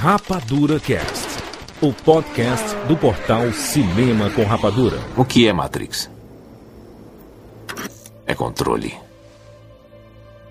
Rapadura 0.00 0.78
Cast, 0.78 1.26
o 1.82 1.92
podcast 1.92 2.72
do 2.86 2.96
portal 2.96 3.50
Cinema 3.52 4.30
com 4.30 4.44
Rapadura. 4.44 4.96
O 5.16 5.24
que 5.24 5.48
é 5.48 5.52
Matrix? 5.52 6.08
É 8.24 8.32
controle. 8.32 8.96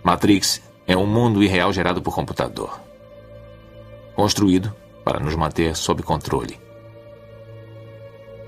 Matrix 0.04 0.62
é 0.86 0.98
um 0.98 1.06
mundo 1.06 1.42
irreal 1.42 1.72
gerado 1.72 2.02
por 2.02 2.14
computador. 2.14 2.78
Construído 4.18 4.76
para 5.06 5.22
nos 5.22 5.34
manter 5.34 5.78
sob 5.78 6.04
controle. 6.04 6.60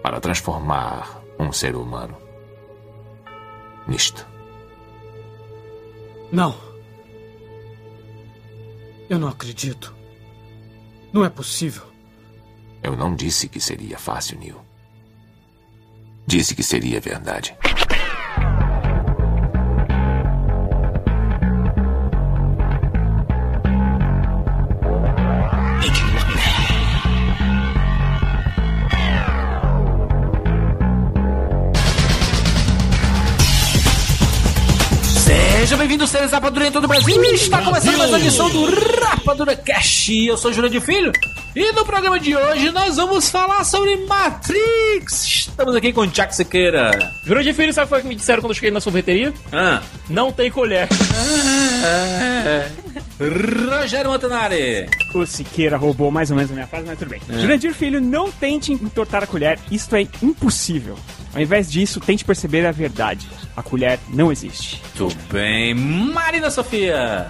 Para 0.03 0.19
transformar 0.19 1.23
um 1.39 1.53
ser 1.53 1.77
humano 1.77 2.17
nisto. 3.87 4.27
Não. 6.29 6.53
Eu 9.09 9.17
não 9.17 9.29
acredito. 9.29 9.97
Não 11.11 11.25
é 11.25 11.29
possível. 11.29 11.83
Eu 12.81 12.95
não 12.95 13.15
disse 13.15 13.47
que 13.47 13.59
seria 13.59 13.97
fácil, 13.97 14.39
Neil. 14.39 14.61
Disse 16.25 16.55
que 16.55 16.63
seria 16.63 16.99
verdade. 17.01 17.55
Seres 36.09 36.31
Rapadura 36.31 36.67
em 36.67 36.71
todo 36.71 36.85
o 36.85 36.87
Brasil. 36.87 37.23
Está 37.25 37.61
começando 37.61 37.97
mais 37.97 38.09
uma 38.09 38.19
edição 38.19 38.49
do 38.49 38.65
Rapadura 38.65 39.55
Cash. 39.55 40.09
Eu 40.09 40.37
sou 40.37 40.51
Júlio 40.51 40.69
de 40.69 40.81
Filho. 40.81 41.11
E 41.55 41.71
no 41.71 41.83
programa 41.83 42.19
de 42.19 42.35
hoje 42.35 42.69
nós 42.71 42.95
vamos 42.95 43.29
falar 43.29 43.63
sobre 43.63 43.95
Matrix. 44.05 45.47
Estamos 45.49 45.75
aqui 45.75 45.91
com 45.91 46.01
o 46.01 46.07
Jack 46.07 46.35
Sequeira. 46.35 46.91
Juro 47.25 47.43
de 47.43 47.53
filho, 47.53 47.73
sabe 47.73 47.85
o 47.85 47.87
que 47.87 47.89
foi 47.95 48.01
que 48.03 48.07
me 48.07 48.15
disseram 48.15 48.41
quando 48.41 48.51
eu 48.51 48.55
cheguei 48.55 48.69
na 48.71 48.79
sorveteria? 48.79 49.33
Ah. 49.51 49.81
Não 50.07 50.31
tem 50.31 50.51
colher. 50.51 50.87
Rogério 53.71 54.11
Montanari. 54.11 54.87
O 55.13 55.25
Siqueira 55.25 55.75
roubou 55.75 56.11
mais 56.11 56.29
ou 56.29 56.37
menos 56.37 56.51
a 56.51 56.53
minha 56.53 56.67
frase, 56.67 56.85
mas 56.85 56.99
tudo 56.99 57.09
bem. 57.09 57.21
Jurandir 57.41 57.73
Filho, 57.73 57.99
não 57.99 58.31
tente 58.31 58.71
entortar 58.71 59.23
a 59.23 59.27
colher, 59.27 59.59
isto 59.71 59.95
é 59.95 60.07
impossível. 60.21 60.97
Ao 61.33 61.41
invés 61.41 61.69
disso, 61.71 61.99
tente 61.99 62.23
perceber 62.23 62.65
a 62.65 62.71
verdade. 62.71 63.27
A 63.57 63.63
colher 63.63 63.99
não 64.09 64.31
existe. 64.31 64.81
Tudo 64.95 65.15
bem. 65.31 65.73
Marina 65.73 66.49
Sofia. 66.51 67.27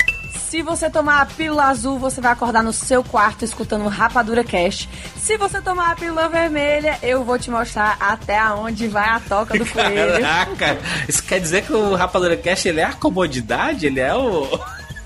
Se 0.50 0.64
você 0.64 0.90
tomar 0.90 1.22
a 1.22 1.26
pílula 1.28 1.66
azul, 1.66 2.00
você 2.00 2.20
vai 2.20 2.32
acordar 2.32 2.64
no 2.64 2.74
seu 2.74 3.04
quarto 3.04 3.46
escutando 3.46 3.88
Rapadura 3.88 4.44
Cash. 4.44 4.90
Se 5.16 5.38
você 5.38 5.62
tomar 5.62 5.92
a 5.92 5.96
pílula 5.96 6.28
vermelha, 6.28 6.98
eu 7.04 7.24
vou 7.24 7.38
te 7.38 7.52
mostrar 7.52 7.96
até 8.00 8.44
onde 8.54 8.88
vai 8.88 9.08
a 9.08 9.20
toca 9.20 9.56
do 9.56 9.64
coelho. 9.68 10.20
Caraca, 10.20 10.80
isso 11.08 11.22
quer 11.22 11.40
dizer 11.40 11.66
que 11.66 11.72
o 11.72 11.94
Rapadura 11.94 12.36
Cash 12.36 12.66
ele 12.66 12.80
é 12.80 12.86
a 12.86 12.94
comodidade? 12.94 13.86
Ele 13.86 14.00
é 14.00 14.16
o. 14.16 14.48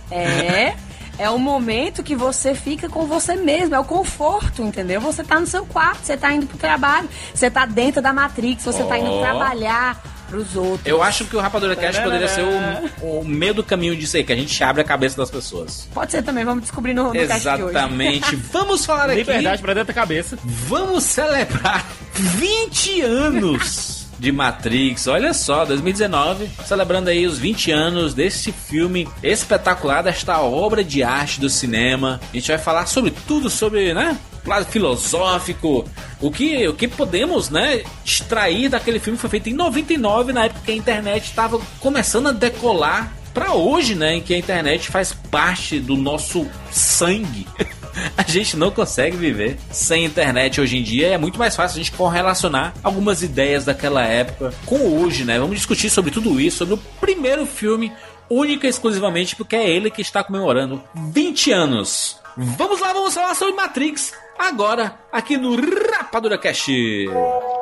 É. 0.09 0.75
É 1.19 1.29
o 1.29 1.37
momento 1.37 2.01
que 2.03 2.15
você 2.15 2.55
fica 2.55 2.87
com 2.87 3.05
você 3.05 3.35
mesmo, 3.35 3.75
é 3.75 3.79
o 3.79 3.83
conforto, 3.83 4.61
entendeu? 4.63 5.01
Você 5.01 5.23
tá 5.23 5.39
no 5.39 5.45
seu 5.45 5.65
quarto, 5.65 6.05
você 6.05 6.15
tá 6.15 6.31
indo 6.31 6.47
pro 6.47 6.57
trabalho, 6.57 7.09
você 7.33 7.51
tá 7.51 7.65
dentro 7.65 8.01
da 8.01 8.13
Matrix, 8.13 8.63
você 8.63 8.83
tá 8.83 8.97
indo 8.97 9.11
Oh. 9.11 9.21
trabalhar 9.21 10.01
pros 10.33 10.55
outros. 10.55 10.85
Eu 10.85 11.03
acho 11.03 11.25
que 11.25 11.35
o 11.35 11.39
Rapadura 11.39 11.75
Cash 11.75 11.99
poderia 11.99 12.27
ser 12.27 12.43
o, 12.43 13.19
o 13.19 13.23
meio 13.23 13.53
do 13.53 13.63
caminho 13.63 13.95
disso 13.95 14.17
aí, 14.17 14.23
que 14.23 14.33
a 14.33 14.35
gente 14.35 14.63
abre 14.63 14.81
a 14.81 14.85
cabeça 14.85 15.15
das 15.15 15.29
pessoas. 15.29 15.87
Pode 15.93 16.11
ser 16.11 16.23
também, 16.23 16.43
vamos 16.43 16.63
descobrir 16.63 16.95
no, 16.95 17.13
no 17.13 17.27
cast 17.27 17.41
de 17.41 17.63
hoje. 17.63 17.69
Exatamente. 17.69 18.35
Vamos 18.51 18.85
falar 18.85 19.05
aqui. 19.05 19.17
Liberdade 19.17 19.61
pra 19.61 19.73
dentro 19.73 19.87
da 19.87 19.93
cabeça. 19.93 20.37
Vamos 20.43 21.03
celebrar 21.03 21.85
20 22.13 23.01
anos 23.01 24.07
de 24.17 24.31
Matrix. 24.31 25.07
Olha 25.07 25.33
só, 25.33 25.65
2019, 25.65 26.49
celebrando 26.65 27.09
aí 27.09 27.25
os 27.25 27.37
20 27.37 27.71
anos 27.71 28.13
desse 28.13 28.51
filme 28.51 29.07
espetacular, 29.21 30.01
desta 30.01 30.39
obra 30.39 30.83
de 30.83 31.03
arte 31.03 31.39
do 31.39 31.49
cinema. 31.49 32.19
A 32.31 32.35
gente 32.35 32.47
vai 32.47 32.57
falar 32.57 32.85
sobre 32.85 33.11
tudo, 33.27 33.49
sobre, 33.49 33.93
né? 33.93 34.17
Lado 34.45 34.65
filosófico, 34.65 35.85
o 36.19 36.31
que, 36.31 36.67
o 36.67 36.73
que 36.73 36.87
podemos, 36.87 37.49
né, 37.49 37.83
extrair 38.05 38.69
daquele 38.69 38.99
filme 38.99 39.17
foi 39.17 39.29
feito 39.29 39.49
em 39.49 39.53
99, 39.53 40.33
na 40.33 40.45
época 40.45 40.61
que 40.65 40.71
a 40.71 40.75
internet 40.75 41.25
estava 41.25 41.59
começando 41.79 42.27
a 42.27 42.31
decolar 42.31 43.13
pra 43.33 43.53
hoje, 43.53 43.95
né, 43.95 44.15
em 44.15 44.21
que 44.21 44.33
a 44.33 44.37
internet 44.37 44.89
faz 44.89 45.13
parte 45.13 45.79
do 45.79 45.95
nosso 45.95 46.47
sangue. 46.71 47.47
A 48.17 48.23
gente 48.23 48.57
não 48.57 48.71
consegue 48.71 49.15
viver 49.15 49.59
sem 49.71 50.03
internet 50.03 50.59
hoje 50.59 50.77
em 50.77 50.83
dia. 50.83 51.09
É 51.09 51.17
muito 51.17 51.37
mais 51.37 51.55
fácil 51.55 51.75
a 51.75 51.83
gente 51.83 51.91
correlacionar 51.91 52.73
algumas 52.83 53.21
ideias 53.21 53.65
daquela 53.65 54.03
época 54.03 54.51
com 54.65 54.97
hoje, 54.97 55.23
né? 55.23 55.37
Vamos 55.37 55.57
discutir 55.57 55.91
sobre 55.91 56.09
tudo 56.09 56.41
isso, 56.41 56.57
sobre 56.57 56.73
o 56.73 56.79
primeiro 56.99 57.45
filme, 57.45 57.93
única 58.27 58.65
e 58.65 58.69
exclusivamente 58.71 59.35
porque 59.35 59.55
é 59.55 59.69
ele 59.69 59.91
que 59.91 60.01
está 60.01 60.23
comemorando 60.23 60.83
20 60.95 61.51
anos. 61.51 62.17
Vamos 62.35 62.81
lá, 62.81 62.93
vamos 62.93 63.13
falar 63.13 63.35
sobre 63.35 63.53
Matrix 63.53 64.11
agora, 64.37 64.99
aqui 65.11 65.37
no 65.37 65.55
Rapadura 65.55 66.37
Cast. 66.37 66.71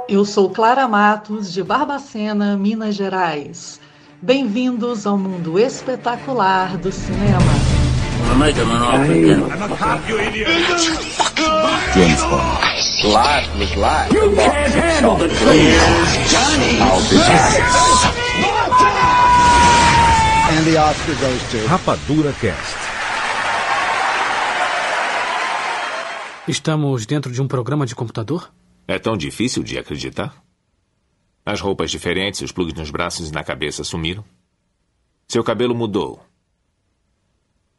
Eu 0.07 0.25
sou 0.25 0.49
Clara 0.49 0.87
Matos, 0.87 1.53
de 1.53 1.63
Barbacena, 1.63 2.57
Minas 2.57 2.95
Gerais. 2.95 3.79
Bem-vindos 4.21 5.07
ao 5.07 5.17
mundo 5.17 5.57
espetacular 5.57 6.77
do 6.77 6.91
cinema. 6.91 7.51
Rapadura 21.67 22.33
Cast. 22.39 22.90
Estamos 26.47 27.05
dentro 27.05 27.31
de 27.31 27.39
um 27.39 27.47
programa 27.47 27.85
de 27.85 27.93
computador? 27.93 28.51
É 28.87 28.97
tão 28.97 29.15
difícil 29.15 29.61
de 29.61 29.77
acreditar? 29.77 30.43
As 31.45 31.61
roupas 31.61 31.91
diferentes, 31.91 32.41
os 32.41 32.51
plugs 32.51 32.73
nos 32.73 32.89
braços 32.89 33.29
e 33.29 33.31
na 33.31 33.43
cabeça 33.43 33.83
sumiram. 33.83 34.25
Seu 35.27 35.43
cabelo 35.43 35.75
mudou. 35.75 36.19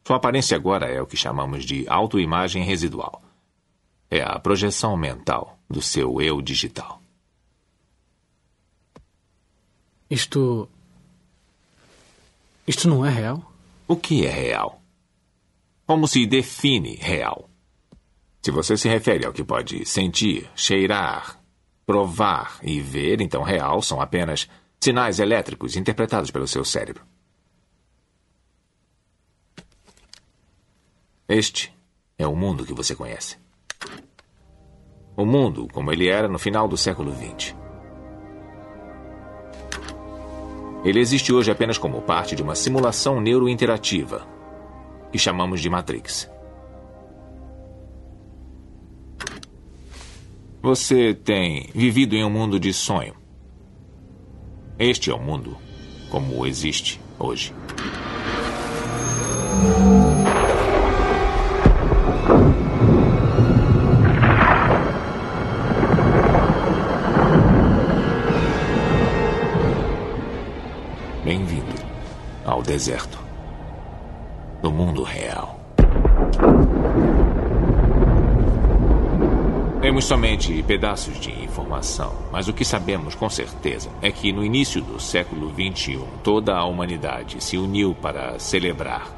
Sua 0.07 0.15
aparência 0.15 0.55
agora 0.55 0.85
é 0.85 1.01
o 1.01 1.05
que 1.05 1.17
chamamos 1.17 1.65
de 1.65 1.85
autoimagem 1.89 2.63
residual. 2.63 3.21
É 4.09 4.21
a 4.21 4.39
projeção 4.39 4.95
mental 4.95 5.59
do 5.69 5.81
seu 5.81 6.21
eu 6.21 6.41
digital. 6.41 7.01
Isto. 10.09 10.69
Isto 12.65 12.87
não 12.87 13.05
é 13.05 13.09
real? 13.09 13.53
O 13.87 13.97
que 13.97 14.25
é 14.25 14.29
real? 14.29 14.81
Como 15.85 16.07
se 16.07 16.25
define 16.25 16.95
real? 16.95 17.49
Se 18.43 18.51
você 18.51 18.75
se 18.75 18.89
refere 18.89 19.25
ao 19.25 19.31
que 19.31 19.41
pode 19.41 19.85
sentir, 19.85 20.49
cheirar, 20.53 21.41
provar 21.85 22.59
e 22.61 22.81
ver, 22.81 23.21
então 23.21 23.41
real 23.41 23.81
são 23.81 24.01
apenas 24.01 24.49
sinais 24.81 25.19
elétricos 25.19 25.77
interpretados 25.77 26.29
pelo 26.29 26.45
seu 26.45 26.65
cérebro. 26.65 27.05
Este 31.25 31.73
é 32.17 32.27
o 32.27 32.35
mundo 32.35 32.65
que 32.65 32.73
você 32.73 32.93
conhece. 32.93 33.37
O 35.15 35.25
mundo 35.25 35.69
como 35.71 35.89
ele 35.93 36.09
era 36.09 36.27
no 36.27 36.37
final 36.37 36.67
do 36.67 36.75
século 36.75 37.13
XX. 37.13 37.55
Ele 40.83 40.99
existe 40.99 41.31
hoje 41.31 41.49
apenas 41.49 41.77
como 41.77 42.01
parte 42.01 42.35
de 42.35 42.43
uma 42.43 42.55
simulação 42.55 43.21
neurointerativa 43.21 44.27
que 45.13 45.17
chamamos 45.17 45.61
de 45.61 45.69
Matrix. 45.69 46.32
Você 50.63 51.13
tem 51.13 51.69
vivido 51.75 52.15
em 52.15 52.23
um 52.23 52.29
mundo 52.29 52.57
de 52.57 52.71
sonho. 52.71 53.13
Este 54.79 55.11
é 55.11 55.13
o 55.13 55.19
mundo 55.19 55.57
como 56.09 56.47
existe 56.47 57.01
hoje. 57.19 57.53
Bem-vindo 71.25 71.75
ao 72.45 72.63
deserto 72.63 73.19
do 74.61 74.71
mundo 74.71 75.03
real. 75.03 75.59
Temos 79.83 80.05
somente 80.05 80.63
pedaços 80.63 81.19
de 81.19 81.29
informação, 81.43 82.15
mas 82.31 82.47
o 82.47 82.53
que 82.53 82.63
sabemos 82.63 83.15
com 83.15 83.29
certeza 83.29 83.89
é 84.01 84.13
que 84.13 84.31
no 84.31 84.41
início 84.41 84.81
do 84.81 84.97
século 84.97 85.51
XXI 85.51 86.01
toda 86.23 86.55
a 86.55 86.63
humanidade 86.63 87.43
se 87.43 87.57
uniu 87.57 87.93
para 87.93 88.39
celebrar 88.39 89.11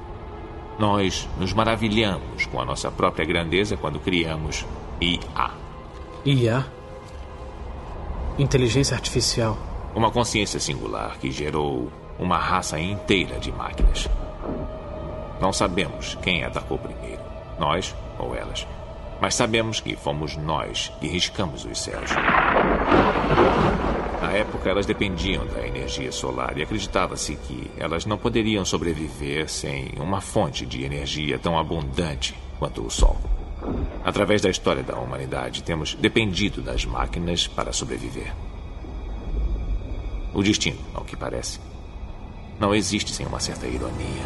Nós 0.79 1.29
nos 1.39 1.53
maravilhamos 1.53 2.47
com 2.47 2.59
a 2.59 2.65
nossa 2.65 2.89
própria 2.89 3.23
grandeza 3.23 3.77
quando 3.77 3.99
criamos 3.99 4.65
IA. 4.99 5.51
IA? 6.25 6.65
Inteligência 8.39 8.95
artificial. 8.95 9.59
Uma 9.93 10.09
consciência 10.09 10.59
singular 10.59 11.19
que 11.19 11.29
gerou 11.29 11.91
uma 12.17 12.39
raça 12.39 12.79
inteira 12.79 13.37
de 13.37 13.51
máquinas. 13.51 14.09
Não 15.39 15.53
sabemos 15.53 16.17
quem 16.23 16.43
atacou 16.43 16.79
primeiro, 16.79 17.21
nós 17.59 17.95
ou 18.17 18.33
elas. 18.33 18.65
Mas 19.25 19.33
sabemos 19.33 19.79
que 19.79 19.95
fomos 19.95 20.37
nós 20.37 20.93
que 21.01 21.07
riscamos 21.07 21.65
os 21.65 21.81
céus. 21.81 22.11
Na 24.21 24.31
época, 24.33 24.69
elas 24.69 24.85
dependiam 24.85 25.43
da 25.47 25.65
energia 25.65 26.11
solar 26.11 26.55
e 26.55 26.61
acreditava-se 26.61 27.35
que 27.35 27.71
elas 27.75 28.05
não 28.05 28.19
poderiam 28.19 28.63
sobreviver 28.63 29.49
sem 29.49 29.93
uma 29.97 30.21
fonte 30.21 30.63
de 30.63 30.83
energia 30.83 31.39
tão 31.39 31.57
abundante 31.57 32.35
quanto 32.59 32.85
o 32.85 32.91
Sol. 32.91 33.17
Através 34.03 34.43
da 34.43 34.49
história 34.51 34.83
da 34.83 34.95
humanidade, 34.95 35.63
temos 35.63 35.95
dependido 35.95 36.61
das 36.61 36.85
máquinas 36.85 37.47
para 37.47 37.73
sobreviver. 37.73 38.31
O 40.35 40.43
destino, 40.43 40.77
ao 40.93 41.03
que 41.03 41.15
parece, 41.15 41.59
não 42.59 42.75
existe 42.75 43.11
sem 43.11 43.25
uma 43.25 43.39
certa 43.39 43.65
ironia. 43.65 44.21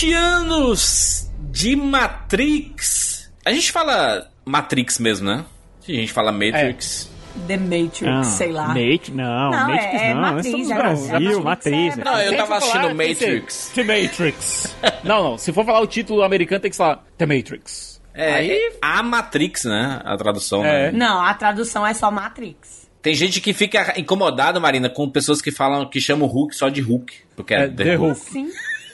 Vinte 0.00 0.14
anos 0.14 1.30
de 1.50 1.76
Matrix. 1.76 3.30
A 3.44 3.52
gente 3.52 3.70
fala 3.70 4.30
Matrix 4.46 4.98
mesmo, 4.98 5.26
né? 5.28 5.44
A 5.86 5.92
gente 5.92 6.10
fala 6.10 6.32
Matrix. 6.32 7.10
The 7.46 7.58
Matrix, 7.58 8.02
Ah, 8.06 8.22
sei 8.22 8.50
lá. 8.50 8.68
Matrix, 8.68 9.08
não, 9.10 9.50
Não, 9.50 9.68
Matrix 9.68 9.84
é- 9.84 10.06
é 10.06 10.14
não. 10.14 10.20
Matriz, 10.22 10.54
é 10.54 10.56
no 10.56 10.74
Brasil, 10.80 11.40
é. 11.40 11.42
Matrix, 11.42 11.96
Não, 11.98 12.18
eu 12.18 12.34
tava 12.34 12.56
assistindo 12.56 12.94
Matrix. 12.94 13.72
The 13.74 13.82
Matrix. 13.84 14.76
não, 15.04 15.22
não. 15.22 15.36
Se 15.36 15.52
for 15.52 15.66
falar 15.66 15.80
o 15.80 15.86
título 15.86 16.22
americano, 16.22 16.62
tem 16.62 16.70
que 16.70 16.76
falar 16.78 17.04
The 17.18 17.26
Matrix. 17.26 18.00
É, 18.14 18.32
Aí- 18.36 18.72
a 18.80 19.02
Matrix, 19.02 19.66
né? 19.66 20.00
A 20.02 20.16
tradução, 20.16 20.64
É. 20.64 20.90
né? 20.90 20.98
Não, 20.98 21.20
a 21.20 21.34
tradução 21.34 21.86
é 21.86 21.92
só 21.92 22.10
Matrix. 22.10 22.88
Tem 23.02 23.12
gente 23.14 23.38
que 23.42 23.52
fica 23.52 23.92
incomodada, 24.00 24.58
Marina, 24.58 24.88
com 24.88 25.08
pessoas 25.10 25.42
que 25.42 25.50
falam 25.50 25.86
que 25.88 26.00
chamam 26.00 26.26
o 26.26 26.30
Hulk 26.30 26.56
só 26.56 26.70
de 26.70 26.80
Hulk. 26.80 27.14
Porque 27.36 27.52
é, 27.52 27.64
É, 27.64 27.68
The 27.68 27.94
Hulk. 27.96 28.20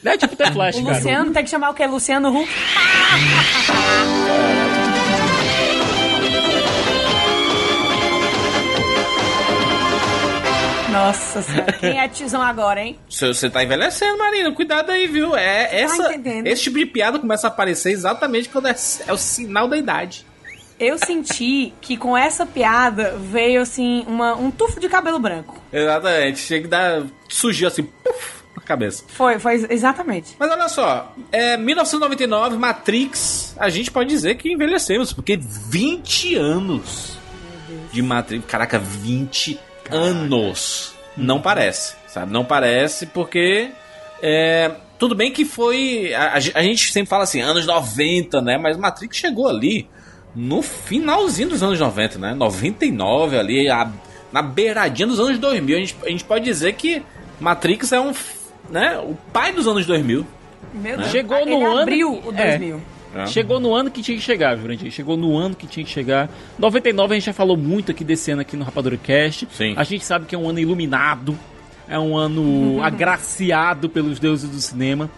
Sim. 0.02 0.08
É 0.08 0.16
tipo 0.16 0.36
The 0.36 0.52
Flash, 0.52 0.76
O 0.76 0.84
cara. 0.84 0.96
Luciano 0.96 1.32
tem 1.32 1.44
que 1.44 1.50
chamar 1.50 1.70
o 1.70 1.74
quê? 1.74 1.86
Luciano 1.86 2.28
Huck? 2.28 2.48
Nossa 10.90 11.42
senhora. 11.42 11.72
Quem 11.74 12.00
é 12.00 12.08
tizão 12.08 12.40
agora, 12.40 12.80
hein? 12.80 12.98
Você 13.08 13.26
você 13.26 13.50
tá 13.50 13.62
envelhecendo, 13.62 14.16
Marina. 14.16 14.50
Cuidado 14.52 14.90
aí, 14.90 15.06
viu? 15.06 15.36
É 15.36 15.80
essa, 15.82 16.08
entendendo. 16.14 16.46
esse 16.46 16.62
tipo 16.62 16.78
de 16.78 16.86
piada 16.86 17.18
começa 17.18 17.46
a 17.46 17.50
aparecer 17.50 17.90
exatamente 17.92 18.48
quando 18.48 18.68
é, 18.68 18.74
é 19.06 19.12
o 19.12 19.18
sinal 19.18 19.68
da 19.68 19.76
idade. 19.76 20.24
Eu 20.78 20.98
senti 20.98 21.72
que 21.80 21.96
com 21.96 22.16
essa 22.16 22.44
piada 22.44 23.16
veio, 23.18 23.62
assim, 23.62 24.04
uma, 24.06 24.34
um 24.34 24.50
tufo 24.50 24.78
de 24.78 24.88
cabelo 24.88 25.18
branco. 25.18 25.58
Exatamente. 25.72 26.38
Chega 26.38 26.66
e 26.66 26.68
dá. 26.70 27.02
surgiu 27.28 27.68
assim, 27.68 27.82
puf, 27.82 28.35
na 28.56 28.62
cabeça. 28.62 29.04
Foi, 29.08 29.38
foi 29.38 29.66
exatamente. 29.70 30.34
Mas 30.38 30.50
olha 30.50 30.68
só, 30.68 31.12
é 31.30 31.56
1999, 31.56 32.56
Matrix, 32.56 33.54
a 33.58 33.68
gente 33.68 33.90
pode 33.90 34.08
dizer 34.08 34.36
que 34.36 34.50
envelhecemos, 34.52 35.12
porque 35.12 35.36
20 35.36 36.34
anos 36.36 37.18
de 37.92 38.02
Matrix. 38.02 38.44
Caraca, 38.46 38.78
20 38.78 39.58
anos. 39.90 40.94
Não 41.16 41.40
parece, 41.40 41.94
sabe? 42.08 42.32
Não 42.32 42.44
parece 42.44 43.06
porque. 43.06 43.70
é, 44.22 44.70
tudo 44.98 45.14
bem 45.14 45.30
que 45.30 45.44
foi. 45.44 46.12
A, 46.14 46.34
a 46.34 46.62
gente 46.62 46.90
sempre 46.92 47.08
fala 47.08 47.24
assim, 47.24 47.40
anos 47.40 47.66
90, 47.66 48.40
né? 48.42 48.58
Mas 48.58 48.76
Matrix 48.76 49.16
chegou 49.16 49.48
ali 49.48 49.88
no 50.34 50.60
finalzinho 50.62 51.48
dos 51.50 51.62
anos 51.62 51.78
90, 51.80 52.18
né? 52.18 52.34
99 52.34 53.38
ali, 53.38 53.68
a- 53.70 53.90
na 54.32 54.42
beiradinha 54.42 55.06
dos 55.06 55.18
anos 55.20 55.38
2000. 55.38 55.76
A 55.76 55.80
gente, 55.80 55.96
a 56.04 56.08
gente 56.10 56.24
pode 56.24 56.44
dizer 56.44 56.74
que 56.74 57.02
Matrix 57.40 57.92
é 57.92 58.00
um. 58.00 58.12
Né, 58.70 58.98
o 58.98 59.16
pai 59.32 59.52
dos 59.52 59.66
anos 59.66 59.86
2000. 59.86 60.26
Meu 60.74 60.96
Deus. 60.98 61.10
Chegou 61.10 61.38
Ele 61.38 61.50
no 61.50 61.66
ano 61.66 61.80
abriu 61.80 62.12
que- 62.20 62.28
o 62.28 62.32
é. 62.36 62.48
2000. 62.58 62.82
Chegou 63.28 63.58
no 63.58 63.74
ano 63.74 63.90
que 63.90 64.02
tinha 64.02 64.16
que 64.18 64.22
chegar, 64.22 64.58
Jurandir. 64.58 64.90
Chegou 64.90 65.16
no 65.16 65.38
ano 65.38 65.54
que 65.54 65.66
tinha 65.66 65.84
que 65.86 65.90
chegar. 65.90 66.28
99 66.58 67.14
a 67.14 67.16
gente 67.16 67.24
já 67.24 67.32
falou 67.32 67.56
muito 67.56 67.90
aqui 67.90 68.04
desse 68.04 68.30
ano 68.30 68.42
aqui 68.42 68.56
no 68.58 68.64
Rapadura 68.64 68.98
Cast. 68.98 69.48
Sim. 69.52 69.72
A 69.74 69.84
gente 69.84 70.04
sabe 70.04 70.26
que 70.26 70.34
é 70.34 70.38
um 70.38 70.46
ano 70.46 70.58
iluminado. 70.58 71.38
É 71.88 71.98
um 71.98 72.14
ano 72.14 72.78
agraciado 72.84 73.88
pelos 73.88 74.18
deuses 74.18 74.50
do 74.50 74.60
cinema. 74.60 75.08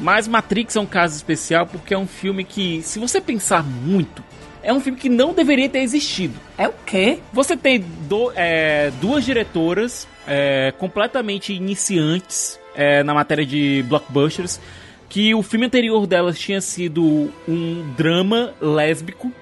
Mas 0.00 0.26
Matrix 0.26 0.74
é 0.74 0.80
um 0.80 0.86
caso 0.86 1.14
especial 1.14 1.64
porque 1.66 1.94
é 1.94 1.98
um 1.98 2.08
filme 2.08 2.42
que, 2.42 2.82
se 2.82 2.98
você 2.98 3.20
pensar 3.20 3.62
muito, 3.62 4.24
é 4.60 4.72
um 4.72 4.80
filme 4.80 4.98
que 4.98 5.08
não 5.08 5.32
deveria 5.32 5.68
ter 5.68 5.80
existido. 5.80 6.34
É 6.56 6.66
o 6.66 6.74
quê? 6.84 7.20
Você 7.32 7.56
tem 7.56 7.84
do- 8.08 8.32
é, 8.34 8.90
duas 9.00 9.24
diretoras 9.24 10.08
é, 10.26 10.72
completamente 10.76 11.52
iniciantes 11.52 12.58
é, 12.78 13.02
na 13.02 13.12
matéria 13.12 13.44
de 13.44 13.84
blockbusters, 13.88 14.60
que 15.08 15.34
o 15.34 15.42
filme 15.42 15.66
anterior 15.66 16.06
delas 16.06 16.38
tinha 16.38 16.60
sido 16.60 17.28
um 17.48 17.92
drama 17.96 18.54
lésbico, 18.60 19.32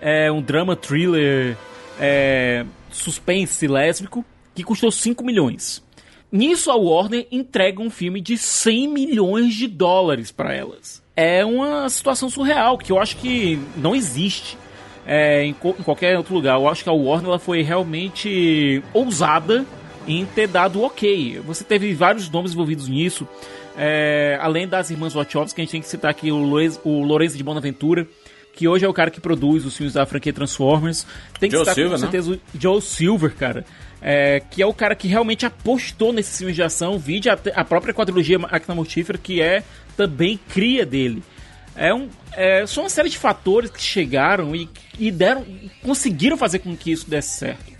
é, 0.00 0.30
um 0.30 0.40
drama 0.40 0.76
thriller 0.76 1.56
é, 1.98 2.64
suspense 2.90 3.66
lésbico, 3.66 4.24
que 4.54 4.62
custou 4.62 4.92
5 4.92 5.24
milhões. 5.24 5.82
Nisso 6.30 6.70
a 6.70 6.76
Warner 6.76 7.26
entrega 7.32 7.82
um 7.82 7.90
filme 7.90 8.20
de 8.20 8.38
100 8.38 8.88
milhões 8.88 9.54
de 9.54 9.66
dólares 9.66 10.30
para 10.30 10.54
elas. 10.54 11.02
É 11.16 11.44
uma 11.44 11.88
situação 11.88 12.30
surreal 12.30 12.78
que 12.78 12.92
eu 12.92 13.00
acho 13.00 13.16
que 13.16 13.58
não 13.76 13.94
existe 13.94 14.56
é, 15.04 15.44
em, 15.44 15.50
em 15.50 15.82
qualquer 15.82 16.16
outro 16.16 16.34
lugar. 16.34 16.60
Eu 16.60 16.68
acho 16.68 16.84
que 16.84 16.88
a 16.88 16.92
Warner 16.92 17.28
ela 17.28 17.38
foi 17.40 17.62
realmente 17.62 18.82
ousada 18.92 19.64
em 20.06 20.24
ter 20.26 20.46
dado 20.46 20.82
ok. 20.82 21.40
Você 21.46 21.64
teve 21.64 21.92
vários 21.94 22.28
nomes 22.30 22.52
envolvidos 22.52 22.88
nisso. 22.88 23.26
é, 23.76 24.38
além 24.40 24.68
das 24.68 24.90
irmãs 24.90 25.12
Wachowski, 25.14 25.60
a 25.60 25.64
gente 25.64 25.72
tem 25.72 25.80
que 25.80 25.88
citar 25.88 26.10
aqui 26.10 26.30
o, 26.30 26.36
Lorenz, 26.36 26.80
o 26.84 27.02
Lourenço 27.02 27.36
de 27.36 27.42
Bonaventura, 27.42 28.06
que 28.52 28.68
hoje 28.68 28.84
é 28.84 28.88
o 28.88 28.92
cara 28.92 29.10
que 29.10 29.20
produz 29.20 29.64
os 29.64 29.76
filmes 29.76 29.94
da 29.94 30.06
franquia 30.06 30.32
Transformers. 30.32 31.06
Tem 31.40 31.50
que 31.50 31.56
Joe 31.56 31.64
citar 31.64 31.74
Silver, 31.74 31.98
com 31.98 32.04
né? 32.04 32.10
certeza 32.10 32.32
o 32.32 32.40
Joe 32.60 32.80
Silver, 32.80 33.34
cara. 33.34 33.64
é, 34.00 34.40
que 34.50 34.62
é 34.62 34.66
o 34.66 34.74
cara 34.74 34.94
que 34.94 35.08
realmente 35.08 35.46
apostou 35.46 36.12
nesses 36.12 36.36
filmes 36.36 36.54
de 36.54 36.62
ação, 36.62 36.98
vide 36.98 37.30
a, 37.30 37.38
a 37.54 37.64
própria 37.64 37.94
quadrilogia 37.94 38.38
Máquina 38.38 38.74
Mortífera, 38.74 39.18
que 39.18 39.40
é 39.40 39.64
também 39.96 40.38
cria 40.50 40.84
dele. 40.84 41.22
É 41.74 41.92
um, 41.92 42.08
é, 42.32 42.66
são 42.66 42.84
uma 42.84 42.90
série 42.90 43.08
de 43.08 43.18
fatores 43.18 43.70
que 43.70 43.82
chegaram 43.82 44.54
e, 44.54 44.68
e 44.98 45.10
deram, 45.10 45.42
e 45.42 45.70
conseguiram 45.82 46.36
fazer 46.36 46.60
com 46.60 46.76
que 46.76 46.92
isso 46.92 47.08
desse 47.10 47.38
certo. 47.38 47.73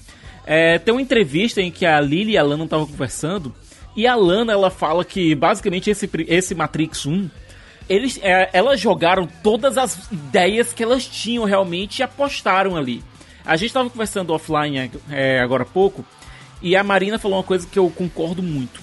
É, 0.47 0.79
tem 0.79 0.93
uma 0.93 1.01
entrevista 1.01 1.61
em 1.61 1.71
que 1.71 1.87
a 1.87 2.01
Lily 2.01 2.33
e 2.33 2.39
a 2.39 2.43
Lana 2.43 2.65
estavam 2.65 2.87
conversando 2.87 3.55
e 3.97 4.07
a 4.07 4.15
Lana 4.15 4.53
ela 4.53 4.71
fala 4.71 5.05
que 5.05 5.35
basicamente 5.35 5.89
esse, 5.89 6.09
esse 6.29 6.55
Matrix 6.55 7.07
1 7.07 7.31
eles, 7.89 8.19
é, 8.23 8.51
elas 8.53 8.81
jogaram 8.81 9.27
todas 9.43 9.77
as 9.79 10.11
ideias 10.11 10.73
que 10.73 10.83
elas 10.83 11.07
tinham 11.07 11.45
realmente 11.45 11.99
e 11.99 12.03
apostaram 12.03 12.77
ali. 12.77 13.03
A 13.45 13.57
gente 13.57 13.69
estava 13.69 13.91
conversando 13.91 14.33
offline 14.33 14.91
é, 15.11 15.41
agora 15.41 15.65
há 15.65 15.67
pouco 15.67 16.05
e 16.63 16.75
a 16.77 16.83
Marina 16.83 17.19
falou 17.19 17.39
uma 17.39 17.45
coisa 17.45 17.67
que 17.67 17.79
eu 17.79 17.91
concordo 17.91 18.43
muito. 18.43 18.81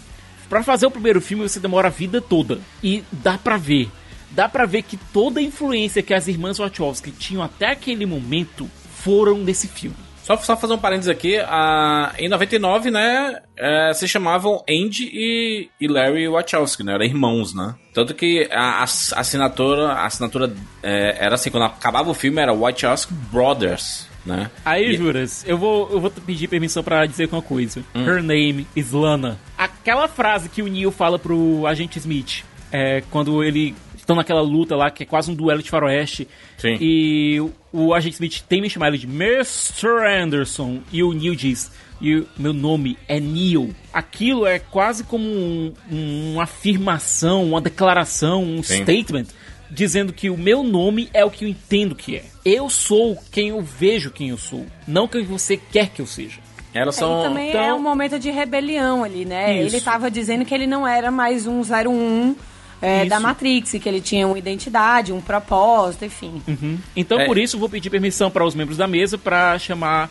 Pra 0.47 0.63
fazer 0.63 0.85
o 0.85 0.91
primeiro 0.91 1.21
filme 1.21 1.47
você 1.47 1.59
demora 1.59 1.87
a 1.87 1.91
vida 1.91 2.21
toda 2.21 2.59
e 2.83 3.03
dá 3.11 3.37
pra 3.37 3.57
ver. 3.57 3.89
Dá 4.31 4.47
pra 4.47 4.65
ver 4.65 4.83
que 4.83 4.97
toda 4.97 5.39
a 5.39 5.43
influência 5.43 6.03
que 6.03 6.13
as 6.13 6.27
irmãs 6.27 6.57
Wachowski 6.57 7.11
tinham 7.11 7.43
até 7.43 7.71
aquele 7.71 8.05
momento 8.05 8.69
foram 8.93 9.37
nesse 9.39 9.67
filme. 9.67 9.97
Só, 10.38 10.38
só 10.38 10.57
fazer 10.57 10.73
um 10.73 10.77
parênteses 10.77 11.09
aqui, 11.09 11.38
a, 11.38 12.13
em 12.17 12.27
99, 12.29 12.91
né, 12.91 13.41
é, 13.57 13.91
se 13.93 14.07
chamavam 14.07 14.63
Andy 14.69 15.09
e, 15.13 15.69
e 15.79 15.88
Larry 15.88 16.27
Wachowski, 16.27 16.83
né, 16.83 16.93
eram 16.93 17.05
irmãos, 17.05 17.53
né. 17.53 17.75
Tanto 17.93 18.13
que 18.13 18.47
a, 18.51 18.81
a 18.81 18.83
assinatura, 18.83 19.89
a 19.93 20.05
assinatura 20.05 20.53
é, 20.81 21.17
era 21.19 21.35
assim, 21.35 21.50
quando 21.50 21.63
acabava 21.63 22.09
o 22.09 22.13
filme 22.13 22.41
era 22.41 22.53
Wachowski 22.53 23.13
Brothers, 23.13 24.07
né. 24.25 24.50
Aí, 24.63 24.91
E- 24.91 24.97
Juras, 24.97 25.43
eu 25.47 25.57
vou, 25.57 25.89
eu 25.91 26.00
vou 26.00 26.11
pedir 26.11 26.47
permissão 26.47 26.83
pra 26.83 27.05
dizer 27.05 27.27
uma 27.31 27.41
coisa. 27.41 27.83
Her 27.95 28.21
name 28.21 28.67
is 28.75 28.91
Lana. 28.91 29.39
Aquela 29.57 30.07
frase 30.07 30.47
que 30.50 30.61
o 30.61 30.67
Neil 30.67 30.91
fala 30.91 31.17
pro 31.19 31.65
agente 31.67 31.97
Smith, 32.00 32.43
é, 32.71 33.01
quando 33.11 33.43
ele 33.43 33.75
estão 34.11 34.15
naquela 34.15 34.41
luta 34.41 34.75
lá 34.75 34.91
que 34.91 35.03
é 35.03 35.05
quase 35.05 35.31
um 35.31 35.35
duelo 35.35 35.61
de 35.63 35.69
faroeste. 35.69 36.27
Sim. 36.57 36.77
E 36.79 37.39
o, 37.39 37.51
o 37.71 37.93
agente 37.93 38.13
Smith 38.13 38.43
tem 38.47 38.61
me 38.61 38.69
chamado 38.69 38.97
de 38.97 39.07
Mr. 39.07 40.05
Anderson 40.21 40.81
e 40.91 41.03
o 41.03 41.13
Neil 41.13 41.35
diz 41.35 41.71
e 42.01 42.15
o 42.17 42.27
meu 42.37 42.51
nome 42.53 42.97
é 43.07 43.19
Neil. 43.19 43.73
Aquilo 43.93 44.45
é 44.45 44.57
quase 44.59 45.03
como 45.03 45.23
um, 45.23 45.73
um, 45.91 46.33
uma 46.33 46.43
afirmação, 46.43 47.43
uma 47.45 47.61
declaração, 47.61 48.43
um 48.43 48.63
Sim. 48.63 48.83
statement 48.83 49.25
dizendo 49.69 50.11
que 50.11 50.29
o 50.29 50.37
meu 50.37 50.63
nome 50.63 51.09
é 51.13 51.23
o 51.23 51.31
que 51.31 51.45
eu 51.45 51.49
entendo 51.49 51.95
que 51.95 52.17
é. 52.17 52.25
Eu 52.43 52.69
sou 52.69 53.17
quem 53.31 53.49
eu 53.49 53.61
vejo 53.61 54.11
quem 54.11 54.29
eu 54.29 54.37
sou, 54.37 54.65
não 54.87 55.07
quem 55.07 55.23
você 55.23 55.55
quer 55.55 55.89
que 55.89 56.01
eu 56.01 56.07
seja. 56.07 56.39
Elas 56.73 56.95
E 56.95 56.99
são. 56.99 57.21
também 57.23 57.49
então- 57.49 57.61
é 57.61 57.73
um 57.73 57.81
momento 57.81 58.17
de 58.17 58.31
rebelião 58.31 59.03
ali, 59.03 59.25
né? 59.25 59.61
Isso. 59.61 59.75
Ele 59.75 59.83
tava 59.83 60.09
dizendo 60.09 60.43
que 60.45 60.53
ele 60.53 60.65
não 60.65 60.87
era 60.87 61.11
mais 61.11 61.45
um 61.45 61.61
01 61.61 62.35
é, 62.81 63.05
da 63.05 63.19
Matrix, 63.19 63.71
que 63.81 63.88
ele 63.88 64.01
tinha 64.01 64.27
uma 64.27 64.38
identidade, 64.39 65.13
um 65.13 65.21
propósito, 65.21 66.03
enfim. 66.05 66.41
Então, 66.95 67.19
É. 67.19 67.25
por 67.25 67.38
isso, 67.38 67.57
vou 67.59 67.69
pedir 67.69 67.89
permissão 67.89 68.31
para 68.31 68.43
os 68.45 68.55
membros 68.55 68.77
da 68.77 68.88
mesa 68.88 69.17
para 69.17 69.57
chamar 69.59 70.09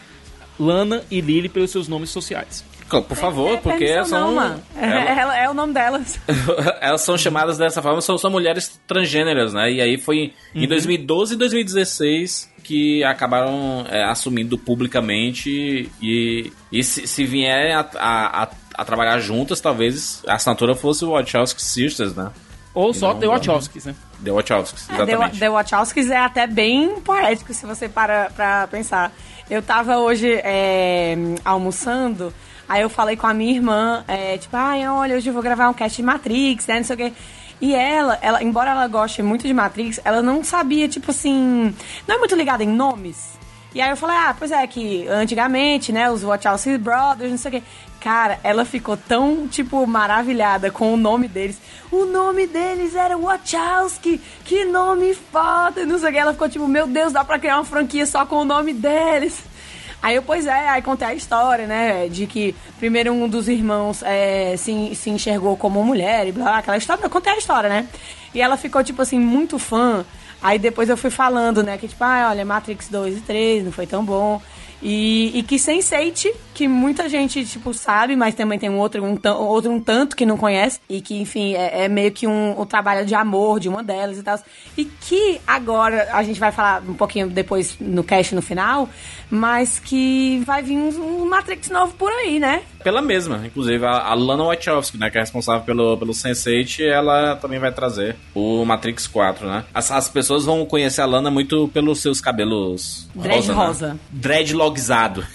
Lana 0.59 1.03
e 1.11 1.21
Lily 1.21 1.49
pelos 1.49 1.71
seus 1.71 1.89
nomes 1.89 2.11
sociais. 2.11 2.65
Por 2.89 3.17
favor, 3.17 3.53
É 3.53 3.57
porque 3.59 3.85
permissão 3.87 3.97
elas 3.97 4.09
são. 4.09 4.35
não. 4.35 4.63
Ela- 4.83 5.11
Ela- 5.21 5.39
é 5.39 5.49
o 5.49 5.55
nome 5.55 5.73
delas. 5.73 6.19
elas 6.81 7.01
são 7.03 7.17
chamadas 7.17 7.57
dessa 7.57 7.81
forma, 7.81 8.01
são, 8.01 8.19
são 8.19 8.31
mulheres 8.31 8.81
transgêneras, 8.87 9.53
né? 9.55 9.71
E 9.73 9.81
aí 9.81 9.97
foi 9.97 10.33
em 10.55 10.67
2012 10.67 11.35
e 11.35 11.37
2016 11.37 12.51
que 12.65 13.03
acabaram 13.05 13.85
é, 13.89 14.05
assumindo 14.05 14.59
publicamente 14.59 15.89
e, 16.03 16.53
e 16.71 16.83
se, 16.85 17.07
se 17.07 17.25
vierem 17.25 17.73
a, 17.75 17.81
a, 17.97 18.43
a- 18.45 18.49
a 18.75 18.85
trabalhar 18.85 19.19
juntas, 19.21 19.61
talvez 19.61 20.23
a 20.27 20.35
assinatura 20.35 20.75
fosse 20.75 21.05
o 21.05 21.11
Wachowski 21.11 21.63
Sisters, 21.63 22.15
né? 22.15 22.31
Ou 22.75 22.95
só 22.95 23.13
Não, 23.13 23.21
The. 23.21 23.27
Wachowskis, 23.27 23.85
né? 23.87 23.95
The 24.23 24.31
Wachowskis, 24.31 24.89
É, 24.89 24.97
The, 24.97 25.03
exatamente. 25.03 25.39
The 25.39 25.51
Wachowskis 25.51 26.11
é 26.11 26.17
até 26.19 26.47
bem 26.47 27.01
poético, 27.01 27.53
se 27.53 27.67
você 27.67 27.89
para 27.89 28.31
pra 28.31 28.69
pensar. 28.69 29.13
Eu 29.49 29.61
tava 29.63 29.99
hoje 29.99 30.33
é, 30.45 31.17
almoçando, 31.45 32.33
aí 32.69 32.83
eu 32.83 32.89
falei 32.89 33.17
com 33.17 33.27
a 33.27 33.35
minha 33.35 33.53
irmã, 33.53 34.05
é, 34.07 34.39
tipo, 34.39 34.57
ai, 34.57 34.87
olha, 34.87 35.17
hoje 35.17 35.29
eu 35.29 35.35
vou 35.35 35.43
gravar 35.43 35.69
um 35.69 35.75
cast 35.75 35.97
de 35.97 36.03
Matrix, 36.05 36.69
né, 36.69 36.77
não 36.77 36.85
sei 36.85 36.95
o 36.95 36.97
quê. 36.97 37.13
E 37.61 37.75
ela, 37.75 38.17
ela, 38.23 38.43
embora 38.43 38.71
ela 38.71 38.87
goste 38.87 39.23
muito 39.23 39.47
de 39.47 39.53
Matrix, 39.53 40.01
ela 40.05 40.23
não 40.23 40.45
sabia, 40.45 40.89
tipo 40.89 41.11
assim, 41.11 41.75
não 42.07 42.15
é 42.15 42.19
muito 42.19 42.35
ligada 42.37 42.63
em 42.63 42.69
nomes. 42.69 43.39
E 43.75 43.81
aí 43.81 43.91
eu 43.91 43.97
falei, 43.97 44.17
ah, 44.17 44.35
pois 44.37 44.51
é, 44.51 44.67
que 44.67 45.07
antigamente, 45.09 45.93
né, 45.93 46.11
os 46.11 46.23
Wachowski 46.23 46.79
Brothers, 46.79 47.31
não 47.31 47.39
sei 47.39 47.49
o 47.49 47.53
quê. 47.55 47.63
Cara, 48.01 48.41
ela 48.43 48.65
ficou 48.65 48.97
tão, 48.97 49.47
tipo, 49.47 49.87
maravilhada 49.87 50.71
com 50.71 50.95
o 50.95 50.97
nome 50.97 51.29
deles. 51.29 51.59
O 51.93 52.07
nome 52.07 52.47
deles 52.47 52.95
era 52.95 53.19
Wachowski, 53.19 54.19
que 54.43 54.65
nome 54.65 55.15
foda, 55.15 55.85
não 55.85 55.99
sei 55.99 56.09
o 56.09 56.13
que. 56.13 56.19
Ela 56.19 56.33
ficou 56.33 56.49
tipo, 56.49 56.67
meu 56.67 56.87
Deus, 56.87 57.13
dá 57.13 57.23
pra 57.23 57.39
criar 57.39 57.57
uma 57.57 57.65
franquia 57.65 58.07
só 58.07 58.25
com 58.25 58.37
o 58.37 58.45
nome 58.45 58.73
deles. 58.73 59.43
Aí 60.03 60.17
eu, 60.17 60.23
pois 60.23 60.47
é, 60.47 60.67
aí 60.67 60.81
contei 60.81 61.09
a 61.09 61.15
história, 61.15 61.67
né, 61.67 62.09
de 62.09 62.27
que 62.27 62.55
primeiro 62.79 63.13
um 63.13 63.29
dos 63.29 63.49
irmãos 63.49 64.03
é, 64.03 64.57
se, 64.57 64.95
se 64.95 65.11
enxergou 65.11 65.59
como 65.59 65.85
mulher 65.85 66.27
e 66.27 66.33
blá, 66.33 66.57
aquela 66.57 66.79
história, 66.79 67.05
eu 67.05 67.11
contei 67.11 67.31
a 67.31 67.37
história, 67.37 67.69
né. 67.69 67.87
E 68.35 68.41
ela 68.41 68.57
ficou, 68.57 68.83
tipo 68.83 69.03
assim, 69.03 69.21
muito 69.21 69.59
fã. 69.59 70.03
Aí 70.41 70.59
depois 70.59 70.89
eu 70.89 70.97
fui 70.97 71.11
falando, 71.11 71.63
né, 71.63 71.77
que 71.77 71.87
tipo, 71.87 72.03
ah, 72.03 72.29
olha, 72.31 72.47
Matrix 72.47 72.89
2 72.89 73.19
e 73.19 73.21
3 73.21 73.65
não 73.67 73.73
foi 73.73 73.87
tão 73.87 74.03
bom. 74.03 74.41
E, 74.83 75.39
e 75.39 75.43
que 75.43 75.57
Sense8, 75.57 76.33
que 76.55 76.67
muita 76.67 77.09
gente, 77.09 77.45
tipo, 77.45 77.75
sabe, 77.75 78.17
mas 78.17 78.35
também 78.35 78.59
tem 78.59 78.71
um 78.71 78.79
outro 78.79 79.05
um, 79.05 79.19
outro 79.29 79.71
um 79.71 79.81
tanto 79.81 80.17
que 80.17 80.25
não 80.25 80.37
conhece. 80.37 80.81
E 80.89 81.01
que, 81.01 81.21
enfim, 81.21 81.55
é, 81.55 81.85
é 81.85 81.89
meio 81.89 82.11
que 82.13 82.27
um, 82.27 82.61
um 82.61 82.65
trabalho 82.65 83.05
de 83.05 83.15
amor 83.15 83.61
de 83.61 83.69
uma 83.69 83.83
delas 83.83 84.19
e 84.19 84.23
tal. 84.23 84.39
E 84.77 84.85
que 84.85 85.41
agora, 85.47 86.09
a 86.13 86.23
gente 86.23 86.41
vai 86.41 86.51
falar 86.51 86.83
um 86.89 86.95
pouquinho 86.95 87.29
depois 87.29 87.77
no 87.79 88.03
cast 88.03 88.35
no 88.35 88.43
final, 88.43 88.89
mas 89.31 89.79
que 89.79 90.43
vai 90.47 90.63
vir 90.63 90.77
um, 90.77 91.23
um 91.23 91.29
Matrix 91.29 91.69
novo 91.69 91.95
por 91.95 92.11
aí, 92.11 92.41
né? 92.41 92.63
Pela 92.83 93.03
mesma, 93.03 93.43
inclusive 93.47 93.85
a, 93.85 93.91
a 93.99 94.15
Lana 94.15 94.45
Wachowski, 94.45 94.97
né, 94.99 95.11
que 95.11 95.19
é 95.19 95.21
responsável 95.21 95.63
pelo, 95.63 95.97
pelo 95.99 96.13
Sense8, 96.13 96.81
ela 96.85 97.37
também 97.37 97.59
vai 97.59 97.71
trazer 97.73 98.17
o 98.35 98.65
Matrix 98.65 99.07
4, 99.07 99.47
né? 99.47 99.65
As, 99.75 99.91
as 99.91 100.09
pessoas 100.09 100.45
vão 100.45 100.65
conhecer 100.65 101.01
a 101.03 101.07
Lana 101.07 101.31
muito 101.31 101.69
pelos 101.69 102.01
seus 102.01 102.21
cabelos 102.21 103.09
Dread 103.15 103.47
rosa. 103.49 103.53
rosa. 103.55 103.89
Né? 103.95 103.99
Dreadlogizado. 104.11 105.27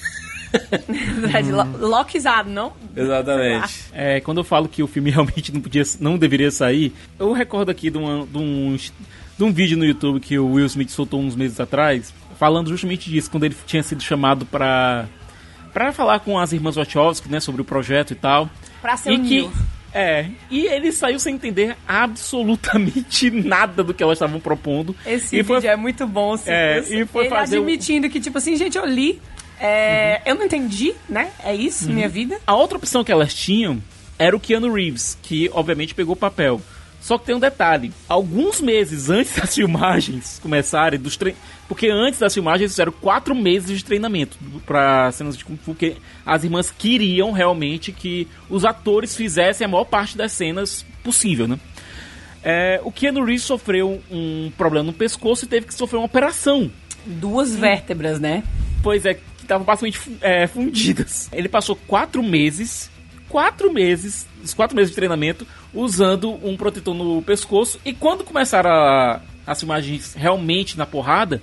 Dread 1.21 1.51
lo- 1.51 1.87
lockizado, 1.87 2.49
não? 2.49 2.73
Exatamente. 2.95 3.85
É, 3.93 4.19
quando 4.21 4.37
eu 4.39 4.43
falo 4.43 4.67
que 4.67 4.81
o 4.81 4.87
filme 4.87 5.09
realmente 5.11 5.51
não, 5.53 5.61
podia, 5.61 5.83
não 5.99 6.17
deveria 6.17 6.51
sair, 6.51 6.93
eu 7.19 7.31
recordo 7.33 7.69
aqui 7.69 7.89
de, 7.89 7.97
uma- 7.97 8.25
de 8.25 8.37
um, 8.37 8.75
de 9.37 9.43
um 9.43 9.51
vídeo 9.51 9.77
no 9.77 9.85
YouTube 9.85 10.19
que 10.19 10.37
o 10.39 10.53
Will 10.53 10.65
Smith 10.65 10.89
soltou 10.89 11.19
uns 11.19 11.35
meses 11.35 11.59
atrás, 11.59 12.13
falando 12.39 12.69
justamente 12.69 13.09
disso, 13.09 13.29
quando 13.29 13.43
ele 13.43 13.55
tinha 13.65 13.83
sido 13.83 14.01
chamado 14.01 14.45
pra, 14.45 15.05
pra 15.75 15.91
falar 15.91 16.19
com 16.21 16.39
as 16.39 16.53
irmãs 16.53 16.75
Wachowski, 16.77 17.27
né, 17.29 17.41
sobre 17.41 17.61
o 17.61 17.65
projeto 17.65 18.11
e 18.11 18.15
tal. 18.15 18.49
Pra 18.81 18.95
ser 18.95 19.11
e 19.11 19.19
que. 19.19 19.49
É, 19.93 20.27
e 20.49 20.65
ele 20.67 20.89
saiu 20.93 21.19
sem 21.19 21.35
entender 21.35 21.75
absolutamente 21.85 23.29
nada 23.43 23.83
do 23.83 23.93
que 23.93 24.01
elas 24.01 24.15
estavam 24.17 24.39
propondo. 24.39 24.95
Esse 25.05 25.37
e 25.39 25.43
foi, 25.43 25.57
vídeo 25.57 25.69
é 25.71 25.75
muito 25.75 26.07
bom. 26.07 26.33
Assim, 26.33 26.49
É, 26.49 26.79
e 26.79 27.05
foi 27.05 27.23
ele 27.25 27.29
fazer 27.29 27.59
o- 27.59 27.61
admitindo 27.61 28.09
que, 28.09 28.19
tipo 28.21 28.37
assim, 28.37 28.55
gente, 28.55 28.77
eu 28.77 28.85
li, 28.85 29.21
é, 29.59 30.21
eu 30.25 30.35
não 30.35 30.45
entendi, 30.45 30.93
né? 31.09 31.29
É 31.43 31.53
isso, 31.53 31.89
minha 31.91 32.07
vida. 32.07 32.39
A 32.47 32.55
outra 32.55 32.77
opção 32.77 33.03
que 33.03 33.11
elas 33.11 33.33
tinham 33.33 33.81
era 34.17 34.33
o 34.35 34.39
Keanu 34.39 34.71
Reeves, 34.73 35.17
que 35.21 35.49
obviamente 35.53 35.93
pegou 35.93 36.13
o 36.13 36.17
papel. 36.17 36.61
Só 37.05 37.19
que 37.19 37.25
tem 37.27 37.35
um 37.35 37.39
detalhe: 37.39 37.93
alguns 38.09 38.59
meses 38.59 39.09
antes 39.11 39.35
das 39.35 39.53
filmagens 39.53 40.39
começarem, 40.41 40.99
dos 40.99 41.15
tre... 41.15 41.35
porque 41.67 41.87
antes 41.87 42.19
das 42.19 42.33
filmagens 42.33 42.71
fizeram 42.71 42.91
quatro 42.91 43.35
meses 43.35 43.77
de 43.77 43.85
treinamento 43.85 44.39
para 44.65 45.11
cenas 45.11 45.37
de 45.37 45.45
Kung 45.45 45.55
Fu, 45.55 45.65
porque 45.65 45.97
as 46.25 46.43
irmãs 46.43 46.71
queriam 46.71 47.31
realmente 47.31 47.91
que 47.91 48.27
os 48.49 48.65
atores 48.65 49.15
fizessem 49.15 49.65
a 49.65 49.67
maior 49.67 49.85
parte 49.85 50.17
das 50.17 50.31
cenas 50.31 50.83
possível, 51.03 51.47
né? 51.47 51.59
É, 52.43 52.81
o 52.83 52.91
Keanu 52.91 53.23
Reeves 53.23 53.43
sofreu 53.43 54.01
um 54.09 54.51
problema 54.57 54.87
no 54.87 54.93
pescoço 54.93 55.45
e 55.45 55.47
teve 55.47 55.67
que 55.67 55.73
sofrer 55.73 55.97
uma 55.97 56.05
operação 56.05 56.71
Duas 57.05 57.55
vértebras, 57.55 58.19
né? 58.19 58.43
Pois 58.81 59.05
é, 59.05 59.13
que 59.13 59.21
estavam 59.39 59.63
basicamente 59.63 59.99
é, 60.21 60.47
fundidas. 60.47 61.29
Ele 61.31 61.47
passou 61.47 61.75
quatro 61.75 62.23
meses, 62.23 62.89
quatro 63.35 63.69
meses, 63.73 64.25
os 64.41 64.53
quatro 64.53 64.73
meses 64.77 64.91
de 64.91 64.95
treinamento, 64.95 65.45
usando 65.73 66.39
um 66.41 66.55
protetor 66.55 66.93
no 66.93 67.21
pescoço. 67.21 67.77
E 67.83 67.91
quando 67.91 68.23
começaram 68.23 68.69
a, 68.69 69.19
as 69.45 69.59
filmagens 69.59 70.13
realmente 70.13 70.77
na 70.77 70.85
porrada, 70.85 71.41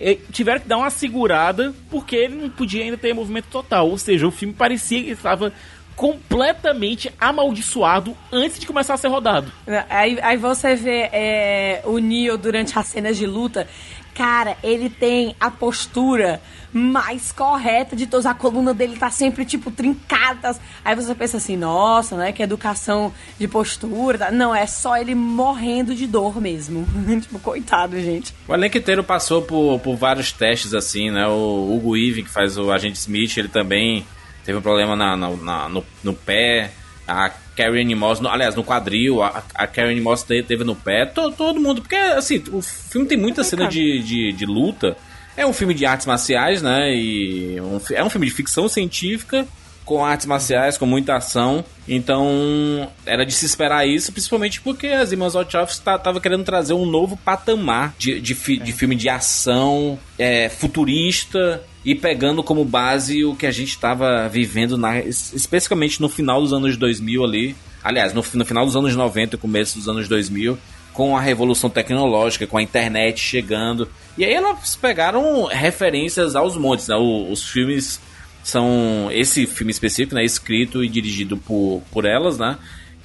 eh, 0.00 0.18
tiveram 0.32 0.58
que 0.58 0.66
dar 0.66 0.78
uma 0.78 0.90
segurada, 0.90 1.72
porque 1.88 2.16
ele 2.16 2.34
não 2.34 2.50
podia 2.50 2.82
ainda 2.82 2.98
ter 2.98 3.14
movimento 3.14 3.46
total. 3.48 3.88
Ou 3.88 3.96
seja, 3.96 4.26
o 4.26 4.32
filme 4.32 4.52
parecia 4.52 5.04
que 5.04 5.10
estava 5.10 5.52
completamente 5.94 7.12
amaldiçoado 7.20 8.16
antes 8.32 8.58
de 8.58 8.66
começar 8.66 8.94
a 8.94 8.96
ser 8.96 9.06
rodado. 9.06 9.52
Aí, 9.88 10.18
aí 10.22 10.36
você 10.36 10.74
vê 10.74 11.10
é, 11.12 11.82
o 11.84 11.98
Neo 11.98 12.36
durante 12.36 12.76
as 12.76 12.88
cenas 12.88 13.16
de 13.16 13.26
luta. 13.26 13.68
Cara, 14.14 14.56
ele 14.62 14.90
tem 14.90 15.34
a 15.40 15.50
postura 15.50 16.40
mais 16.72 17.32
correta 17.32 17.96
de 17.96 18.06
todos. 18.06 18.26
A 18.26 18.34
coluna 18.34 18.72
dele 18.74 18.96
tá 18.96 19.10
sempre, 19.10 19.44
tipo, 19.44 19.70
trincada. 19.70 20.54
Aí 20.84 20.94
você 20.94 21.14
pensa 21.14 21.36
assim, 21.38 21.56
nossa, 21.56 22.16
né? 22.16 22.30
Que 22.32 22.42
educação 22.42 23.12
de 23.38 23.48
postura. 23.48 24.18
tá? 24.18 24.30
Não, 24.30 24.54
é 24.54 24.66
só 24.66 24.96
ele 24.96 25.14
morrendo 25.14 25.94
de 25.94 26.06
dor 26.06 26.40
mesmo. 26.40 26.86
tipo, 27.20 27.38
coitado, 27.38 28.00
gente. 28.00 28.34
O 28.46 28.54
elenco 28.54 28.76
inteiro 28.78 29.02
passou 29.02 29.42
por, 29.42 29.80
por 29.80 29.96
vários 29.96 30.32
testes, 30.32 30.74
assim, 30.74 31.10
né? 31.10 31.26
O 31.26 31.74
Hugo 31.74 31.90
Weaving, 31.92 32.24
que 32.24 32.30
faz 32.30 32.56
o 32.58 32.70
Agente 32.70 32.98
Smith, 32.98 33.36
ele 33.36 33.48
também 33.48 34.06
teve 34.44 34.58
um 34.58 34.62
problema 34.62 34.94
na, 34.94 35.16
na- 35.16 35.30
na- 35.36 35.68
no, 35.68 35.84
no 36.04 36.12
pé. 36.14 36.72
A 37.08 37.30
Carrie 37.62 37.94
Moss, 37.94 38.20
no- 38.20 38.28
aliás, 38.28 38.54
no 38.54 38.64
quadril, 38.64 39.22
a, 39.22 39.42
a 39.54 39.66
Carrie 39.66 40.00
Moss 40.00 40.22
te- 40.22 40.42
teve 40.42 40.64
no 40.64 40.74
pé. 40.76 41.04
To- 41.06 41.30
todo 41.32 41.60
mundo, 41.60 41.80
porque, 41.82 41.96
assim, 41.96 42.42
o 42.52 42.60
filme 42.62 43.06
tem 43.06 43.18
muita 43.18 43.42
cena 43.44 43.66
de, 43.68 44.02
de, 44.02 44.32
de 44.32 44.46
luta. 44.46 44.96
É 45.36 45.46
um 45.46 45.52
filme 45.52 45.72
de 45.74 45.86
artes 45.86 46.06
marciais, 46.06 46.60
né? 46.62 46.94
E 46.94 47.60
um 47.60 47.80
é 47.94 48.02
um 48.04 48.10
filme 48.10 48.26
de 48.26 48.32
ficção 48.32 48.68
científica 48.68 49.46
com 49.84 50.04
artes 50.04 50.26
marciais, 50.26 50.76
com 50.78 50.86
muita 50.86 51.16
ação. 51.16 51.64
Então, 51.88 52.88
era 53.04 53.24
de 53.26 53.32
se 53.32 53.44
esperar 53.46 53.86
isso, 53.88 54.12
principalmente 54.12 54.60
porque 54.60 54.86
as 54.88 55.10
irmãs 55.12 55.34
Wachowski 55.34 55.78
estavam 55.78 56.20
querendo 56.20 56.44
trazer 56.44 56.74
um 56.74 56.86
novo 56.86 57.16
patamar 57.16 57.94
de, 57.98 58.20
de, 58.20 58.34
fi- 58.34 58.58
de 58.58 58.72
filme 58.72 58.94
de 58.94 59.08
ação 59.08 59.98
é, 60.18 60.48
futurista 60.48 61.62
e 61.84 61.94
pegando 61.94 62.42
como 62.42 62.64
base 62.64 63.24
o 63.24 63.34
que 63.34 63.46
a 63.46 63.50
gente 63.50 63.70
estava 63.70 64.28
vivendo, 64.28 64.76
na, 64.76 64.98
es- 65.00 65.32
especificamente 65.32 66.00
no 66.00 66.08
final 66.08 66.40
dos 66.40 66.52
anos 66.52 66.76
2000 66.76 67.24
ali. 67.24 67.56
Aliás, 67.82 68.12
no, 68.12 68.22
no 68.34 68.44
final 68.44 68.66
dos 68.66 68.76
anos 68.76 68.94
90 68.94 69.36
e 69.36 69.38
começo 69.38 69.78
dos 69.78 69.88
anos 69.88 70.06
2000, 70.06 70.58
com 70.92 71.16
a 71.16 71.20
revolução 71.20 71.70
tecnológica, 71.70 72.46
com 72.46 72.58
a 72.58 72.62
internet 72.62 73.18
chegando. 73.18 73.88
E 74.18 74.24
aí 74.24 74.32
elas 74.34 74.76
pegaram 74.76 75.46
referências 75.46 76.36
aos 76.36 76.56
montes, 76.56 76.88
né? 76.88 76.96
O- 76.96 77.30
os 77.32 77.48
filmes 77.48 77.98
são 78.42 79.08
esse 79.12 79.46
filme 79.46 79.70
específico, 79.70 80.14
né, 80.14 80.24
escrito 80.24 80.82
e 80.82 80.88
dirigido 80.88 81.36
por, 81.36 81.82
por 81.90 82.04
elas, 82.04 82.38
né? 82.38 82.56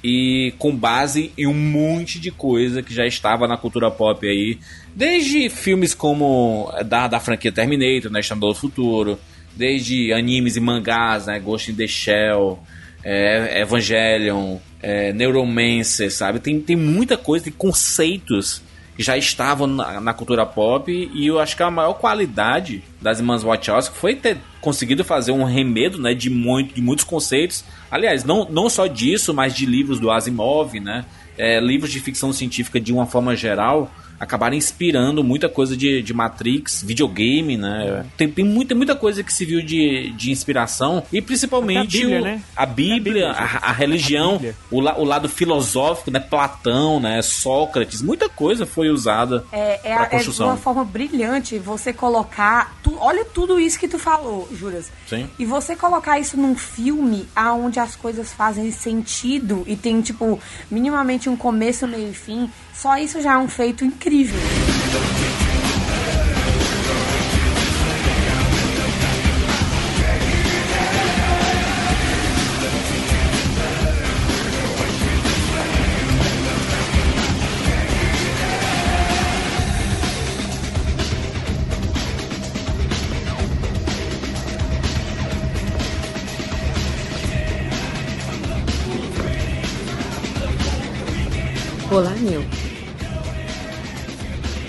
E 0.02 0.54
com 0.58 0.74
base 0.74 1.32
em 1.36 1.46
um 1.46 1.54
monte 1.54 2.18
de 2.20 2.30
coisa 2.30 2.82
que 2.82 2.94
já 2.94 3.06
estava 3.06 3.48
na 3.48 3.56
cultura 3.56 3.90
pop 3.90 4.26
aí, 4.26 4.58
desde 4.94 5.48
filmes 5.48 5.94
como 5.94 6.72
da, 6.86 7.08
da 7.08 7.20
franquia 7.20 7.52
Terminator, 7.52 8.10
né, 8.10 8.20
Estando 8.20 8.46
do 8.46 8.54
Futuro, 8.54 9.18
desde 9.54 10.12
animes 10.12 10.56
e 10.56 10.60
mangás, 10.60 11.26
né, 11.26 11.38
Ghost 11.38 11.70
in 11.70 11.74
the 11.74 11.86
Shell, 11.86 12.58
é, 13.02 13.60
Evangelion, 13.60 14.58
é, 14.82 15.12
Neuromancer, 15.12 16.12
sabe? 16.12 16.40
Tem, 16.40 16.60
tem 16.60 16.76
muita 16.76 17.16
coisa, 17.16 17.44
tem 17.44 17.52
conceitos 17.52 18.62
que 18.96 19.02
já 19.02 19.16
estavam 19.16 19.66
na, 19.66 20.00
na, 20.00 20.14
cultura 20.14 20.46
pop 20.46 20.90
e 20.90 21.26
eu 21.26 21.38
acho 21.38 21.54
que 21.54 21.62
a 21.62 21.70
maior 21.70 21.94
qualidade 21.94 22.82
das 23.00 23.18
irmãs 23.18 23.42
Wachowski 23.42 23.96
foi 23.96 24.14
ter 24.14 24.38
conseguido 24.60 25.04
fazer 25.04 25.32
um 25.32 25.44
remedo, 25.44 26.00
né, 26.00 26.14
de, 26.14 26.30
muito, 26.30 26.74
de 26.74 26.80
muitos 26.80 27.04
conceitos. 27.04 27.64
Aliás, 27.90 28.24
não, 28.24 28.48
não 28.50 28.68
só 28.68 28.86
disso, 28.86 29.32
mas 29.32 29.54
de 29.54 29.66
livros 29.66 30.00
do 30.00 30.10
Asimov, 30.10 30.78
né, 30.80 31.04
é, 31.38 31.60
livros 31.60 31.92
de 31.92 32.00
ficção 32.00 32.32
científica 32.32 32.80
de 32.80 32.92
uma 32.92 33.06
forma 33.06 33.36
geral 33.36 33.90
acabaram 34.18 34.56
inspirando 34.56 35.22
muita 35.22 35.48
coisa 35.48 35.76
de, 35.76 36.02
de 36.02 36.14
Matrix, 36.14 36.82
videogame, 36.82 37.56
né? 37.56 38.04
Tem, 38.16 38.30
tem 38.30 38.44
muita, 38.44 38.74
muita 38.74 38.94
coisa 38.94 39.22
que 39.22 39.32
se 39.32 39.44
viu 39.44 39.62
de, 39.62 40.10
de 40.12 40.30
inspiração 40.30 41.02
e 41.12 41.20
principalmente 41.20 41.98
a 41.98 42.00
Bíblia, 42.00 42.20
o, 42.20 42.24
né? 42.24 42.42
a, 42.56 42.66
Bíblia, 42.66 43.30
a, 43.30 43.70
a, 43.70 43.72
religião, 43.72 44.30
a 44.30 44.38
Bíblia. 44.38 44.56
O, 44.70 44.80
la, 44.80 44.98
o 44.98 45.04
lado 45.04 45.28
filosófico, 45.28 46.10
né? 46.10 46.20
Platão, 46.20 47.00
né? 47.00 47.20
Sócrates, 47.22 48.02
muita 48.02 48.28
coisa 48.28 48.66
foi 48.66 48.88
usada 48.88 49.44
é, 49.52 49.90
é, 49.90 49.94
a, 49.94 50.06
construção. 50.06 50.46
é 50.46 50.48
de 50.48 50.54
uma 50.54 50.62
forma 50.62 50.84
brilhante 50.84 51.58
você 51.58 51.92
colocar, 51.92 52.76
tu, 52.82 52.96
olha 53.00 53.24
tudo 53.24 53.60
isso 53.60 53.78
que 53.78 53.88
tu 53.88 53.98
falou, 53.98 54.48
Juras. 54.52 54.90
Sim. 55.06 55.28
E 55.38 55.44
você 55.44 55.76
colocar 55.76 56.18
isso 56.18 56.36
num 56.36 56.56
filme 56.56 57.28
aonde 57.34 57.78
as 57.78 57.96
coisas 57.96 58.32
fazem 58.32 58.70
sentido 58.70 59.64
e 59.66 59.76
tem 59.76 60.00
tipo 60.00 60.40
minimamente 60.70 61.28
um 61.28 61.36
começo, 61.36 61.86
meio 61.86 62.10
e 62.10 62.14
fim 62.14 62.50
só 62.76 62.98
isso 62.98 63.22
já 63.22 63.32
é 63.32 63.38
um 63.38 63.48
feito 63.48 63.84
incrível. 63.84 64.05
Olá, 64.08 65.25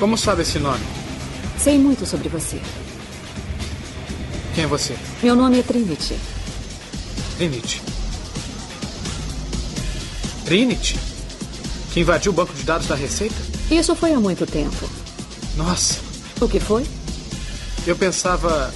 Como 0.08 0.18
sabe 0.18 0.42
esse 0.44 0.58
nome? 0.58 0.86
Sei 1.62 1.78
muito 1.78 2.06
sobre 2.06 2.30
você. 2.30 2.62
Quem 4.56 4.64
é 4.64 4.68
você? 4.68 4.96
Meu 5.22 5.36
nome 5.36 5.60
é 5.60 5.62
Trinity. 5.62 6.18
Trinity. 7.36 7.82
Trinity? 10.46 10.98
Que 11.92 12.00
invadiu 12.00 12.32
o 12.32 12.36
banco 12.36 12.54
de 12.54 12.64
dados 12.64 12.88
da 12.88 12.96
Receita? 12.96 13.36
Isso 13.70 13.94
foi 13.98 14.14
há 14.14 14.20
muito 14.22 14.48
tempo. 14.48 14.90
Nossa. 15.58 16.00
O 16.40 16.48
que 16.48 16.62
foi? 16.62 16.86
Eu 17.86 17.98
pensava. 17.98 18.74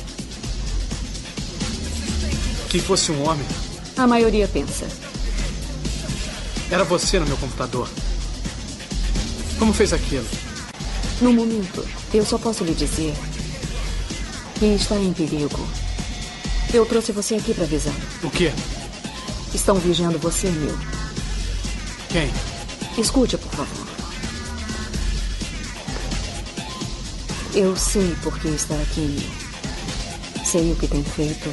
que 2.68 2.80
fosse 2.80 3.10
um 3.10 3.26
homem. 3.26 3.48
A 3.96 4.06
maioria 4.06 4.50
pensa. 4.50 4.86
Era 6.70 6.84
você 6.84 7.20
no 7.20 7.26
meu 7.26 7.38
computador. 7.38 7.88
Como 9.58 9.72
fez 9.72 9.94
aquilo? 9.94 10.41
No 11.22 11.32
momento, 11.32 11.88
eu 12.12 12.26
só 12.26 12.36
posso 12.40 12.64
lhe 12.64 12.74
dizer 12.74 13.14
que 14.58 14.66
está 14.66 14.96
em 14.96 15.14
perigo. 15.14 15.70
Eu 16.74 16.84
trouxe 16.84 17.12
você 17.12 17.36
aqui 17.36 17.54
para 17.54 17.66
avisar. 17.66 17.94
O 18.24 18.32
quê? 18.32 18.52
Estão 19.54 19.76
vigiando 19.76 20.18
você, 20.18 20.50
meu. 20.50 20.76
Quem? 22.10 22.28
Escute, 22.98 23.38
por 23.38 23.52
favor. 23.52 23.88
Eu 27.54 27.76
sei 27.76 28.16
por 28.24 28.40
que 28.40 28.48
está 28.48 28.74
aqui. 28.82 29.30
Sei 30.44 30.72
o 30.72 30.76
que 30.76 30.88
tem 30.88 31.04
feito. 31.04 31.52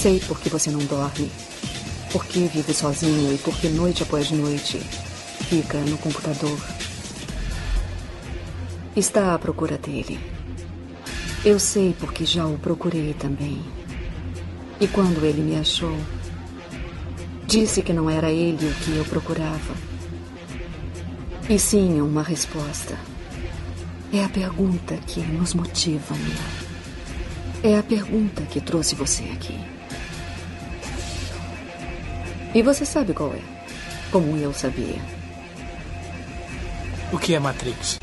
Sei 0.00 0.20
por 0.20 0.40
que 0.40 0.48
você 0.48 0.70
não 0.70 0.80
dorme. 0.86 1.30
Por 2.10 2.24
que 2.24 2.46
vive 2.46 2.72
sozinho 2.72 3.34
e 3.34 3.36
por 3.36 3.54
que 3.58 3.68
noite 3.68 4.04
após 4.04 4.30
noite 4.30 4.80
fica 5.50 5.76
no 5.80 5.98
computador 5.98 6.77
está 8.96 9.34
à 9.34 9.38
procura 9.38 9.78
dele. 9.78 10.18
Eu 11.44 11.58
sei 11.58 11.94
porque 11.98 12.24
já 12.24 12.46
o 12.46 12.58
procurei 12.58 13.14
também. 13.14 13.62
E 14.80 14.86
quando 14.86 15.24
ele 15.24 15.40
me 15.40 15.56
achou, 15.56 15.96
disse 17.46 17.82
que 17.82 17.92
não 17.92 18.10
era 18.10 18.30
ele 18.30 18.66
o 18.66 18.74
que 18.74 18.96
eu 18.96 19.04
procurava. 19.04 19.74
E 21.48 21.58
sim 21.58 22.00
uma 22.00 22.22
resposta. 22.22 22.96
É 24.12 24.24
a 24.24 24.28
pergunta 24.28 24.96
que 25.06 25.20
nos 25.20 25.54
motiva, 25.54 26.14
Neil. 26.14 26.58
É 27.62 27.78
a 27.78 27.82
pergunta 27.82 28.42
que 28.42 28.60
trouxe 28.60 28.94
você 28.94 29.24
aqui. 29.24 29.58
E 32.54 32.62
você 32.62 32.84
sabe 32.84 33.12
qual 33.12 33.32
é? 33.34 33.40
Como 34.10 34.36
eu 34.36 34.52
sabia. 34.52 35.00
O 37.12 37.18
que 37.18 37.34
é 37.34 37.38
Matrix? 37.38 37.98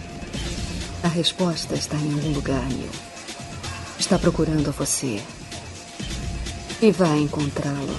A 1.06 1.08
resposta 1.08 1.76
está 1.76 1.96
em 1.98 2.14
algum 2.14 2.34
lugar, 2.34 2.68
Neil. 2.68 2.90
Está 4.00 4.18
procurando 4.18 4.70
a 4.70 4.72
você. 4.72 5.22
E 6.82 6.90
vai 6.90 7.20
encontrá-lo. 7.20 7.96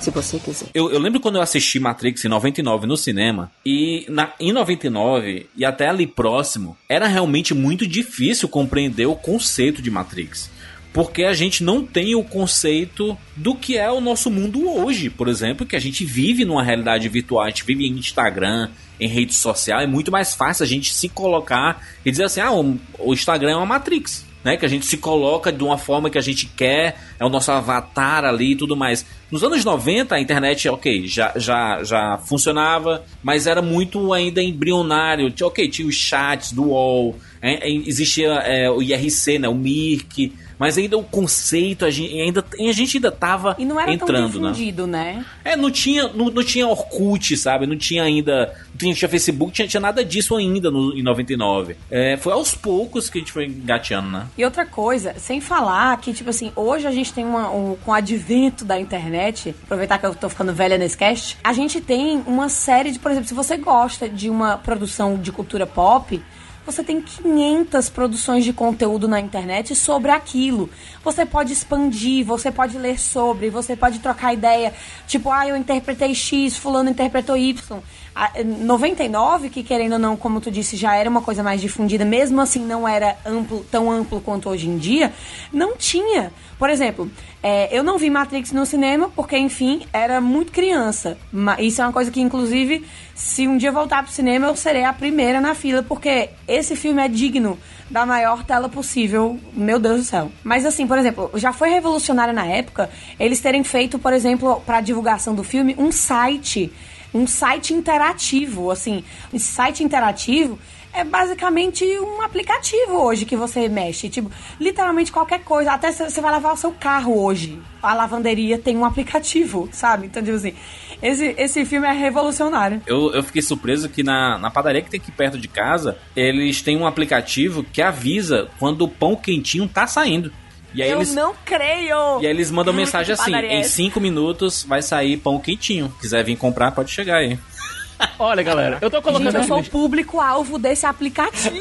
Se 0.00 0.10
você 0.10 0.38
quiser. 0.38 0.68
Eu, 0.72 0.90
eu, 0.90 0.98
lembro 0.98 1.20
quando 1.20 1.36
eu 1.36 1.42
assisti 1.42 1.78
Matrix 1.78 2.24
em 2.24 2.28
99 2.28 2.86
no 2.86 2.96
cinema. 2.96 3.52
E 3.62 4.06
na, 4.08 4.32
em 4.40 4.54
99, 4.54 5.50
e 5.54 5.66
até 5.66 5.86
ali 5.86 6.06
próximo, 6.06 6.78
era 6.88 7.06
realmente 7.06 7.52
muito 7.52 7.86
difícil 7.86 8.48
compreender 8.48 9.04
o 9.04 9.14
conceito 9.14 9.82
de 9.82 9.90
Matrix 9.90 10.50
porque 10.92 11.24
a 11.24 11.32
gente 11.32 11.64
não 11.64 11.84
tem 11.86 12.14
o 12.14 12.22
conceito 12.22 13.16
do 13.34 13.54
que 13.54 13.78
é 13.78 13.90
o 13.90 14.00
nosso 14.00 14.30
mundo 14.30 14.68
hoje, 14.68 15.08
por 15.08 15.26
exemplo, 15.26 15.64
que 15.64 15.74
a 15.74 15.80
gente 15.80 16.04
vive 16.04 16.44
numa 16.44 16.62
realidade 16.62 17.08
virtual, 17.08 17.44
a 17.44 17.48
gente 17.48 17.64
vive 17.64 17.86
em 17.86 17.92
Instagram, 17.92 18.68
em 19.02 19.08
rede 19.08 19.34
social, 19.34 19.80
é 19.80 19.86
muito 19.86 20.12
mais 20.12 20.32
fácil 20.32 20.62
a 20.62 20.66
gente 20.66 20.94
se 20.94 21.08
colocar 21.08 21.84
e 22.04 22.10
dizer 22.10 22.24
assim: 22.24 22.40
ah, 22.40 22.52
o, 22.52 22.78
o 23.00 23.12
Instagram 23.12 23.50
é 23.50 23.56
uma 23.56 23.66
Matrix. 23.66 24.30
Né, 24.44 24.56
que 24.56 24.66
a 24.66 24.68
gente 24.68 24.84
se 24.84 24.96
coloca 24.96 25.52
de 25.52 25.62
uma 25.62 25.78
forma 25.78 26.10
que 26.10 26.18
a 26.18 26.20
gente 26.20 26.46
quer, 26.46 26.98
é 27.16 27.24
o 27.24 27.28
nosso 27.28 27.52
avatar 27.52 28.24
ali 28.24 28.54
e 28.54 28.56
tudo 28.56 28.76
mais. 28.76 29.06
Nos 29.30 29.44
anos 29.44 29.64
90, 29.64 30.16
a 30.16 30.20
internet, 30.20 30.68
ok, 30.68 31.06
já, 31.06 31.32
já, 31.36 31.84
já 31.84 32.18
funcionava, 32.18 33.04
mas 33.22 33.46
era 33.46 33.62
muito 33.62 34.12
ainda 34.12 34.42
embrionário. 34.42 35.32
Ok, 35.42 35.68
tinha 35.68 35.86
os 35.86 35.94
chats 35.94 36.50
do 36.50 36.70
UOL, 36.70 37.16
é, 37.40 37.70
existia 37.70 38.32
é, 38.32 38.68
o 38.68 38.82
IRC, 38.82 39.38
né, 39.38 39.48
o 39.48 39.54
Mirk, 39.54 40.32
mas 40.62 40.78
ainda 40.78 40.96
o 40.96 41.02
conceito, 41.02 41.84
a 41.84 41.90
gente 41.90 42.20
ainda, 42.20 42.44
a 42.56 42.72
gente 42.72 42.96
ainda 42.96 43.10
tava 43.10 43.56
e 43.58 43.64
não 43.64 43.80
era 43.80 43.92
entrando, 43.92 44.38
tão 44.38 44.52
difundido, 44.52 44.86
né? 44.86 45.14
né? 45.14 45.24
É, 45.44 45.56
não 45.56 45.72
tinha, 45.72 46.06
não, 46.06 46.26
não 46.26 46.44
tinha 46.44 46.68
Orkut, 46.68 47.36
sabe? 47.36 47.66
Não 47.66 47.76
tinha 47.76 48.04
ainda, 48.04 48.54
não 48.70 48.78
tinha, 48.78 48.94
tinha 48.94 49.08
Facebook, 49.08 49.52
tinha, 49.52 49.66
tinha 49.66 49.80
nada 49.80 50.04
disso 50.04 50.36
ainda 50.36 50.70
no, 50.70 50.96
em 50.96 51.02
99. 51.02 51.76
É, 51.90 52.16
foi 52.16 52.32
aos 52.32 52.54
poucos 52.54 53.10
que 53.10 53.18
a 53.18 53.20
gente 53.20 53.32
foi 53.32 53.46
engateando, 53.46 54.08
né? 54.08 54.28
E 54.38 54.44
outra 54.44 54.64
coisa, 54.64 55.14
sem 55.18 55.40
falar 55.40 56.00
que, 56.00 56.12
tipo 56.12 56.30
assim, 56.30 56.52
hoje 56.54 56.86
a 56.86 56.92
gente 56.92 57.12
tem 57.12 57.24
uma, 57.24 57.50
um, 57.50 57.74
com 57.84 57.90
o 57.90 57.94
advento 57.94 58.64
da 58.64 58.78
internet, 58.78 59.56
aproveitar 59.64 59.98
que 59.98 60.06
eu 60.06 60.14
tô 60.14 60.28
ficando 60.28 60.54
velha 60.54 60.78
nesse 60.78 60.96
cast, 60.96 61.36
a 61.42 61.52
gente 61.52 61.80
tem 61.80 62.22
uma 62.24 62.48
série 62.48 62.92
de, 62.92 63.00
por 63.00 63.10
exemplo, 63.10 63.28
se 63.28 63.34
você 63.34 63.56
gosta 63.56 64.08
de 64.08 64.30
uma 64.30 64.56
produção 64.58 65.16
de 65.16 65.32
cultura 65.32 65.66
pop, 65.66 66.22
você 66.64 66.82
tem 66.82 67.00
500 67.00 67.88
produções 67.90 68.44
de 68.44 68.52
conteúdo 68.52 69.08
na 69.08 69.20
internet 69.20 69.74
sobre 69.74 70.10
aquilo. 70.10 70.70
Você 71.02 71.26
pode 71.26 71.52
expandir, 71.52 72.24
você 72.24 72.50
pode 72.52 72.78
ler 72.78 72.98
sobre, 72.98 73.50
você 73.50 73.74
pode 73.74 73.98
trocar 73.98 74.32
ideia. 74.32 74.72
Tipo, 75.06 75.30
ah, 75.30 75.46
eu 75.46 75.56
interpretei 75.56 76.14
X, 76.14 76.56
fulano 76.56 76.90
interpretou 76.90 77.36
Y. 77.36 77.82
A, 78.14 78.30
99, 78.44 79.48
que 79.48 79.62
querendo 79.62 79.94
ou 79.94 79.98
não, 79.98 80.16
como 80.16 80.40
tu 80.40 80.50
disse, 80.50 80.76
já 80.76 80.94
era 80.94 81.08
uma 81.08 81.22
coisa 81.22 81.42
mais 81.42 81.60
difundida, 81.60 82.04
mesmo 82.04 82.40
assim 82.40 82.64
não 82.64 82.86
era 82.86 83.16
amplo, 83.24 83.64
tão 83.70 83.90
amplo 83.90 84.20
quanto 84.20 84.48
hoje 84.48 84.68
em 84.68 84.76
dia, 84.76 85.12
não 85.52 85.76
tinha. 85.76 86.32
Por 86.58 86.70
exemplo, 86.70 87.10
é, 87.42 87.76
eu 87.76 87.82
não 87.82 87.98
vi 87.98 88.08
Matrix 88.08 88.52
no 88.52 88.64
cinema 88.64 89.10
porque, 89.16 89.36
enfim, 89.36 89.82
era 89.92 90.20
muito 90.20 90.52
criança. 90.52 91.18
Isso 91.58 91.82
é 91.82 91.84
uma 91.84 91.92
coisa 91.92 92.10
que, 92.10 92.20
inclusive, 92.20 92.86
se 93.14 93.48
um 93.48 93.56
dia 93.56 93.72
voltar 93.72 94.02
pro 94.02 94.12
cinema, 94.12 94.46
eu 94.46 94.54
serei 94.54 94.84
a 94.84 94.92
primeira 94.92 95.40
na 95.40 95.54
fila, 95.54 95.82
porque 95.82 96.30
esse 96.46 96.76
filme 96.76 97.02
é 97.02 97.08
digno 97.08 97.58
da 97.90 98.06
maior 98.06 98.44
tela 98.44 98.68
possível. 98.68 99.38
Meu 99.52 99.78
Deus 99.78 99.98
do 99.98 100.04
céu. 100.04 100.32
Mas 100.44 100.64
assim, 100.64 100.86
por 100.86 100.98
exemplo, 100.98 101.30
já 101.34 101.52
foi 101.52 101.68
revolucionário 101.70 102.32
na 102.32 102.46
época 102.46 102.88
eles 103.18 103.40
terem 103.40 103.64
feito, 103.64 103.98
por 103.98 104.12
exemplo, 104.12 104.62
para 104.64 104.80
divulgação 104.80 105.34
do 105.34 105.42
filme, 105.42 105.74
um 105.78 105.90
site, 105.90 106.72
um 107.14 107.26
site 107.26 107.74
interativo, 107.74 108.70
assim, 108.70 109.04
esse 109.32 109.46
site 109.46 109.82
interativo 109.84 110.58
é 110.92 111.04
basicamente 111.04 111.84
um 112.00 112.20
aplicativo 112.20 112.98
hoje 112.98 113.24
que 113.24 113.34
você 113.34 113.68
mexe. 113.68 114.10
Tipo, 114.10 114.30
literalmente 114.60 115.10
qualquer 115.10 115.40
coisa. 115.42 115.72
Até 115.72 115.90
você 115.90 116.20
vai 116.20 116.30
lavar 116.30 116.52
o 116.52 116.56
seu 116.56 116.70
carro 116.72 117.18
hoje. 117.18 117.58
A 117.82 117.94
lavanderia 117.94 118.58
tem 118.58 118.76
um 118.76 118.84
aplicativo, 118.84 119.68
sabe? 119.72 120.06
Então, 120.06 120.22
tipo 120.22 120.36
assim, 120.36 120.54
esse, 121.02 121.34
esse 121.38 121.64
filme 121.64 121.86
é 121.86 121.92
revolucionário. 121.92 122.82
Eu, 122.86 123.12
eu 123.12 123.22
fiquei 123.22 123.42
surpreso 123.42 123.88
que 123.88 124.02
na, 124.02 124.38
na 124.38 124.50
padaria 124.50 124.82
que 124.82 124.90
tem 124.90 125.00
aqui 125.00 125.10
perto 125.10 125.38
de 125.38 125.48
casa, 125.48 125.98
eles 126.14 126.60
têm 126.60 126.76
um 126.76 126.86
aplicativo 126.86 127.64
que 127.64 127.80
avisa 127.80 128.48
quando 128.58 128.82
o 128.82 128.88
pão 128.88 129.16
quentinho 129.16 129.66
tá 129.66 129.86
saindo. 129.86 130.30
E 130.74 130.82
aí 130.82 130.90
eu 130.90 130.98
eles, 130.98 131.14
não 131.14 131.34
creio! 131.44 132.20
E 132.20 132.26
aí 132.26 132.32
eles 132.32 132.50
mandam 132.50 132.72
mensagem 132.72 133.12
assim: 133.12 133.34
em 133.34 133.60
essa? 133.60 133.70
5 133.70 134.00
minutos 134.00 134.64
vai 134.64 134.82
sair 134.82 135.16
pão 135.16 135.38
quentinho. 135.38 135.92
Quiser 136.00 136.24
vir 136.24 136.36
comprar, 136.36 136.72
pode 136.72 136.90
chegar 136.90 137.16
aí. 137.16 137.38
Olha, 138.18 138.42
galera, 138.42 138.78
eu 138.80 138.90
tô 138.90 139.00
colocando 139.00 139.30
Gente, 139.30 139.42
eu 139.42 139.44
sou 139.44 139.60
o 139.60 139.64
público-alvo 139.64 140.58
desse 140.58 140.86
aplicativo. 140.86 141.54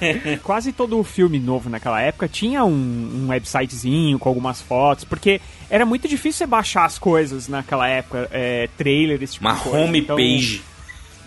Quase 0.42 0.72
todo 0.72 1.02
filme 1.04 1.38
novo 1.38 1.70
naquela 1.70 2.00
época 2.00 2.26
tinha 2.26 2.64
um, 2.64 2.72
um 2.72 3.26
websitezinho 3.28 4.18
com 4.18 4.28
algumas 4.28 4.60
fotos, 4.60 5.04
porque 5.04 5.40
era 5.70 5.86
muito 5.86 6.08
difícil 6.08 6.38
você 6.38 6.46
baixar 6.46 6.84
as 6.84 6.98
coisas 6.98 7.48
naquela 7.48 7.88
época, 7.88 8.28
é, 8.32 8.68
trailer, 8.76 9.22
esse 9.22 9.34
tipo 9.34 9.46
Uma 9.46 9.54
de 9.54 9.60
coisa. 9.62 9.78
homepage. 9.78 10.54
Então, 10.56 10.73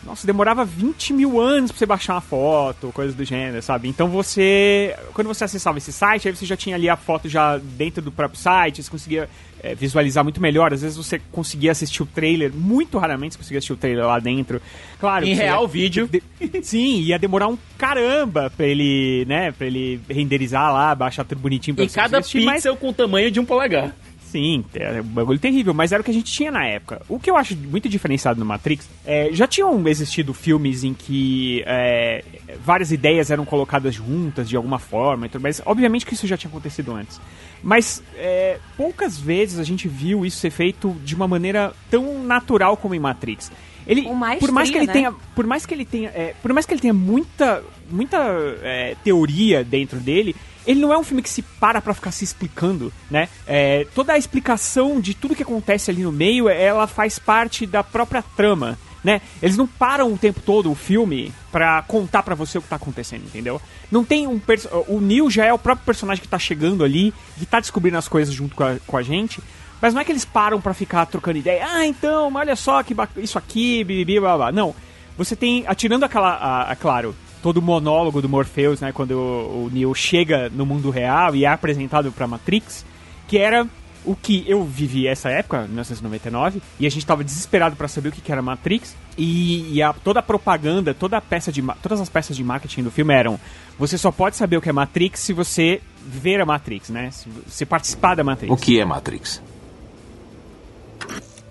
nossa, 0.08 0.26
demorava 0.26 0.64
20 0.66 1.14
mil 1.14 1.40
anos 1.40 1.70
pra 1.72 1.78
você 1.78 1.86
baixar 1.86 2.14
uma 2.16 2.22
foto, 2.22 2.92
coisas 2.94 3.14
do 3.14 3.24
gênero, 3.26 3.62
sabe? 3.62 3.88
Então 3.90 4.08
você. 4.08 4.96
Quando 5.14 5.28
você 5.28 5.44
acessava 5.44 5.78
esse 5.78 5.92
site, 5.92 6.28
aí 6.28 6.36
você 6.36 6.46
já 6.46 6.56
tinha 6.58 6.76
ali 6.76 6.90
a 6.90 6.96
foto 6.96 7.28
já 7.30 7.58
dentro 7.58 8.02
do 8.02 8.12
próprio 8.12 8.40
site, 8.40 8.82
você 8.82 8.90
conseguia 8.90 9.30
é, 9.62 9.76
visualizar 9.76 10.24
muito 10.24 10.42
melhor. 10.42 10.74
Às 10.74 10.82
vezes 10.82 10.96
você 10.98 11.20
conseguia 11.32 11.72
assistir 11.72 12.02
o 12.02 12.06
trailer, 12.06 12.54
muito 12.54 12.98
raramente 12.98 13.34
você 13.34 13.38
conseguia 13.40 13.58
assistir 13.58 13.74
o 13.74 13.78
trailer 13.78 14.06
lá 14.06 14.18
dentro. 14.20 14.62
Claro, 15.00 15.26
Em 15.26 15.34
real 15.36 15.64
ia- 15.64 15.68
vídeo. 15.68 16.08
de- 16.08 16.24
Sim, 16.64 17.02
ia 17.02 17.20
demorar 17.20 17.48
um 17.48 17.58
caramba 17.78 18.52
pra 18.56 18.66
ele, 18.66 19.26
né, 19.28 19.52
pra 19.52 19.68
ele 19.68 20.00
renderizar 20.10 20.72
lá, 20.72 20.96
baixar 20.96 21.24
tudo 21.26 21.40
bonitinho 21.42 21.76
pra 21.76 21.84
E 21.86 21.90
você 21.90 21.96
cada 22.00 22.20
assistir, 22.20 22.46
mas- 22.46 22.56
pixel 22.64 22.76
com 22.78 22.90
o 22.90 22.94
tamanho 22.94 23.30
de 23.30 23.40
um 23.40 23.46
polegar. 23.46 23.94
Sim, 24.32 24.66
é 24.74 25.00
um 25.00 25.04
bagulho 25.06 25.40
terrível, 25.40 25.74
mas 25.74 25.94
era 25.94 26.02
o 26.02 26.04
que 26.04 26.12
a 26.12 26.14
gente 26.14 26.32
tinha 26.32 26.52
na 26.52 26.66
época. 26.66 27.02
O 27.08 27.18
que 27.18 27.30
eu 27.30 27.38
acho 27.38 27.56
muito 27.56 27.88
diferenciado 27.88 28.38
no 28.40 28.46
Matrix, 28.46 28.90
é, 29.06 29.30
já 29.32 29.48
tinham 29.48 29.88
existido 29.88 30.34
filmes 30.34 30.84
em 30.84 30.94
que 30.94 31.64
é, 31.66 32.24
várias 32.64 32.92
ideias 32.92 33.32
eram 33.32 33.46
colocadas 33.46 33.96
juntas 33.96 34.50
de 34.50 34.58
alguma 34.58 34.80
forma, 34.80 35.30
mas 35.40 35.62
obviamente 35.66 36.06
que 36.06 36.14
isso 36.14 36.28
já 36.28 36.36
tinha 36.36 36.50
acontecido 36.50 36.94
antes. 36.94 37.22
Mas 37.64 38.04
é, 38.16 38.60
poucas 38.76 39.18
vezes 39.18 39.60
a 39.60 39.64
gente 39.64 39.88
viu 39.88 40.26
isso 40.26 40.38
ser 40.38 40.50
feito 40.50 40.94
de 41.06 41.16
uma 41.16 41.28
maneira 41.28 41.74
tão 41.90 42.22
natural 42.22 42.76
como 42.76 42.94
em 42.94 43.00
Matrix. 43.00 43.50
Ele, 43.88 44.08
maestria, 44.12 44.40
por 44.40 44.52
mais 44.52 44.70
que 44.70 44.78
ele 44.78 44.88
né? 44.88 44.94
tenha, 44.94 45.16
por 45.34 45.48
mais 45.48 45.66
que 45.66 45.74
ele 45.74 45.86
tenha, 45.86 46.10
é, 46.10 46.36
por 46.42 46.52
mais 46.54 46.66
que 46.66 46.74
ele 46.74 46.82
tenha 46.82 46.94
muita, 46.94 47.64
muita 47.90 48.18
é, 48.62 48.96
teoria 49.04 49.64
dentro 49.64 50.00
dele, 50.00 50.36
ele 50.66 50.82
não 50.82 50.92
é 50.92 50.98
um 50.98 51.04
filme 51.04 51.24
que 51.24 51.30
se 51.30 51.42
para 51.42 51.82
pra 51.82 51.94
ficar 51.94 52.12
se 52.12 52.26
explicando, 52.26 52.92
né? 53.10 53.30
É, 53.48 53.88
toda 53.96 54.12
a 54.12 54.18
explicação 54.18 55.00
de 55.00 55.14
tudo 55.14 55.36
que 55.36 55.44
acontece 55.44 55.90
ali 55.90 56.04
no 56.04 56.12
meio, 56.12 56.50
ela 56.50 56.86
faz 56.86 57.18
parte 57.18 57.66
da 57.66 57.82
própria 57.82 58.22
trama, 58.36 58.78
né? 59.02 59.22
Eles 59.42 59.56
não 59.56 59.66
param 59.66 60.12
o 60.12 60.18
tempo 60.18 60.42
todo 60.42 60.70
o 60.70 60.76
filme 60.76 61.32
pra 61.50 61.82
contar 61.84 62.24
pra 62.24 62.36
você 62.36 62.58
o 62.58 62.62
que 62.62 62.68
tá 62.68 62.76
acontecendo, 62.76 63.24
entendeu? 63.26 63.62
Não 63.90 64.04
tem 64.04 64.28
um 64.28 64.42
o 64.88 65.00
Neil 65.00 65.30
já 65.32 65.46
é 65.46 65.54
o 65.54 65.58
próprio 65.58 65.86
personagem 65.86 66.22
que 66.22 66.28
tá 66.28 66.38
chegando 66.38 66.84
ali, 66.84 67.14
que 67.40 67.46
tá 67.46 67.62
descobrindo 67.62 67.98
as 67.98 68.10
coisas 68.10 68.34
junto 68.34 68.54
com 68.54 68.64
a, 68.66 68.76
com 68.86 68.98
a 68.98 69.02
gente. 69.02 69.42
Mas 69.82 69.94
não 69.94 70.02
é 70.02 70.06
que 70.06 70.12
eles 70.12 70.26
param 70.26 70.60
pra 70.60 70.74
ficar 70.74 71.06
trocando 71.06 71.38
ideia. 71.38 71.66
Ah, 71.70 71.86
então, 71.86 72.32
olha 72.34 72.56
só 72.56 72.82
que 72.84 72.96
isso 73.18 73.38
aqui, 73.38 73.84
bibibi, 73.84 74.20
blá 74.20 74.36
blá. 74.36 74.52
Não. 74.52 74.74
Você 75.18 75.36
tem, 75.36 75.64
atirando 75.68 76.04
aquela, 76.06 76.30
a, 76.30 76.72
a- 76.72 76.76
claro, 76.76 77.16
todo 77.42 77.58
o 77.58 77.62
monólogo 77.62 78.22
do 78.22 78.30
Morpheus, 78.30 78.82
né, 78.82 78.92
quando 78.92 79.12
o, 79.12 79.66
o 79.66 79.70
Neo 79.74 79.94
chega 79.96 80.50
no 80.50 80.66
mundo 80.66 80.90
real 80.90 81.36
e 81.36 81.44
é 81.46 81.48
apresentado 81.48 82.12
pra 82.12 82.28
Matrix, 82.28 82.86
que 83.28 83.38
era 83.38 83.68
o 84.06 84.16
que 84.16 84.46
eu 84.48 84.64
vivi 84.64 85.06
essa 85.08 85.30
época, 85.30 85.64
1999, 85.64 86.62
e 86.80 86.86
a 86.88 86.90
gente 86.90 87.06
tava 87.06 87.24
desesperado 87.24 87.76
pra 87.76 87.88
saber 87.88 88.10
o 88.10 88.12
que 88.12 88.22
que 88.22 88.32
era 88.32 88.42
Matrix, 88.42 88.96
e, 89.18 89.74
e 89.74 89.82
a- 89.82 89.92
toda 89.94 90.20
a 90.20 90.24
propaganda, 90.24 90.94
toda 90.94 91.18
a 91.18 91.22
peça 91.22 91.52
de, 91.52 91.62
todas 91.82 92.00
as 92.00 92.10
peças 92.10 92.36
de 92.38 92.44
marketing 92.44 92.84
do 92.84 92.92
filme 92.92 93.14
eram, 93.14 93.40
você 93.78 93.98
só 93.98 94.12
pode 94.12 94.36
saber 94.36 94.56
o 94.58 94.62
que 94.62 94.70
é 94.70 94.74
Matrix 94.74 95.20
se 95.20 95.34
você 95.34 95.82
ver 96.06 96.40
a 96.40 96.46
Matrix, 96.46 96.90
né, 96.90 97.10
se 97.12 97.28
você 97.46 97.66
participar 97.66 98.16
da 98.16 98.24
Matrix. 98.24 98.54
O 98.54 98.56
que 98.58 98.80
é 98.80 98.86
Matrix? 98.86 99.42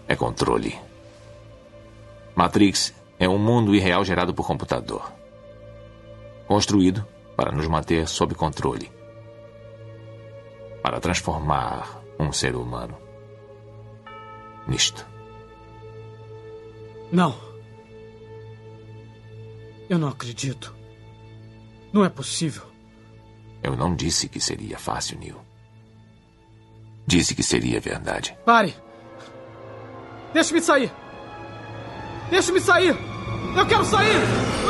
É 0.08 0.14
controle. 0.14 0.78
Matrix 2.34 2.94
é 3.18 3.28
um 3.28 3.38
mundo 3.38 3.74
irreal 3.74 4.04
gerado 4.04 4.34
por 4.34 4.46
computador. 4.46 5.12
Construído 6.46 7.06
para 7.36 7.52
nos 7.52 7.66
manter 7.66 8.06
sob 8.06 8.34
controle. 8.34 8.90
Para 10.82 11.00
transformar 11.00 12.02
um 12.18 12.32
ser 12.32 12.54
humano 12.54 13.06
nisto. 14.66 15.06
Não. 17.12 17.34
Eu 19.88 19.98
não 19.98 20.08
acredito. 20.08 20.74
Não 21.92 22.04
é 22.04 22.08
possível. 22.08 22.64
Eu 23.62 23.76
não 23.76 23.94
disse 23.94 24.28
que 24.28 24.40
seria 24.40 24.78
fácil, 24.78 25.18
Neil. 25.18 25.40
Disse 27.06 27.34
que 27.34 27.42
seria 27.42 27.80
verdade. 27.80 28.36
Pare! 28.44 28.74
Deixe-me 30.36 30.60
sair! 30.60 30.92
Deixe-me 32.28 32.60
sair! 32.60 32.94
Eu 33.56 33.66
quero 33.66 33.82
sair! 33.86 34.20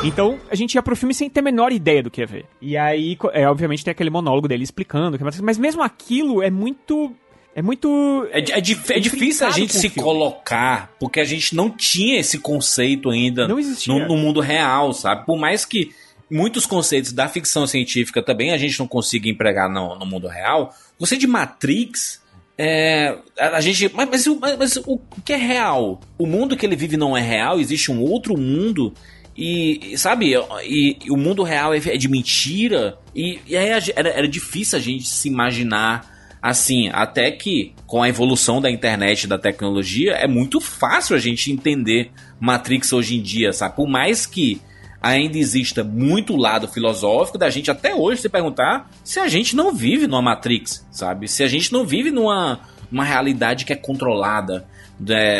Então, 0.04 0.38
a 0.48 0.54
gente 0.54 0.76
ia 0.76 0.82
pro 0.82 0.94
filme 0.94 1.12
sem 1.12 1.28
ter 1.28 1.40
a 1.40 1.42
menor 1.42 1.72
ideia 1.72 2.04
do 2.04 2.08
que 2.08 2.20
ia 2.20 2.26
ver. 2.26 2.46
E 2.62 2.76
aí, 2.76 3.18
é, 3.32 3.48
obviamente, 3.48 3.84
tem 3.84 3.90
aquele 3.90 4.08
monólogo 4.08 4.46
dele 4.46 4.62
explicando, 4.62 5.16
o 5.16 5.18
que 5.18 5.24
é 5.24 5.24
Matrix, 5.24 5.44
mas 5.44 5.58
mesmo 5.58 5.82
aquilo 5.82 6.40
é 6.40 6.50
muito. 6.50 7.12
É 7.52 7.60
muito. 7.62 8.28
É, 8.30 8.38
é 8.38 8.58
é 8.58 8.60
difícil 8.60 9.44
a 9.44 9.50
gente 9.50 9.72
se 9.72 9.88
filme. 9.88 10.04
colocar, 10.08 10.92
porque 11.00 11.18
a 11.18 11.24
gente 11.24 11.56
não 11.56 11.68
tinha 11.68 12.20
esse 12.20 12.38
conceito 12.38 13.10
ainda 13.10 13.48
Não 13.48 13.58
existia. 13.58 13.92
no, 13.92 14.06
no 14.06 14.16
mundo 14.16 14.38
real, 14.38 14.92
sabe? 14.92 15.26
Por 15.26 15.36
mais 15.36 15.64
que 15.64 15.90
muitos 16.30 16.64
conceitos 16.64 17.10
da 17.10 17.26
ficção 17.28 17.66
científica 17.66 18.22
também 18.22 18.52
a 18.52 18.56
gente 18.58 18.78
não 18.78 18.86
consiga 18.86 19.28
empregar 19.28 19.68
no, 19.68 19.98
no 19.98 20.06
mundo 20.06 20.28
real, 20.28 20.72
conceito 20.96 21.22
de 21.22 21.26
Matrix. 21.26 22.24
É, 22.58 23.16
a 23.38 23.60
gente. 23.60 23.90
Mas, 23.94 24.08
mas 24.08 24.26
o- 24.26 24.38
mas- 24.40 24.56
mas 24.58 24.76
o 24.78 24.98
que 25.24 25.32
é 25.32 25.36
real? 25.36 26.00
O 26.18 26.26
mundo 26.26 26.56
que 26.56 26.64
ele 26.64 26.76
vive 26.76 26.96
não 26.96 27.16
é 27.16 27.20
real, 27.20 27.60
existe 27.60 27.90
um 27.92 28.00
outro 28.00 28.36
mundo. 28.36 28.94
E, 29.36 29.92
sabe, 29.98 30.32
e, 30.64 30.96
e 31.04 31.10
o 31.10 31.16
mundo 31.16 31.42
real 31.42 31.74
é, 31.74 31.76
é 31.76 31.96
de 31.98 32.08
mentira. 32.08 32.96
E, 33.14 33.38
e 33.46 33.54
aí 33.56 33.68
era, 33.68 34.08
era 34.08 34.28
difícil 34.28 34.78
a 34.78 34.80
gente 34.80 35.06
se 35.06 35.28
imaginar 35.28 36.14
assim, 36.40 36.88
até 36.92 37.30
que 37.32 37.74
com 37.86 38.02
a 38.02 38.08
evolução 38.08 38.60
da 38.60 38.70
internet 38.70 39.24
e 39.24 39.26
da 39.26 39.36
tecnologia, 39.36 40.12
é 40.12 40.28
muito 40.28 40.60
fácil 40.60 41.16
a 41.16 41.18
gente 41.18 41.50
entender 41.50 42.12
Matrix 42.38 42.92
hoje 42.92 43.16
em 43.16 43.20
dia, 43.22 43.52
sabe? 43.52 43.74
Por 43.74 43.88
mais 43.88 44.26
que 44.26 44.60
ainda 45.00 45.38
exista 45.38 45.84
muito 45.84 46.36
lado 46.36 46.68
filosófico 46.68 47.38
da 47.38 47.50
gente 47.50 47.70
até 47.70 47.94
hoje 47.94 48.22
se 48.22 48.28
perguntar 48.28 48.90
se 49.04 49.20
a 49.20 49.28
gente 49.28 49.54
não 49.54 49.72
vive 49.72 50.06
numa 50.06 50.22
Matrix, 50.22 50.86
sabe? 50.90 51.28
Se 51.28 51.42
a 51.42 51.48
gente 51.48 51.72
não 51.72 51.84
vive 51.84 52.10
numa, 52.10 52.60
numa 52.90 53.04
realidade 53.04 53.64
que 53.64 53.72
é 53.72 53.76
controlada, 53.76 54.66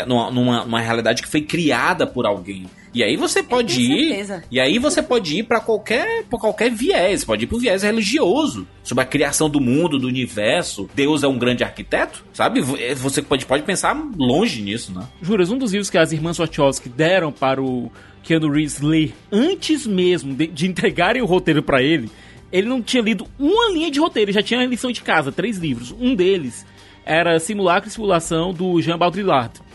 numa, 0.06 0.30
numa, 0.30 0.64
numa 0.64 0.80
realidade 0.80 1.22
que 1.22 1.28
foi 1.28 1.40
criada 1.40 2.06
por 2.06 2.26
alguém. 2.26 2.66
E 2.96 3.04
aí 3.04 3.14
você 3.14 3.42
pode 3.42 3.78
ir, 3.78 4.08
certeza. 4.08 4.44
e 4.50 4.58
aí 4.58 4.78
você 4.78 5.02
pode 5.02 5.36
ir 5.36 5.42
pra 5.42 5.60
qualquer, 5.60 6.24
pra 6.24 6.38
qualquer 6.38 6.70
viés, 6.70 7.26
pode 7.26 7.44
ir 7.44 7.46
pro 7.46 7.58
viés 7.58 7.82
religioso, 7.82 8.66
sobre 8.82 9.04
a 9.04 9.06
criação 9.06 9.50
do 9.50 9.60
mundo, 9.60 9.98
do 9.98 10.06
universo. 10.06 10.88
Deus 10.94 11.22
é 11.22 11.28
um 11.28 11.36
grande 11.36 11.62
arquiteto, 11.62 12.24
sabe? 12.32 12.62
Você 12.62 13.20
pode, 13.20 13.44
pode 13.44 13.64
pensar 13.64 13.94
longe 14.16 14.62
nisso, 14.62 14.94
né? 14.94 15.06
Juras, 15.20 15.50
um 15.50 15.58
dos 15.58 15.72
livros 15.72 15.90
que 15.90 15.98
as 15.98 16.10
irmãs 16.10 16.38
Wachowski 16.38 16.88
deram 16.88 17.30
para 17.30 17.62
o 17.62 17.92
Keanu 18.22 18.50
Reeves 18.50 18.80
ler 18.80 19.12
antes 19.30 19.86
mesmo 19.86 20.34
de, 20.34 20.46
de 20.46 20.66
entregarem 20.66 21.20
o 21.20 21.26
roteiro 21.26 21.62
para 21.62 21.82
ele, 21.82 22.10
ele 22.50 22.66
não 22.66 22.80
tinha 22.80 23.02
lido 23.02 23.28
uma 23.38 23.70
linha 23.74 23.90
de 23.90 24.00
roteiro, 24.00 24.30
ele 24.30 24.38
já 24.38 24.42
tinha 24.42 24.60
a 24.60 24.66
lição 24.66 24.90
de 24.90 25.02
casa, 25.02 25.30
três 25.30 25.58
livros. 25.58 25.94
Um 26.00 26.14
deles 26.14 26.64
era 27.04 27.38
Simulacro 27.38 27.90
e 27.90 27.92
Simulação, 27.92 28.54
do 28.54 28.80
Jean 28.80 28.96
Baudrillard. 28.96 29.65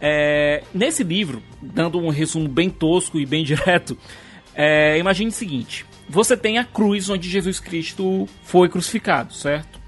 É, 0.00 0.62
nesse 0.72 1.04
livro, 1.04 1.42
dando 1.60 1.98
um 1.98 2.08
resumo 2.08 2.48
bem 2.48 2.70
tosco 2.70 3.18
e 3.18 3.26
bem 3.26 3.44
direto, 3.44 3.96
é, 4.54 4.98
imagine 4.98 5.28
o 5.28 5.32
seguinte: 5.32 5.84
você 6.08 6.36
tem 6.36 6.58
a 6.58 6.64
cruz 6.64 7.08
onde 7.08 7.28
Jesus 7.28 7.60
Cristo 7.60 8.28
foi 8.42 8.68
crucificado, 8.68 9.32
certo? 9.32 9.78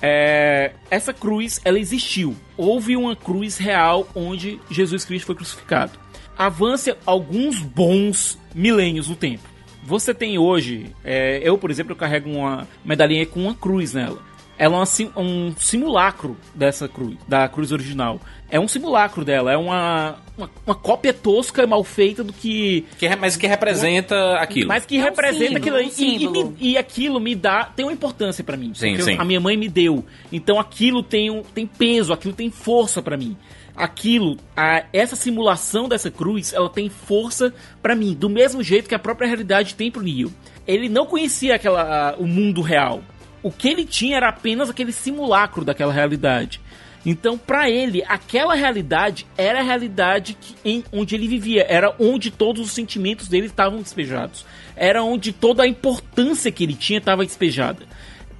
É, 0.00 0.72
essa 0.90 1.14
cruz, 1.14 1.60
ela 1.64 1.78
existiu. 1.78 2.36
Houve 2.56 2.96
uma 2.96 3.16
cruz 3.16 3.56
real 3.56 4.06
onde 4.14 4.60
Jesus 4.70 5.04
Cristo 5.04 5.26
foi 5.26 5.34
crucificado. 5.34 5.98
Avança 6.36 6.98
alguns 7.06 7.60
bons 7.60 8.38
milênios 8.54 9.08
no 9.08 9.16
tempo. 9.16 9.48
Você 9.82 10.12
tem 10.14 10.38
hoje, 10.38 10.94
é, 11.02 11.40
eu 11.42 11.56
por 11.56 11.70
exemplo, 11.70 11.92
eu 11.92 11.96
carrego 11.96 12.30
uma 12.30 12.68
medalhinha 12.84 13.24
com 13.24 13.40
uma 13.40 13.54
cruz 13.54 13.94
nela. 13.94 14.20
Ela 14.58 14.74
é 14.74 14.78
uma 14.78 14.86
sim- 14.86 15.10
um 15.16 15.52
simulacro 15.58 16.36
dessa 16.54 16.86
cruz, 16.88 17.16
da 17.26 17.48
cruz 17.48 17.72
original. 17.72 18.20
É 18.48 18.60
um 18.60 18.68
simulacro 18.68 19.24
dela, 19.24 19.50
é 19.52 19.56
uma, 19.56 20.16
uma, 20.38 20.50
uma 20.64 20.74
cópia 20.76 21.12
tosca 21.12 21.62
e 21.64 21.66
mal 21.66 21.82
feita 21.82 22.22
do 22.22 22.32
que 22.32 22.86
Que 22.98 23.14
mas 23.16 23.36
que 23.36 23.46
representa 23.48 24.36
aquilo. 24.36 24.68
mas 24.68 24.86
que 24.86 24.96
É 24.96 25.00
um 25.00 25.04
representa 25.04 25.58
símbolo, 25.58 25.58
aquilo 25.58 25.76
aí. 25.76 25.86
um 25.86 26.54
E- 26.60 26.68
e, 26.68 26.70
e 26.72 26.78
aquilo 26.78 27.18
me 27.18 27.34
dá. 27.34 27.64
tem 27.64 27.84
uma 27.84 27.92
importância 27.92 28.44
pra 28.44 28.56
mim. 28.56 28.72
Sim, 28.74 29.00
sim. 29.00 29.16
A 29.18 29.24
minha 29.24 29.40
mãe 29.40 29.56
me 29.56 29.68
deu. 29.68 30.04
Então 30.32 30.60
aquilo 30.60 31.02
tem, 31.02 31.30
um, 31.30 31.42
tem 31.42 31.66
peso, 31.66 32.12
aquilo 32.12 32.32
tem 32.34 32.48
força 32.50 33.02
pra 33.02 33.16
mim. 33.16 33.36
Aquilo, 33.76 34.36
a- 34.56 34.84
essa 34.92 35.16
simulação 35.16 35.88
dessa 35.88 36.08
cruz, 36.10 36.52
ela 36.52 36.70
tem 36.70 36.88
força 36.88 37.52
pra 37.82 37.96
mim. 37.96 38.14
Do 38.14 38.28
mesmo 38.30 38.62
jeito 38.62 38.88
que 38.88 38.94
a 38.94 38.98
própria 39.00 39.26
realidade 39.26 39.74
tem 39.74 39.90
pro 39.90 40.00
Neo. 40.02 40.32
Ele 40.64 40.88
não 40.88 41.04
conhecia 41.06 41.56
aquela, 41.56 42.10
a- 42.10 42.16
o 42.16 42.26
mundo 42.26 42.62
real. 42.62 43.02
O 43.44 43.52
que 43.52 43.68
ele 43.68 43.84
tinha 43.84 44.16
era 44.16 44.30
apenas 44.30 44.70
aquele 44.70 44.90
simulacro 44.90 45.66
daquela 45.66 45.92
realidade. 45.92 46.62
Então, 47.04 47.36
pra 47.36 47.68
ele, 47.68 48.02
aquela 48.08 48.54
realidade 48.54 49.26
era 49.36 49.60
a 49.60 49.62
realidade 49.62 50.32
que, 50.32 50.54
em, 50.64 50.82
onde 50.90 51.14
ele 51.14 51.28
vivia, 51.28 51.66
era 51.68 51.94
onde 51.98 52.30
todos 52.30 52.64
os 52.64 52.72
sentimentos 52.72 53.28
dele 53.28 53.44
estavam 53.44 53.82
despejados, 53.82 54.46
era 54.74 55.02
onde 55.02 55.30
toda 55.30 55.62
a 55.62 55.68
importância 55.68 56.50
que 56.50 56.64
ele 56.64 56.72
tinha 56.72 56.98
estava 56.98 57.22
despejada. 57.22 57.80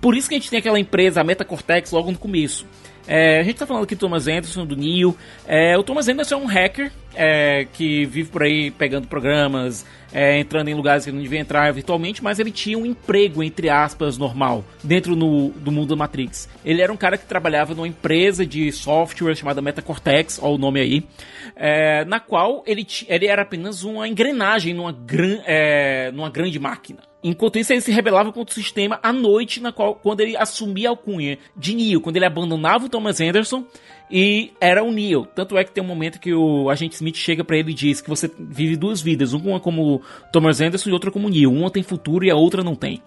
Por 0.00 0.16
isso 0.16 0.26
que 0.26 0.34
a 0.34 0.38
gente 0.38 0.48
tem 0.48 0.58
aquela 0.58 0.80
empresa, 0.80 1.20
a 1.20 1.24
Metacortex, 1.24 1.92
logo 1.92 2.10
no 2.10 2.16
começo. 2.16 2.66
É, 3.06 3.40
a 3.40 3.42
gente 3.42 3.56
tá 3.58 3.66
falando 3.66 3.84
aqui 3.84 3.94
do 3.94 3.98
Thomas 3.98 4.26
Anderson, 4.26 4.64
do 4.64 4.74
Neil. 4.76 5.16
É, 5.46 5.76
o 5.76 5.82
Thomas 5.82 6.08
Anderson 6.08 6.34
é 6.36 6.38
um 6.38 6.46
hacker 6.46 6.90
é, 7.14 7.66
que 7.72 8.04
vive 8.06 8.30
por 8.30 8.42
aí 8.42 8.70
pegando 8.70 9.06
programas, 9.06 9.84
é, 10.12 10.38
entrando 10.38 10.68
em 10.68 10.74
lugares 10.74 11.04
que 11.04 11.12
não 11.12 11.20
devia 11.20 11.38
entrar 11.38 11.70
virtualmente, 11.72 12.24
mas 12.24 12.38
ele 12.38 12.50
tinha 12.50 12.78
um 12.78 12.86
emprego, 12.86 13.42
entre 13.42 13.68
aspas, 13.68 14.16
normal, 14.16 14.64
dentro 14.82 15.14
no- 15.14 15.50
do 15.50 15.70
mundo 15.70 15.88
da 15.90 15.96
Matrix. 15.96 16.48
Ele 16.64 16.80
era 16.80 16.92
um 16.92 16.96
cara 16.96 17.18
que 17.18 17.26
trabalhava 17.26 17.74
numa 17.74 17.86
empresa 17.86 18.44
de 18.46 18.72
software 18.72 19.34
chamada 19.34 19.60
Metacortex, 19.60 20.40
ó 20.42 20.54
o 20.54 20.58
nome 20.58 20.80
aí, 20.80 21.04
é, 21.54 22.04
na 22.06 22.18
qual 22.18 22.64
ele, 22.66 22.86
ele 23.06 23.26
era 23.26 23.42
apenas 23.42 23.84
uma 23.84 24.08
engrenagem 24.08 24.72
numa, 24.72 24.92
gran, 24.92 25.38
é, 25.46 26.10
numa 26.12 26.30
grande 26.30 26.58
máquina. 26.58 27.00
Enquanto 27.26 27.58
isso, 27.58 27.72
ele 27.72 27.80
se 27.80 27.90
rebelava 27.90 28.30
contra 28.30 28.52
o 28.52 28.54
sistema 28.54 29.00
à 29.02 29.10
noite, 29.10 29.58
na 29.58 29.72
qual, 29.72 29.94
quando 29.94 30.20
ele 30.20 30.36
assumia 30.36 30.88
a 30.88 30.92
alcunha 30.92 31.38
de 31.56 31.74
Neo, 31.74 31.98
quando 31.98 32.16
ele 32.16 32.26
abandonava 32.26 32.84
o 32.84 32.88
Thomas 32.90 33.18
Anderson 33.18 33.64
e 34.10 34.52
era 34.60 34.84
o 34.84 34.92
Neo. 34.92 35.26
Tanto 35.34 35.56
é 35.56 35.64
que 35.64 35.72
tem 35.72 35.82
um 35.82 35.86
momento 35.86 36.20
que 36.20 36.34
o 36.34 36.68
agente 36.68 36.96
Smith 36.96 37.16
chega 37.16 37.42
pra 37.42 37.56
ele 37.56 37.70
e 37.70 37.74
diz 37.74 38.02
que 38.02 38.10
você 38.10 38.30
vive 38.38 38.76
duas 38.76 39.00
vidas, 39.00 39.32
uma 39.32 39.58
como 39.58 40.02
Thomas 40.30 40.60
Anderson 40.60 40.90
e 40.90 40.92
outra 40.92 41.10
como 41.10 41.30
Neo. 41.30 41.50
Uma 41.50 41.70
tem 41.70 41.82
futuro 41.82 42.26
e 42.26 42.30
a 42.30 42.36
outra 42.36 42.62
não 42.62 42.74
tem. 42.74 43.02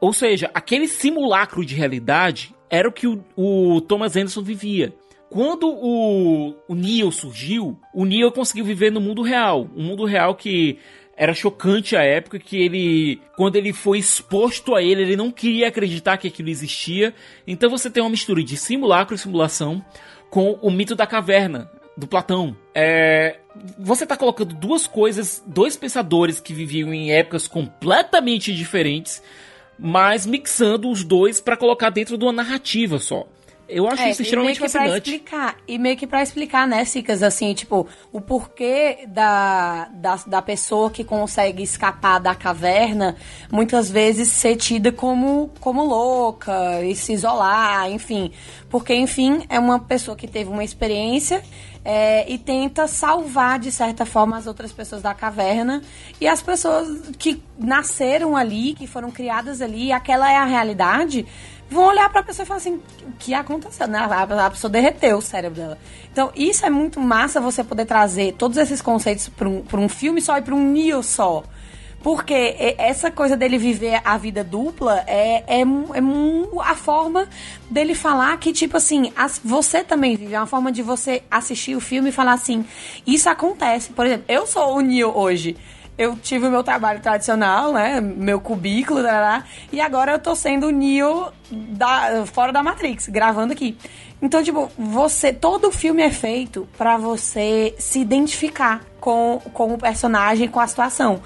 Ou 0.00 0.14
seja, 0.14 0.50
aquele 0.54 0.88
simulacro 0.88 1.62
de 1.62 1.74
realidade 1.74 2.54
era 2.70 2.88
o 2.88 2.92
que 2.92 3.06
o, 3.06 3.22
o 3.36 3.82
Thomas 3.82 4.16
Anderson 4.16 4.40
vivia. 4.40 4.94
Quando 5.28 5.66
o, 5.66 6.54
o 6.68 7.12
surgiu, 7.12 7.78
o 7.94 8.04
Neo 8.06 8.32
conseguiu 8.32 8.64
viver 8.64 8.90
no 8.90 9.00
mundo 9.00 9.22
real. 9.22 9.68
Um 9.76 9.82
mundo 9.84 10.04
real 10.04 10.34
que 10.34 10.78
era 11.16 11.34
chocante 11.34 11.94
à 11.94 12.02
época, 12.02 12.38
que 12.38 12.56
ele, 12.56 13.20
quando 13.36 13.56
ele 13.56 13.72
foi 13.72 13.98
exposto 13.98 14.74
a 14.74 14.82
ele, 14.82 15.02
ele 15.02 15.16
não 15.16 15.30
queria 15.30 15.68
acreditar 15.68 16.16
que 16.16 16.28
aquilo 16.28 16.48
existia. 16.48 17.14
Então 17.46 17.68
você 17.68 17.90
tem 17.90 18.02
uma 18.02 18.10
mistura 18.10 18.42
de 18.42 18.56
simulacro 18.56 19.14
e 19.14 19.18
simulação 19.18 19.84
com 20.30 20.58
o 20.62 20.70
mito 20.70 20.94
da 20.94 21.06
caverna, 21.06 21.70
do 21.96 22.06
Platão. 22.06 22.56
É, 22.74 23.36
você 23.78 24.04
está 24.04 24.16
colocando 24.16 24.54
duas 24.54 24.86
coisas, 24.86 25.42
dois 25.46 25.76
pensadores 25.76 26.40
que 26.40 26.54
viviam 26.54 26.92
em 26.92 27.12
épocas 27.12 27.46
completamente 27.46 28.52
diferentes, 28.54 29.22
mas 29.78 30.24
mixando 30.26 30.88
os 30.88 31.04
dois 31.04 31.40
para 31.40 31.56
colocar 31.56 31.90
dentro 31.90 32.16
de 32.16 32.24
uma 32.24 32.32
narrativa 32.32 32.98
só. 32.98 33.26
Eu 33.74 33.88
acho 33.88 34.02
É, 34.02 34.10
isso 34.10 34.22
extremamente 34.22 34.60
meio 34.60 34.70
que 34.70 34.72
fascinante. 34.78 35.10
explicar, 35.10 35.56
e 35.66 35.78
meio 35.78 35.96
que 35.96 36.06
pra 36.06 36.22
explicar, 36.22 36.66
né, 36.68 36.84
Cicas, 36.84 37.22
assim, 37.22 37.54
tipo, 37.54 37.86
o 38.12 38.20
porquê 38.20 39.04
da, 39.08 39.88
da, 39.94 40.16
da 40.26 40.42
pessoa 40.42 40.90
que 40.90 41.02
consegue 41.02 41.62
escapar 41.62 42.18
da 42.20 42.34
caverna, 42.34 43.16
muitas 43.50 43.90
vezes 43.90 44.28
ser 44.28 44.56
tida 44.56 44.92
como, 44.92 45.50
como 45.60 45.84
louca 45.84 46.82
e 46.84 46.94
se 46.94 47.12
isolar, 47.12 47.90
enfim. 47.90 48.30
Porque, 48.68 48.94
enfim, 48.94 49.44
é 49.48 49.58
uma 49.58 49.78
pessoa 49.78 50.16
que 50.16 50.26
teve 50.28 50.50
uma 50.50 50.64
experiência 50.64 51.42
é, 51.84 52.30
e 52.30 52.38
tenta 52.38 52.86
salvar, 52.86 53.58
de 53.58 53.72
certa 53.72 54.06
forma, 54.06 54.36
as 54.36 54.46
outras 54.46 54.72
pessoas 54.72 55.02
da 55.02 55.12
caverna 55.14 55.82
e 56.20 56.28
as 56.28 56.40
pessoas 56.40 57.10
que 57.18 57.42
nasceram 57.58 58.36
ali, 58.36 58.74
que 58.74 58.86
foram 58.86 59.10
criadas 59.10 59.60
ali, 59.60 59.90
aquela 59.92 60.30
é 60.30 60.36
a 60.36 60.44
realidade 60.44 61.26
vão 61.72 61.84
olhar 61.84 62.08
pra 62.10 62.22
pessoa 62.22 62.44
e 62.44 62.46
falar 62.46 62.58
assim, 62.58 62.74
o 63.06 63.12
que 63.18 63.34
aconteceu? 63.34 63.88
Né? 63.88 63.98
A, 63.98 64.46
a 64.46 64.50
pessoa 64.50 64.70
derreteu 64.70 65.18
o 65.18 65.22
cérebro 65.22 65.60
dela. 65.60 65.78
Então, 66.12 66.30
isso 66.36 66.64
é 66.66 66.70
muito 66.70 67.00
massa 67.00 67.40
você 67.40 67.64
poder 67.64 67.86
trazer 67.86 68.34
todos 68.34 68.56
esses 68.58 68.80
conceitos 68.82 69.28
pra 69.28 69.48
um, 69.48 69.64
um 69.74 69.88
filme 69.88 70.20
só 70.20 70.36
e 70.38 70.42
pra 70.42 70.54
um 70.54 70.72
Neo 70.72 71.02
só. 71.02 71.42
Porque 72.02 72.74
essa 72.78 73.12
coisa 73.12 73.36
dele 73.36 73.56
viver 73.58 74.00
a 74.04 74.18
vida 74.18 74.42
dupla 74.42 75.04
é, 75.06 75.44
é, 75.46 75.60
é 75.60 75.64
a 76.64 76.74
forma 76.74 77.28
dele 77.70 77.94
falar 77.94 78.36
que, 78.38 78.52
tipo 78.52 78.76
assim, 78.76 79.12
as- 79.14 79.40
você 79.44 79.84
também 79.84 80.16
vive. 80.16 80.34
É 80.34 80.38
uma 80.40 80.46
forma 80.46 80.72
de 80.72 80.82
você 80.82 81.22
assistir 81.30 81.76
o 81.76 81.80
filme 81.80 82.08
e 82.08 82.12
falar 82.12 82.32
assim, 82.32 82.64
isso 83.06 83.30
acontece. 83.30 83.90
Por 83.92 84.04
exemplo, 84.04 84.24
eu 84.28 84.48
sou 84.48 84.76
o 84.76 84.80
Neo 84.80 85.16
hoje 85.16 85.56
eu 85.96 86.16
tive 86.16 86.46
o 86.46 86.50
meu 86.50 86.62
trabalho 86.62 87.00
tradicional, 87.00 87.72
né? 87.72 88.00
Meu 88.00 88.40
cubículo, 88.40 89.02
tarará, 89.02 89.44
e 89.70 89.80
agora 89.80 90.12
eu 90.12 90.18
tô 90.18 90.34
sendo 90.34 90.68
o 90.68 90.70
Neo 90.70 91.32
da, 91.50 92.24
fora 92.26 92.52
da 92.52 92.62
Matrix, 92.62 93.08
gravando 93.08 93.52
aqui. 93.52 93.76
Então, 94.20 94.42
tipo, 94.42 94.70
você. 94.78 95.32
Todo 95.32 95.70
filme 95.72 96.00
é 96.00 96.10
feito 96.10 96.68
pra 96.78 96.96
você 96.96 97.74
se 97.78 97.98
identificar 97.98 98.80
com, 99.00 99.40
com 99.52 99.74
o 99.74 99.78
personagem, 99.78 100.48
com 100.48 100.60
a 100.60 100.66
situação. 100.66 101.20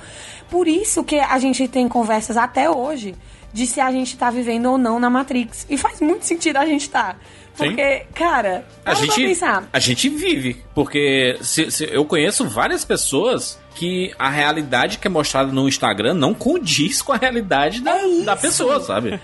Por 0.48 0.66
isso 0.66 1.04
que 1.04 1.18
a 1.18 1.38
gente 1.38 1.68
tem 1.68 1.88
conversas 1.88 2.36
até 2.36 2.70
hoje 2.70 3.14
de 3.52 3.66
se 3.66 3.80
a 3.80 3.90
gente 3.90 4.16
tá 4.16 4.30
vivendo 4.30 4.66
ou 4.66 4.78
não 4.78 4.98
na 4.98 5.10
Matrix. 5.10 5.66
E 5.68 5.76
faz 5.76 6.00
muito 6.00 6.24
sentido 6.24 6.56
a 6.56 6.66
gente 6.66 6.88
tá. 6.88 7.16
Sim. 7.56 7.68
Porque, 7.68 8.06
cara, 8.14 8.64
A 8.84 8.92
gente, 8.94 9.38
a 9.72 9.78
gente 9.78 10.08
vive, 10.10 10.62
porque 10.74 11.38
se- 11.40 11.70
se- 11.70 11.88
eu 11.90 12.04
conheço 12.04 12.46
várias 12.48 12.84
pessoas 12.84 13.58
que 13.74 14.12
a 14.18 14.28
realidade 14.28 14.98
que 14.98 15.06
é 15.06 15.10
mostrada 15.10 15.50
no 15.52 15.66
Instagram 15.68 16.14
não 16.14 16.32
condiz 16.34 17.00
com 17.02 17.12
a 17.12 17.16
realidade 17.16 17.80
da, 17.82 17.96
É 17.98 18.22
da 18.24 18.36
pessoa, 18.36 18.80
sabe? 18.80 19.18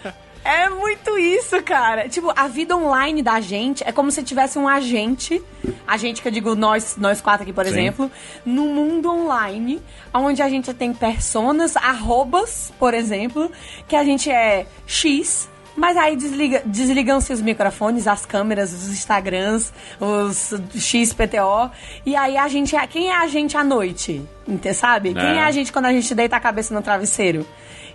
É 0.44 0.68
muito 0.68 1.16
isso, 1.18 1.62
cara. 1.62 2.08
Tipo, 2.08 2.32
a 2.34 2.48
vida 2.48 2.76
online 2.76 3.22
da 3.22 3.40
gente 3.40 3.84
é 3.86 3.92
como 3.92 4.10
se 4.10 4.22
tivesse 4.24 4.58
um 4.58 4.66
agente, 4.66 5.40
agente 5.86 6.20
que 6.20 6.26
eu 6.26 6.32
digo 6.32 6.54
nós, 6.56 6.96
nós 6.98 7.20
quatro 7.20 7.44
aqui, 7.44 7.52
por 7.52 7.64
Sim. 7.64 7.70
exemplo, 7.70 8.10
no 8.44 8.64
mundo 8.64 9.08
online, 9.08 9.80
onde 10.12 10.42
a 10.42 10.48
gente 10.48 10.74
tem 10.74 10.92
personas, 10.92 11.76
arrobas, 11.76 12.72
por 12.78 12.92
exemplo, 12.92 13.52
que 13.86 13.94
a 13.94 14.02
gente 14.02 14.30
é 14.30 14.66
X, 14.86 15.48
mas 15.76 15.96
aí 15.96 16.16
desliga, 16.16 16.62
desligam-se 16.64 17.32
os 17.32 17.40
microfones, 17.40 18.06
as 18.06 18.26
câmeras, 18.26 18.72
os 18.72 18.88
Instagrams, 18.88 19.72
os 20.00 20.54
XPTO, 20.74 21.70
e 22.04 22.14
aí 22.14 22.36
a 22.36 22.48
gente 22.48 22.76
é, 22.76 22.86
quem 22.86 23.08
é 23.08 23.16
a 23.16 23.26
gente 23.26 23.56
à 23.56 23.64
noite? 23.64 24.22
Sabe? 24.74 25.14
Quem 25.14 25.22
É. 25.22 25.36
é 25.36 25.42
a 25.44 25.50
gente 25.50 25.72
quando 25.72 25.86
a 25.86 25.92
gente 25.92 26.14
deita 26.14 26.36
a 26.36 26.40
cabeça 26.40 26.74
no 26.74 26.82
travesseiro? 26.82 27.46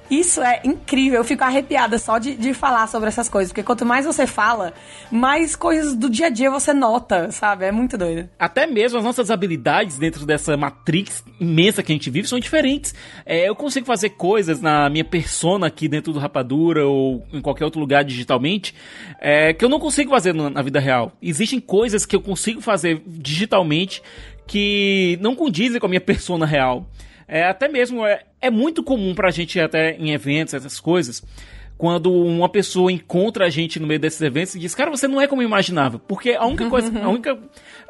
Isso 0.10 0.42
é 0.42 0.62
incrível, 0.64 1.20
eu 1.20 1.24
fico 1.24 1.44
arrepiada 1.44 2.00
só 2.00 2.18
de, 2.18 2.36
de 2.36 2.54
falar 2.54 2.88
sobre 2.88 3.10
essas 3.10 3.28
coisas, 3.28 3.52
porque 3.52 3.64
quanto 3.64 3.86
mais 3.86 4.06
você 4.06 4.26
fala, 4.26 4.74
mais 5.12 5.56
coisas 5.56 5.96
do 5.96 6.10
dia 6.10 6.28
a 6.28 6.30
dia 6.30 6.50
você 6.50 6.74
nota, 6.74 7.32
sabe? 7.32 7.66
É 7.66 7.72
muito 7.72 7.98
doido. 7.98 8.30
Até 8.40 8.66
mesmo 8.66 8.98
as 8.98 9.04
nossas 9.04 9.30
habilidades 9.30 9.98
dentro 9.98 10.26
dessa 10.26 10.56
matrix 10.56 11.24
imensa 11.40 11.84
que 11.84 11.92
a 11.92 11.96
gente 11.96 12.10
vive 12.10 12.28
são 12.28 12.40
diferentes. 12.40 12.96
É, 13.26 13.48
eu 13.48 13.56
consigo 13.56 13.86
fazer 13.86 14.12
coisas 14.12 14.62
na 14.62 14.90
minha 14.90 15.06
persona 15.06 15.68
aqui 15.68 15.88
dentro 15.88 16.14
do 16.14 16.20
Rapadura 16.20 16.88
ou 16.88 17.26
em 17.34 17.42
qualquer 17.42 17.66
outro 17.66 17.80
lugar 17.80 18.04
digitalmente 18.04 18.74
é, 19.20 19.54
que 19.54 19.64
eu 19.64 19.70
não 19.70 19.80
consigo 19.80 20.10
fazer 20.12 20.34
na, 20.34 20.50
na 20.50 20.62
vida 20.62 20.80
real. 20.80 21.12
Existem 21.22 21.60
coisas 21.60 22.06
que 22.06 22.16
eu 22.16 22.22
consigo 22.22 22.62
fazer 22.62 23.02
digitalmente 23.06 24.02
que 24.48 25.20
não 25.22 25.36
condizem 25.36 25.80
com 25.80 25.86
a 25.86 25.90
minha 25.90 26.02
persona 26.02 26.46
real. 26.46 26.88
É, 27.28 27.44
até 27.46 27.68
mesmo 27.68 28.06
é, 28.06 28.24
é 28.42 28.50
muito 28.50 28.82
comum 28.84 29.14
pra 29.14 29.30
gente 29.32 29.60
até 29.60 29.96
em 29.98 30.12
eventos, 30.12 30.54
essas 30.54 30.80
coisas, 30.80 31.22
quando 31.78 32.12
uma 32.12 32.48
pessoa 32.50 32.92
encontra 32.92 33.46
a 33.46 33.50
gente 33.50 33.80
no 33.80 33.86
meio 33.88 34.00
desses 34.00 34.22
eventos 34.22 34.56
e 34.56 34.60
diz, 34.60 34.74
cara, 34.74 34.90
você 34.90 35.08
não 35.08 35.20
é 35.22 35.28
como 35.28 35.42
eu 35.42 35.48
imaginava. 35.48 36.00
Porque 36.00 36.32
a 36.32 36.46
única 36.46 36.70
coisa, 36.70 36.92
a 37.04 37.10
única, 37.10 37.38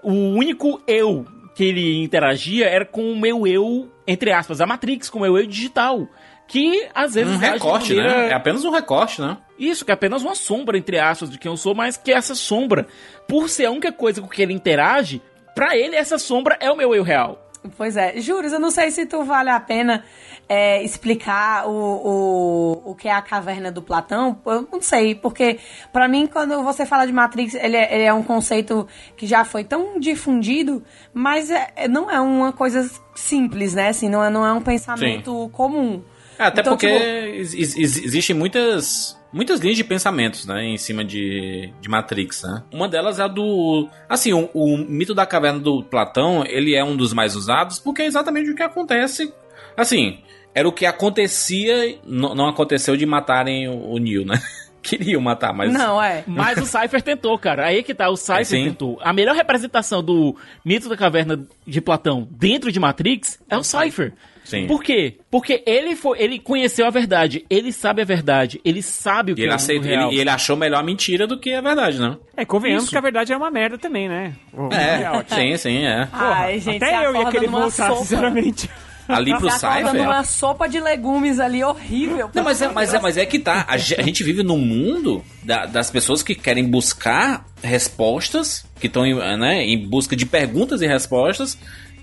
o 0.04 0.12
único 0.12 0.82
eu 0.88 1.26
que 1.56 1.64
ele 1.64 2.04
interagia 2.04 2.68
era 2.68 2.86
com 2.86 3.12
o 3.12 3.18
meu 3.20 3.48
eu, 3.48 3.90
entre 4.06 4.32
aspas, 4.32 4.62
a 4.62 4.66
Matrix, 4.68 5.10
com 5.10 5.20
o 5.20 5.22
meu 5.22 5.38
eu 5.38 5.46
digital. 5.48 6.08
Que 6.48 6.88
às 6.96 7.16
vezes 7.16 7.34
Um 7.36 7.38
recorte, 7.38 7.94
maneira- 7.94 8.18
né? 8.24 8.30
É 8.30 8.34
apenas 8.34 8.64
um 8.64 8.72
recorte, 8.72 9.22
né? 9.22 9.38
isso, 9.60 9.84
que 9.84 9.92
é 9.92 9.94
apenas 9.94 10.22
uma 10.22 10.36
sombra, 10.36 10.78
entre 10.78 10.98
aspas, 11.00 11.30
de 11.30 11.38
quem 11.40 11.50
eu 11.52 11.58
sou, 11.58 11.74
mas 11.76 11.98
que 11.98 12.12
essa 12.12 12.36
sombra, 12.36 12.88
por 13.28 13.50
ser 13.50 13.66
a 13.66 13.72
única 13.72 13.92
coisa 13.92 14.22
com 14.22 14.28
que 14.28 14.42
ele 14.42 14.54
interage, 14.54 15.20
pra 15.56 15.76
ele 15.76 15.96
essa 15.96 16.18
sombra 16.20 16.56
é 16.62 16.72
o 16.72 16.78
meu 16.78 16.94
eu 16.96 17.04
real. 17.04 17.47
Pois 17.76 17.98
é. 17.98 18.20
Juros, 18.20 18.54
eu 18.54 18.60
não 18.60 18.72
sei 18.72 18.92
se 18.92 19.06
tu 19.06 19.24
vale 19.24 19.50
a 19.50 19.60
pena 19.60 20.04
é, 20.48 20.82
explicar 20.84 21.68
o, 21.68 21.72
o, 21.72 22.92
o 22.92 22.96
que 22.96 23.08
é 23.08 23.12
a 23.12 23.22
caverna 23.22 23.72
do 23.72 23.82
Platão. 23.82 24.40
Eu 24.46 24.68
não 24.72 24.82
sei, 24.82 25.16
porque 25.16 25.60
para 25.92 26.08
mim, 26.08 26.28
quando 26.28 26.64
você 26.64 26.86
fala 26.86 27.06
de 27.06 27.12
Matrix, 27.12 27.56
ele 27.56 27.76
é, 27.76 27.94
ele 27.94 28.04
é, 28.04 28.14
um 28.14 28.24
conceito 28.24 28.88
que 29.16 29.28
já 29.28 29.44
foi 29.44 29.64
tão 29.64 30.00
difundido, 30.00 30.84
mas 31.14 31.50
é, 31.50 31.88
não 31.90 32.10
é 32.10 32.20
uma 32.22 32.54
coisa 32.54 32.90
simples, 33.16 33.74
né? 33.74 33.90
Assim, 33.90 34.10
não 34.10 34.24
é, 34.24 34.30
não 34.30 34.46
é 34.46 34.54
um 34.54 34.62
pensamento 34.62 35.44
Sim. 35.46 35.50
comum. 35.50 36.04
É, 36.40 36.44
até 36.44 36.62
então, 36.62 36.74
porque 36.74 36.88
tipo... 36.88 37.80
existem 37.82 38.36
muitas 38.36 39.17
muitas 39.32 39.60
linhas 39.60 39.78
de 39.78 39.84
pensamentos, 39.84 40.46
né, 40.46 40.64
em 40.64 40.78
cima 40.78 41.04
de, 41.04 41.72
de 41.82 41.90
Matrix, 41.90 42.44
né? 42.44 42.64
Uma 42.72 42.88
delas 42.88 43.20
é 43.20 43.24
a 43.24 43.28
do... 43.28 43.88
Assim, 44.08 44.34
o, 44.34 44.50
o, 44.54 44.78
mito 44.78 45.14
da 45.14 45.26
caverna 45.26 45.60
do 45.60 45.84
Platão, 45.84 46.44
ele 46.46 46.76
é 46.76 46.84
um 46.84 46.96
dos 46.96 47.14
mais 47.14 47.36
usados 47.36 47.80
porque 47.80 48.02
é 48.02 48.06
exatamente 48.06 48.50
o 48.50 48.56
que 48.56 48.64
acontece... 48.64 49.34
Assim, 49.76 50.20
era 50.54 50.68
o 50.68 50.72
que 50.72 50.86
acontecia... 50.86 52.00
Não, 52.06 52.48
aconteceu 52.48 52.98
de 52.98 53.06
matarem 53.06 53.68
o, 53.68 53.98
Neo, 53.98 54.26
né? 54.26 54.42
Queriam 54.88 55.20
matar, 55.20 55.54
mas... 55.54 55.74
Não, 55.74 56.02
é. 56.02 56.24
Mas 56.28 56.58
o 56.58 56.66
Cypher 56.66 57.02
tentou, 57.02 57.38
cara. 57.38 57.66
Aí 57.66 57.84
que 57.84 57.94
tá, 57.94 58.10
o 58.10 58.16
Cypher 58.16 58.46
Sim. 58.46 58.64
tentou. 58.66 58.98
A 59.02 59.12
melhor 59.12 59.36
representação 59.36 60.02
do 60.02 60.36
mito 60.64 60.88
da 60.88 60.96
caverna 60.96 61.46
de 61.66 61.82
Platão 61.82 62.26
dentro 62.32 62.72
de 62.72 62.80
Matrix 62.80 63.38
é 63.50 63.58
o 63.58 63.64
Cypher. 63.64 64.14
Sim. 64.46 64.66
Por 64.66 64.82
quê? 64.82 65.16
Porque 65.30 65.62
ele 65.66 65.94
foi, 65.94 66.22
ele 66.22 66.40
conheceu 66.40 66.88
a 66.88 66.90
verdade, 66.90 67.46
ele 67.50 67.74
sabe 67.74 68.02
a 68.02 68.06
verdade, 68.06 68.62
ele 68.64 68.82
sabe 68.82 69.34
o 69.34 69.36
que 69.36 69.42
ele 69.42 69.52
é 69.52 69.56
aceita, 69.56 69.86
real. 69.86 70.10
Ele, 70.10 70.22
ele 70.22 70.30
achou 70.30 70.56
melhor 70.56 70.80
a 70.80 70.84
mentira 70.84 71.28
do 71.28 71.38
que 71.38 71.54
a 71.54 71.60
verdade, 71.60 72.00
não? 72.00 72.18
É, 72.36 72.46
convenhamos 72.46 72.84
Isso. 72.84 72.92
que 72.94 72.98
a 72.98 73.02
verdade 73.02 73.34
é 73.34 73.38
uma 73.38 73.52
merda 73.52 73.78
também, 73.78 74.08
né? 74.08 74.34
é, 74.72 75.36
sim, 75.36 75.58
sim, 75.58 75.86
é. 75.86 76.08
Ai, 76.14 76.60
gente, 76.62 76.82
até 76.82 77.08
eu 77.08 77.14
ia 77.14 77.30
querer 77.30 77.50
voltar, 77.50 77.90
sopa. 77.90 77.96
sinceramente. 77.98 78.70
Ali 79.08 79.36
pro 79.38 79.48
tá 79.48 79.58
Cypher. 79.58 80.02
uma 80.02 80.24
sopa 80.24 80.68
de 80.68 80.80
legumes 80.80 81.40
ali 81.40 81.64
horrível. 81.64 82.30
Não, 82.34 82.44
mas 82.44 82.62
é, 82.62 82.68
mas 82.70 82.94
é, 82.94 83.00
mas 83.00 83.18
é 83.18 83.26
que 83.26 83.40
tá. 83.40 83.66
A 83.68 83.78
gente 83.78 84.24
vive 84.24 84.44
num 84.44 84.58
mundo 84.58 85.24
da, 85.44 85.66
das 85.66 85.90
pessoas 85.90 86.22
que 86.22 86.36
querem 86.36 86.68
buscar 86.68 87.46
respostas, 87.62 88.66
que 88.80 88.88
estão 88.88 89.04
né, 89.38 89.64
em 89.64 89.88
busca 89.88 90.16
de 90.16 90.26
perguntas 90.26 90.82
e 90.82 90.88
respostas, 90.88 91.58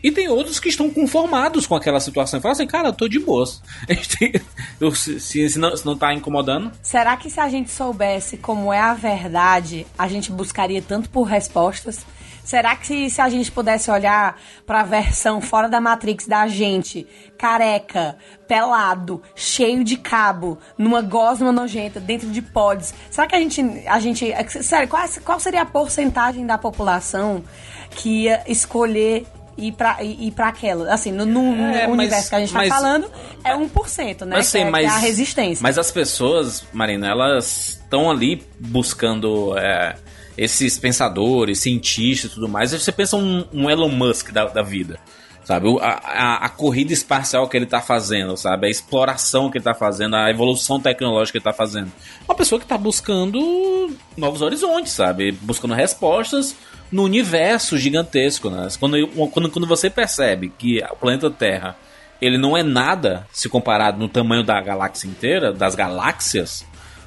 e 0.04 0.12
tem 0.12 0.28
outros 0.28 0.60
que 0.60 0.68
estão 0.68 0.90
conformados 0.90 1.66
com 1.66 1.74
aquela 1.74 1.98
situação 1.98 2.38
e 2.38 2.42
falam 2.42 2.52
assim, 2.52 2.66
cara, 2.66 2.88
eu 2.88 2.92
tô 2.92 3.08
de 3.08 3.18
boas. 3.18 3.62
se, 4.94 5.48
se, 5.48 5.58
não, 5.58 5.74
se 5.74 5.86
não 5.86 5.96
tá 5.96 6.12
incomodando. 6.12 6.70
Será 6.82 7.16
que 7.16 7.30
se 7.30 7.40
a 7.40 7.48
gente 7.48 7.70
soubesse 7.70 8.36
como 8.36 8.70
é 8.70 8.78
a 8.78 8.92
verdade, 8.92 9.86
a 9.96 10.06
gente 10.06 10.30
buscaria 10.30 10.82
tanto 10.82 11.08
por 11.08 11.22
respostas? 11.22 12.04
Será 12.44 12.76
que 12.76 12.86
se, 12.86 13.10
se 13.10 13.20
a 13.20 13.28
gente 13.30 13.50
pudesse 13.50 13.90
olhar 13.90 14.38
para 14.66 14.80
a 14.80 14.84
versão 14.84 15.40
fora 15.40 15.66
da 15.66 15.80
Matrix 15.80 16.26
da 16.26 16.46
gente, 16.46 17.06
careca, 17.38 18.16
pelado, 18.46 19.22
cheio 19.34 19.82
de 19.82 19.96
cabo, 19.96 20.58
numa 20.76 21.00
gosma 21.00 21.50
nojenta, 21.50 21.98
dentro 21.98 22.30
de 22.30 22.42
pods, 22.42 22.94
será 23.10 23.26
que 23.26 23.34
a 23.34 23.40
gente, 23.40 23.62
a 23.86 23.98
gente, 23.98 24.30
sério, 24.62 24.86
qual, 24.88 25.02
qual 25.24 25.40
seria 25.40 25.62
a 25.62 25.66
porcentagem 25.66 26.46
da 26.46 26.58
população 26.58 27.42
que 27.90 28.24
ia 28.24 28.42
escolher 28.46 29.26
e 29.56 29.72
pra, 29.72 30.02
e, 30.02 30.28
e 30.28 30.30
pra 30.30 30.48
aquela. 30.48 30.92
Assim, 30.92 31.12
no, 31.12 31.24
no 31.24 31.54
é, 31.74 31.86
universo 31.88 31.96
mas, 31.96 32.28
que 32.28 32.34
a 32.34 32.40
gente 32.40 32.52
tá 32.52 32.58
mas, 32.58 32.68
falando, 32.68 33.10
é 33.44 33.56
1%, 33.56 34.20
né? 34.22 34.36
Mas, 34.36 34.46
sim, 34.46 34.60
é, 34.60 34.70
mas, 34.70 34.86
é 34.86 34.88
a 34.88 34.98
resistência. 34.98 35.62
Mas 35.62 35.78
as 35.78 35.90
pessoas, 35.90 36.64
Marina, 36.72 37.08
elas 37.08 37.80
estão 37.82 38.10
ali 38.10 38.44
buscando 38.58 39.56
é, 39.56 39.96
esses 40.36 40.78
pensadores, 40.78 41.60
cientistas 41.60 42.30
e 42.30 42.34
tudo 42.34 42.48
mais. 42.48 42.72
Você 42.72 42.92
pensa 42.92 43.16
um, 43.16 43.44
um 43.52 43.70
Elon 43.70 43.88
Musk 43.88 44.30
da, 44.30 44.46
da 44.46 44.62
vida 44.62 44.98
sabe? 45.44 45.68
A, 45.80 45.88
a, 45.88 46.34
a, 46.46 46.48
corrida 46.48 46.92
espacial 46.92 47.46
que 47.48 47.56
ele 47.56 47.66
está 47.66 47.80
fazendo, 47.80 48.36
sabe? 48.36 48.66
A 48.66 48.70
exploração 48.70 49.50
que 49.50 49.58
ele 49.58 49.60
está 49.60 49.74
fazendo, 49.74 50.16
a 50.16 50.30
evolução 50.30 50.80
tecnológica 50.80 51.38
que 51.38 51.46
ele 51.46 51.50
está 51.50 51.52
fazendo. 51.52 51.92
Uma 52.26 52.34
pessoa 52.34 52.58
que 52.58 52.64
está 52.64 52.78
buscando 52.78 53.94
novos 54.16 54.42
horizontes, 54.42 54.92
sabe? 54.92 55.32
Buscando 55.32 55.74
respostas 55.74 56.56
no 56.90 57.04
universo 57.04 57.76
gigantesco, 57.76 58.50
né? 58.50 58.68
Quando, 58.80 59.06
quando, 59.30 59.50
quando 59.50 59.66
você 59.66 59.90
percebe 59.90 60.52
que 60.58 60.82
o 60.90 60.96
planeta 60.96 61.30
Terra 61.30 61.76
ele 62.20 62.38
não 62.38 62.56
é 62.56 62.62
nada 62.62 63.26
se 63.32 63.48
comparado 63.48 63.98
no 63.98 64.08
tamanho 64.08 64.42
da 64.42 64.58
galáxia 64.60 65.08
inteira, 65.08 65.52
das 65.52 65.74
galáxias, 65.74 66.64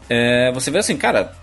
é, 0.10 0.52
você 0.54 0.70
vê 0.70 0.78
assim, 0.78 0.96
cara, 0.96 1.34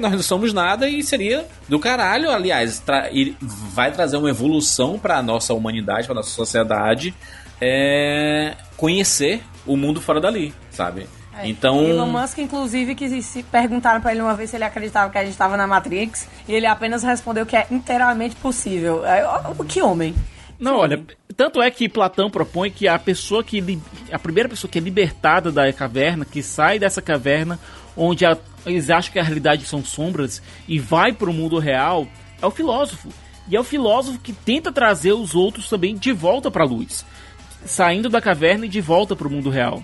nós 0.00 0.12
não 0.12 0.22
somos 0.22 0.52
nada 0.52 0.88
e 0.88 1.02
seria 1.02 1.46
do 1.68 1.78
caralho, 1.78 2.30
aliás, 2.30 2.78
tra 2.80 3.08
vai 3.42 3.92
trazer 3.92 4.16
uma 4.16 4.30
evolução 4.30 4.98
para 4.98 5.18
a 5.18 5.22
nossa 5.22 5.54
humanidade, 5.54 6.06
para 6.06 6.16
nossa 6.16 6.30
sociedade, 6.30 7.14
é, 7.60 8.54
conhecer 8.76 9.42
o 9.66 9.76
mundo 9.76 10.00
fora 10.00 10.20
dali, 10.20 10.54
sabe? 10.70 11.06
É. 11.38 11.48
Então. 11.48 11.82
Elon 11.82 12.06
Musk, 12.06 12.38
inclusive, 12.38 12.94
que 12.94 13.22
se 13.22 13.42
perguntaram 13.42 14.00
para 14.00 14.12
ele 14.12 14.22
uma 14.22 14.34
vez 14.34 14.50
se 14.50 14.56
ele 14.56 14.64
acreditava 14.64 15.10
que 15.10 15.18
a 15.18 15.22
gente 15.22 15.32
estava 15.32 15.56
na 15.56 15.66
Matrix, 15.66 16.28
e 16.48 16.54
ele 16.54 16.66
apenas 16.66 17.02
respondeu 17.02 17.44
que 17.44 17.56
é 17.56 17.66
inteiramente 17.70 18.36
possível. 18.36 19.04
É, 19.04 19.24
que 19.68 19.82
homem. 19.82 20.14
Não, 20.58 20.78
olha, 20.78 21.04
tanto 21.36 21.60
é 21.60 21.70
que 21.70 21.88
Platão 21.88 22.30
propõe 22.30 22.70
que 22.70 22.88
a 22.88 22.98
pessoa 22.98 23.44
que 23.44 23.78
a 24.10 24.18
primeira 24.18 24.48
pessoa 24.48 24.70
que 24.70 24.78
é 24.78 24.80
libertada 24.80 25.52
da 25.52 25.70
caverna, 25.70 26.24
que 26.24 26.42
sai 26.42 26.78
dessa 26.78 27.02
caverna 27.02 27.58
onde 27.96 28.26
a, 28.26 28.36
eles 28.64 28.90
acham 28.90 29.12
que 29.12 29.18
a 29.18 29.22
realidade 29.22 29.64
são 29.64 29.84
sombras 29.84 30.42
e 30.68 30.78
vai 30.78 31.12
para 31.12 31.30
o 31.30 31.32
mundo 31.32 31.58
real, 31.58 32.06
é 32.40 32.46
o 32.46 32.50
filósofo. 32.50 33.08
E 33.48 33.56
é 33.56 33.60
o 33.60 33.64
filósofo 33.64 34.18
que 34.18 34.32
tenta 34.32 34.72
trazer 34.72 35.12
os 35.12 35.34
outros 35.34 35.68
também 35.68 35.94
de 35.94 36.12
volta 36.12 36.50
para 36.50 36.64
a 36.64 36.66
luz, 36.66 37.04
saindo 37.64 38.08
da 38.08 38.20
caverna 38.20 38.66
e 38.66 38.68
de 38.68 38.80
volta 38.80 39.14
para 39.14 39.28
o 39.28 39.30
mundo 39.30 39.50
real. 39.50 39.82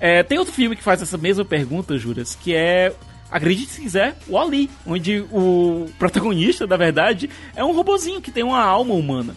É, 0.00 0.22
tem 0.22 0.38
outro 0.38 0.52
filme 0.52 0.74
que 0.74 0.82
faz 0.82 1.00
essa 1.00 1.16
mesma 1.16 1.44
pergunta, 1.44 1.96
Juras, 1.96 2.34
que 2.34 2.54
é 2.54 2.92
acredite 3.30 3.72
se 3.72 3.80
quiser, 3.80 4.16
o 4.28 4.38
Ali, 4.38 4.70
onde 4.86 5.24
o 5.32 5.86
protagonista, 5.98 6.66
na 6.66 6.76
verdade, 6.76 7.28
é 7.56 7.64
um 7.64 7.72
robozinho 7.72 8.20
que 8.20 8.30
tem 8.30 8.44
uma 8.44 8.62
alma 8.62 8.94
humana. 8.94 9.34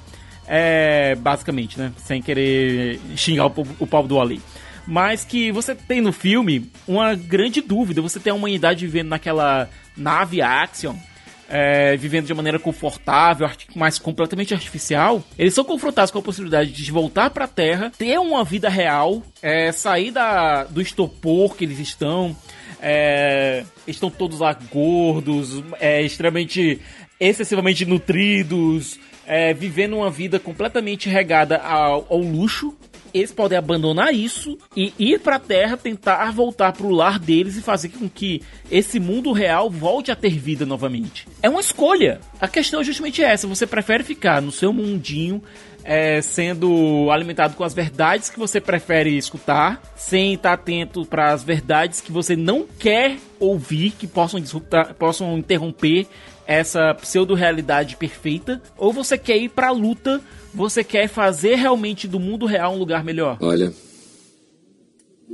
É, 0.47 1.15
basicamente, 1.15 1.77
né? 1.77 1.91
Sem 1.97 2.21
querer 2.21 2.99
xingar 3.15 3.47
o, 3.47 3.67
o 3.79 3.87
pau 3.87 4.07
do 4.07 4.19
Ali. 4.19 4.41
Mas 4.87 5.25
que 5.25 5.51
você 5.51 5.75
tem 5.75 5.99
no 5.99 6.13
filme 6.13 6.71
uma 6.87 7.13
grande 7.13 7.59
dúvida. 7.61 8.01
Você 8.01 8.19
tem 8.19 8.31
a 8.31 8.35
humanidade 8.35 8.85
vivendo 8.85 9.09
naquela 9.09 9.69
nave 9.95 10.41
Axion, 10.41 10.95
é, 11.49 11.95
vivendo 11.97 12.25
de 12.25 12.33
maneira 12.33 12.59
confortável, 12.59 13.49
mas 13.75 13.99
completamente 13.99 14.53
artificial, 14.53 15.23
eles 15.37 15.53
são 15.53 15.63
confrontados 15.63 16.11
com 16.11 16.19
a 16.19 16.21
possibilidade 16.21 16.71
de 16.71 16.91
voltar 16.91 17.29
para 17.29 17.45
a 17.45 17.47
Terra, 17.47 17.91
ter 17.97 18.19
uma 18.19 18.43
vida 18.43 18.69
real, 18.69 19.23
é, 19.41 19.71
sair 19.71 20.11
da, 20.11 20.63
do 20.65 20.81
estopor 20.81 21.55
que 21.55 21.65
eles 21.65 21.79
estão. 21.79 22.35
É, 22.79 23.63
estão 23.87 24.07
todos 24.07 24.39
lá 24.39 24.55
gordos, 24.71 25.63
é, 25.79 26.03
extremamente 26.03 26.79
excessivamente 27.19 27.85
nutridos, 27.85 28.99
é, 29.25 29.53
vivendo 29.53 29.97
uma 29.97 30.09
vida 30.09 30.39
completamente 30.39 31.09
regada 31.09 31.57
ao, 31.57 32.05
ao, 32.09 32.19
luxo. 32.19 32.77
Eles 33.17 33.31
podem 33.31 33.57
abandonar 33.57 34.13
isso 34.13 34.57
e 34.75 34.93
ir 34.97 35.19
para 35.19 35.35
a 35.35 35.39
Terra, 35.39 35.77
tentar 35.77 36.31
voltar 36.31 36.73
para 36.73 36.85
o 36.85 36.91
lar 36.91 37.19
deles 37.19 37.57
e 37.57 37.61
fazer 37.61 37.89
com 37.89 38.09
que 38.09 38.41
esse 38.69 38.99
mundo 38.99 39.31
real 39.31 39.69
volte 39.69 40.11
a 40.11 40.15
ter 40.15 40.37
vida 40.37 40.65
novamente. 40.65 41.27
É 41.41 41.49
uma 41.49 41.61
escolha. 41.61 42.19
A 42.39 42.47
questão 42.47 42.81
é 42.81 42.83
justamente 42.83 43.23
essa: 43.23 43.47
você 43.47 43.65
prefere 43.65 44.03
ficar 44.03 44.41
no 44.41 44.51
seu 44.51 44.71
mundinho 44.71 45.41
é, 45.87 46.21
sendo 46.21 47.09
alimentado 47.09 47.55
com 47.55 47.63
as 47.63 47.73
verdades 47.73 48.29
que 48.29 48.37
você 48.37 48.59
prefere 48.59 49.17
escutar, 49.17 49.81
sem 49.95 50.33
estar 50.33 50.51
atento 50.51 51.05
para 51.05 51.31
as 51.31 51.45
verdades 51.45 52.01
que 52.01 52.11
você 52.11 52.35
não 52.35 52.67
quer 52.77 53.15
ouvir, 53.39 53.91
que 53.91 54.05
possam, 54.05 54.41
possam 54.99 55.37
interromper 55.37 56.05
essa 56.45 56.93
pseudo-realidade 56.93 57.95
perfeita, 57.95 58.61
ou 58.77 58.91
você 58.91 59.17
quer 59.17 59.37
ir 59.37 59.49
pra 59.49 59.71
luta, 59.71 60.21
você 60.57 60.83
quer 60.83 61.07
fazer 61.07 61.55
realmente 61.55 62.07
do 62.07 62.19
mundo 62.19 62.47
real 62.47 62.73
um 62.73 62.79
lugar 62.79 63.03
melhor? 63.03 63.37
Olha, 63.39 63.71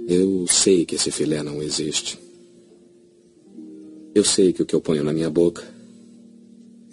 eu 0.06 0.46
sei 0.48 0.86
que 0.86 0.96
esse 0.96 1.10
filé 1.10 1.42
não 1.42 1.64
existe. 1.64 2.20
Eu 4.14 4.26
sei 4.26 4.52
que 4.52 4.62
o 4.62 4.66
que 4.66 4.76
eu 4.76 4.82
ponho 4.82 5.04
na 5.04 5.14
minha 5.14 5.30
boca, 5.30 5.64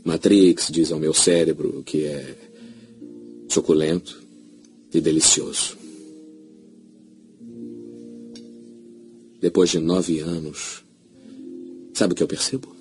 Matrix 0.05 0.69
diz 0.71 0.93
ao 0.93 1.01
meu 1.01 1.13
cérebro 1.13 1.83
que 1.85 2.05
é 2.05 2.37
suculento 3.49 4.23
e 4.95 5.01
delicioso. 5.01 5.77
Depois 9.41 9.71
de 9.71 9.81
nove 9.81 10.21
anos, 10.21 10.85
sabe 11.95 12.13
o 12.13 12.17
que 12.17 12.23
eu 12.23 12.29
percebo? 12.29 12.80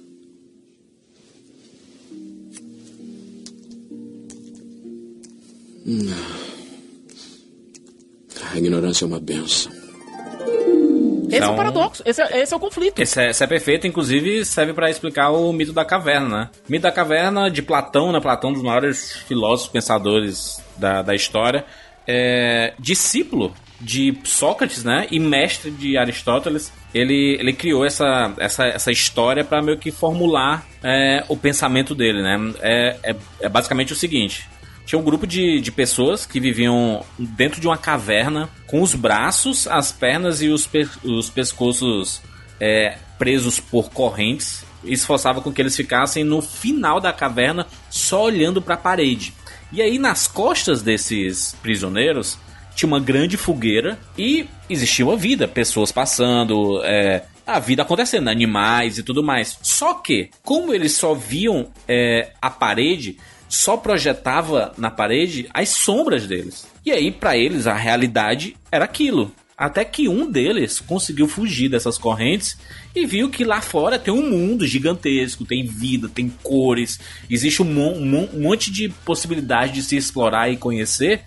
A 8.52 8.58
ignorância 8.58 9.06
é 9.06 9.08
uma 9.08 9.20
benção. 9.20 9.72
Esse 9.72 11.36
é, 11.36 11.38
Então- 11.38 11.54
o 11.54 11.56
paradoxo, 11.56 12.02
esse 12.06 12.22
é, 12.22 12.42
esse 12.42 12.54
é 12.54 12.58
o 12.58 12.60
conflito. 12.60 13.00
Esse 13.00 13.22
é, 13.22 13.30
esse 13.30 13.44
é 13.44 13.48
perfeito, 13.48 13.86
inclusive 13.86 14.44
serve 14.46 14.74
pra 14.74 14.90
explicar 14.90 15.30
o 15.30 15.54
mito 15.54 15.72
da 15.72 15.86
caverna, 15.86 16.28
né? 16.28 16.50
O 16.68 16.72
mito 16.72 16.82
da 16.84 16.92
caverna 16.92 17.50
de 17.52 17.62
Platão, 17.62 18.12
né? 18.12 18.20
Platão, 18.20 18.50
um 18.50 18.54
dos 18.54 18.64
maiores 18.64 19.18
filósofos, 19.28 19.72
pensadores 19.72 20.60
da, 20.78 21.02
da 21.04 21.14
história, 21.14 21.66
é 22.08 22.74
discípulo 22.80 23.54
de 23.80 24.18
Sócrates, 24.24 24.84
né? 24.84 25.06
E 25.12 25.20
mestre 25.20 25.70
de 25.70 25.98
Aristóteles. 25.98 26.74
Ele, 26.94 27.38
ele 27.40 27.54
criou 27.54 27.86
essa, 27.86 28.34
essa, 28.40 28.66
essa 28.66 28.92
história 28.92 29.44
para 29.44 29.62
meio 29.62 29.78
que 29.78 29.92
formular 29.92 30.66
é, 30.84 31.24
o 31.30 31.38
pensamento 31.38 31.94
dele, 31.94 32.24
né? 32.24 32.54
É, 32.62 32.98
é, 33.04 33.16
é 33.42 33.50
basicamente 33.50 33.94
o 33.94 33.96
seguinte: 33.96 34.50
tinha 34.90 34.98
um 34.98 35.04
grupo 35.04 35.28
de, 35.28 35.62
de 35.62 35.72
pessoas 35.72 36.26
que 36.26 36.40
viviam 36.40 37.06
dentro 37.16 37.62
de 37.62 37.68
uma 37.68 37.78
caverna 37.78 38.50
com 38.66 38.82
os 38.82 38.96
braços, 38.96 39.68
as 39.68 39.92
pernas 39.92 40.42
e 40.42 40.48
os, 40.48 40.66
pe- 40.66 40.90
os 41.04 41.30
pescoços 41.30 42.20
é, 42.60 42.98
presos 43.20 43.60
por 43.60 43.92
correntes. 43.92 44.66
Isso 44.84 45.06
forçava 45.06 45.42
com 45.42 45.54
que 45.54 45.62
eles 45.62 45.76
ficassem 45.76 46.24
no 46.24 46.42
final 46.42 47.00
da 47.00 47.14
caverna 47.14 47.68
só 47.88 48.24
olhando 48.24 48.64
para 48.64 48.74
a 48.74 48.78
parede. 48.80 49.32
E 49.72 49.80
aí, 49.80 50.00
nas 50.00 50.26
costas 50.26 50.82
desses 50.82 51.56
prisioneiros, 51.62 52.40
tinha 52.76 52.88
uma 52.88 53.00
grande 53.00 53.38
fogueira 53.38 54.00
e 54.18 54.48
existia 54.68 55.06
uma 55.06 55.16
vida, 55.16 55.48
pessoas 55.48 55.92
passando, 55.92 56.82
é, 56.84 57.26
a 57.46 57.60
vida 57.60 57.84
acontecendo, 57.84 58.28
animais 58.28 58.98
e 58.98 59.04
tudo 59.04 59.22
mais. 59.22 59.56
Só 59.62 59.94
que, 59.94 60.32
como 60.42 60.74
eles 60.74 60.94
só 60.94 61.14
viam 61.14 61.68
é, 61.88 62.32
a 62.42 62.50
parede, 62.50 63.18
só 63.50 63.76
projetava 63.76 64.72
na 64.78 64.92
parede 64.92 65.50
as 65.54 65.70
sombras 65.70 66.28
deles. 66.28 66.68
E 66.86 66.92
aí, 66.92 67.12
pra 67.12 67.36
eles, 67.36 67.68
a 67.68 67.74
realidade 67.74 68.56
era 68.72 68.86
aquilo. 68.86 69.34
Até 69.58 69.84
que 69.84 70.08
um 70.08 70.32
deles 70.32 70.80
conseguiu 70.80 71.28
fugir 71.28 71.68
dessas 71.68 71.98
correntes 71.98 72.58
e 72.96 73.06
viu 73.06 73.30
que 73.30 73.44
lá 73.44 73.60
fora 73.60 74.00
tem 74.00 74.14
um 74.14 74.30
mundo 74.30 74.66
gigantesco, 74.66 75.44
tem 75.44 75.66
vida, 75.66 76.08
tem 76.08 76.30
cores, 76.42 76.98
existe 77.30 77.62
um, 77.62 77.68
um 77.68 78.40
monte 78.40 78.72
de 78.72 78.88
possibilidade 78.88 79.74
de 79.74 79.84
se 79.84 79.98
explorar 79.98 80.50
e 80.50 80.56
conhecer. 80.56 81.24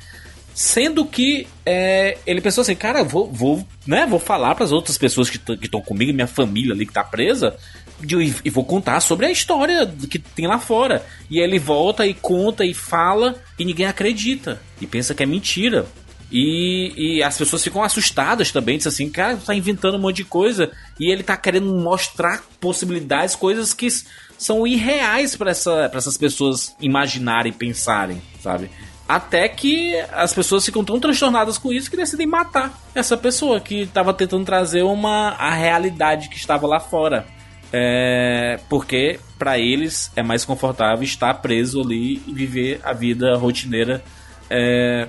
Sendo 0.54 1.04
que 1.04 1.46
é, 1.64 2.16
ele 2.26 2.40
pensou 2.40 2.62
assim, 2.62 2.74
cara, 2.74 3.02
vou, 3.02 3.30
vou, 3.30 3.66
né, 3.86 4.06
vou 4.06 4.18
falar 4.18 4.54
para 4.54 4.64
as 4.64 4.72
outras 4.72 4.96
pessoas 4.96 5.28
que 5.28 5.38
estão 5.62 5.82
comigo, 5.82 6.12
minha 6.12 6.26
família 6.26 6.72
ali 6.72 6.86
que 6.86 6.92
tá 6.92 7.04
presa, 7.04 7.56
de- 8.02 8.34
e, 8.44 8.50
vou 8.50 8.64
contar 8.64 9.00
sobre 9.00 9.26
a 9.26 9.30
história 9.30 9.86
que 10.10 10.18
tem 10.18 10.46
lá 10.46 10.58
fora. 10.58 11.04
E 11.30 11.38
ele 11.38 11.58
volta 11.58 12.06
e 12.06 12.14
conta 12.14 12.64
e 12.64 12.74
fala 12.74 13.36
e 13.58 13.64
ninguém 13.64 13.86
acredita 13.86 14.60
e 14.80 14.86
pensa 14.86 15.14
que 15.14 15.22
é 15.22 15.26
mentira. 15.26 15.86
E, 16.34 16.92
e 16.96 17.22
as 17.22 17.36
pessoas 17.36 17.62
ficam 17.62 17.82
assustadas 17.82 18.50
também, 18.50 18.78
diz 18.78 18.86
assim, 18.86 19.10
cara, 19.10 19.36
tá 19.36 19.54
inventando 19.54 19.96
um 19.96 20.00
monte 20.00 20.16
de 20.16 20.24
coisa 20.24 20.70
e 20.98 21.10
ele 21.10 21.22
tá 21.22 21.36
querendo 21.36 21.74
mostrar 21.74 22.42
possibilidades, 22.58 23.36
coisas 23.36 23.74
que 23.74 23.86
são 24.38 24.66
irreais 24.66 25.36
para 25.36 25.50
essa, 25.50 25.90
essas 25.92 26.16
pessoas 26.16 26.74
imaginarem, 26.80 27.52
pensarem, 27.52 28.20
sabe? 28.40 28.70
Até 29.06 29.46
que 29.46 29.94
as 30.10 30.32
pessoas 30.32 30.64
ficam 30.64 30.82
tão 30.82 30.98
transtornadas 30.98 31.58
com 31.58 31.70
isso 31.70 31.90
que 31.90 31.98
decidem 31.98 32.26
matar 32.26 32.80
essa 32.94 33.14
pessoa 33.14 33.60
que 33.60 33.82
estava 33.82 34.14
tentando 34.14 34.46
trazer 34.46 34.82
uma 34.84 35.30
a 35.32 35.50
realidade 35.50 36.30
que 36.30 36.36
estava 36.38 36.66
lá 36.66 36.80
fora. 36.80 37.26
É, 37.72 38.60
porque 38.68 39.18
para 39.38 39.58
eles 39.58 40.12
é 40.14 40.22
mais 40.22 40.44
confortável 40.44 41.02
estar 41.02 41.32
preso 41.34 41.80
ali 41.80 42.22
e 42.26 42.32
viver 42.32 42.80
a 42.84 42.92
vida 42.92 43.34
rotineira 43.36 44.04
é, 44.50 45.08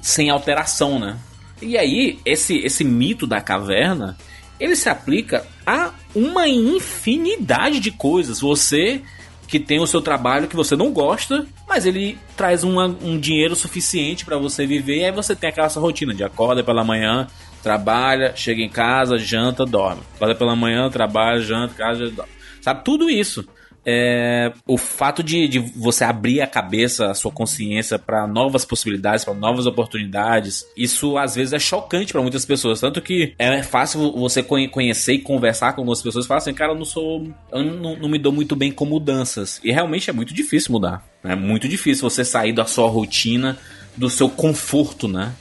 sem 0.00 0.30
alteração, 0.30 0.98
né? 0.98 1.16
E 1.60 1.76
aí, 1.76 2.18
esse, 2.24 2.58
esse 2.58 2.84
mito 2.84 3.26
da 3.26 3.40
caverna, 3.40 4.16
ele 4.60 4.76
se 4.76 4.88
aplica 4.88 5.44
a 5.66 5.92
uma 6.14 6.46
infinidade 6.48 7.80
de 7.80 7.90
coisas. 7.90 8.40
Você 8.40 9.02
que 9.46 9.58
tem 9.60 9.78
o 9.80 9.86
seu 9.86 10.00
trabalho 10.00 10.48
que 10.48 10.56
você 10.56 10.74
não 10.74 10.90
gosta, 10.92 11.46
mas 11.68 11.84
ele 11.86 12.18
traz 12.36 12.64
uma- 12.64 12.86
um 13.02 13.18
dinheiro 13.18 13.54
suficiente 13.54 14.24
para 14.24 14.38
você 14.38 14.66
viver, 14.66 15.00
e 15.00 15.04
aí 15.04 15.12
você 15.12 15.36
tem 15.36 15.50
aquela 15.50 15.68
sua 15.68 15.82
rotina 15.82 16.14
de 16.14 16.24
acorda 16.24 16.64
pela 16.64 16.82
manhã, 16.82 17.26
trabalha, 17.64 18.32
chega 18.36 18.62
em 18.62 18.68
casa, 18.68 19.18
janta, 19.18 19.64
dorme. 19.66 20.02
Acorda 20.14 20.34
pela 20.36 20.54
manhã, 20.54 20.88
trabalha, 20.90 21.40
janta, 21.40 21.74
casa, 21.74 22.10
dorme. 22.10 22.30
Sabe, 22.60 22.84
tudo 22.84 23.10
isso. 23.10 23.44
É, 23.86 24.50
o 24.66 24.78
fato 24.78 25.22
de, 25.22 25.46
de 25.46 25.58
você 25.58 26.04
abrir 26.04 26.40
a 26.40 26.46
cabeça, 26.46 27.10
a 27.10 27.14
sua 27.14 27.30
consciência 27.30 27.98
para 27.98 28.26
novas 28.26 28.64
possibilidades, 28.64 29.26
para 29.26 29.34
novas 29.34 29.66
oportunidades, 29.66 30.64
isso 30.74 31.18
às 31.18 31.34
vezes 31.34 31.52
é 31.52 31.58
chocante 31.58 32.10
para 32.10 32.22
muitas 32.22 32.46
pessoas. 32.46 32.80
Tanto 32.80 33.02
que 33.02 33.34
é 33.38 33.62
fácil 33.62 34.12
você 34.12 34.42
conhe- 34.42 34.68
conhecer 34.68 35.14
e 35.14 35.18
conversar 35.18 35.74
com 35.74 35.82
algumas 35.82 36.00
pessoas 36.00 36.24
e 36.24 36.28
falar 36.28 36.38
assim, 36.38 36.54
cara, 36.54 36.72
eu 36.72 36.76
não 36.78 36.84
sou. 36.86 37.28
Eu 37.52 37.62
não, 37.62 37.96
não 37.96 38.08
me 38.08 38.18
dou 38.18 38.32
muito 38.32 38.56
bem 38.56 38.72
com 38.72 38.86
mudanças. 38.86 39.60
E 39.62 39.70
realmente 39.70 40.08
é 40.08 40.12
muito 40.14 40.32
difícil 40.32 40.72
mudar. 40.72 41.04
É 41.22 41.34
muito 41.34 41.68
difícil 41.68 42.08
você 42.08 42.24
sair 42.24 42.54
da 42.54 42.64
sua 42.64 42.88
rotina, 42.88 43.58
do 43.96 44.08
seu 44.08 44.30
conforto, 44.30 45.06
né? 45.06 45.32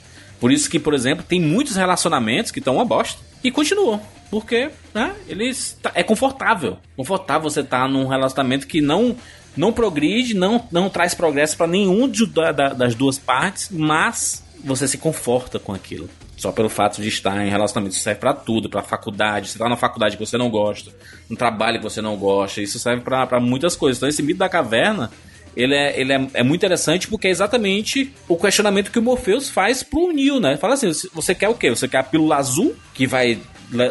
Por 0.44 0.52
isso 0.52 0.70
que, 0.70 0.78
por 0.78 0.94
exemplo, 0.94 1.24
tem 1.26 1.40
muitos 1.40 1.78
relacionamentos 1.78 2.52
que 2.52 2.60
estão 2.60 2.76
uma 2.76 2.84
bosta 2.84 3.18
e 3.42 3.50
continuam. 3.50 4.02
Porque, 4.30 4.70
né, 4.94 5.16
eles 5.26 5.80
tá- 5.82 5.94
é 5.96 6.04
confortável. 6.04 6.76
Confortável 6.98 7.50
você 7.50 7.62
estar 7.62 7.88
num 7.88 8.08
relacionamento 8.08 8.68
que 8.68 8.82
não 8.82 9.16
não 9.56 9.72
progride, 9.72 10.34
não, 10.34 10.68
não 10.70 10.90
traz 10.90 11.14
progresso 11.14 11.56
para 11.56 11.66
nenhum 11.68 12.10
de- 12.10 12.26
da- 12.26 12.52
da- 12.52 12.74
das 12.74 12.94
duas 12.94 13.18
partes, 13.18 13.70
mas 13.72 14.44
você 14.66 14.86
se 14.86 14.98
conforta 14.98 15.60
com 15.60 15.72
aquilo. 15.72 16.10
Só 16.36 16.52
pelo 16.52 16.68
fato 16.68 17.02
de 17.02 17.08
estar 17.08 17.40
em 17.46 17.50
relacionamento. 17.50 17.94
Isso 17.96 18.04
serve 18.04 18.20
pra 18.20 18.34
tudo, 18.34 18.68
pra 18.70 18.82
faculdade. 18.84 19.48
Você 19.50 19.58
tá 19.58 19.70
na 19.70 19.78
faculdade 19.78 20.18
que 20.18 20.26
você 20.26 20.38
não 20.38 20.50
gosta, 20.50 20.92
no 21.30 21.38
trabalho 21.38 21.78
que 21.78 21.84
você 21.84 22.02
não 22.02 22.18
gosta. 22.18 22.60
Isso 22.62 22.78
serve 22.80 23.02
pra 23.02 23.40
muitas 23.40 23.78
coisas. 23.78 23.98
Então, 23.98 24.10
esse 24.10 24.22
mito 24.22 24.40
da 24.40 24.50
caverna 24.50 25.10
ele, 25.56 25.76
é, 25.76 26.00
ele 26.00 26.14
é, 26.14 26.28
é 26.34 26.44
muito 26.44 26.60
interessante 26.60 27.08
porque 27.08 27.28
é 27.28 27.32
exatamente 27.32 28.12
o 28.28 28.38
questionamento 28.38 28.92
que 28.92 29.00
o 29.00 29.02
Morpheus 29.02 29.50
faz 29.50 29.84
pro 29.84 30.12
Neo, 30.12 30.40
né? 30.40 30.58
Fala 30.58 30.74
assim, 30.74 30.92
você 31.14 31.36
quer 31.36 31.50
o 31.50 31.56
quê? 31.56 31.70
Você 31.70 31.88
quer 31.88 31.98
a 31.98 32.04
pílula 32.04 32.38
azul, 32.38 32.76
que 32.94 33.06
vai 33.06 33.40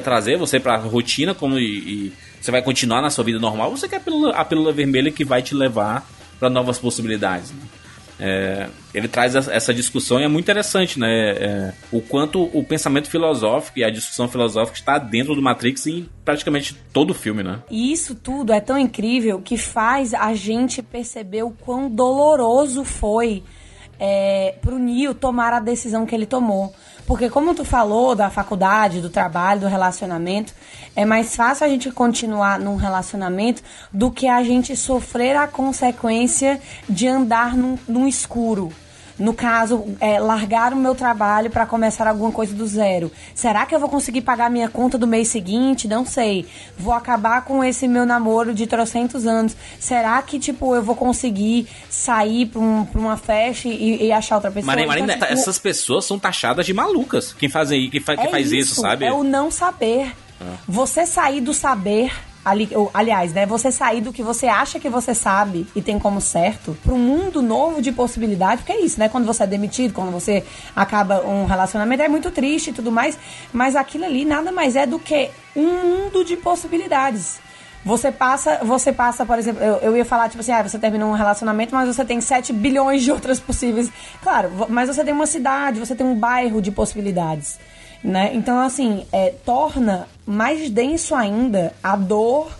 trazer 0.04 0.36
você 0.36 0.60
pra 0.60 0.76
rotina 0.76 1.34
como 1.34 1.58
e, 1.58 1.64
e 1.64 2.12
você 2.40 2.50
vai 2.50 2.62
continuar 2.62 3.00
na 3.00 3.10
sua 3.10 3.24
vida 3.24 3.38
normal, 3.38 3.70
ou 3.70 3.76
você 3.76 3.88
quer 3.88 3.96
a 3.96 4.00
pílula, 4.00 4.34
a 4.34 4.44
pílula 4.44 4.72
vermelha 4.72 5.10
que 5.10 5.24
vai 5.24 5.42
te 5.42 5.54
levar 5.54 6.06
para 6.38 6.50
novas 6.50 6.78
possibilidades, 6.78 7.52
né? 7.52 7.62
É, 8.24 8.68
ele 8.94 9.08
traz 9.08 9.34
essa- 9.34 9.74
discussão 9.74 10.20
e 10.20 10.22
é 10.22 10.28
muito 10.28 10.44
interessante, 10.44 10.96
né? 10.96 11.08
É, 11.30 11.72
o 11.90 12.00
quanto 12.00 12.44
o 12.56 12.62
pensamento 12.62 13.10
filosófico 13.10 13.80
e 13.80 13.84
a 13.84 13.90
discussão 13.90 14.28
filosófica 14.28 14.78
está 14.78 14.96
dentro 14.96 15.34
do 15.34 15.42
Matrix 15.42 15.88
em 15.88 16.08
praticamente 16.24 16.76
todo 16.92 17.10
o 17.10 17.14
filme, 17.14 17.42
né? 17.42 17.58
E 17.68 17.92
isso 17.92 18.14
tudo 18.14 18.52
é 18.52 18.60
tão 18.60 18.78
incrível 18.78 19.40
que 19.40 19.56
faz 19.56 20.14
a 20.14 20.32
gente 20.34 20.80
perceber 20.82 21.42
o 21.42 21.50
quão 21.50 21.90
doloroso 21.90 22.84
foi 22.84 23.42
é, 23.98 24.54
pro 24.60 24.78
Neo 24.78 25.14
tomar 25.14 25.52
a 25.52 25.58
decisão 25.60 26.06
que 26.06 26.14
ele 26.14 26.26
tomou. 26.26 26.72
Porque 27.06 27.28
como 27.28 27.54
tu 27.54 27.64
falou 27.64 28.14
da 28.14 28.30
faculdade, 28.30 29.00
do 29.00 29.10
trabalho, 29.10 29.62
do 29.62 29.66
relacionamento, 29.66 30.54
é 30.94 31.04
mais 31.04 31.34
fácil 31.34 31.66
a 31.66 31.68
gente 31.68 31.90
continuar 31.90 32.58
num 32.58 32.76
relacionamento 32.76 33.62
do 33.92 34.10
que 34.10 34.28
a 34.28 34.42
gente 34.42 34.76
sofrer 34.76 35.36
a 35.36 35.46
consequência 35.48 36.60
de 36.88 37.08
andar 37.08 37.56
num, 37.56 37.78
num 37.88 38.06
escuro. 38.06 38.72
No 39.18 39.34
caso, 39.34 39.84
é, 40.00 40.18
largar 40.18 40.72
o 40.72 40.76
meu 40.76 40.94
trabalho 40.94 41.50
para 41.50 41.66
começar 41.66 42.06
alguma 42.08 42.32
coisa 42.32 42.54
do 42.54 42.66
zero. 42.66 43.10
Será 43.34 43.66
que 43.66 43.74
eu 43.74 43.78
vou 43.78 43.88
conseguir 43.88 44.22
pagar 44.22 44.50
minha 44.50 44.68
conta 44.68 44.96
do 44.98 45.06
mês 45.06 45.28
seguinte? 45.28 45.86
Não 45.86 46.04
sei. 46.04 46.46
Vou 46.78 46.92
acabar 46.92 47.44
com 47.44 47.62
esse 47.62 47.86
meu 47.86 48.04
namoro 48.06 48.54
de 48.54 48.66
trocentos 48.66 49.26
anos. 49.26 49.54
Será 49.78 50.20
que, 50.22 50.38
tipo, 50.38 50.74
eu 50.74 50.82
vou 50.82 50.96
conseguir 50.96 51.66
sair 51.90 52.46
pra, 52.46 52.60
um- 52.60 52.84
pra 52.84 53.00
uma 53.00 53.16
festa 53.16 53.68
e, 53.68 54.06
e 54.06 54.12
achar 54.12 54.36
outra 54.36 54.50
pessoa? 54.50 54.66
Marina, 54.66 54.88
Marina, 54.88 55.12
Então, 55.14 55.28
tipo, 55.28 55.40
essas 55.40 55.58
pessoas 55.58 56.04
são 56.04 56.18
taxadas 56.18 56.64
de 56.66 56.72
malucas. 56.72 57.32
Quem 57.32 57.48
faz, 57.48 57.70
aí- 57.70 57.90
quem 57.90 58.00
fa- 58.00 58.16
que 58.16 58.26
é 58.26 58.30
faz 58.30 58.50
isso, 58.50 58.80
sabe? 58.80 59.04
É 59.04 59.12
o 59.12 59.22
não 59.22 59.50
saber. 59.50 60.12
Você 60.66 61.06
sair 61.06 61.40
do 61.40 61.54
saber. 61.54 62.12
Ali, 62.44 62.68
ou, 62.74 62.90
aliás, 62.92 63.32
né? 63.32 63.46
Você 63.46 63.70
sair 63.70 64.00
do 64.00 64.12
que 64.12 64.22
você 64.22 64.46
acha 64.46 64.80
que 64.80 64.88
você 64.88 65.14
sabe 65.14 65.66
e 65.76 65.80
tem 65.80 65.98
como 65.98 66.20
certo 66.20 66.76
para 66.82 66.92
um 66.92 66.98
mundo 66.98 67.40
novo 67.40 67.80
de 67.80 67.92
possibilidade, 67.92 68.62
porque 68.62 68.72
é 68.72 68.80
isso, 68.80 68.98
né? 68.98 69.08
Quando 69.08 69.26
você 69.26 69.44
é 69.44 69.46
demitido, 69.46 69.94
quando 69.94 70.10
você 70.10 70.44
acaba 70.74 71.24
um 71.24 71.44
relacionamento, 71.44 72.02
é 72.02 72.08
muito 72.08 72.30
triste 72.32 72.70
e 72.70 72.72
tudo 72.72 72.90
mais, 72.90 73.16
mas 73.52 73.76
aquilo 73.76 74.04
ali 74.04 74.24
nada 74.24 74.50
mais 74.50 74.74
é 74.74 74.86
do 74.86 74.98
que 74.98 75.30
um 75.54 75.66
mundo 75.66 76.24
de 76.24 76.36
possibilidades. 76.36 77.40
Você 77.84 78.12
passa, 78.12 78.58
você 78.62 78.92
passa, 78.92 79.26
por 79.26 79.38
exemplo, 79.38 79.62
eu, 79.62 79.76
eu 79.78 79.96
ia 79.96 80.04
falar, 80.04 80.28
tipo 80.28 80.40
assim, 80.40 80.52
ah, 80.52 80.62
você 80.62 80.78
terminou 80.78 81.10
um 81.10 81.14
relacionamento, 81.14 81.74
mas 81.74 81.88
você 81.94 82.04
tem 82.04 82.20
7 82.20 82.52
bilhões 82.52 83.02
de 83.02 83.10
outras 83.10 83.40
possíveis. 83.40 83.90
Claro, 84.22 84.50
mas 84.68 84.88
você 84.88 85.04
tem 85.04 85.12
uma 85.12 85.26
cidade, 85.26 85.80
você 85.80 85.94
tem 85.94 86.06
um 86.06 86.14
bairro 86.14 86.62
de 86.62 86.70
possibilidades. 86.70 87.58
Né? 88.02 88.32
Então, 88.34 88.58
assim, 88.60 89.06
é, 89.12 89.32
torna 89.44 90.08
mais 90.26 90.68
denso 90.70 91.14
ainda 91.14 91.72
a 91.82 91.94
dor 91.96 92.50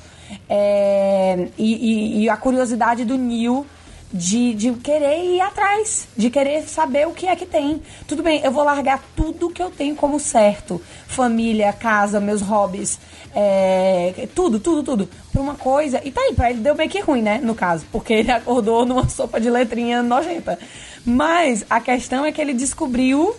é, 0.48 1.48
e, 1.58 1.74
e- 1.74 2.22
e 2.22 2.30
a 2.30 2.36
curiosidade 2.36 3.04
do 3.04 3.18
Neil 3.18 3.66
de, 4.12 4.52
de 4.54 4.72
querer 4.74 5.24
ir 5.24 5.40
atrás, 5.40 6.06
de 6.16 6.28
querer 6.28 6.62
saber 6.68 7.06
o 7.08 7.12
que 7.12 7.26
é 7.26 7.34
que 7.34 7.46
tem. 7.46 7.82
Tudo 8.06 8.22
bem, 8.22 8.40
eu 8.44 8.52
vou 8.52 8.62
largar 8.62 9.02
tudo 9.16 9.48
que 9.50 9.62
eu 9.62 9.70
tenho 9.70 9.96
como 9.96 10.20
certo: 10.20 10.80
família, 11.08 11.72
casa, 11.72 12.20
meus 12.20 12.42
hobbies, 12.42 12.98
é, 13.34 14.28
tudo, 14.34 14.60
tudo, 14.60 14.82
tudo, 14.82 15.08
pra 15.32 15.40
uma 15.40 15.54
coisa. 15.54 16.00
E 16.04 16.10
tá 16.10 16.20
aí, 16.20 16.34
pra 16.34 16.50
ele 16.50 16.60
deu 16.60 16.74
meio 16.74 16.90
que 16.90 17.00
ruim, 17.00 17.22
né? 17.22 17.40
No 17.42 17.54
caso, 17.54 17.84
porque 17.90 18.12
ele 18.12 18.30
acordou 18.30 18.84
numa 18.84 19.08
sopa 19.08 19.40
de 19.40 19.48
letrinha 19.50 20.02
nojenta. 20.02 20.58
Mas 21.04 21.64
a 21.68 21.80
questão 21.80 22.24
é 22.24 22.30
que 22.30 22.40
ele 22.40 22.52
descobriu 22.54 23.34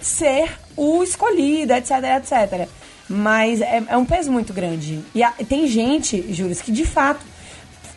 ser 0.00 0.50
o 0.76 1.02
escolhido, 1.02 1.72
etc, 1.72 1.90
etc. 2.18 2.68
Mas 3.08 3.60
é, 3.60 3.82
é 3.88 3.96
um 3.96 4.04
peso 4.04 4.30
muito 4.30 4.52
grande. 4.52 5.00
E 5.14 5.22
a, 5.22 5.30
tem 5.32 5.66
gente, 5.66 6.32
Júlio, 6.32 6.54
que 6.56 6.72
de 6.72 6.84
fato 6.84 7.20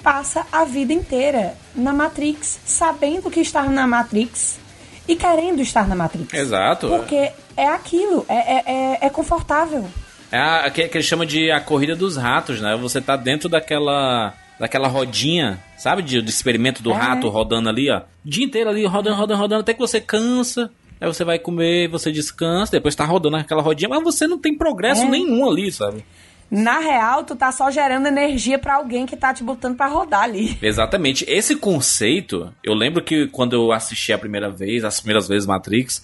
passa 0.02 0.46
a 0.52 0.66
vida 0.66 0.92
inteira 0.92 1.56
na 1.76 1.94
Matrix, 1.94 2.60
sabendo 2.66 3.30
que 3.32 3.40
está 3.40 3.64
na 3.64 3.88
Matrix 3.88 4.60
e 5.08 5.16
querendo 5.16 5.62
estar 5.62 5.88
na 5.88 5.96
Matrix. 5.96 6.34
Exato. 6.34 6.88
Porque 6.90 7.32
é 7.56 7.68
aquilo, 7.68 8.26
é, 8.28 8.36
é, 8.36 8.64
é, 8.66 8.98
é 9.02 9.10
confortável. 9.10 9.86
É 10.32 10.40
a, 10.40 10.70
que, 10.72 10.88
que 10.88 10.98
eles 10.98 11.08
chamam 11.08 11.26
de 11.26 11.52
a 11.52 11.62
corrida 11.62 11.96
dos 11.96 12.18
ratos, 12.18 12.60
né? 12.60 12.76
Você 12.82 13.00
tá 13.00 13.16
dentro 13.16 13.48
daquela 13.48 14.34
daquela 14.60 14.88
rodinha, 14.88 15.60
sabe? 15.78 16.02
De, 16.02 16.22
do 16.22 16.30
experimento 16.30 16.82
do 16.82 16.92
É. 16.92 16.96
rato 16.96 17.28
rodando 17.30 17.70
ali, 17.70 17.90
ó. 17.90 18.00
O 18.00 18.30
dia 18.30 18.46
inteiro 18.46 18.70
ali, 18.70 18.86
rodando, 18.86 19.16
rodando, 19.18 19.40
rodando, 19.42 19.62
até 19.62 19.74
que 19.74 19.80
você 19.80 20.00
cansa. 20.02 20.72
Aí 21.00 21.08
você 21.08 21.24
vai 21.24 21.38
comer, 21.40 21.88
você 21.90 22.12
descansa, 22.12 22.72
depois 22.72 22.96
tá 22.96 23.06
rodando 23.06 23.38
aquela 23.38 23.62
rodinha, 23.62 23.90
mas 23.90 24.04
você 24.04 24.26
não 24.28 24.38
tem 24.38 24.58
progresso 24.58 25.04
É. 25.04 25.10
nenhum 25.10 25.50
ali, 25.50 25.72
sabe? 25.72 26.04
Na 26.52 26.78
real, 26.80 27.24
tu 27.24 27.36
tá 27.36 27.52
só 27.52 27.72
gerando 27.72 28.06
energia 28.06 28.60
pra 28.60 28.76
alguém 28.76 29.06
que 29.08 29.18
tá 29.18 29.34
te 29.34 29.44
botando 29.44 29.76
pra 29.76 29.88
rodar 29.88 30.22
ali. 30.24 30.56
Exatamente. 30.62 31.26
Esse 31.28 31.56
conceito, 31.56 32.54
eu 32.64 32.74
lembro 32.76 33.04
que 33.04 33.28
quando 33.28 33.54
eu 33.54 33.72
assisti 33.72 34.14
a 34.14 34.20
primeira 34.20 34.52
vez, 34.52 34.84
as 34.84 35.00
primeiras 35.00 35.28
vezes 35.28 35.48
Matrix, 35.48 36.04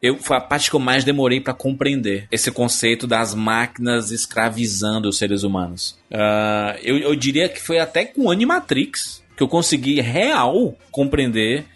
eu 0.00 0.16
foi 0.16 0.38
a 0.38 0.40
parte 0.40 0.70
que 0.70 0.76
eu 0.76 0.80
mais 0.80 1.04
demorei 1.04 1.38
pra 1.38 1.52
compreender. 1.52 2.26
Esse 2.32 2.50
conceito 2.50 3.06
das 3.06 3.34
máquinas 3.34 4.10
escravizando 4.10 5.06
os 5.08 5.18
seres 5.18 5.42
humanos. 5.42 5.98
Ah, 6.10 6.76
eu, 6.82 6.96
eu 6.96 7.14
diria 7.14 7.48
que 7.48 7.60
foi 7.60 7.78
até 7.78 8.06
com 8.06 8.30
Animatrix 8.30 9.22
que 9.36 9.42
eu 9.42 9.48
consegui 9.48 10.00
real 10.00 10.74
compreender 10.90 11.66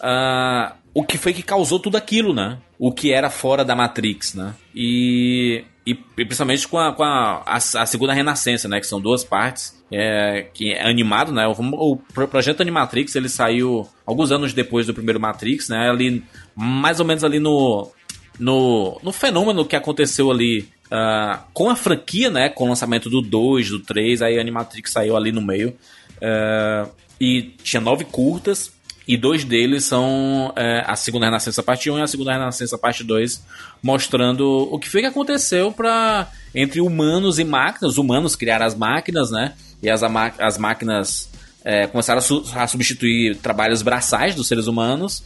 ah, 0.00 0.74
o 0.92 1.04
que 1.04 1.16
foi 1.18 1.32
que 1.32 1.42
causou 1.42 1.78
tudo 1.78 1.96
aquilo, 1.96 2.34
né? 2.34 2.58
O 2.78 2.92
que 2.92 3.12
era 3.12 3.30
fora 3.30 3.64
da 3.64 3.76
Matrix, 3.76 4.34
né? 4.34 4.54
E, 4.74 5.64
e, 5.86 5.92
e 5.92 6.24
principalmente 6.24 6.66
com, 6.66 6.78
a, 6.78 6.92
com 6.92 7.02
a, 7.04 7.42
a, 7.46 7.56
a 7.56 7.86
segunda 7.86 8.12
renascença, 8.12 8.68
né? 8.68 8.80
Que 8.80 8.86
são 8.86 9.00
duas 9.00 9.22
partes. 9.24 9.78
É, 9.92 10.46
que 10.54 10.72
é 10.72 10.88
animado, 10.88 11.32
né? 11.32 11.46
O, 11.48 11.52
o 11.52 11.96
pro- 11.96 12.28
projeto 12.28 12.60
Animatrix 12.60 13.14
ele 13.16 13.28
saiu 13.28 13.88
alguns 14.06 14.30
anos 14.30 14.52
depois 14.52 14.86
do 14.86 14.94
primeiro 14.94 15.18
Matrix, 15.20 15.68
né? 15.68 15.90
Ali, 15.90 16.24
mais 16.54 17.00
ou 17.00 17.06
menos 17.06 17.24
ali 17.24 17.40
no, 17.40 17.90
no, 18.38 19.00
no 19.02 19.12
fenômeno 19.12 19.64
que 19.64 19.74
aconteceu 19.74 20.30
ali 20.30 20.68
ah, 20.90 21.42
com 21.52 21.70
a 21.70 21.76
franquia, 21.76 22.30
né? 22.30 22.48
Com 22.48 22.64
o 22.64 22.68
lançamento 22.68 23.10
do 23.10 23.20
2, 23.20 23.70
do 23.70 23.80
3, 23.80 24.22
aí 24.22 24.38
Animatrix 24.38 24.90
saiu 24.92 25.16
ali 25.16 25.32
no 25.32 25.42
meio. 25.42 25.76
Ah, 26.22 26.86
e 27.20 27.42
tinha 27.62 27.80
nove 27.80 28.04
curtas. 28.04 28.72
E 29.08 29.16
dois 29.16 29.42
deles 29.44 29.84
são 29.84 30.52
é, 30.54 30.84
a 30.86 30.94
Segunda 30.94 31.26
Renascença 31.26 31.62
Parte 31.62 31.90
1 31.90 31.98
e 31.98 32.02
a 32.02 32.06
Segunda 32.06 32.32
Renascença 32.32 32.78
Parte 32.78 33.02
2, 33.02 33.42
mostrando 33.82 34.68
o 34.72 34.78
que 34.78 34.88
foi 34.88 35.00
que 35.00 35.06
aconteceu 35.06 35.72
para 35.72 36.28
entre 36.54 36.80
humanos 36.80 37.38
e 37.38 37.44
máquinas. 37.44 37.92
Os 37.92 37.98
humanos 37.98 38.36
criaram 38.36 38.66
as 38.66 38.74
máquinas, 38.74 39.30
né? 39.30 39.54
E 39.82 39.90
as, 39.90 40.02
as 40.38 40.58
máquinas 40.58 41.28
é, 41.64 41.86
começaram 41.86 42.18
a, 42.18 42.22
su- 42.22 42.44
a 42.54 42.66
substituir 42.66 43.36
trabalhos 43.36 43.82
braçais 43.82 44.34
dos 44.34 44.46
seres 44.46 44.66
humanos. 44.66 45.22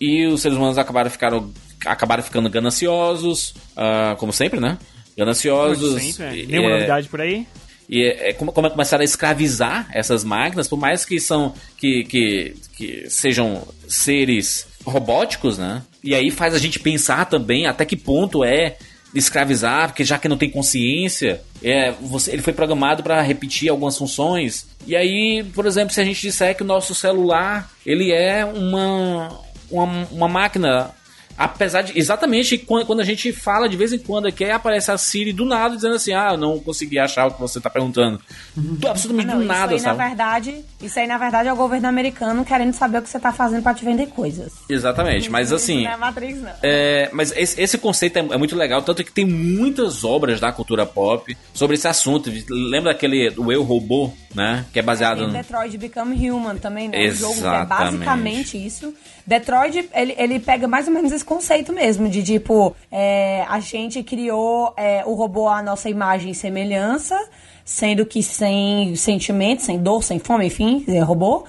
E 0.00 0.26
os 0.26 0.40
seres 0.42 0.58
humanos 0.58 0.76
acabaram, 0.76 1.08
ficaram, 1.10 1.50
acabaram 1.86 2.22
ficando 2.22 2.50
gananciosos, 2.50 3.54
ah, 3.76 4.16
como 4.18 4.32
sempre, 4.32 4.58
né? 4.60 4.76
Gananciosos. 5.16 5.88
Como 5.88 6.00
sempre, 6.00 6.24
né? 6.24 6.38
e- 6.38 6.46
Nenhuma 6.46 6.70
é, 6.70 6.74
novidade 6.74 7.08
por 7.08 7.20
aí. 7.20 7.46
E 7.88 8.02
é, 8.02 8.30
é 8.30 8.32
como, 8.32 8.50
é 8.50 8.70
começaram 8.70 9.02
a 9.02 9.04
escravizar 9.04 9.88
essas 9.92 10.24
máquinas, 10.24 10.68
por 10.68 10.78
mais 10.78 11.04
que 11.04 11.20
são 11.20 11.54
que, 11.76 12.04
que, 12.04 12.56
que 12.76 13.10
sejam 13.10 13.66
seres 13.88 14.66
robóticos, 14.84 15.58
né? 15.58 15.82
E 16.02 16.14
aí 16.14 16.30
faz 16.30 16.54
a 16.54 16.58
gente 16.58 16.78
pensar 16.78 17.26
também 17.26 17.66
até 17.66 17.84
que 17.84 17.96
ponto 17.96 18.44
é 18.44 18.76
escravizar, 19.14 19.88
porque 19.88 20.04
já 20.04 20.18
que 20.18 20.28
não 20.28 20.38
tem 20.38 20.50
consciência, 20.50 21.42
é, 21.62 21.92
você, 21.92 22.32
ele 22.32 22.42
foi 22.42 22.52
programado 22.52 23.02
para 23.02 23.20
repetir 23.20 23.68
algumas 23.68 23.96
funções. 23.96 24.66
E 24.86 24.96
aí, 24.96 25.44
por 25.54 25.66
exemplo, 25.66 25.92
se 25.92 26.00
a 26.00 26.04
gente 26.04 26.20
disser 26.20 26.56
que 26.56 26.62
o 26.62 26.66
nosso 26.66 26.94
celular 26.94 27.70
ele 27.84 28.10
é 28.10 28.44
uma, 28.44 29.38
uma, 29.70 30.08
uma 30.10 30.28
máquina 30.28 30.90
Apesar 31.36 31.82
de. 31.82 31.98
Exatamente 31.98 32.58
quando, 32.58 33.00
a 33.00 33.04
gente 33.04 33.32
fala 33.32 33.68
de 33.68 33.76
vez 33.76 33.92
em 33.92 33.98
quando 33.98 34.26
aqui, 34.26 34.44
aí 34.44 34.50
aparece 34.50 34.90
a 34.90 34.98
Siri 34.98 35.32
do 35.32 35.44
nada 35.44 35.74
dizendo 35.74 35.94
assim: 35.94 36.12
ah, 36.12 36.30
eu 36.32 36.36
não 36.36 36.58
consegui 36.58 36.98
achar 36.98 37.26
o 37.26 37.32
que 37.32 37.40
você 37.40 37.60
tá 37.60 37.70
perguntando. 37.70 38.20
Do, 38.54 38.88
absolutamente 38.88 39.28
Não, 39.28 39.36
do 39.36 39.42
isso 39.42 39.52
nada, 39.52 39.72
aí, 39.72 39.80
sabe? 39.80 39.98
na 39.98 40.06
verdade, 40.08 40.64
isso 40.80 40.98
aí, 40.98 41.06
na 41.06 41.18
verdade, 41.18 41.48
é 41.48 41.52
o 41.52 41.56
governo 41.56 41.88
americano 41.88 42.44
querendo 42.44 42.72
saber 42.72 42.98
o 42.98 43.02
que 43.02 43.08
você 43.08 43.18
tá 43.18 43.32
fazendo 43.32 43.62
pra 43.62 43.74
te 43.74 43.84
vender 43.84 44.06
coisas. 44.08 44.52
Exatamente, 44.68 45.30
mas 45.30 45.52
assim. 45.52 45.84
Não 45.84 45.92
é 45.92 45.96
Matrix, 45.96 46.40
não. 46.40 46.52
É, 46.62 47.10
mas 47.12 47.32
esse, 47.36 47.60
esse 47.60 47.78
conceito 47.78 48.18
é, 48.18 48.20
é 48.20 48.36
muito 48.36 48.56
legal, 48.56 48.82
tanto 48.82 49.02
que 49.04 49.12
tem 49.12 49.24
muitas 49.24 50.04
obras 50.04 50.40
da 50.40 50.52
cultura 50.52 50.84
pop 50.84 51.36
sobre 51.54 51.76
esse 51.76 51.88
assunto. 51.88 52.30
Lembra 52.48 52.92
aquele 52.92 53.30
do 53.30 53.50
Eu 53.50 53.62
Robô, 53.62 54.12
né? 54.34 54.64
Que 54.72 54.78
é 54.78 54.82
baseado 54.82 55.18
Tem 55.18 55.26
no. 55.26 55.32
Detroit 55.32 55.76
Become 55.78 56.30
Human 56.30 56.56
também, 56.56 56.88
né? 56.88 57.10
Um 57.10 57.14
jogo 57.14 57.34
que 57.34 57.40
é 57.40 57.42
Exatamente. 57.42 57.68
basicamente 57.68 58.66
isso. 58.66 58.94
Detroit, 59.26 59.88
ele, 59.94 60.14
ele 60.18 60.40
pega 60.40 60.66
mais 60.66 60.86
ou 60.86 60.92
menos 60.92 61.12
esse 61.12 61.24
conceito 61.24 61.72
mesmo, 61.72 62.08
de 62.08 62.22
tipo, 62.22 62.74
é, 62.90 63.44
a 63.48 63.60
gente 63.60 64.02
criou 64.02 64.74
é, 64.76 65.04
o 65.06 65.14
robô 65.14 65.48
à 65.48 65.62
nossa 65.62 65.88
imagem 65.88 66.32
e 66.32 66.34
semelhança, 66.34 67.18
sendo 67.64 68.04
que 68.04 68.22
sem 68.22 68.96
sentimento, 68.96 69.62
sem 69.62 69.78
dor, 69.78 70.02
sem 70.02 70.18
fome, 70.18 70.46
enfim, 70.46 70.84
é 70.88 71.00
robô. 71.00 71.44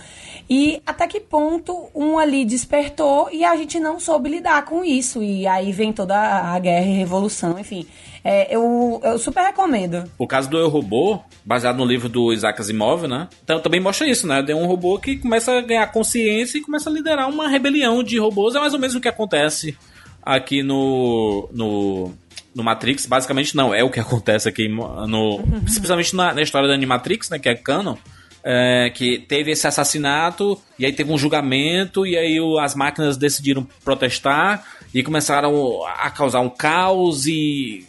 E 0.49 0.82
até 0.86 1.07
que 1.07 1.19
ponto 1.19 1.89
um 1.95 2.17
ali 2.17 2.45
despertou 2.45 3.30
e 3.32 3.43
a 3.43 3.55
gente 3.55 3.80
não 3.80 3.99
soube 3.99 4.30
lidar 4.30 4.65
com 4.65 4.84
isso. 4.84 5.24
E 5.24 5.47
aí 5.47 5.71
vem 5.71 5.93
toda 5.93 6.15
a 6.15 6.59
guerra 6.59 6.86
e 6.86 6.97
revolução, 6.97 7.57
enfim. 7.57 7.88
É, 8.24 8.55
eu, 8.55 9.01
eu 9.03 9.17
super 9.19 9.41
recomendo. 9.43 10.09
O 10.17 10.26
caso 10.26 10.49
do 10.49 10.57
Eu 10.57 10.69
Robô, 10.69 11.19
baseado 11.43 11.78
no 11.78 11.86
livro 11.86 12.07
do 12.07 12.32
Isaac 12.32 12.59
Asimov, 12.61 13.05
né? 13.07 13.28
Então 13.43 13.59
também 13.59 13.82
mostra 13.82 14.07
isso, 14.07 14.26
né? 14.26 14.41
Tem 14.41 14.55
um 14.55 14.65
robô 14.65 14.97
que 14.97 15.17
começa 15.17 15.51
a 15.57 15.61
ganhar 15.61 15.86
consciência 15.91 16.57
e 16.57 16.61
começa 16.61 16.89
a 16.89 16.93
liderar 16.93 17.30
uma 17.30 17.49
rebelião 17.49 18.01
de 18.01 18.17
robôs. 18.17 18.55
É 18.55 18.59
mais 18.59 18.74
ou 18.74 18.80
menos 18.80 18.95
o 18.95 19.01
que 19.01 19.09
acontece 19.09 19.78
aqui 20.21 20.63
no. 20.63 21.49
no 21.51 22.11
no 22.55 22.63
Matrix, 22.63 23.07
basicamente 23.07 23.55
não, 23.55 23.74
é 23.74 23.84
o 23.84 23.89
que 23.89 23.99
acontece 23.99 24.47
aqui 24.47 24.67
no. 24.69 25.39
Principalmente 25.65 26.15
na, 26.15 26.34
na 26.34 26.41
história 26.43 26.67
da 26.67 26.76
Animatrix, 26.76 27.30
né? 27.30 27.39
Que 27.39 27.49
é 27.49 27.55
canon. 27.55 27.95
é, 28.43 28.89
que 28.93 29.17
teve 29.19 29.51
esse 29.51 29.65
assassinato, 29.67 30.61
e 30.78 30.86
aí 30.86 30.93
teve 30.93 31.11
um 31.11 31.17
julgamento, 31.17 32.05
e 32.05 32.15
aí 32.17 32.39
o- 32.39 32.59
as 32.59 32.76
máquinas 32.76 33.17
decidiram 33.17 33.67
protestar 33.84 34.63
e 34.93 35.01
começaram 35.01 35.82
a 35.97 36.09
causar 36.11 36.41
um 36.41 36.49
caos 36.49 37.26
e 37.26 37.86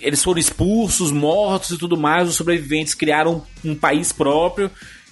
eles 0.00 0.22
foram 0.22 0.38
expulsos, 0.38 1.10
mortos 1.10 1.70
e 1.70 1.78
tudo 1.78 1.96
mais. 1.96 2.28
Os 2.28 2.34
sobreviventes 2.36 2.94
criaram 2.94 3.42
um, 3.64 3.70
um 3.70 3.74
país 3.74 4.12
próprio 4.12 4.70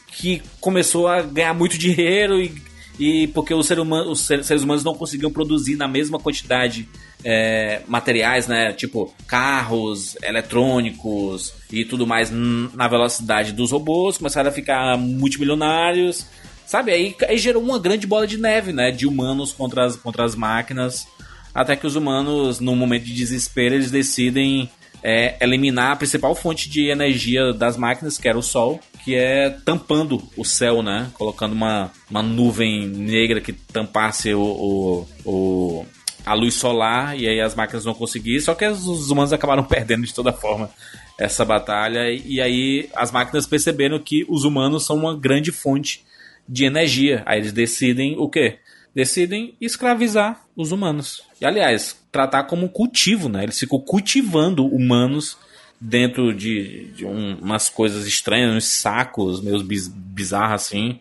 que 0.08 0.42
começou 0.60 1.08
a 1.08 1.22
ganhar 1.22 1.54
muito 1.54 1.78
dinheiro 1.78 2.40
e, 2.40 2.52
e 2.98 3.26
porque 3.28 3.54
os, 3.54 3.66
ser 3.66 3.78
humano- 3.80 4.10
os 4.10 4.20
ser- 4.20 4.44
seres 4.44 4.62
humanos 4.62 4.84
não 4.84 4.94
conseguiam 4.94 5.30
produzir 5.32 5.76
na 5.76 5.88
mesma 5.88 6.18
quantidade 6.18 6.88
é, 7.24 7.82
materiais, 7.86 8.46
né? 8.46 8.72
Tipo 8.72 9.14
carros, 9.26 10.16
eletrônicos 10.22 11.54
e 11.70 11.84
tudo 11.84 12.06
mais 12.06 12.30
na 12.30 12.88
velocidade 12.88 13.52
dos 13.52 13.70
robôs, 13.70 14.18
começaram 14.18 14.50
a 14.50 14.52
ficar 14.52 14.98
multimilionários. 14.98 16.26
Sabe, 16.66 16.90
aí, 16.92 17.14
aí 17.28 17.36
gerou 17.38 17.62
uma 17.62 17.78
grande 17.78 18.06
bola 18.06 18.26
de 18.26 18.38
neve, 18.38 18.72
né? 18.72 18.90
De 18.90 19.06
humanos 19.06 19.52
contra 19.52 19.84
as, 19.84 19.96
contra 19.96 20.24
as 20.24 20.34
máquinas. 20.34 21.06
Até 21.54 21.76
que 21.76 21.86
os 21.86 21.96
humanos, 21.96 22.60
num 22.60 22.74
momento 22.76 23.04
de 23.04 23.14
desespero, 23.14 23.74
eles 23.74 23.90
decidem 23.90 24.70
é, 25.02 25.36
eliminar 25.40 25.92
a 25.92 25.96
principal 25.96 26.34
fonte 26.34 26.68
de 26.70 26.88
energia 26.88 27.52
das 27.52 27.76
máquinas, 27.76 28.16
que 28.16 28.28
era 28.28 28.38
o 28.38 28.42
Sol, 28.42 28.80
que 29.04 29.14
é 29.14 29.50
tampando 29.50 30.22
o 30.36 30.44
céu, 30.44 30.82
né? 30.82 31.10
Colocando 31.14 31.52
uma, 31.52 31.90
uma 32.08 32.22
nuvem 32.22 32.86
negra 32.86 33.40
que 33.40 33.52
tampasse 33.52 34.32
o, 34.32 34.40
o, 34.40 35.08
o- 35.24 35.86
a 36.24 36.34
luz 36.34 36.54
solar, 36.54 37.18
e 37.18 37.28
aí 37.28 37.40
as 37.40 37.54
máquinas 37.56 37.84
não 37.84 37.94
conseguiram. 37.94 38.40
Só 38.44 38.54
que 38.54 38.64
os 38.66 38.86
os 38.86 39.10
humanos 39.10 39.32
acabaram 39.32 39.64
perdendo 39.66 40.06
de 40.06 40.14
toda 40.14 40.32
forma 40.32 40.70
essa 41.18 41.44
batalha. 41.44 42.10
E, 42.12 42.34
e 42.36 42.40
aí 42.40 42.88
as 42.94 43.10
máquinas 43.10 43.44
perceberam 43.46 43.98
que 43.98 44.24
os 44.28 44.44
humanos 44.44 44.86
são 44.86 44.96
uma 44.96 45.16
grande 45.18 45.50
fonte 45.50 46.04
de 46.48 46.64
energia. 46.64 47.22
Aí 47.26 47.40
eles 47.40 47.52
decidem 47.52 48.14
o 48.18 48.28
quê? 48.28 48.58
Decidem 48.94 49.54
escravizar 49.60 50.44
os 50.56 50.70
humanos. 50.72 51.22
E 51.40 51.44
aliás, 51.46 51.96
tratar 52.10 52.44
como 52.44 52.68
cultivo, 52.68 53.28
né? 53.28 53.42
Eles 53.44 53.58
ficam 53.58 53.80
cultivando 53.80 54.66
humanos 54.66 55.36
dentro 55.80 56.32
de, 56.34 56.84
de 56.94 57.04
um- 57.06 57.36
umas 57.40 57.68
coisas 57.68 58.06
estranhas, 58.06 58.54
uns 58.54 58.64
sacos 58.66 59.40
meio 59.42 59.62
biz- 59.64 59.88
bizarros 59.88 60.62
assim. 60.62 61.00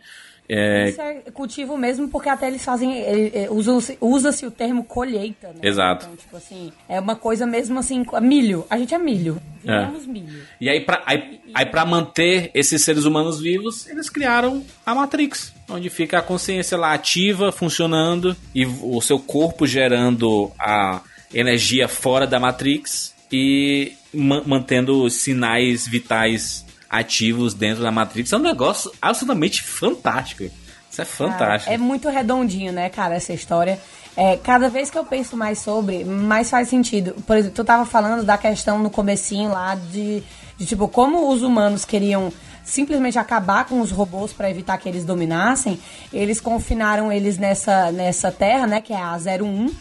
É, 0.54 0.89
Isso 0.89 1.02
é 1.02 1.14
cultivo 1.34 1.78
mesmo, 1.78 2.10
porque 2.10 2.28
até 2.28 2.47
eles 2.47 2.64
fazem. 2.66 2.93
ele- 2.99 3.32
é, 3.34 3.49
Usa-se 3.49 3.97
usa-se 4.02 4.45
o 4.45 4.52
termo 4.52 4.84
colheita, 4.84 5.47
né? 5.47 5.56
Exato. 5.64 6.06
Então, 6.06 6.18
tipo 6.18 6.36
assim, 6.36 6.74
é 6.89 6.99
uma 6.99 7.16
coisa 7.16 7.45
mesmo 7.45 7.80
assim. 7.80 8.04
Milho. 8.22 8.66
A 8.70 8.78
gente 8.78 8.93
é 8.93 8.97
milho. 8.97 9.41
Viramos 9.64 10.06
milho. 10.06 10.41
E 10.60 10.70
aí 10.70 10.82
pra, 10.82 11.02
aí, 11.06 11.39
aí, 11.54 11.66
pra 11.66 11.86
manter 11.86 12.52
esses 12.54 12.82
seres 12.84 13.06
humanos 13.06 13.39
vivos, 13.39 13.88
eles 13.88 14.10
criaram 14.10 14.62
a 14.86 14.93
Matrix. 14.93 15.54
Onde 15.70 15.89
fica 15.89 16.18
a 16.20 16.22
consciência 16.22 16.78
lá 16.78 16.91
ativa, 16.93 17.52
funcionando, 17.52 18.36
e 18.54 18.66
o 18.66 18.99
seu 18.99 19.20
corpo 19.20 19.66
gerando 19.66 20.52
a 20.60 20.99
energia 21.34 21.88
fora 21.88 22.28
da 22.28 22.39
Matrix 22.41 23.14
e 23.32 23.93
ma- 24.14 24.43
mantendo 24.45 25.02
os 25.04 25.14
sinais 25.14 25.88
vitais 25.88 26.66
ativos 26.92 27.54
dentro 27.54 27.82
da 27.82 27.92
Matrix. 27.92 28.34
É 28.34 28.38
um 28.38 28.42
negócio 28.42 28.92
absolutamente 29.02 29.64
fantástico. 29.64 30.44
Isso 30.89 31.02
é 31.02 31.06
fantástico. 31.06 31.66
Cara, 31.66 31.74
é 31.74 31.78
muito 31.78 32.10
redondinho, 32.10 32.74
né, 32.74 32.89
cara, 32.89 33.16
essa 33.16 33.32
história. 33.32 33.80
É, 34.18 34.36
cada 34.36 34.70
vez 34.70 34.89
que 34.89 34.98
eu 34.98 35.06
penso 35.06 35.38
mais 35.38 35.60
sobre, 35.60 36.04
mais 36.04 36.50
faz 36.50 36.68
sentido. 36.68 37.16
Por 37.26 37.38
exemplo, 37.38 37.56
tu 37.56 37.64
tava 37.64 37.86
falando 37.86 38.26
da 38.26 38.38
questão 38.38 38.78
no 38.78 38.89
comecinho 38.89 39.52
lá 39.52 39.74
de, 39.76 40.22
de 40.58 40.66
tipo, 40.66 40.89
como 40.89 41.30
os 41.30 41.44
humanos 41.44 41.86
queriam 41.86 42.32
simplesmente 42.62 43.18
acabar 43.18 43.66
com 43.66 43.80
os 43.80 43.89
robôs 43.89 44.34
para 44.34 44.50
evitar 44.50 44.78
que 44.78 44.89
eles 44.89 45.06
dominassem, 45.06 45.80
eles 46.12 46.42
confinaram 46.42 47.12
eles 47.12 47.38
nessa, 47.38 47.89
nessa 47.92 48.32
terra, 48.32 48.68
né, 48.68 48.82
que 48.82 48.94
é 48.94 49.02
a 49.02 49.16
01, 49.16 49.74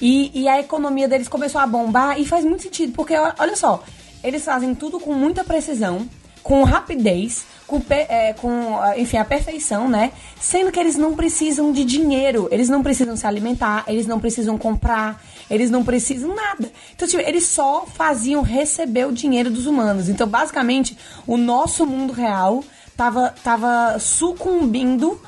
e, 0.00 0.30
e 0.42 0.48
a 0.48 0.60
economia 0.60 1.08
deles 1.08 1.26
começou 1.26 1.60
a 1.60 1.66
bombar 1.66 2.20
e 2.20 2.24
faz 2.24 2.44
muito 2.44 2.62
sentido, 2.62 2.92
porque 2.92 3.14
olha 3.16 3.56
só, 3.56 3.82
eles 4.22 4.44
fazem 4.44 4.74
tudo 4.74 5.00
com 5.00 5.12
muita 5.12 5.42
precisão, 5.42 6.06
com 6.42 6.62
rapidez, 6.64 7.44
com, 7.66 7.80
é, 7.90 8.32
com, 8.34 8.78
ah, 8.80 8.98
enfim, 8.98 9.16
a 9.18 9.24
perfeição, 9.24 9.88
né? 9.88 10.12
Sendo 10.40 10.72
que 10.72 10.80
eles 10.80 10.96
não 10.96 11.14
precisam 11.14 11.72
de 11.72 11.84
dinheiro, 11.84 12.48
eles 12.50 12.68
não 12.68 12.82
precisam 12.82 13.16
se 13.16 13.26
alimentar, 13.26 13.84
eles 13.86 14.06
não 14.06 14.18
precisam 14.18 14.58
comprar, 14.58 15.22
eles 15.48 15.70
não 15.70 15.84
precisam 15.84 16.34
nada. 16.34 16.70
Então, 16.94 17.06
tipo, 17.06 17.22
eles 17.22 17.46
só 17.46 17.86
faziam 17.86 18.42
receber 18.42 19.06
o 19.06 19.12
dinheiro 19.12 19.50
dos 19.50 19.66
humanos. 19.66 20.08
Então, 20.08 20.26
basicamente, 20.26 20.96
o 21.26 21.36
nosso 21.36 21.86
mundo 21.86 22.12
real 22.12 22.64
tava, 22.96 23.34
tava 23.42 23.98
sucumbindo 23.98 25.20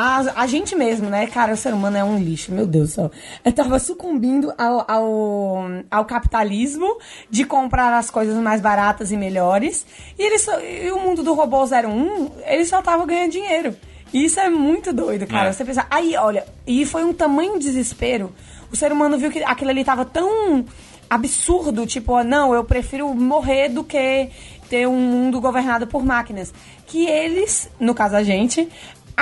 a, 0.00 0.42
a 0.42 0.46
gente 0.46 0.74
mesmo, 0.74 1.10
né? 1.10 1.26
Cara, 1.26 1.52
o 1.52 1.56
ser 1.56 1.74
humano 1.74 1.94
é 1.98 2.02
um 2.02 2.18
lixo, 2.18 2.52
meu 2.52 2.66
Deus 2.66 2.88
do 2.88 2.94
céu. 2.94 3.10
Eu 3.44 3.52
tava 3.52 3.78
sucumbindo 3.78 4.50
ao, 4.56 4.90
ao, 4.90 5.64
ao 5.90 6.04
capitalismo 6.06 6.98
de 7.28 7.44
comprar 7.44 7.92
as 7.92 8.10
coisas 8.10 8.34
mais 8.36 8.62
baratas 8.62 9.12
e 9.12 9.16
melhores. 9.18 9.84
E, 10.18 10.22
eles, 10.22 10.46
e 10.48 10.90
o 10.90 10.98
mundo 11.00 11.22
do 11.22 11.34
robô 11.34 11.64
01, 11.64 12.30
eles 12.46 12.68
só 12.68 12.78
estavam 12.78 13.06
ganhando 13.06 13.32
dinheiro. 13.32 13.76
E 14.10 14.24
isso 14.24 14.40
é 14.40 14.48
muito 14.48 14.90
doido, 14.90 15.26
cara. 15.26 15.50
É. 15.50 15.52
Você 15.52 15.66
pensa, 15.66 15.86
aí, 15.90 16.16
olha, 16.16 16.46
e 16.66 16.86
foi 16.86 17.04
um 17.04 17.12
tamanho 17.12 17.58
desespero. 17.58 18.32
O 18.72 18.76
ser 18.76 18.92
humano 18.92 19.18
viu 19.18 19.30
que 19.30 19.44
aquilo 19.44 19.68
ali 19.68 19.84
tava 19.84 20.06
tão 20.06 20.64
absurdo, 21.10 21.86
tipo, 21.86 22.14
ó, 22.14 22.24
não, 22.24 22.54
eu 22.54 22.64
prefiro 22.64 23.12
morrer 23.14 23.68
do 23.68 23.84
que 23.84 24.30
ter 24.70 24.86
um 24.86 24.96
mundo 24.96 25.40
governado 25.40 25.86
por 25.86 26.06
máquinas. 26.06 26.54
Que 26.86 27.06
eles, 27.06 27.68
no 27.78 27.94
caso 27.94 28.16
a 28.16 28.22
gente, 28.22 28.66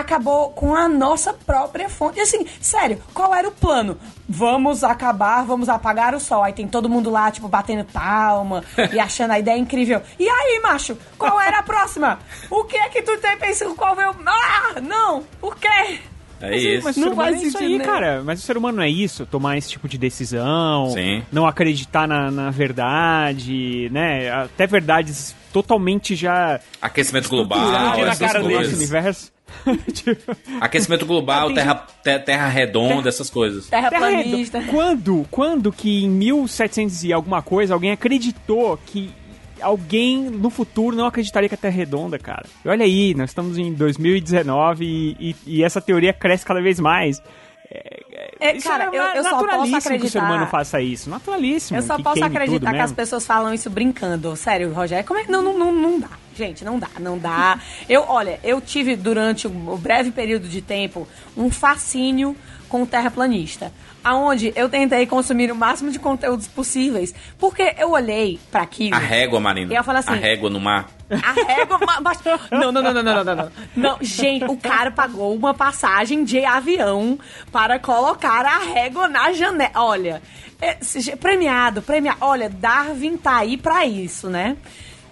acabou 0.00 0.50
com 0.50 0.74
a 0.74 0.88
nossa 0.88 1.32
própria 1.32 1.88
fonte. 1.88 2.18
E 2.18 2.22
assim, 2.22 2.46
sério, 2.60 3.00
qual 3.12 3.34
era 3.34 3.48
o 3.48 3.52
plano? 3.52 3.98
Vamos 4.28 4.84
acabar, 4.84 5.44
vamos 5.44 5.68
apagar 5.68 6.14
o 6.14 6.20
sol. 6.20 6.42
Aí 6.42 6.52
tem 6.52 6.68
todo 6.68 6.88
mundo 6.88 7.10
lá, 7.10 7.30
tipo, 7.30 7.48
batendo 7.48 7.84
palma 7.84 8.62
e 8.92 8.98
achando 9.00 9.32
a 9.32 9.38
ideia 9.38 9.58
incrível. 9.58 10.02
E 10.18 10.28
aí, 10.28 10.60
macho, 10.62 10.96
qual 11.16 11.40
era 11.40 11.58
a 11.58 11.62
próxima? 11.62 12.18
O 12.50 12.64
que 12.64 12.76
é 12.76 12.88
que 12.88 13.02
tu 13.02 13.16
tem 13.18 13.36
pensando? 13.38 13.74
Qual 13.74 13.94
veio? 13.96 14.14
Ah, 14.26 14.80
não! 14.80 15.24
O 15.40 15.50
quê? 15.52 16.00
É 16.40 16.56
isso. 16.56 16.84
Mas 16.84 16.96
o 16.96 17.00
Não 17.00 17.08
ser 17.08 17.12
humano 17.14 17.30
faz 17.32 17.42
é 17.42 17.46
isso 17.46 17.58
aí, 17.58 17.78
né? 17.78 17.84
cara. 17.84 18.22
Mas 18.24 18.38
o 18.38 18.42
ser 18.42 18.56
humano 18.56 18.76
não 18.76 18.84
é 18.84 18.88
isso, 18.88 19.26
tomar 19.26 19.56
esse 19.58 19.70
tipo 19.70 19.88
de 19.88 19.98
decisão, 19.98 20.90
Sim. 20.90 21.22
não 21.32 21.46
acreditar 21.46 22.06
na, 22.06 22.30
na 22.30 22.50
verdade, 22.50 23.88
né? 23.92 24.30
Até 24.30 24.66
verdades 24.66 25.34
totalmente 25.52 26.14
já 26.14 26.60
Aquecimento 26.80 27.28
global, 27.28 27.70
na 27.72 27.98
essas 27.98 28.18
cara 28.18 28.38
nosso 28.40 28.54
coisas. 28.54 28.76
universo. 28.76 29.32
Tipo, 29.92 30.36
Aquecimento 30.60 31.04
global, 31.06 31.46
Tem 31.46 31.56
terra, 31.56 31.86
te- 32.02 32.18
terra 32.20 32.48
redonda, 32.48 33.08
essas 33.08 33.28
coisas. 33.30 33.68
Terraplanista. 33.68 34.62
Quando, 34.70 35.26
quando 35.30 35.72
que 35.72 36.04
em 36.04 36.08
1700 36.10 37.04
e 37.04 37.12
alguma 37.12 37.42
coisa 37.42 37.74
alguém 37.74 37.90
acreditou 37.92 38.78
que 38.86 39.10
alguém 39.60 40.18
no 40.30 40.50
futuro 40.50 40.94
não 40.96 41.06
acreditaria 41.06 41.48
que 41.48 41.54
a 41.54 41.58
Terra 41.58 41.74
é 41.74 41.78
redonda, 41.78 42.18
cara? 42.18 42.46
E 42.64 42.68
olha 42.68 42.84
aí, 42.84 43.12
nós 43.14 43.30
estamos 43.30 43.58
em 43.58 43.72
2019 43.74 44.84
e, 44.84 45.16
e- 45.30 45.36
e 45.58 45.64
essa 45.64 45.80
teoria 45.80 46.12
cresce 46.12 46.44
cada 46.46 46.62
vez 46.62 46.78
mais. 46.78 47.20
É, 47.70 48.00
Isso 48.40 48.68
cara, 48.68 48.84
é 48.84 48.88
eu, 48.88 49.02
eu 49.02 49.22
só 49.22 49.30
posso 49.30 49.46
naturalíssimo 49.46 49.76
acreditar. 49.78 49.98
que 50.00 50.06
o 50.06 50.10
ser 50.10 50.18
humano 50.18 50.46
faça 50.46 50.80
isso. 50.80 51.10
Naturalíssimo. 51.10 51.78
Eu 51.78 51.82
só 51.82 51.96
que 51.96 52.02
posso 52.02 52.24
acreditar 52.24 52.72
que 52.72 52.78
as 52.78 52.92
pessoas 52.92 53.26
falam 53.26 53.52
isso 53.52 53.68
brincando. 53.68 54.34
Sério, 54.36 54.72
Rogério, 54.72 55.04
como 55.06 55.18
é 55.20 55.24
que. 55.24 55.30
Não, 55.30 55.42
não, 55.42 55.58
não, 55.58 55.72
não 55.72 56.00
dá. 56.00 56.10
Gente, 56.34 56.64
não 56.64 56.78
dá, 56.78 56.88
não 57.00 57.18
dá. 57.18 57.58
Eu, 57.88 58.04
olha, 58.06 58.38
eu 58.44 58.60
tive 58.60 58.94
durante 58.94 59.48
o 59.48 59.76
breve 59.76 60.12
período 60.12 60.48
de 60.48 60.62
tempo 60.62 61.08
um 61.36 61.50
fascínio 61.50 62.36
com 62.68 62.82
o 62.82 62.86
terraplanista. 62.86 63.72
Aonde 64.08 64.52
eu 64.56 64.68
tentei 64.70 65.06
consumir 65.06 65.52
o 65.52 65.54
máximo 65.54 65.90
de 65.90 65.98
conteúdos 65.98 66.48
possíveis. 66.48 67.14
Porque 67.38 67.74
eu 67.78 67.90
olhei 67.90 68.40
pra 68.50 68.62
aquilo. 68.62 68.94
A 68.96 68.98
régua, 68.98 69.38
Marina. 69.38 69.72
E 69.72 69.76
eu 69.76 69.84
falo 69.84 69.98
assim- 69.98 70.12
A 70.12 70.14
régua 70.14 70.48
no 70.48 70.58
mar. 70.58 70.88
A 71.10 71.32
régua. 71.32 71.78
ma- 71.86 72.00
mas- 72.00 72.18
Não, 72.50 72.72
não, 72.72 72.82
não, 72.82 72.94
não, 72.94 73.02
não, 73.02 73.24
não, 73.24 73.36
não. 73.36 73.52
Não, 73.76 73.98
gente, 74.00 74.44
o 74.46 74.56
cara 74.56 74.90
pagou 74.90 75.34
uma 75.34 75.52
passagem 75.52 76.24
de 76.24 76.42
avião 76.44 77.18
para 77.52 77.78
colocar 77.78 78.46
a 78.46 78.58
régua 78.58 79.08
na 79.08 79.30
janela. 79.32 79.70
Olha, 79.74 80.22
é, 80.60 80.76
premiado, 81.20 81.82
premiado. 81.82 82.18
Olha, 82.22 82.48
Darwin 82.48 83.16
tá 83.18 83.36
aí 83.36 83.56
pra 83.58 83.84
isso, 83.84 84.28
né? 84.30 84.56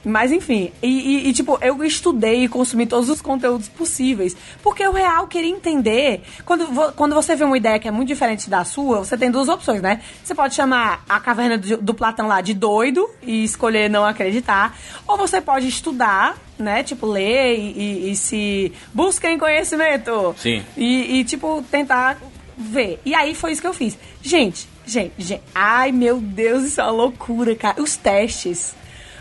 Mas 0.08 0.30
enfim, 0.30 0.70
e, 0.82 0.86
e- 0.88 1.28
e, 1.28 1.32
tipo, 1.32 1.58
eu 1.60 1.82
estudei 1.82 2.44
e 2.44 2.48
consumi 2.48 2.86
todos 2.86 3.08
os 3.10 3.20
conteúdos 3.20 3.68
possíveis. 3.68 4.36
Porque 4.62 4.82
eu 4.82 4.92
real 4.92 5.26
queria 5.26 5.50
entender. 5.50 6.22
Quando, 6.44 6.92
quando 6.92 7.14
você 7.14 7.34
vê 7.34 7.44
uma 7.44 7.56
ideia 7.56 7.78
que 7.78 7.88
é 7.88 7.90
muito 7.90 8.06
diferente 8.08 8.48
da 8.48 8.64
sua, 8.64 8.98
você 9.00 9.18
tem 9.18 9.30
duas 9.30 9.48
opções, 9.48 9.82
né? 9.82 10.00
Você 10.22 10.34
pode 10.34 10.54
chamar 10.54 11.04
a 11.08 11.18
caverna 11.18 11.58
do, 11.58 11.76
do 11.78 11.92
Platão 11.94 12.28
lá 12.28 12.40
de 12.40 12.54
doido 12.54 13.10
e 13.22 13.42
escolher 13.42 13.90
não 13.90 14.04
acreditar. 14.04 14.78
Ou 15.08 15.16
você 15.16 15.40
pode 15.40 15.66
estudar, 15.66 16.36
né? 16.58 16.82
Tipo, 16.84 17.06
ler 17.06 17.58
e, 17.58 17.72
e- 18.06 18.10
e 18.12 18.16
se. 18.16 18.72
Busquem 18.94 19.36
conhecimento. 19.38 20.34
Sim. 20.38 20.62
E, 20.76 21.18
e, 21.18 21.24
tipo, 21.24 21.64
tentar 21.70 22.16
ver. 22.56 23.00
E 23.04 23.12
aí 23.14 23.34
foi 23.34 23.52
isso 23.52 23.60
que 23.60 23.66
eu 23.66 23.74
fiz. 23.74 23.98
Gente, 24.22 24.68
gente, 24.86 25.12
gente. 25.18 25.42
Ai, 25.54 25.90
meu 25.90 26.18
Deus, 26.20 26.62
isso 26.64 26.80
é 26.80 26.84
uma 26.84 26.92
loucura, 26.92 27.56
cara. 27.56 27.82
Os 27.82 27.96
testes. 27.96 28.74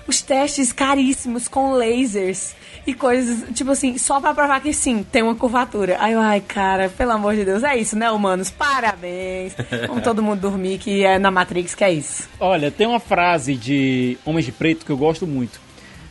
Os 0.07 0.21
testes 0.21 0.71
caríssimos 0.71 1.47
com 1.47 1.73
lasers 1.73 2.55
e 2.85 2.93
coisas, 2.93 3.49
tipo 3.55 3.71
assim, 3.71 3.97
só 3.97 4.21
pra 4.21 4.33
provar 4.33 4.61
que 4.61 4.71
sim, 4.71 5.03
tem 5.03 5.23
uma 5.23 5.33
curvatura. 5.33 5.97
Ai, 5.99 6.13
ai, 6.13 6.41
cara, 6.41 6.89
pelo 6.89 7.11
amor 7.11 7.35
de 7.35 7.43
Deus, 7.43 7.63
é 7.63 7.75
isso, 7.75 7.97
né, 7.97 8.11
humanos? 8.11 8.51
Parabéns. 8.51 9.55
Vamos 9.87 10.03
todo 10.03 10.21
mundo 10.21 10.41
dormir, 10.41 10.77
que 10.77 11.03
é 11.03 11.17
na 11.17 11.31
Matrix, 11.31 11.73
que 11.73 11.83
é 11.83 11.91
isso. 11.91 12.29
Olha, 12.39 12.69
tem 12.69 12.85
uma 12.85 12.99
frase 12.99 13.55
de 13.55 14.17
Homens 14.23 14.45
de 14.45 14.51
Preto 14.51 14.85
que 14.85 14.91
eu 14.91 14.97
gosto 14.97 15.25
muito. 15.25 15.59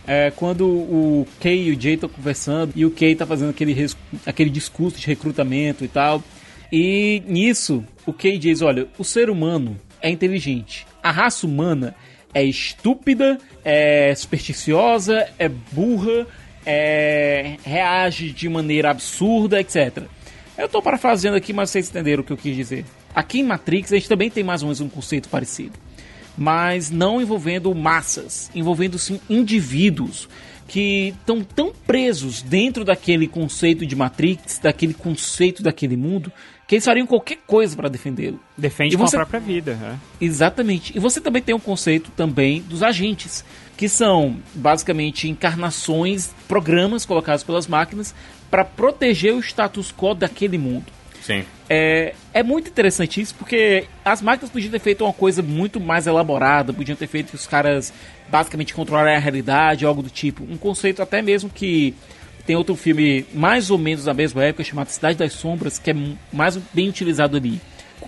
É 0.06 0.30
quando 0.32 0.66
o 0.66 1.26
Kay 1.40 1.68
e 1.68 1.70
o 1.70 1.80
Jay 1.80 1.94
estão 1.94 2.08
conversando 2.08 2.72
e 2.76 2.84
o 2.84 2.90
Kay 2.90 3.14
tá 3.14 3.24
fazendo 3.24 3.50
aquele, 3.50 3.86
aquele 4.26 4.50
discurso 4.50 4.98
de 4.98 5.06
recrutamento 5.06 5.84
e 5.84 5.88
tal. 5.88 6.22
E 6.70 7.22
nisso, 7.26 7.84
o 8.04 8.12
Kay 8.12 8.36
diz: 8.36 8.60
Olha, 8.60 8.86
o 8.98 9.04
ser 9.04 9.30
humano 9.30 9.78
é 10.02 10.10
inteligente. 10.10 10.86
A 11.02 11.10
raça 11.10 11.46
humana 11.46 11.94
é 12.34 12.42
estúpida, 12.42 13.38
é 13.64 14.14
supersticiosa, 14.14 15.28
é 15.38 15.48
burra, 15.48 16.26
é, 16.66 17.56
reage 17.64 18.30
de 18.30 18.48
maneira 18.48 18.90
absurda, 18.90 19.60
etc. 19.60 20.02
Eu 20.58 20.68
tô 20.68 20.82
parafraseando 20.82 21.36
aqui, 21.36 21.52
mas 21.52 21.70
vocês 21.70 21.88
entenderam 21.88 22.22
o 22.22 22.26
que 22.26 22.32
eu 22.32 22.36
quis 22.36 22.56
dizer. 22.56 22.84
Aqui 23.14 23.40
em 23.40 23.44
Matrix 23.44 23.92
a 23.92 23.96
gente 23.96 24.08
também 24.08 24.30
tem 24.30 24.42
mais 24.42 24.62
ou 24.62 24.66
menos 24.66 24.80
um 24.80 24.88
conceito 24.88 25.28
parecido. 25.28 25.78
Mas 26.36 26.90
não 26.90 27.20
envolvendo 27.20 27.72
massas, 27.74 28.50
envolvendo 28.54 28.98
sim 28.98 29.20
indivíduos 29.30 30.28
que 30.66 31.14
estão 31.18 31.44
tão 31.44 31.72
presos 31.86 32.42
dentro 32.42 32.84
daquele 32.84 33.28
conceito 33.28 33.86
de 33.86 33.94
Matrix, 33.94 34.58
daquele 34.58 34.94
conceito 34.94 35.62
daquele 35.62 35.96
mundo, 35.96 36.32
que 36.66 36.74
eles 36.76 36.84
fariam 36.84 37.06
qualquer 37.06 37.38
coisa 37.46 37.76
para 37.76 37.88
defendê-lo. 37.88 38.40
Defende 38.56 38.94
E 38.94 38.98
com 38.98 39.06
você- 39.06 39.16
a 39.16 39.20
própria 39.20 39.40
vida. 39.40 39.74
né? 39.74 39.98
Exatamente. 40.20 40.96
E 40.96 40.98
você 41.00 41.20
também 41.20 41.42
tem 41.42 41.54
um 41.54 41.60
conceito 41.60 42.10
também 42.16 42.62
dos 42.62 42.82
agentes, 42.82 43.44
que 43.76 43.88
são 43.88 44.36
basicamente 44.54 45.28
encarnações, 45.28 46.32
programas 46.48 47.04
colocados 47.04 47.42
pelas 47.44 47.66
máquinas 47.66 48.14
para 48.50 48.64
proteger 48.64 49.34
o 49.34 49.40
status 49.40 49.92
quo 49.92 50.14
daquele 50.14 50.56
mundo. 50.58 50.86
Sim. 51.20 51.42
É, 51.70 52.14
é 52.34 52.42
muito 52.42 52.68
interessante 52.68 53.18
isso, 53.20 53.34
porque 53.34 53.86
as 54.04 54.20
máquinas 54.20 54.50
podiam 54.50 54.70
ter 54.70 54.78
feito 54.78 55.02
uma 55.04 55.12
coisa 55.12 55.42
muito 55.42 55.80
mais 55.80 56.06
elaborada, 56.06 56.72
podiam 56.72 56.94
ter 56.96 57.06
feito 57.06 57.30
que 57.30 57.34
os 57.34 57.46
caras 57.46 57.92
basicamente 58.28 58.74
controlarem 58.74 59.16
a 59.16 59.18
realidade, 59.18 59.86
algo 59.86 60.02
do 60.02 60.10
tipo. 60.10 60.44
Um 60.44 60.56
conceito 60.58 61.00
até 61.02 61.22
mesmo 61.22 61.48
que 61.48 61.94
Tem 62.46 62.56
outro 62.56 62.76
filme 62.76 63.24
mais 63.32 63.70
ou 63.70 63.78
menos 63.78 64.04
da 64.04 64.12
mesma 64.12 64.44
época 64.44 64.64
chamado 64.64 64.88
Cidade 64.88 65.18
das 65.18 65.32
Sombras, 65.32 65.78
que 65.78 65.90
é 65.90 65.96
mais 66.32 66.58
bem 66.72 66.88
utilizado 66.88 67.36
ali. 67.36 67.60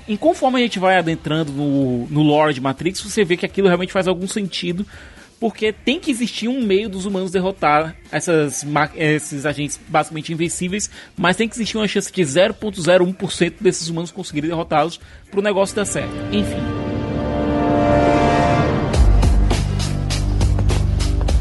E 0.07 0.17
conforme 0.17 0.59
a 0.59 0.63
gente 0.63 0.79
vai 0.79 0.99
adentrando 0.99 1.53
no, 1.53 2.07
no 2.07 2.23
lore 2.23 2.55
de 2.55 2.61
Matrix, 2.61 3.01
você 3.01 3.25
vê 3.25 3.37
que 3.37 3.47
aquilo 3.47 3.67
realmente 3.67 3.93
faz 3.93 4.07
algum 4.07 4.29
sentido, 4.29 4.87
porque 5.41 5.73
tem 5.73 5.99
que 5.99 6.11
existir 6.11 6.49
um 6.49 6.63
meio 6.63 6.89
dos 6.89 7.07
humanos 7.07 7.31
derrotar 7.31 7.97
essas, 8.13 8.65
esses 8.95 9.47
agentes 9.47 9.81
basicamente 9.89 10.33
invencíveis, 10.33 10.91
mas 11.17 11.37
tem 11.37 11.49
que 11.49 11.55
existir 11.55 11.77
uma 11.77 11.89
chance 11.89 12.13
de 12.13 12.23
0.01% 12.23 13.55
desses 13.61 13.89
humanos 13.89 14.11
conseguirem 14.11 14.51
derrotá-los 14.51 15.01
para 15.31 15.41
o 15.41 15.43
negócio 15.43 15.75
dar 15.75 15.85
certo. 15.85 16.13
Enfim. 16.31 16.57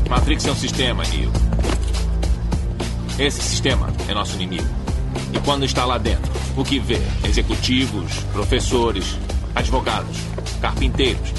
Matrix 0.10 0.46
é 0.46 0.52
um 0.52 0.56
sistema, 0.56 1.04
Neo. 1.04 1.32
Esse 3.18 3.42
sistema 3.42 3.88
é 4.10 4.14
nosso 4.14 4.36
inimigo. 4.36 4.68
E 5.34 5.40
quando 5.40 5.64
está 5.64 5.86
lá 5.86 5.98
dentro, 5.98 6.30
o 6.58 6.66
que 6.66 6.80
vê? 6.80 7.00
Executivos, 7.24 8.12
professores, 8.34 9.18
advogados, 9.56 10.18
carpinteiros. 10.60 11.34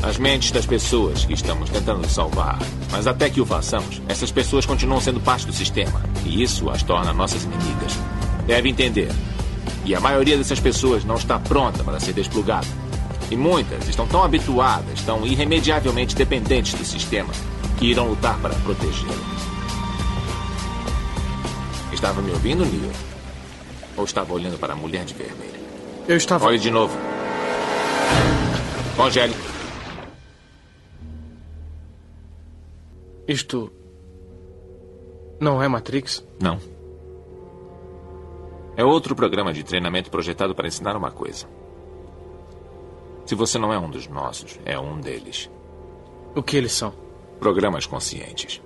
As 0.00 0.16
mentes 0.16 0.52
das 0.52 0.64
pessoas 0.64 1.24
que 1.24 1.32
estamos 1.32 1.70
tentando 1.70 2.08
salvar. 2.08 2.60
Mas 2.92 3.08
até 3.08 3.28
que 3.28 3.40
o 3.40 3.46
façamos, 3.46 4.00
essas 4.08 4.30
pessoas 4.30 4.64
continuam 4.64 5.00
sendo 5.00 5.20
parte 5.20 5.44
do 5.44 5.52
sistema. 5.52 6.00
E 6.24 6.40
isso 6.40 6.70
as 6.70 6.84
torna 6.84 7.12
nossas 7.12 7.42
inimigas. 7.42 7.98
Deve 8.46 8.68
entender. 8.68 9.10
E 9.84 9.96
a 9.96 10.00
maioria 10.00 10.36
dessas 10.36 10.60
pessoas 10.60 11.04
não 11.04 11.16
está 11.16 11.36
pronta 11.40 11.82
para 11.82 11.98
ser 11.98 12.12
desplugada. 12.12 12.66
E 13.28 13.36
muitas 13.36 13.88
estão 13.88 14.06
tão 14.06 14.22
habituadas, 14.22 15.02
tão 15.02 15.26
irremediavelmente 15.26 16.14
dependentes 16.14 16.74
do 16.74 16.84
sistema, 16.84 17.32
que 17.76 17.86
irão 17.86 18.08
lutar 18.08 18.38
para 18.38 18.54
protegê-lo. 18.54 19.47
Estava 21.98 22.22
me 22.22 22.30
ouvindo, 22.30 22.64
Neo? 22.64 22.92
Ou 23.96 24.04
estava 24.04 24.32
olhando 24.32 24.56
para 24.56 24.72
a 24.72 24.76
mulher 24.76 25.04
de 25.04 25.14
vermelho? 25.14 25.60
Eu 26.06 26.16
estava. 26.16 26.46
Olhe 26.46 26.56
de 26.56 26.70
novo. 26.70 26.96
Congele. 28.96 29.34
Isto. 33.26 33.72
Não 35.40 35.60
é 35.60 35.66
Matrix? 35.66 36.24
Não. 36.40 36.60
É 38.76 38.84
outro 38.84 39.16
programa 39.16 39.52
de 39.52 39.64
treinamento 39.64 40.08
projetado 40.08 40.54
para 40.54 40.68
ensinar 40.68 40.96
uma 40.96 41.10
coisa. 41.10 41.48
Se 43.26 43.34
você 43.34 43.58
não 43.58 43.72
é 43.72 43.78
um 43.78 43.90
dos 43.90 44.06
nossos, 44.06 44.60
é 44.64 44.78
um 44.78 45.00
deles. 45.00 45.50
O 46.32 46.44
que 46.44 46.56
eles 46.56 46.70
são? 46.70 46.94
Programas 47.40 47.86
conscientes. 47.86 48.62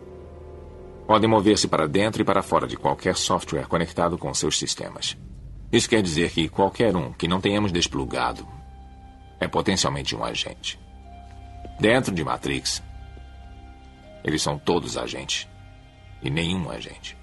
Podem 1.12 1.28
mover-se 1.28 1.68
para 1.68 1.86
dentro 1.86 2.22
e 2.22 2.24
para 2.24 2.42
fora 2.42 2.66
de 2.66 2.74
qualquer 2.74 3.14
software 3.16 3.66
conectado 3.66 4.16
com 4.16 4.32
seus 4.32 4.58
sistemas. 4.58 5.14
Isso 5.70 5.86
quer 5.86 6.00
dizer 6.00 6.30
que 6.30 6.48
qualquer 6.48 6.96
um 6.96 7.12
que 7.12 7.28
não 7.28 7.38
tenhamos 7.38 7.70
desplugado 7.70 8.48
é 9.38 9.46
potencialmente 9.46 10.16
um 10.16 10.24
agente. 10.24 10.80
Dentro 11.78 12.14
de 12.14 12.24
Matrix, 12.24 12.82
eles 14.24 14.40
são 14.40 14.58
todos 14.58 14.96
agentes 14.96 15.46
e 16.22 16.30
nenhum 16.30 16.70
agente. 16.70 17.14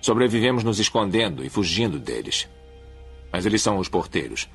Sobrevivemos 0.00 0.64
nos 0.64 0.78
escondendo 0.78 1.44
e 1.44 1.50
fugindo 1.50 1.98
deles. 1.98 2.48
Mas 3.30 3.44
eles 3.44 3.60
são 3.60 3.76
os 3.76 3.90
porteiros. 3.90 4.48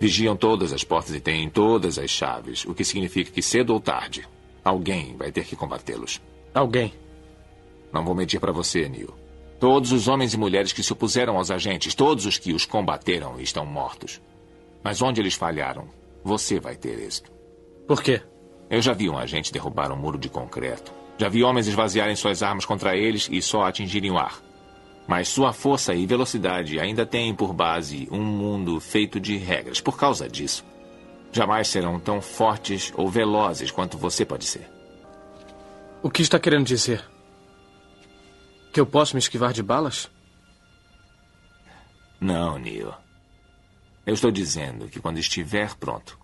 Vigiam 0.00 0.36
todas 0.36 0.72
as 0.72 0.84
portas 0.84 1.16
e 1.16 1.20
têm 1.20 1.50
todas 1.50 1.98
as 1.98 2.12
chaves, 2.12 2.64
o 2.64 2.74
que 2.74 2.84
significa 2.84 3.32
que 3.32 3.42
cedo 3.42 3.74
ou 3.74 3.80
tarde, 3.80 4.24
alguém 4.62 5.16
vai 5.16 5.32
ter 5.32 5.44
que 5.44 5.56
combatê-los. 5.56 6.22
Alguém. 6.54 7.01
Não 7.92 8.04
vou 8.04 8.14
mentir 8.14 8.40
para 8.40 8.52
você, 8.52 8.88
Neil. 8.88 9.14
Todos 9.60 9.92
os 9.92 10.08
homens 10.08 10.34
e 10.34 10.38
mulheres 10.38 10.72
que 10.72 10.82
se 10.82 10.92
opuseram 10.92 11.36
aos 11.36 11.50
agentes, 11.50 11.94
todos 11.94 12.26
os 12.26 12.38
que 12.38 12.52
os 12.52 12.64
combateram 12.64 13.38
estão 13.38 13.64
mortos. 13.64 14.20
Mas 14.82 15.00
onde 15.00 15.20
eles 15.20 15.34
falharam, 15.34 15.86
você 16.24 16.58
vai 16.58 16.74
ter 16.74 16.98
êxito. 16.98 17.30
Por 17.86 18.02
quê? 18.02 18.22
Eu 18.68 18.80
já 18.80 18.92
vi 18.92 19.08
um 19.08 19.18
agente 19.18 19.52
derrubar 19.52 19.92
um 19.92 19.96
muro 19.96 20.18
de 20.18 20.28
concreto. 20.28 20.92
Já 21.18 21.28
vi 21.28 21.44
homens 21.44 21.68
esvaziarem 21.68 22.16
suas 22.16 22.42
armas 22.42 22.64
contra 22.64 22.96
eles 22.96 23.28
e 23.30 23.40
só 23.42 23.64
atingirem 23.64 24.10
o 24.10 24.18
ar. 24.18 24.40
Mas 25.06 25.28
sua 25.28 25.52
força 25.52 25.94
e 25.94 26.06
velocidade 26.06 26.80
ainda 26.80 27.04
têm 27.04 27.34
por 27.34 27.52
base 27.52 28.08
um 28.10 28.22
mundo 28.22 28.80
feito 28.80 29.20
de 29.20 29.36
regras. 29.36 29.80
Por 29.80 29.96
causa 29.96 30.28
disso, 30.28 30.64
jamais 31.30 31.68
serão 31.68 32.00
tão 32.00 32.20
fortes 32.20 32.92
ou 32.96 33.08
velozes 33.08 33.70
quanto 33.70 33.98
você 33.98 34.24
pode 34.24 34.44
ser. 34.44 34.68
O 36.02 36.10
que 36.10 36.22
está 36.22 36.38
querendo 36.40 36.66
dizer? 36.66 37.11
Que 38.72 38.80
eu 38.80 38.86
posso 38.86 39.14
me 39.14 39.18
esquivar 39.18 39.52
de 39.52 39.62
balas? 39.62 40.10
Não, 42.20 42.58
Neil. 42.58 42.92
Eu 44.06 44.14
estou 44.14 44.30
dizendo 44.30 44.88
que 44.88 44.98
quando 44.98 45.18
estiver 45.18 45.74
pronto, 45.76 46.18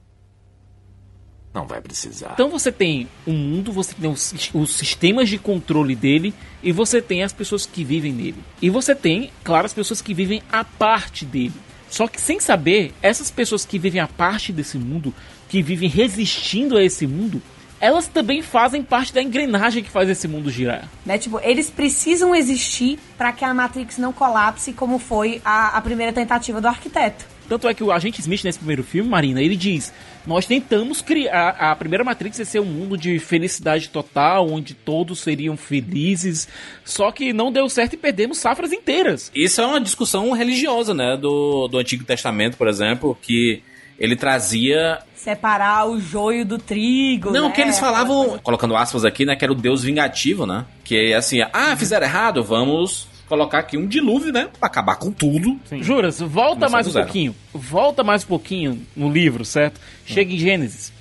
não 1.53 1.67
vai 1.67 1.81
precisar. 1.81 2.33
Então 2.35 2.49
você 2.49 2.71
tem 2.73 3.09
um 3.27 3.33
mundo, 3.33 3.73
você 3.73 3.95
tem 3.95 4.11
os, 4.11 4.33
os, 4.55 4.71
sistemas 4.71 5.29
de 5.29 5.39
controle 5.39 5.95
dele 5.95 6.35
e 6.63 6.73
você 6.73 7.01
tem 7.03 7.23
as 7.23 7.33
pessoas 7.33 7.67
que 7.67 7.85
vivem 7.85 8.13
nele. 8.13 8.43
E 8.61 8.71
você 8.71 8.95
tem, 8.95 9.31
claro, 9.45 9.67
as 9.67 9.75
pessoas 9.75 10.01
que 10.01 10.15
vivem 10.15 10.43
a 10.51 10.65
parte 10.65 11.25
dele. 11.25 11.55
Só 11.91 12.07
que 12.07 12.21
sem 12.21 12.39
saber, 12.39 12.93
essas 13.01 13.31
pessoas 13.31 13.65
que 13.65 13.79
vivem 13.79 14.01
a 14.01 14.09
parte 14.09 14.53
desse 14.53 14.77
mundo, 14.77 15.15
que 15.49 15.63
vivem 15.63 15.89
resistindo 15.89 16.77
a 16.77 16.83
esse 16.83 17.07
mundo, 17.07 17.43
elas 17.81 18.07
também 18.07 18.43
fazem 18.43 18.83
parte 18.83 19.13
da 19.13 19.23
engrenagem 19.23 19.83
que 19.83 19.91
faz 19.91 20.09
esse 20.09 20.27
mundo 20.27 20.51
girar. 20.51 20.89
Né? 21.05 21.19
Tipo, 21.19 21.41
eles 21.43 21.71
precisam 21.71 22.35
existir 22.35 22.99
para 23.17 23.33
que 23.33 23.45
a 23.45 23.55
Matrix 23.55 23.99
não 23.99 24.13
colapse 24.13 24.73
como 24.73 24.99
foi 24.99 25.41
a, 25.45 25.77
a 25.77 25.81
primeira 25.81 26.13
tentativa 26.13 26.61
do 26.61 26.69
arquiteto. 26.69 27.25
Tanto 27.49 27.67
é 27.67 27.73
que 27.73 27.83
o 27.83 27.91
agente 27.91 28.21
Smith, 28.21 28.45
nesse 28.45 28.59
primeiro 28.59 28.85
filme, 28.85 29.09
Marina, 29.09 29.41
ele 29.41 29.57
diz: 29.57 29.91
Nós 30.27 30.45
tentamos 30.45 31.01
criar. 31.01 31.51
A 31.59 31.75
primeira 31.75 32.05
Matrix 32.05 32.39
ia 32.39 32.45
ser 32.45 32.61
um 32.61 32.67
mundo 32.67 32.97
de 32.97 33.19
felicidade 33.19 33.89
total, 33.89 34.51
onde 34.51 34.75
todos 34.75 35.21
seriam 35.21 35.57
felizes. 35.57 36.47
Só 36.85 37.11
que 37.11 37.33
não 37.33 37.51
deu 37.51 37.67
certo 37.71 37.95
e 37.95 37.97
perdemos 37.97 38.37
safras 38.37 38.71
inteiras. 38.71 39.33
Isso 39.35 39.63
é 39.63 39.67
uma 39.67 39.81
discussão 39.81 40.31
religiosa, 40.33 40.93
né? 40.93 41.17
Do, 41.17 41.69
do 41.69 41.79
Antigo 41.79 42.05
Testamento, 42.05 42.59
por 42.59 42.69
exemplo, 42.69 43.17
que 43.23 43.63
ele 43.99 44.15
trazia 44.15 44.99
separar 45.15 45.89
o 45.89 46.01
joio 46.01 46.45
do 46.45 46.59
trigo. 46.59 47.31
Não, 47.31 47.49
né? 47.49 47.55
que 47.55 47.61
eles 47.61 47.79
falavam, 47.79 48.39
colocando 48.39 48.77
aspas 48.77 49.05
aqui, 49.05 49.25
né? 49.25 49.35
Que 49.35 49.45
era 49.45 49.53
o 49.53 49.57
deus 49.57 49.83
vingativo, 49.83 50.47
né? 50.47 50.65
Que 50.85 51.13
é 51.13 51.17
assim, 51.17 51.41
ah, 51.53 51.77
fizeram 51.77 52.07
errado, 52.07 52.43
vamos 52.43 53.09
colocar 53.29 53.59
aqui 53.59 53.77
um 53.77 53.87
dilúvio, 53.87 54.33
né? 54.33 54.49
Pra 54.59 54.69
acabar 54.69 54.97
com 54.97 55.13
tudo. 55.13 55.59
Sim. 55.67 55.83
Juras, 55.83 56.21
volta 56.21 56.67
Começar 56.67 56.71
mais 56.71 56.87
um 56.87 56.93
pouquinho. 56.93 57.37
Volta 57.53 58.05
mais 58.05 58.25
um 58.25 58.27
pouquinho 58.27 58.87
no 58.97 59.11
livro, 59.11 59.45
certo? 59.45 59.81
Chega 60.07 60.31
hum. 60.31 60.35
em 60.35 60.39
Gênesis. 60.39 60.93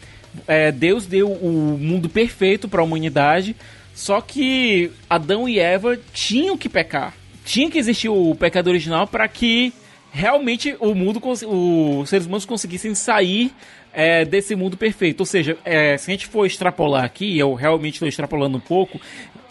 É, 0.48 0.72
Deus 0.72 1.06
deu 1.06 1.32
o 1.32 1.78
mundo 1.80 2.10
perfeito 2.10 2.68
para 2.68 2.82
a 2.82 2.84
humanidade, 2.84 3.56
só 3.96 4.22
que 4.22 4.92
Adão 5.10 5.48
e 5.48 5.58
Eva 5.58 5.98
tinham 6.14 6.58
que 6.58 6.68
pecar. 6.68 7.14
Tinha 7.46 7.72
que 7.72 7.78
existir 7.78 8.10
o 8.10 8.36
pecado 8.36 8.68
original 8.68 9.08
para 9.08 9.28
que 9.28 9.74
realmente 10.12 10.76
o 10.80 10.94
mundo, 10.94 11.22
os 11.24 12.10
seres 12.10 12.26
humanos 12.26 12.46
conseguissem 12.46 12.96
sair 12.96 13.52
é, 13.94 14.26
desse 14.26 14.56
mundo 14.56 14.78
perfeito. 14.78 15.22
Ou 15.22 15.26
seja, 15.26 15.58
é, 15.66 15.98
se 15.98 16.10
a 16.10 16.14
gente 16.14 16.28
for 16.28 16.46
extrapolar 16.46 17.04
aqui, 17.04 17.38
eu 17.38 17.54
realmente 17.54 17.96
estou 17.96 18.08
extrapolando 18.08 18.58
um 18.58 18.62
pouco, 18.62 19.00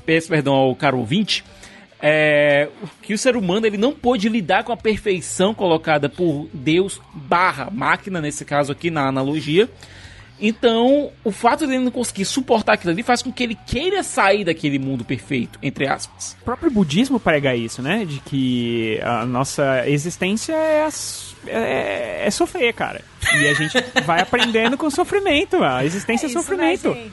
peço 0.04 0.28
perdão 0.28 0.54
ao 0.54 0.74
caro 0.74 0.98
ouvinte, 0.98 1.44
é, 2.00 2.68
que 3.02 3.14
o 3.14 3.18
ser 3.18 3.36
humano 3.36 3.66
ele 3.66 3.76
não 3.76 3.92
pôde 3.92 4.28
lidar 4.28 4.64
com 4.64 4.72
a 4.72 4.76
perfeição 4.76 5.54
colocada 5.54 6.08
por 6.08 6.48
Deus 6.52 7.00
barra 7.12 7.70
máquina, 7.70 8.20
nesse 8.20 8.44
caso 8.44 8.70
aqui 8.70 8.90
na 8.90 9.08
analogia, 9.08 9.68
então, 10.40 11.10
o 11.24 11.32
fato 11.32 11.66
de 11.66 11.74
ele 11.74 11.84
não 11.84 11.90
conseguir 11.90 12.24
suportar 12.24 12.74
aquilo 12.74 12.92
ali 12.92 13.02
faz 13.02 13.22
com 13.22 13.32
que 13.32 13.42
ele 13.42 13.56
queira 13.66 14.02
sair 14.02 14.44
daquele 14.44 14.78
mundo 14.78 15.04
perfeito, 15.04 15.58
entre 15.62 15.88
aspas. 15.88 16.36
O 16.42 16.44
próprio 16.44 16.70
budismo 16.70 17.18
prega 17.18 17.54
isso, 17.54 17.80
né? 17.80 18.04
De 18.04 18.20
que 18.20 19.00
a 19.02 19.24
nossa 19.24 19.88
existência 19.88 20.54
é, 20.54 20.86
é, 21.48 22.22
é 22.26 22.30
sofrer, 22.30 22.72
cara. 22.72 23.02
E 23.34 23.48
a 23.48 23.54
gente 23.54 23.76
vai 24.04 24.20
aprendendo 24.20 24.76
com 24.76 24.88
sofrimento. 24.90 25.62
A 25.62 25.84
existência 25.84 26.26
é, 26.26 26.30
é 26.30 26.32
sofrimento. 26.32 26.90
Né, 26.90 27.10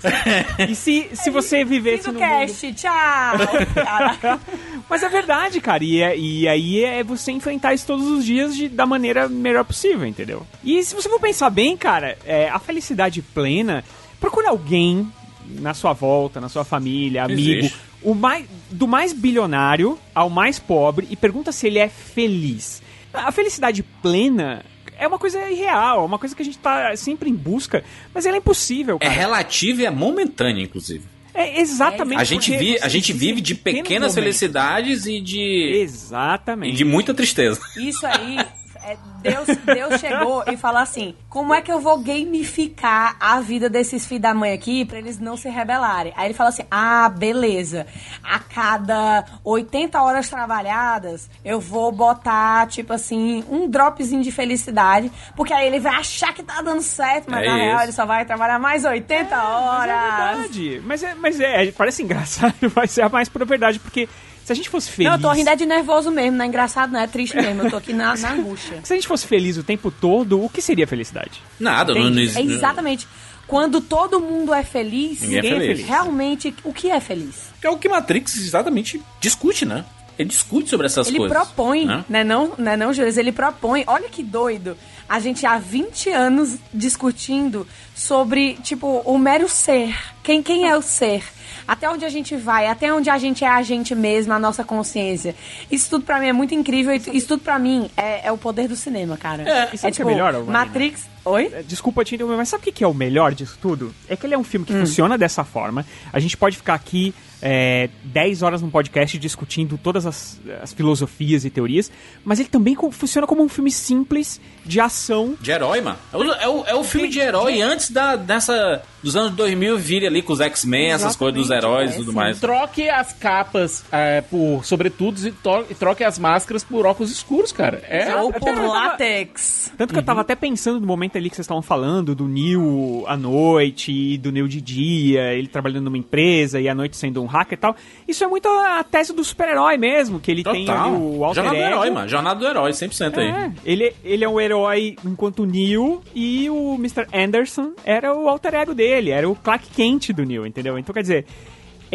e 0.70 0.76
se, 0.76 1.10
se 1.14 1.30
você 1.30 1.66
vivesse 1.66 2.12
no 2.12 2.20
cast, 2.20 2.66
mundo... 2.66 2.76
tchau! 2.76 4.40
Mas 4.90 5.02
é 5.02 5.10
verdade, 5.10 5.60
cara. 5.60 5.84
E, 5.84 6.02
é, 6.02 6.18
e 6.18 6.48
aí 6.48 6.84
é 6.84 7.04
você 7.04 7.32
enfrentar 7.32 7.74
isso 7.74 7.88
todos 7.88 8.08
os 8.08 8.26
dias 8.26 8.56
de, 8.56 8.70
da 8.70 8.86
maneira 8.86 9.28
melhor 9.28 9.64
possível, 9.64 10.06
entendeu? 10.06 10.46
E 10.64 10.84
se 10.84 10.94
você 10.94 11.10
for 11.10 11.20
pensar 11.20 11.50
bem, 11.50 11.76
cara, 11.76 12.18
é, 12.26 12.50
a 12.50 12.60
felicidade 12.60 13.22
plena, 13.22 13.84
procura 14.20 14.50
alguém 14.50 15.12
na 15.48 15.74
sua 15.74 15.94
volta, 15.94 16.40
na 16.40 16.50
sua 16.50 16.64
família, 16.64 17.24
amigo, 17.24 17.70
o 18.02 18.14
mais, 18.14 18.46
do 18.70 18.88
mais 18.88 19.14
bilionário 19.14 19.98
ao 20.14 20.30
mais 20.30 20.60
pobre 20.60 21.08
e 21.10 21.16
pergunta 21.16 21.52
se 21.52 21.68
ele 21.68 21.80
é 21.80 21.88
feliz. 21.88 22.83
A 23.14 23.32
felicidade 23.32 23.84
plena 24.01 24.64
é 24.97 25.07
uma 25.07 25.20
coisa 25.20 25.49
irreal, 25.49 26.01
é 26.01 26.05
uma 26.05 26.20
coisa 26.20 26.36
que 26.36 26.41
a 26.41 26.45
gente 26.45 26.57
tá 26.57 26.95
sempre 26.95 27.30
em 27.30 27.36
busca, 27.36 27.84
mas 28.14 28.26
ela 28.26 28.38
é 28.38 28.39
impossível, 28.39 28.95
é 28.97 28.99
cara. 28.99 29.14
É 29.14 29.18
relativa 29.18 29.82
e 29.82 29.86
é 29.86 29.89
momentânea, 29.91 30.64
inclusive. 30.64 31.05
É 31.34 31.59
exatamente. 31.61 32.22
A 32.22 32.24
gente, 32.24 32.55
vi, 32.55 32.78
a 32.80 32.88
gente 32.88 33.11
vive 33.11 33.41
de 33.41 33.55
pequenas 33.55 34.14
momentos. 34.14 34.16
felicidades 34.16 35.05
e 35.07 35.20
de, 35.20 35.80
Exatamente. 35.82 36.74
e 36.74 36.76
de 36.76 36.86
muita 36.86 37.11
tristeza. 37.14 37.59
Isso 37.76 38.05
aí, 38.05 38.38
é, 38.86 38.98
Deus, 39.22 39.48
Deus 39.66 40.00
chegou 40.00 40.44
e 40.52 40.58
falou 40.58 40.82
assim: 40.82 41.16
como 41.30 41.54
é 41.54 41.62
que 41.62 41.72
eu 41.72 41.80
vou 41.80 41.98
gamificar 42.00 43.16
a 43.20 43.40
vida 43.40 43.70
desses 43.70 44.06
filhos 44.06 44.22
da 44.22 44.34
mãe 44.34 44.52
aqui 44.54 44.86
pra 44.86 44.98
eles 44.98 45.20
não 45.20 45.38
se 45.38 45.50
rebelarem? 45.50 46.14
Aí 46.16 46.28
ele 46.28 46.34
falou 46.34 46.50
assim: 46.50 46.64
ah, 46.70 47.10
beleza. 47.10 47.86
A 48.24 48.40
cada 48.40 49.26
80 49.44 50.02
horas 50.02 50.30
trabalhadas, 50.30 51.30
eu 51.44 51.60
vou 51.60 51.92
botar, 51.92 52.68
tipo 52.68 52.94
assim, 52.94 53.44
um 53.50 53.70
dropzinho 53.70 54.22
de 54.24 54.32
felicidade, 54.32 55.12
porque 55.36 55.54
aí 55.54 55.68
ele 55.68 55.80
vai 55.80 55.96
achar 55.96 56.34
que 56.34 56.44
tá 56.44 56.62
dando 56.62 56.82
certo, 56.82 57.30
mas 57.30 57.44
É 57.44 57.48
na 57.48 57.56
real 57.56 57.76
isso. 57.76 57.84
ele 57.84 57.92
só 57.94 58.06
vai 58.06 58.26
trabalhar 58.26 58.60
mais 58.60 58.84
80 58.86 59.36
horas. 59.44 59.96
É 59.96 60.36
verdade. 60.36 60.82
Mas 60.86 61.04
é, 61.04 61.14
mas 61.16 61.40
é, 61.40 61.72
parece 61.72 62.04
engraçado, 62.04 62.54
mas 62.76 62.98
é 62.98 63.08
mais 63.10 63.30
por 63.30 63.46
verdade, 63.46 63.80
porque 63.80 64.08
se 64.44 64.52
a 64.52 64.56
gente 64.56 64.70
fosse 64.70 64.89
feliz. 64.91 65.10
Não, 65.10 65.18
eu 65.18 65.22
tô 65.22 65.32
rindo 65.32 65.50
é 65.50 65.56
de 65.56 65.66
nervoso 65.66 66.12
mesmo, 66.12 66.38
não 66.38 66.46
é 66.46 66.48
engraçado, 66.48 66.91
não, 66.91 67.00
é 67.00 67.08
triste 67.08 67.36
mesmo. 67.36 67.64
Eu 67.64 67.70
tô 67.70 67.78
aqui 67.78 67.94
na, 67.94 68.16
na 68.16 68.34
angústia. 68.34 68.80
Se 68.84 68.94
a 68.94 68.96
gente 68.96 69.08
fosse 69.08 69.26
feliz 69.26 69.58
o 69.58 69.64
tempo 69.64 69.89
todo, 69.89 70.44
o 70.44 70.50
que 70.50 70.62
seria 70.62 70.86
felicidade? 70.86 71.41
Nada, 71.60 71.94
não, 71.94 72.10
não. 72.10 72.22
É 72.22 72.41
exatamente. 72.41 73.08
Quando 73.48 73.82
todo 73.82 74.20
mundo 74.20 74.54
é 74.54 74.64
feliz, 74.64 75.22
Ninguém 75.22 75.39
é 75.39 75.60
feliz. 75.60 75.86
realmente, 75.86 76.56
o 76.64 76.74
que 76.74 76.89
é 76.89 77.00
feliz? 77.00 77.52
É 77.62 77.70
o 77.70 77.78
que 77.78 77.89
Matrix 77.89 78.36
exatamente 78.38 79.02
discute, 79.20 79.66
né? 79.66 79.86
Ele 80.18 80.30
discute 80.30 80.70
sobre 80.70 80.86
essas 80.86 81.08
ele 81.08 81.18
coisas. 81.18 81.36
propõe, 81.36 81.86
né? 81.86 82.06
né 82.08 82.24
não, 82.24 82.54
né 82.58 82.78
não, 82.78 82.94
Júlio? 82.94 83.12
Ele 83.18 83.32
propõe, 83.32 83.84
olha 83.88 84.08
que 84.10 84.24
doido. 84.24 84.78
A 85.08 85.20
gente 85.20 85.45
há 85.45 85.58
20 85.60 86.10
anos 86.10 86.58
discutindo 86.74 87.68
sobre, 87.95 88.56
tipo, 88.64 89.01
o 89.06 89.18
mero 89.18 89.47
ser. 89.49 89.95
Quem, 90.24 90.41
quem 90.41 90.68
é 90.68 90.76
o 90.78 90.82
ser? 90.82 91.24
Até 91.68 91.89
onde 91.89 92.04
a 92.04 92.10
gente 92.10 92.36
vai, 92.36 92.68
até 92.68 92.93
onde 92.93 93.10
a 93.10 93.18
gente 93.18 93.45
é 93.45 93.47
a 93.47 93.62
gente 93.62 93.95
mesmo, 93.95 94.34
a 94.34 94.39
nossa 94.39 94.64
consciência. 94.66 95.34
Isso 95.72 95.89
tudo 95.89 96.04
pra 96.04 96.20
mim 96.20 96.28
é 96.28 96.34
muito 96.34 96.54
incrível 96.54 96.93
isso 96.93 97.28
tudo 97.28 97.41
pra 97.41 97.58
mim 97.58 97.89
é, 97.95 98.28
é 98.28 98.32
o 98.32 98.38
poder 98.38 98.68
do 98.68 98.76
cinema, 98.76 99.16
cara. 99.16 99.43
É, 99.43 99.70
e 99.74 99.78
sabe 99.78 99.93
o 99.93 99.95
que 99.95 100.01
é 100.01 100.06
melhor? 100.06 100.43
Matrix. 100.43 101.08
Oi? 101.24 101.49
É, 101.54 101.64
Desculpa 101.64 102.04
te 102.04 102.16
interromper, 102.16 102.36
mas 102.38 102.49
sabe 102.49 102.62
o 102.62 102.64
que 102.66 102.72
que 102.74 102.84
é 102.84 102.88
o 102.88 102.93
melhor 102.93 103.34
disso 103.34 103.58
tudo? 103.62 103.95
É 104.10 104.16
que 104.18 104.26
ele 104.26 104.34
é 104.34 104.38
um 104.38 104.43
filme 104.43 104.66
que 104.66 104.74
Hum. 104.74 104.82
funciona 104.82 105.18
dessa 105.18 105.45
forma. 105.45 105.86
A 106.12 106.20
gente 106.20 106.36
pode 106.36 106.58
ficar 106.58 106.74
aqui 106.74 107.14
é, 107.46 107.89
10 108.06 108.41
horas 108.41 108.62
no 108.62 108.72
podcast 108.72 109.18
discutindo 109.20 109.78
todas 109.78 110.06
as, 110.06 110.39
as 110.62 110.72
filosofias 110.72 111.44
e 111.44 111.50
teorias, 111.50 111.91
mas 112.24 112.39
ele 112.39 112.48
também 112.48 112.74
funciona 112.89 113.28
como 113.28 113.44
um 113.44 113.50
filme 113.50 113.70
simples 113.70 114.39
de 114.66 114.80
ação. 114.80 115.36
De 115.41 115.52
herói, 115.52 115.82
mano. 115.82 115.98
É 116.14 116.18
o, 116.18 116.24
é 116.24 116.48
o, 116.48 116.66
é 116.68 116.76
o 116.76 116.84
filme 116.86 117.10
de 117.10 117.20
herói 117.20 117.62
antes 117.62 117.91
da, 117.91 118.16
dessa, 118.16 118.82
dos 119.04 119.16
anos 119.16 119.32
2000 119.34 119.78
vir 119.78 120.06
ali 120.08 120.22
com 120.22 120.34
os 120.34 120.39
X-Men, 120.41 120.93
essas 120.93 121.16
coisas 121.16 121.39
dos 121.39 121.49
heróis 121.51 121.93
e 121.93 121.97
tudo 121.97 122.14
mais. 122.14 122.39
Troque 122.39 122.89
as 122.89 123.12
capas 123.14 123.84
é, 123.91 124.22
por 124.22 124.66
sobretudos 124.66 125.26
e, 125.26 125.34
troque 125.78 126.04
as 126.04 126.18
máscaras 126.18 126.64
por 126.64 126.86
óculos 126.86 127.12
escuros, 127.12 127.51
cara. 127.51 127.82
É, 127.88 128.16
Ou 128.16 128.32
por 128.32 128.39
tava- 128.41 128.68
látex. 128.68 129.72
Tanto 129.78 129.93
que 129.93 129.99
eu 129.99 130.04
tava 130.04 130.22
até 130.22 130.36
pensando 130.36 130.80
no 130.80 130.88
momento 130.88 131.18
ali 131.18 131.30
que 131.30 131.36
vocês 131.36 131.45
estavam 131.45 131.62
falando 131.62 132.16
do 132.16 132.28
Neil 132.28 133.04
à 133.08 133.18
noite 133.18 133.91
e 133.91 134.18
do 134.18 134.32
Neil 134.32 134.47
de 134.47 134.62
dia, 134.62 135.34
ele 135.34 135.47
trabalhando 135.47 135.86
numa 135.86 135.97
empresa 135.97 136.60
e 136.62 136.70
à 136.70 136.76
noite 136.76 136.95
sendo 136.95 137.22
um 137.22 137.26
hacker 137.26 137.58
e 137.58 137.62
tal. 137.62 137.76
Isso 138.08 138.24
é 138.24 138.28
muito 138.28 138.47
a 138.47 138.84
tese 138.84 139.14
do 139.14 139.24
super-herói 139.24 139.78
mesmo, 139.78 140.20
que 140.20 140.32
ele 140.32 140.43
tem 140.43 140.66
Total. 140.66 140.86
ali 140.88 140.95
o 140.95 141.24
alter 141.26 141.43
Jornada 141.43 141.58
do 141.68 141.74
herói, 141.74 141.89
mano. 141.91 142.08
Jornada 142.10 142.39
do 142.39 142.47
herói, 142.47 142.72
100% 142.72 143.18
aí. 143.18 143.28
É, 143.28 143.51
ele, 143.66 143.93
ele 144.04 144.24
é 144.24 144.30
um 144.30 144.39
herói 144.39 144.95
enquanto 145.06 145.39
o 145.43 145.45
Neil 145.45 146.01
e 146.16 146.49
o 146.49 146.76
Mr. 146.76 147.08
Anderson 147.14 147.72
era 147.84 148.14
o 148.16 148.30
alter 148.30 148.54
ego 148.54 148.74
dele, 148.74 148.93
era 149.12 149.30
o 149.30 149.36
Clark 149.36 149.68
Kent 149.76 150.12
do 150.12 150.24
Neil, 150.24 150.46
entendeu? 150.46 150.78
Então 150.78 150.94
quer 150.94 151.02
dizer, 151.02 151.26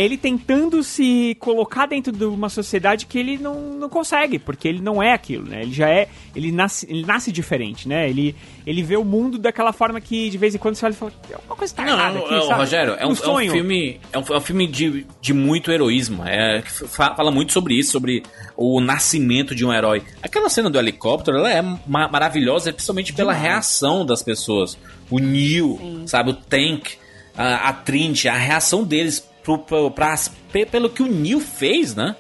ele 0.05 0.17
tentando 0.17 0.83
se 0.83 1.37
colocar 1.41 1.87
dentro 1.87 2.13
de 2.13 2.25
uma 2.25 2.49
sociedade 2.49 3.05
que 3.07 3.19
ele 3.19 3.37
não, 3.37 3.73
não 3.73 3.89
consegue, 3.89 4.39
porque 4.39 4.69
ele 4.69 4.81
não 4.81 5.03
é 5.03 5.13
aquilo, 5.13 5.45
né? 5.45 5.63
Ele 5.63 5.73
já 5.73 5.89
é. 5.89 6.09
Ele 6.37 6.53
nasce, 6.53 6.87
ele 6.89 7.05
nasce 7.05 7.33
diferente, 7.33 7.89
né? 7.89 8.09
Ele, 8.09 8.37
ele 8.65 8.83
vê 8.83 8.97
o 8.97 9.05
mundo 9.05 9.39
daquela 9.39 9.73
forma 9.73 10.01
que 10.01 10.31
de 10.31 10.39
vez 10.39 10.55
em 10.55 10.59
quando 10.59 10.77
você 10.77 10.87
olha 10.87 10.93
e 10.93 10.97
fala, 10.97 11.13
alguma 11.35 11.57
coisa 11.57 11.75
tá 11.75 11.85
Não, 11.85 11.93
errada 11.95 12.19
aqui, 12.21 12.31
não, 12.31 12.43
sabe? 12.43 12.61
Rogério, 12.61 12.95
é 12.95 13.05
um, 13.05 13.09
Um 13.09 13.11
é 13.11 13.13
um 13.13 13.17
sonho. 13.17 13.51
filme, 13.53 14.01
é 14.13 14.19
um, 14.19 14.23
é 14.31 14.37
um 14.37 14.41
filme 14.41 14.67
de, 14.69 15.07
de 15.21 15.33
muito 15.35 15.73
heroísmo. 15.73 16.23
É, 16.25 16.63
fala 16.63 17.31
muito 17.33 17.53
sobre 17.53 17.75
isso, 17.75 17.91
sobre 17.91 18.23
o 18.57 18.81
nascimento 18.81 19.55
de 19.55 19.65
um 19.67 19.73
herói. 19.73 20.03
Aquela 20.23 20.49
cena 20.49 20.71
do 20.71 20.79
helicóptero, 20.79 21.39
ela 21.39 21.53
é 21.53 21.61
ma- 21.61 22.07
maravilhosa, 22.09 22.73
principalmente 22.73 23.13
pela 23.13 23.33
reação 23.33 24.07
das 24.07 24.23
pessoas. 24.23 24.79
O 25.11 25.19
Neil, 25.19 26.05
sabe, 26.07 26.31
o 26.31 26.35
Tank, 26.35 26.91
a, 27.37 27.69
a 27.69 27.73
Trinity, 27.73 28.29
a 28.29 28.37
reação 28.37 28.85
deles 28.85 29.27
pro, 29.57 29.59
pro, 29.59 29.91
pra- 29.91 30.15
pe- 30.53 30.67
pelo 30.67 30.91
que 30.91 31.03
o 31.03 31.07
Neil 31.07 31.41
fez, 31.41 31.95
né? 31.95 32.15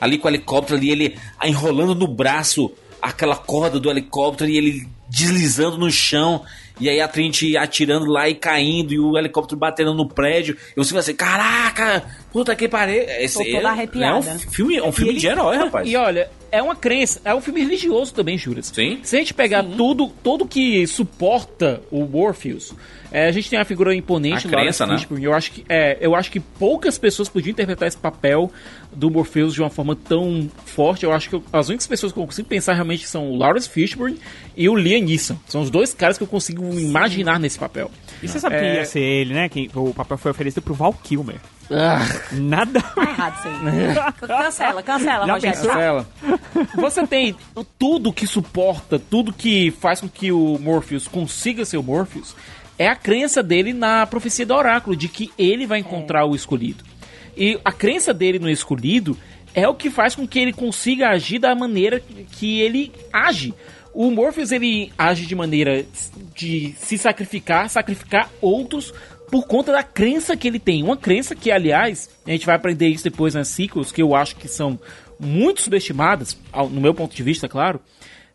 Ali 0.00 0.18
com 0.18 0.26
o 0.26 0.30
helicóptero 0.30 0.76
ali, 0.78 0.90
ele 0.90 1.16
enrolando 1.44 1.94
no 1.94 2.08
braço 2.08 2.72
aquela 3.00 3.36
corda 3.36 3.78
do 3.78 3.88
helicóptero 3.90 4.50
e 4.50 4.56
ele 4.56 4.86
deslizando 5.08 5.78
no 5.78 5.90
chão. 5.90 6.42
E 6.80 6.88
aí 6.88 7.00
a 7.00 7.06
Trinity 7.06 7.56
atirando 7.56 8.06
lá 8.06 8.28
e 8.28 8.34
caindo, 8.34 8.92
e 8.92 8.98
o 8.98 9.16
helicóptero 9.16 9.58
batendo 9.58 9.94
no 9.94 10.08
prédio. 10.08 10.56
E 10.72 10.74
você 10.82 10.92
vai 10.92 11.00
assim, 11.00 11.14
caraca, 11.14 12.02
puta 12.32 12.56
que 12.56 12.66
pariu. 12.68 13.02
Esse 13.06 13.38
Tô 13.38 13.44
toda 13.44 13.68
é, 13.68 13.70
arrepiada. 13.70 14.30
é 14.30 14.34
um 14.34 14.38
filme, 14.38 14.76
é 14.78 14.82
um 14.82 14.90
filme 14.90 15.12
de 15.14 15.26
herói, 15.26 15.56
rapaz. 15.58 15.88
E 15.88 15.94
olha, 15.94 16.30
é 16.50 16.60
uma 16.62 16.74
crença, 16.74 17.20
é 17.24 17.32
um 17.34 17.40
filme 17.40 17.60
religioso 17.60 18.12
também, 18.14 18.36
Júlia. 18.38 18.62
Sim. 18.62 18.98
Se 19.04 19.14
a 19.14 19.18
gente 19.20 19.34
pegar 19.34 19.62
tudo, 19.62 20.08
tudo 20.24 20.46
que 20.46 20.84
suporta 20.86 21.80
o 21.90 22.04
Morpheus, 22.06 22.72
é, 23.12 23.26
a 23.28 23.32
gente 23.32 23.48
tem 23.50 23.58
a 23.58 23.64
figura 23.64 23.94
imponente 23.94 24.46
A 24.46 24.50
do 24.50 24.56
crença, 24.56 24.84
Lawrence 24.84 24.86
né? 24.86 24.96
Fishburne. 24.98 25.24
Eu 25.24 25.34
acho 25.34 25.52
que 25.52 25.64
é, 25.68 25.98
eu 26.00 26.14
acho 26.16 26.30
que 26.30 26.40
poucas 26.40 26.96
pessoas 26.98 27.28
podiam 27.28 27.52
interpretar 27.52 27.86
esse 27.86 27.96
papel 27.96 28.50
do 28.92 29.10
Morpheus 29.10 29.52
de 29.54 29.60
uma 29.60 29.70
forma 29.70 29.94
tão 29.94 30.50
forte. 30.64 31.04
Eu 31.04 31.12
acho 31.12 31.28
que 31.28 31.34
eu- 31.36 31.44
as 31.52 31.68
únicas 31.68 31.86
pessoas 31.86 32.12
que 32.12 32.18
eu 32.18 32.24
consigo 32.26 32.48
pensar 32.48 32.72
realmente 32.74 33.06
são 33.06 33.30
o 33.30 33.36
Lawrence 33.36 33.68
Fishburne 33.68 34.18
e 34.56 34.68
o 34.68 34.74
Liam 34.74 35.02
Neeson. 35.02 35.36
São 35.46 35.60
os 35.60 35.70
dois 35.70 35.92
caras 35.94 36.16
que 36.16 36.24
eu 36.24 36.28
consigo 36.28 36.62
imaginar 36.78 37.38
nesse 37.38 37.58
papel. 37.58 37.90
E 38.22 38.28
você 38.28 38.38
sabe 38.40 38.58
quem 38.58 38.68
É. 38.68 38.74
ia 38.76 38.84
ser 38.84 39.00
ele, 39.00 39.34
né? 39.34 39.48
Quem, 39.48 39.70
o 39.74 39.92
papel 39.92 40.16
foi 40.16 40.30
oferecido 40.30 40.62
pro 40.62 40.74
Val 40.74 40.92
Kilmer. 40.92 41.36
Ah, 41.70 42.00
Nada. 42.32 42.80
Tá 42.94 43.02
errado 43.02 43.38
isso 43.38 43.48
aí. 43.48 44.14
cancela, 44.28 44.82
cancela, 44.82 45.26
Já 45.26 45.32
Rogério. 45.34 45.56
pensou? 45.58 45.70
Tá. 45.72 45.80
Ela. 45.80 46.06
Você 46.76 47.06
tem 47.06 47.34
tudo 47.78 48.12
que 48.12 48.26
suporta, 48.26 48.98
tudo 48.98 49.32
que 49.32 49.70
faz 49.70 50.00
com 50.00 50.08
que 50.08 50.30
o 50.30 50.58
Morpheus 50.58 51.08
consiga 51.08 51.64
ser 51.64 51.78
o 51.78 51.82
Morpheus, 51.82 52.36
é 52.82 52.88
a 52.88 52.96
crença 52.96 53.42
dele 53.42 53.72
na 53.72 54.04
profecia 54.06 54.44
do 54.44 54.54
oráculo, 54.54 54.96
de 54.96 55.08
que 55.08 55.30
ele 55.38 55.66
vai 55.66 55.78
encontrar 55.78 56.24
o 56.24 56.34
escolhido. 56.34 56.82
E 57.36 57.58
a 57.64 57.70
crença 57.70 58.12
dele 58.12 58.40
no 58.40 58.50
escolhido 58.50 59.16
é 59.54 59.68
o 59.68 59.74
que 59.74 59.88
faz 59.88 60.16
com 60.16 60.26
que 60.26 60.38
ele 60.38 60.52
consiga 60.52 61.10
agir 61.10 61.38
da 61.38 61.54
maneira 61.54 62.02
que 62.32 62.60
ele 62.60 62.90
age. 63.12 63.54
O 63.94 64.10
Morpheus 64.10 64.50
ele 64.50 64.92
age 64.98 65.26
de 65.26 65.34
maneira 65.36 65.84
de 66.34 66.74
se 66.76 66.98
sacrificar, 66.98 67.70
sacrificar 67.70 68.28
outros 68.40 68.92
por 69.30 69.46
conta 69.46 69.70
da 69.70 69.84
crença 69.84 70.36
que 70.36 70.48
ele 70.48 70.58
tem. 70.58 70.82
Uma 70.82 70.96
crença 70.96 71.36
que, 71.36 71.52
aliás, 71.52 72.10
a 72.26 72.30
gente 72.30 72.46
vai 72.46 72.56
aprender 72.56 72.88
isso 72.88 73.04
depois 73.04 73.34
nas 73.34 73.48
sequels, 73.48 73.92
que 73.92 74.02
eu 74.02 74.14
acho 74.14 74.34
que 74.36 74.48
são 74.48 74.78
muito 75.20 75.62
subestimadas, 75.62 76.36
no 76.70 76.80
meu 76.80 76.92
ponto 76.92 77.14
de 77.14 77.22
vista, 77.22 77.48
claro. 77.48 77.80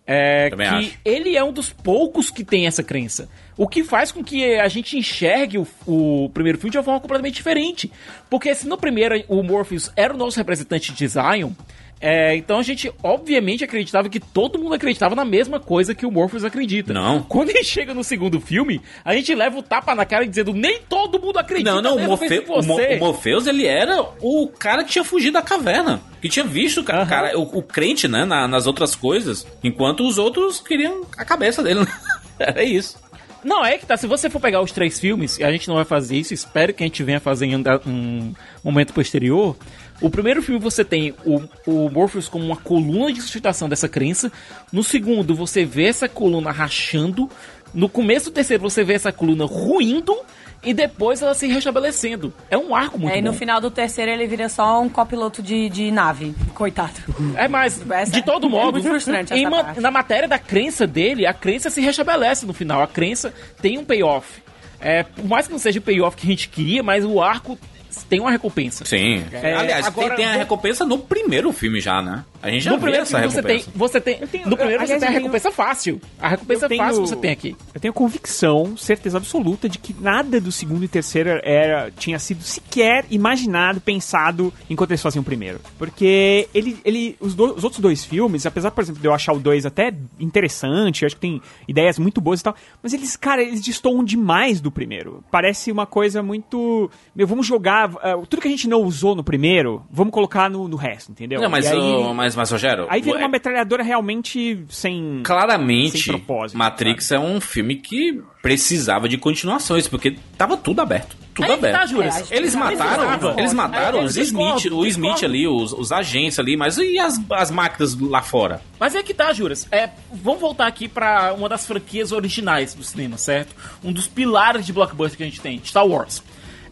É 0.10 0.50
Também 0.50 0.70
que 0.70 0.76
acho. 0.76 0.98
ele 1.04 1.36
é 1.36 1.44
um 1.44 1.52
dos 1.52 1.70
poucos 1.70 2.30
que 2.32 2.46
tem 2.46 2.66
essa 2.66 2.82
crença. 2.82 3.28
O 3.58 3.68
que 3.68 3.84
faz 3.84 4.10
com 4.10 4.24
que 4.24 4.56
a 4.56 4.68
gente 4.70 4.98
enxergue 4.98 5.58
o, 5.58 5.68
o 5.86 6.30
primeiro 6.34 6.58
filme 6.58 6.72
de 6.72 6.78
uma 6.78 6.84
forma 6.84 7.02
completamente 7.02 7.36
diferente. 7.36 7.92
Porque 8.30 8.56
se 8.56 8.66
no 8.68 8.78
primeiro 8.78 9.22
o 9.28 9.44
Morpheus 9.44 9.92
era 9.98 10.14
o 10.14 10.18
nosso 10.18 10.38
representante 10.38 10.94
de 10.94 11.08
Zion, 11.08 11.52
é, 12.00 12.36
então 12.36 12.60
a 12.60 12.64
gente 12.64 12.92
obviamente 13.02 13.64
acreditava 13.64 14.08
que 14.10 14.20
todo 14.20 14.60
mundo 14.60 14.76
acreditava 14.76 15.16
na 15.16 15.26
mesma 15.26 15.60
coisa 15.60 15.96
que 15.96 16.06
o 16.06 16.12
Morpheus 16.12 16.44
acredita. 16.44 16.94
Não. 16.94 17.24
Quando 17.24 17.50
ele 17.50 17.64
chega 17.64 17.94
no 17.94 18.04
segundo 18.04 18.40
filme, 18.40 18.82
a 19.04 19.14
gente 19.16 19.34
leva 19.34 19.58
o 19.58 19.64
tapa 19.64 19.96
na 19.96 20.06
cara 20.06 20.26
dizendo 20.28 20.54
nem 20.54 20.80
todo 20.88 21.20
mundo 21.20 21.40
acredita. 21.40 21.72
Não, 21.74 21.82
não, 21.82 21.96
o, 21.98 22.08
Morfe, 22.08 22.44
o, 22.48 22.64
Mo- 22.64 22.78
o 22.80 23.00
Morpheus, 23.00 23.48
ele 23.48 23.66
era 23.66 24.02
o 24.22 24.48
cara 24.48 24.84
que 24.84 24.92
tinha 24.92 25.04
fugido 25.04 25.34
da 25.34 25.42
caverna. 25.42 26.00
Que 26.22 26.30
tinha 26.30 26.46
visto 26.46 26.82
o 26.82 26.84
ca- 26.84 27.06
cara, 27.06 27.38
o, 27.38 27.42
o 27.60 27.64
crente, 27.64 28.08
né, 28.08 28.26
na- 28.26 28.48
nas 28.48 28.68
outras 28.68 28.96
coisas, 28.96 29.46
enquanto 29.64 30.08
os 30.08 30.18
outros 30.18 30.60
queriam 30.60 31.06
a 31.18 31.26
cabeça 31.26 31.64
dele. 31.64 31.80
né? 31.82 31.88
Era 32.40 32.64
isso. 32.64 32.98
Não, 33.44 33.64
é 33.64 33.78
que 33.78 33.86
tá. 33.86 33.96
Se 33.96 34.08
você 34.08 34.30
for 34.30 34.40
pegar 34.42 34.62
os 34.62 34.72
três 34.72 35.00
filmes, 35.00 35.38
e 35.38 35.44
a 35.44 35.52
gente 35.52 35.68
não 35.68 35.76
vai 35.76 35.86
fazer 35.86 36.18
isso, 36.18 36.34
espero 36.34 36.74
que 36.74 36.84
a 36.84 36.86
gente 36.88 37.02
venha 37.04 37.20
fazer 37.20 37.46
em 37.46 37.56
um 37.86 38.34
momento 38.64 38.94
posterior. 38.94 39.56
O 40.02 40.10
primeiro 40.10 40.42
filme 40.44 40.60
você 40.60 40.86
tem 40.86 41.14
o, 41.26 41.42
o 41.66 41.90
Morpheus 41.90 42.30
como 42.30 42.46
uma 42.46 42.56
coluna 42.58 43.12
de 43.12 43.22
sustentação 43.22 43.68
dessa 43.68 43.90
crença. 43.90 44.32
No 44.72 44.84
segundo, 44.84 45.36
você 45.36 45.66
vê 45.66 45.86
essa 45.88 46.08
coluna 46.08 46.52
rachando. 46.52 47.30
No 47.74 47.90
começo 47.90 48.30
do 48.30 48.34
terceiro, 48.34 48.62
você 48.62 48.84
vê 48.84 48.94
essa 48.94 49.12
coluna 49.12 49.46
ruindo. 49.46 50.16
E 50.64 50.74
depois 50.74 51.22
ela 51.22 51.34
se 51.36 51.48
restabelecendo. 51.48 52.34
É 52.50 52.58
um 52.58 52.76
arco 52.76 52.98
muito 53.00 53.14
Aí 53.14 53.22
no 53.22 53.32
bom. 53.32 53.38
final 53.38 53.62
do 53.62 53.70
terceiro 53.70 54.10
ele 54.12 54.26
vira 54.26 54.50
só 54.50 54.82
um 54.82 54.90
copiloto 54.90 55.42
de, 55.42 55.70
de 55.70 55.92
nave. 55.92 56.34
Coitado. 56.56 56.94
É, 57.36 57.48
mas, 57.48 57.80
Essa- 57.90 58.12
de 58.12 58.24
todo 58.24 58.48
é 58.48 58.50
modo, 58.50 58.72
muito 58.74 58.88
frustrante 58.90 59.34
em 59.36 59.46
ma- 59.48 59.64
parte. 59.64 59.80
na 59.80 59.92
matéria 59.92 60.28
da 60.28 60.40
crença 60.40 60.88
dele, 60.88 61.28
a 61.28 61.34
crença 61.34 61.70
se 61.70 61.80
restabelece 61.80 62.46
no 62.46 62.54
final. 62.54 62.82
A 62.82 62.88
crença 62.88 63.32
tem 63.62 63.78
um 63.78 63.86
payoff. 63.86 64.42
É, 64.80 65.04
por 65.04 65.26
mais 65.26 65.46
que 65.46 65.52
não 65.54 65.60
seja 65.60 65.78
o 65.80 65.82
payoff 65.82 66.18
que 66.18 66.26
a 66.26 66.30
gente 66.30 66.50
queria, 66.50 66.82
mas 66.82 67.06
o 67.06 67.22
arco 67.22 67.58
tem 68.04 68.20
uma 68.20 68.32
recompensa. 68.32 68.86
Sim. 68.86 69.24
É, 69.32 69.54
Aliás, 69.56 69.86
agora- 69.88 70.10
tem, 70.16 70.18
tem 70.18 70.26
a 70.26 70.34
recompensa 70.38 70.86
no 70.86 70.98
primeiro 70.98 71.52
filme 71.52 71.80
já, 71.82 72.02
né? 72.02 72.24
A 72.42 72.50
gente 72.50 72.64
já 72.64 72.72
no 72.72 72.78
primeiro 72.80 73.04
essa 73.04 73.20
você 73.22 73.42
tem, 73.42 73.58
recompensa. 73.58 73.72
você 73.78 74.02
tem, 74.02 74.18
tenho- 74.28 74.48
no 74.50 74.56
primeiro 74.58 74.82
você 74.82 74.88
tem 74.88 74.94
a 74.96 74.98
eu 74.98 75.00
tenho- 75.02 75.14
recompensa 75.14 75.52
fácil. 75.52 76.02
A 76.20 76.28
recompensa 76.30 76.68
tenho- 76.70 76.84
fácil 76.84 77.02
você 77.06 77.16
tem 77.16 77.32
aqui. 77.32 77.56
Eu 77.74 77.80
tenho 77.82 77.94
convicção, 77.94 78.76
certeza 78.78 79.18
absoluta 79.18 79.68
de 79.70 79.78
que 79.80 79.96
nada 80.00 80.40
do 80.40 80.52
segundo 80.52 80.84
e 80.84 80.88
terceiro 80.88 81.40
era, 81.44 81.92
tinha 81.98 82.20
sido 82.20 82.42
sequer 82.44 83.06
imaginado, 83.10 83.80
pensado 83.82 84.54
enquanto 84.70 84.92
eles 84.92 85.02
faziam 85.02 85.22
o 85.22 85.26
primeiro. 85.26 85.60
Porque 85.78 86.48
ele, 86.54 86.78
ele 86.86 87.16
os, 87.20 87.34
do- 87.36 87.56
os 87.56 87.64
outros 87.64 87.82
dois 87.82 88.04
filmes, 88.06 88.46
apesar, 88.46 88.72
por 88.72 88.82
exemplo, 88.82 89.02
de 89.02 89.08
eu 89.08 89.14
achar 89.14 89.34
o 89.34 89.40
dois 89.40 89.66
até 89.66 89.92
interessante, 90.20 91.04
eu 91.04 91.08
acho 91.08 91.16
que 91.16 91.22
tem 91.22 91.42
ideias 91.68 91.98
muito 91.98 92.22
boas 92.22 92.40
e 92.40 92.44
tal, 92.44 92.56
mas 92.82 92.94
eles, 92.94 93.16
cara, 93.16 93.42
eles 93.42 93.62
destoam 93.62 94.04
demais 94.04 94.60
do 94.62 94.72
primeiro. 94.72 95.24
Parece 95.32 95.72
uma 95.72 95.86
coisa 95.86 96.22
muito. 96.22 96.90
Meu, 97.16 97.26
vamos 97.28 97.46
jogar. 97.48 97.90
ah, 98.02 98.18
tudo 98.30 98.42
que 98.42 98.48
a 98.48 98.52
gente 98.52 98.68
não 98.68 98.82
usou 98.84 99.16
no 99.16 99.24
primeiro, 99.24 99.84
vamos 99.90 100.14
colocar 100.14 100.50
no, 100.50 100.68
no 100.68 100.76
resto, 100.76 101.12
entendeu? 101.12 101.42
Não, 101.42 101.50
mas, 101.50 101.66
E 101.66 101.70
aí, 101.70 101.78
ô, 101.80 102.14
mas, 102.14 102.27
mas, 102.36 102.52
Rogério... 102.52 102.86
aí 102.90 103.02
vira 103.02 103.18
é- 103.18 103.22
uma 103.22 103.30
metralhadora 103.30 103.84
realmente 103.84 104.64
sem. 104.70 105.22
Claramente, 105.24 106.00
sem 106.04 106.14
propósito, 106.14 106.58
Matrix 106.58 107.12
é 107.12 107.20
um 107.20 107.40
filme 107.42 107.76
que 107.76 108.22
precisava 108.42 109.10
de 109.10 109.18
continuações, 109.18 109.88
porque 109.88 110.18
tava 110.38 110.56
tudo 110.58 110.82
aberto. 110.82 111.16
Tudo 111.34 111.46
Aí 111.46 111.52
que 111.52 111.66
aberto. 111.66 111.80
tá, 111.82 111.86
Juras. 111.86 112.32
Eles 112.32 112.56
mataram, 112.56 113.38
eles 113.38 113.54
mataram 113.54 114.00
É, 114.00 114.02
eu 114.02 114.06
os 114.06 114.16
discordo, 114.16 114.58
Smith, 114.58 114.74
o 114.74 114.86
Smith 114.88 115.24
ali, 115.24 115.48
os, 115.48 115.72
os 115.72 115.92
agentes 115.92 116.40
ali, 116.40 116.58
mas 116.58 116.78
e 116.78 116.98
as, 116.98 117.20
as 117.30 117.52
máquinas 117.52 117.96
lá 118.00 118.24
fora? 118.24 118.60
Mas 118.80 118.96
é 118.96 119.04
que 119.04 119.14
tá, 119.14 119.32
Juras. 119.34 119.68
É, 119.72 119.90
vamos 120.12 120.42
voltar 120.42 120.66
aqui 120.66 120.88
pra 120.88 121.36
uma 121.38 121.48
das 121.48 121.68
franquias 121.68 122.12
originais 122.12 122.74
do 122.74 122.84
cinema, 122.84 123.18
certo? 123.18 123.56
Um 123.84 123.92
dos 123.92 124.08
pilares 124.08 124.66
de 124.66 124.74
blockbuster 124.74 125.18
que 125.18 125.24
a 125.24 125.28
gente 125.28 125.40
tem, 125.40 125.62
Star 125.64 125.86
Wars. 125.86 126.24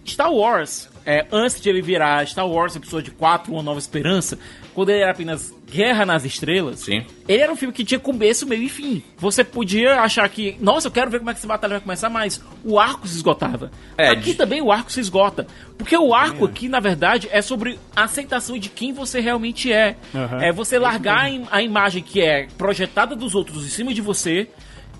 Star 0.07 0.31
Wars, 0.31 0.89
é, 1.05 1.25
antes 1.31 1.59
de 1.61 1.69
ele 1.69 1.81
virar 1.81 2.25
Star 2.27 2.47
Wars 2.47 2.75
Episódio 2.75 3.13
4, 3.13 3.51
Uma 3.53 3.61
Nova 3.61 3.79
Esperança, 3.79 4.37
quando 4.75 4.89
ele 4.89 4.99
era 5.01 5.11
apenas 5.11 5.51
Guerra 5.71 6.05
nas 6.05 6.23
Estrelas, 6.25 6.81
Sim. 6.81 7.03
ele 7.27 7.41
era 7.41 7.51
um 7.51 7.55
filme 7.55 7.73
que 7.73 7.83
tinha 7.83 7.99
começo, 7.99 8.45
meio 8.45 8.61
e 8.63 8.69
fim. 8.69 9.01
Você 9.17 9.43
podia 9.43 10.01
achar 10.01 10.29
que, 10.29 10.55
nossa, 10.59 10.87
eu 10.87 10.91
quero 10.91 11.09
ver 11.09 11.17
como 11.19 11.31
é 11.31 11.33
que 11.33 11.39
essa 11.39 11.47
batalha 11.47 11.71
vai 11.75 11.81
começar, 11.81 12.09
mas 12.09 12.43
o 12.63 12.77
arco 12.79 13.07
se 13.07 13.15
esgotava. 13.15 13.71
É, 13.97 14.09
aqui 14.09 14.31
de- 14.31 14.35
também 14.35 14.61
o 14.61 14.71
arco 14.71 14.91
se 14.91 14.99
esgota. 14.99 15.47
Porque 15.77 15.97
o 15.97 16.13
arco 16.13 16.45
aqui, 16.45 16.69
na 16.69 16.79
verdade, 16.79 17.27
é 17.31 17.41
sobre 17.41 17.79
a 17.95 18.03
aceitação 18.03 18.57
de 18.59 18.69
quem 18.69 18.93
você 18.93 19.19
realmente 19.19 19.71
é. 19.73 19.95
Aham. 20.13 20.41
É 20.43 20.51
você 20.51 20.77
largar 20.77 21.31
a 21.51 21.61
imagem 21.63 22.03
que 22.03 22.21
é 22.21 22.47
projetada 22.57 23.15
dos 23.15 23.33
outros 23.33 23.65
em 23.65 23.69
cima 23.69 23.93
de 23.93 24.01
você 24.01 24.47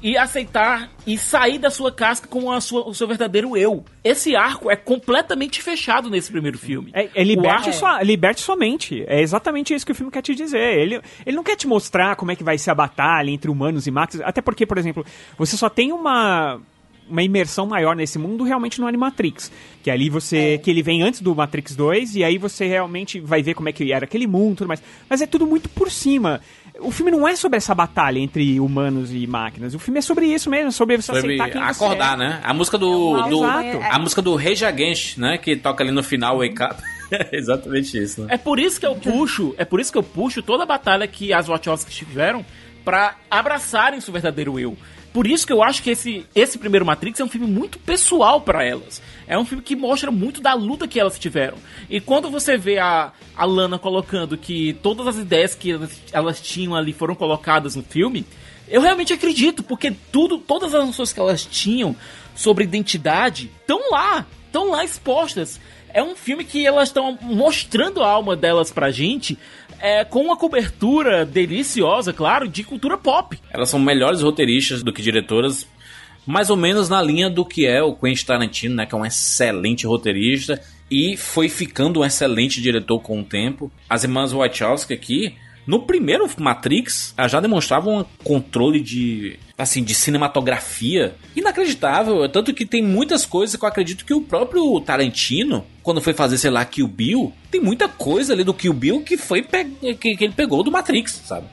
e 0.01 0.17
aceitar 0.17 0.89
e 1.05 1.17
sair 1.17 1.57
da 1.57 1.69
sua 1.69 1.91
casca 1.91 2.27
com 2.27 2.51
a 2.51 2.61
sua, 2.61 2.87
o 2.87 2.93
seu 2.93 3.07
verdadeiro 3.07 3.55
eu. 3.57 3.83
Esse 4.03 4.35
arco 4.35 4.69
é 4.69 4.75
completamente 4.75 5.61
fechado 5.61 6.09
nesse 6.09 6.31
primeiro 6.31 6.57
filme. 6.57 6.91
É, 6.93 7.09
é 7.13 7.23
liberte, 7.23 7.73
sua, 7.73 8.01
liberte 8.03 8.41
sua 8.41 8.55
mente. 8.55 9.03
É 9.07 9.21
exatamente 9.21 9.73
isso 9.73 9.85
que 9.85 9.91
o 9.91 9.95
filme 9.95 10.11
quer 10.11 10.21
te 10.21 10.35
dizer. 10.35 10.77
Ele, 10.77 11.01
ele 11.25 11.35
não 11.35 11.43
quer 11.43 11.55
te 11.55 11.67
mostrar 11.67 12.15
como 12.15 12.31
é 12.31 12.35
que 12.35 12.43
vai 12.43 12.57
ser 12.57 12.71
a 12.71 12.75
batalha 12.75 13.29
entre 13.29 13.49
humanos 13.49 13.87
e 13.87 13.91
máquinas. 13.91 14.27
Até 14.27 14.41
porque, 14.41 14.65
por 14.65 14.77
exemplo, 14.77 15.05
você 15.37 15.57
só 15.57 15.69
tem 15.69 15.91
uma 15.91 16.59
uma 17.09 17.23
imersão 17.23 17.65
maior 17.65 17.95
nesse 17.95 18.17
mundo 18.17 18.43
realmente 18.43 18.79
no 18.81 18.87
Animatrix. 18.87 19.51
Que 19.83 19.91
ali 19.91 20.09
você. 20.09 20.57
Que 20.57 20.69
ele 20.69 20.81
vem 20.81 21.01
antes 21.01 21.21
do 21.21 21.35
Matrix 21.35 21.75
2, 21.75 22.15
e 22.15 22.23
aí 22.23 22.37
você 22.37 22.65
realmente 22.65 23.19
vai 23.19 23.41
ver 23.41 23.53
como 23.53 23.69
é 23.69 23.71
que 23.71 23.91
era 23.91 24.05
aquele 24.05 24.27
mundo 24.27 24.53
e 24.53 24.57
tudo 24.57 24.67
mais. 24.67 24.81
Mas 25.09 25.21
é 25.21 25.27
tudo 25.27 25.45
muito 25.45 25.69
por 25.69 25.91
cima. 25.91 26.41
O 26.79 26.91
filme 26.91 27.11
não 27.11 27.27
é 27.27 27.35
sobre 27.35 27.57
essa 27.57 27.73
batalha 27.73 28.19
entre 28.19 28.59
humanos 28.59 29.13
e 29.13 29.25
máquinas. 29.25 29.73
O 29.73 29.79
filme 29.79 29.99
é 29.99 30.01
sobre 30.01 30.25
isso 30.25 30.49
mesmo, 30.49 30.71
sobre 30.71 30.97
você 30.97 31.13
Sobre 31.13 31.35
aceitar 31.35 31.49
quem 31.49 31.61
acordar, 31.61 32.17
você 32.17 32.23
é. 32.23 32.27
né? 32.27 32.41
A 32.43 32.53
música 32.53 32.77
do, 32.77 33.17
É, 33.25 33.29
do 33.29 33.37
exato. 33.37 33.79
a 33.91 33.99
música 33.99 34.21
do 34.21 34.35
Rage 34.35 34.65
Against, 34.65 35.17
né, 35.17 35.37
que 35.37 35.55
toca 35.55 35.83
ali 35.83 35.91
no 35.91 36.03
final 36.03 36.39
Wake 36.39 36.61
Up. 36.61 36.75
É 37.11 37.37
exatamente 37.37 38.01
isso, 38.01 38.21
né? 38.21 38.33
É 38.33 38.37
por 38.37 38.57
isso 38.57 38.79
que 38.79 38.85
eu 38.85 38.95
puxo, 38.95 39.53
é 39.59 39.63
por 39.63 39.79
isso 39.79 39.91
que 39.91 39.97
eu 39.97 40.01
puxo 40.01 40.41
toda 40.41 40.63
a 40.63 40.65
batalha 40.65 41.07
que 41.07 41.31
as 41.31 41.45
Wachowski 41.45 41.91
tiveram 41.91 42.43
pra 42.83 43.15
abraçarem 43.29 44.01
seu 44.01 44.11
verdadeiro 44.11 44.59
eu. 44.59 44.75
Por 45.15 45.27
isso 45.27 45.47
que 45.47 45.53
eu 45.53 45.63
acho 45.63 45.81
que 45.81 45.91
esse, 45.91 46.25
esse 46.35 46.57
primeiro 46.57 46.85
Matrix 46.85 47.21
é 47.21 47.23
um 47.23 47.29
filme 47.29 47.47
muito 47.47 47.79
pessoal 47.79 48.41
pra 48.41 48.65
elas. 48.65 49.01
É 49.25 49.39
um 49.39 49.45
filme 49.45 49.63
que 49.63 49.73
mostra 49.73 50.11
muito 50.11 50.41
da 50.41 50.53
luta 50.53 50.89
que 50.89 50.99
elas 50.99 51.17
tiveram. 51.17 51.57
E 51.89 52.01
quando 52.01 52.29
você 52.29 52.57
vê 52.57 52.79
a, 52.79 53.13
a 53.33 53.45
Lana 53.45 53.79
colocando 53.79 54.37
que 54.37 54.73
todas 54.83 55.07
as 55.07 55.15
ideias 55.15 55.55
que 55.55 55.71
elas, 55.71 56.01
elas 56.11 56.41
tinham 56.41 56.75
ali 56.75 56.91
foram 56.91 57.15
colocadas 57.15 57.77
no 57.77 57.83
filme, 57.83 58.25
eu 58.67 58.81
realmente 58.81 59.13
acredito, 59.13 59.63
porque 59.63 59.95
tudo, 60.11 60.37
todas 60.37 60.75
as 60.75 60.85
noções 60.85 61.13
que 61.13 61.19
elas 61.21 61.45
tinham 61.45 61.95
sobre 62.35 62.65
identidade 62.65 63.49
estão 63.61 63.89
lá, 63.89 64.25
estão 64.47 64.69
lá 64.69 64.83
expostas. 64.83 65.61
É 65.93 66.03
um 66.03 66.13
filme 66.13 66.43
que 66.43 66.67
elas 66.67 66.89
estão 66.89 67.17
mostrando 67.21 68.03
a 68.03 68.09
alma 68.09 68.35
delas 68.35 68.69
pra 68.69 68.91
gente 68.91 69.39
é, 69.79 70.03
com 70.03 70.21
uma 70.21 70.37
cobertura 70.37 71.25
deliciosa, 71.25 72.13
claro, 72.13 72.47
de 72.47 72.63
cultura 72.63 72.97
pop. 72.97 73.39
Elas 73.51 73.69
são 73.69 73.79
melhores 73.79 74.21
roteiristas 74.21 74.83
do 74.83 74.93
que 74.93 75.01
diretoras, 75.01 75.67
mais 76.25 76.49
ou 76.49 76.57
menos 76.57 76.89
na 76.89 77.01
linha 77.01 77.29
do 77.29 77.45
que 77.45 77.65
é 77.65 77.81
o 77.81 77.95
Quentin 77.95 78.25
Tarantino, 78.25 78.75
né, 78.75 78.85
que 78.85 78.95
é 78.95 78.97
um 78.97 79.05
excelente 79.05 79.85
roteirista 79.85 80.61
e 80.89 81.17
foi 81.17 81.49
ficando 81.49 81.99
um 81.99 82.05
excelente 82.05 82.61
diretor 82.61 82.99
com 82.99 83.19
o 83.19 83.23
tempo. 83.23 83.71
As 83.89 84.03
irmãs 84.03 84.31
Wachowski 84.31 84.93
aqui, 84.93 85.35
no 85.67 85.79
primeiro 85.81 86.29
Matrix, 86.39 87.13
elas 87.17 87.31
já 87.31 87.39
demonstravam 87.39 87.99
um 87.99 88.05
controle 88.23 88.79
de 88.79 89.39
assim 89.57 89.83
de 89.83 89.95
cinematografia 89.95 91.15
inacreditável, 91.35 92.27
tanto 92.29 92.53
que 92.53 92.65
tem 92.65 92.83
muitas 92.83 93.25
coisas 93.25 93.55
que 93.55 93.63
eu 93.63 93.69
acredito 93.69 94.05
que 94.05 94.13
o 94.13 94.21
próprio 94.21 94.79
Tarantino, 94.81 95.65
quando 95.81 96.01
foi 96.01 96.13
fazer, 96.13 96.37
sei 96.37 96.49
lá, 96.51 96.63
Kill 96.65 96.87
Bill, 96.87 97.31
tem 97.49 97.61
muita 97.61 97.87
coisa 97.87 98.33
ali 98.33 98.43
do 98.43 98.53
Kill 98.53 98.73
Bill 98.73 99.01
que 99.01 99.17
foi 99.17 99.41
pe- 99.41 99.95
que, 99.95 100.15
que 100.17 100.23
ele 100.23 100.33
pegou 100.33 100.61
do 100.63 100.71
Matrix, 100.71 101.21
sabe? 101.25 101.47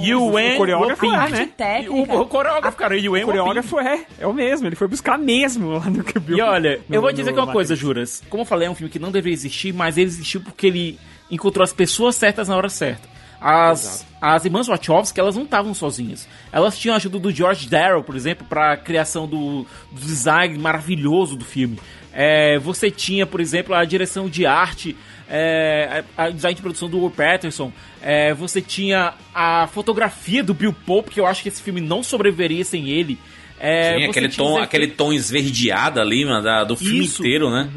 E 0.00 0.14
o 0.14 0.28
O 0.28 0.56
coreógrafo 0.56 1.04
Wopin, 1.06 1.16
é, 1.16 1.28
né? 1.30 1.50
técnica. 1.56 1.92
O, 2.14 2.20
o 2.20 2.26
coreógrafo, 2.26 2.76
cara, 2.76 2.96
e 2.96 3.08
o 3.08 3.12
O 3.12 3.14
Wopin. 3.14 3.26
coreógrafo 3.26 3.80
é, 3.80 4.04
é 4.20 4.26
o 4.28 4.32
mesmo, 4.32 4.68
ele 4.68 4.76
foi 4.76 4.86
buscar 4.86 5.18
mesmo 5.18 5.70
lá 5.72 5.90
no 5.90 6.04
que 6.04 6.14
E 6.32 6.40
olha, 6.40 6.80
no- 6.88 6.94
eu 6.94 7.00
vou 7.00 7.12
dizer 7.12 7.32
que 7.32 7.38
uma 7.40 7.52
coisa, 7.52 7.74
Matrix. 7.74 7.80
Juras. 7.80 8.22
Como 8.30 8.42
eu 8.42 8.46
falei, 8.46 8.68
é 8.68 8.70
um 8.70 8.74
filme 8.76 8.90
que 8.92 9.00
não 9.00 9.10
deveria 9.10 9.34
existir, 9.34 9.74
mas 9.74 9.98
ele 9.98 10.06
existiu 10.06 10.40
porque 10.40 10.68
ele 10.68 10.98
encontrou 11.28 11.64
as 11.64 11.72
pessoas 11.72 12.14
certas 12.14 12.46
na 12.48 12.56
hora 12.56 12.68
certa. 12.68 13.08
As, 13.40 14.04
as 14.20 14.44
irmãs 14.44 14.66
Wachowski, 14.66 15.18
elas 15.20 15.36
não 15.36 15.44
estavam 15.44 15.72
sozinhas. 15.74 16.28
Elas 16.52 16.76
tinham 16.78 16.94
a 16.94 16.96
ajuda 16.96 17.18
do 17.18 17.30
George 17.30 17.68
Darrow, 17.68 18.02
por 18.02 18.16
exemplo, 18.16 18.46
para 18.48 18.72
a 18.72 18.76
criação 18.76 19.26
do, 19.28 19.64
do 19.92 20.00
design 20.00 20.58
maravilhoso 20.58 21.36
do 21.36 21.44
filme. 21.44 21.78
É, 22.12 22.58
você 22.58 22.90
tinha, 22.90 23.26
por 23.26 23.40
exemplo, 23.40 23.74
a 23.74 23.84
direção 23.84 24.28
de 24.28 24.44
arte, 24.44 24.96
é, 25.30 26.02
a, 26.16 26.24
a 26.24 26.30
design 26.30 26.56
de 26.56 26.62
produção 26.62 26.88
do 26.88 26.98
Will 26.98 27.10
Patterson. 27.10 27.72
É, 28.02 28.34
você 28.34 28.60
tinha 28.60 29.14
a 29.32 29.68
fotografia 29.68 30.42
do 30.42 30.52
Bill 30.52 30.72
Pope, 30.72 31.10
que 31.10 31.20
eu 31.20 31.26
acho 31.26 31.42
que 31.42 31.48
esse 31.48 31.62
filme 31.62 31.80
não 31.80 32.02
sobreviveria 32.02 32.64
sem 32.64 32.88
ele. 32.88 33.18
É, 33.60 33.98
Sim, 33.98 34.04
aquele 34.06 34.28
tom, 34.30 34.58
aquele 34.58 34.86
tom 34.88 35.12
esverdeado 35.12 36.00
ali, 36.00 36.24
mano, 36.24 36.42
da- 36.42 36.64
do 36.64 36.76
filme 36.76 37.04
Isso. 37.04 37.22
inteiro, 37.22 37.50
né? 37.50 37.70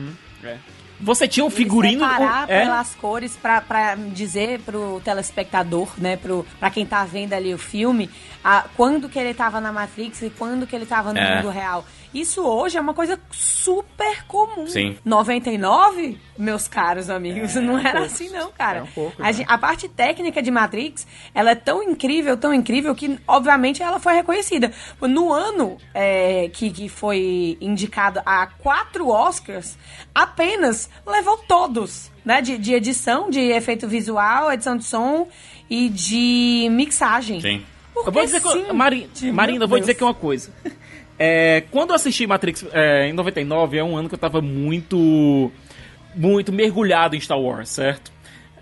Você 1.02 1.28
tinha 1.28 1.46
um 1.46 1.50
figurino. 1.50 2.04
Separar 2.08 2.50
é, 2.50 2.62
pelas 2.62 2.96
cores 2.96 3.36
pra 3.38 3.96
dizer 4.14 4.60
pro 4.62 5.02
telespectador, 5.04 5.90
né? 5.98 6.18
Pro, 6.18 6.46
pra 6.60 6.70
quem 6.70 6.86
tá 6.86 7.04
vendo 7.04 7.34
ali 7.34 7.54
o 7.54 7.58
filme, 7.58 8.10
a, 8.44 8.66
quando 8.78 9.10
que 9.10 9.18
ele 9.20 9.34
tava 9.34 9.60
na 9.60 9.72
Matrix 9.72 10.22
e 10.22 10.30
quando 10.30 10.68
que 10.68 10.76
ele 10.76 10.86
tava 10.86 11.12
no 11.14 11.20
É. 11.20 11.36
mundo 11.38 11.50
real. 11.50 11.86
Isso 12.14 12.42
hoje 12.44 12.78
é 12.78 12.82
uma 12.82 12.94
coisa 12.94 13.20
super 13.32 14.26
comum. 14.26 14.41
Sim. 14.68 14.98
99, 15.04 16.18
meus 16.38 16.68
caros 16.68 17.10
amigos, 17.10 17.56
não 17.56 17.78
era 17.78 18.06
assim 18.06 18.30
não, 18.30 18.52
cara. 18.52 18.80
É 18.80 18.84
um 18.84 18.88
pouco, 18.88 19.22
a, 19.22 19.32
né? 19.32 19.46
a 19.48 19.58
parte 19.58 19.88
técnica 19.90 20.42
de 20.42 20.52
Matrix, 20.52 21.06
ela 21.34 21.52
é 21.52 21.56
tão 21.56 21.82
incrível, 21.84 22.36
tão 22.38 22.54
incrível, 22.54 22.94
que 22.96 23.20
obviamente 23.28 23.82
ela 23.84 24.00
foi 24.00 24.14
reconhecida. 24.14 24.72
No 25.02 25.32
ano 25.32 25.78
é, 25.94 26.50
que, 26.54 26.70
que 26.70 26.90
foi 26.90 27.58
indicado 27.62 28.22
a 28.26 28.48
quatro 28.48 29.08
Oscars, 29.10 29.78
apenas 30.14 30.90
levou 31.06 31.38
todos, 31.38 32.12
né? 32.24 32.42
De, 32.42 32.58
de 32.58 32.74
edição, 32.74 33.30
de 33.30 33.40
efeito 33.40 33.88
visual, 33.88 34.52
edição 34.52 34.78
de 34.78 34.84
som 34.86 35.28
e 35.70 35.90
de 35.90 36.68
mixagem. 36.72 37.40
Sim. 37.42 37.66
Porque 37.94 38.10
Eu 38.10 38.14
vou 38.14 38.24
dizer 38.26 38.42
que. 38.42 38.50
sim, 38.50 38.72
Mari, 38.74 39.10
de- 39.14 39.32
Marina, 39.32 39.66
eu 39.66 39.68
vou 39.68 39.78
Deus. 39.78 39.82
dizer 39.82 39.96
que 39.96 40.04
é 40.04 40.06
uma 40.06 40.14
coisa. 40.14 40.52
É, 41.24 41.62
quando 41.70 41.92
eu 41.92 41.96
assisti 41.96 42.26
Matrix 42.26 42.66
é, 42.74 43.08
em 43.08 43.14
99, 43.14 43.78
é 43.78 43.84
um 43.84 43.96
ano 43.96 44.10
que 44.10 44.16
eu 44.16 44.20
tava 44.20 44.42
muito. 44.42 45.52
Muito 46.16 46.52
mergulhado 46.52 47.16
em 47.16 47.20
Star 47.20 47.40
Wars, 47.40 47.70
certo? 47.70 48.12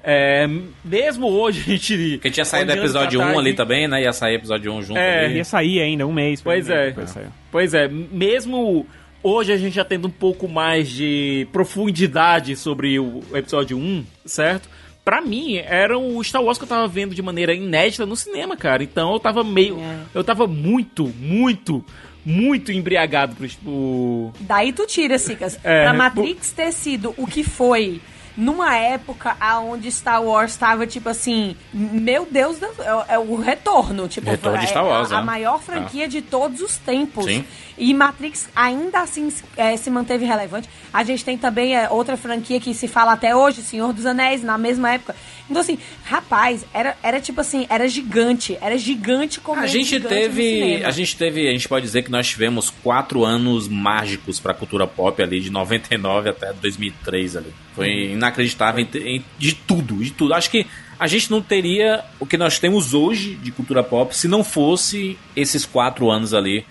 É, 0.03 0.45
mesmo 0.83 1.27
hoje 1.27 1.61
a 1.65 1.69
gente. 1.71 2.11
Porque 2.17 2.29
tinha 2.29 2.43
saído 2.43 2.69
o 2.69 2.73
olhando 2.73 2.85
episódio 2.85 3.17
pra 3.17 3.27
1 3.29 3.31
trás 3.31 3.45
ali 3.45 3.53
também, 3.53 3.87
né? 3.87 4.03
Ia 4.03 4.11
sair 4.11 4.35
episódio 4.35 4.73
1 4.73 4.81
junto 4.81 4.99
É, 4.99 5.25
ali. 5.25 5.35
Ia 5.37 5.45
sair 5.45 5.81
ainda, 5.81 6.05
um 6.05 6.11
mês. 6.11 6.41
Pois 6.41 6.65
um 6.65 6.69
mês 6.69 6.81
é. 6.81 6.87
depois 6.87 7.09
saiu. 7.09 7.27
Pois 7.49 7.73
é, 7.73 7.87
mesmo 7.87 8.85
hoje 9.23 9.53
a 9.53 9.57
gente 9.57 9.75
já 9.75 9.85
tendo 9.85 10.09
um 10.09 10.11
pouco 10.11 10.45
mais 10.47 10.89
de 10.89 11.47
profundidade 11.53 12.57
sobre 12.57 12.99
o 12.99 13.23
episódio 13.33 13.77
1, 13.77 14.05
certo? 14.25 14.69
Pra 15.05 15.21
mim, 15.21 15.55
era 15.55 15.97
o 15.97 16.21
Star 16.23 16.43
Wars 16.43 16.57
que 16.57 16.65
eu 16.65 16.67
tava 16.67 16.87
vendo 16.87 17.15
de 17.15 17.21
maneira 17.21 17.53
inédita 17.53 18.05
no 18.05 18.17
cinema, 18.17 18.57
cara. 18.57 18.83
Então 18.83 19.13
eu 19.13 19.19
tava 19.19 19.45
meio. 19.45 19.79
É. 19.79 19.97
Eu 20.13 20.23
tava 20.23 20.45
muito, 20.45 21.07
muito, 21.19 21.83
muito 22.29 22.71
embriagado 22.71 23.35
pro. 23.35 23.49
pro... 23.49 24.31
Daí 24.41 24.71
tu 24.71 24.85
tira, 24.85 25.17
Cicas. 25.17 25.59
É, 25.63 25.83
pra 25.83 25.93
Matrix 25.93 26.51
ter 26.51 26.71
sido 26.71 27.13
o 27.17 27.25
que 27.25 27.43
foi 27.43 27.99
numa 28.37 28.77
época 28.77 29.35
aonde 29.39 29.91
Star 29.91 30.23
Wars 30.23 30.51
estava 30.51 30.87
tipo 30.87 31.09
assim, 31.09 31.57
meu 31.73 32.27
Deus, 32.29 32.57
é, 32.61 33.15
é 33.15 33.19
o 33.19 33.35
retorno, 33.35 34.07
tipo, 34.07 34.29
Retorno 34.29 34.59
de 34.59 34.65
é 34.65 34.67
Star 34.67 34.85
Wars, 34.85 35.11
a, 35.11 35.17
a 35.17 35.21
é. 35.21 35.23
maior 35.23 35.59
franquia 35.59 36.07
de 36.07 36.21
todos 36.21 36.61
os 36.61 36.77
tempos. 36.77 37.25
Sim. 37.25 37.43
E 37.79 37.93
Matrix 37.93 38.49
ainda 38.55 38.99
assim 38.99 39.31
é, 39.55 39.75
se 39.77 39.89
manteve 39.89 40.25
relevante. 40.25 40.69
A 40.93 41.03
gente 41.03 41.23
tem 41.23 41.37
também 41.37 41.75
é, 41.75 41.89
outra 41.89 42.17
franquia 42.17 42.59
que 42.59 42.73
se 42.73 42.87
fala 42.87 43.13
até 43.13 43.35
hoje, 43.35 43.61
Senhor 43.61 43.93
dos 43.93 44.05
Anéis, 44.05 44.43
na 44.43 44.57
mesma 44.57 44.91
época. 44.93 45.15
Então 45.49 45.61
assim, 45.61 45.79
rapaz, 46.03 46.65
era, 46.73 46.95
era 47.01 47.19
tipo 47.21 47.41
assim, 47.41 47.65
era 47.69 47.87
gigante, 47.87 48.57
era 48.61 48.77
gigante 48.77 49.39
como 49.39 49.61
A 49.61 49.65
gente 49.67 49.99
teve, 49.99 50.83
a 50.83 50.91
gente 50.91 51.17
teve, 51.17 51.47
a 51.47 51.51
gente 51.51 51.67
pode 51.67 51.85
dizer 51.85 52.03
que 52.03 52.11
nós 52.11 52.27
tivemos 52.27 52.69
quatro 52.83 53.23
anos 53.25 53.67
mágicos 53.67 54.39
pra 54.39 54.53
cultura 54.53 54.85
pop 54.85 55.21
ali 55.23 55.39
de 55.39 55.49
99 55.49 56.29
até 56.29 56.53
2003 56.53 57.37
ali. 57.37 57.53
Foi 57.73 58.11
inacreditável 58.11 58.85
em, 58.93 59.15
em- 59.15 59.25
de 59.37 59.53
tudo, 59.55 59.95
de 60.03 60.11
tudo. 60.11 60.33
Acho 60.33 60.51
que 60.51 60.67
a 60.99 61.07
gente 61.07 61.31
não 61.31 61.41
teria 61.41 62.03
o 62.19 62.25
que 62.25 62.37
nós 62.37 62.59
temos 62.59 62.93
hoje 62.93 63.35
de 63.35 63.51
cultura 63.51 63.81
pop 63.81 64.15
se 64.15 64.27
não 64.27 64.43
fosse 64.43 65.17
esses 65.35 65.65
quatro 65.65 66.11
anos 66.11 66.33
ali, 66.33 66.65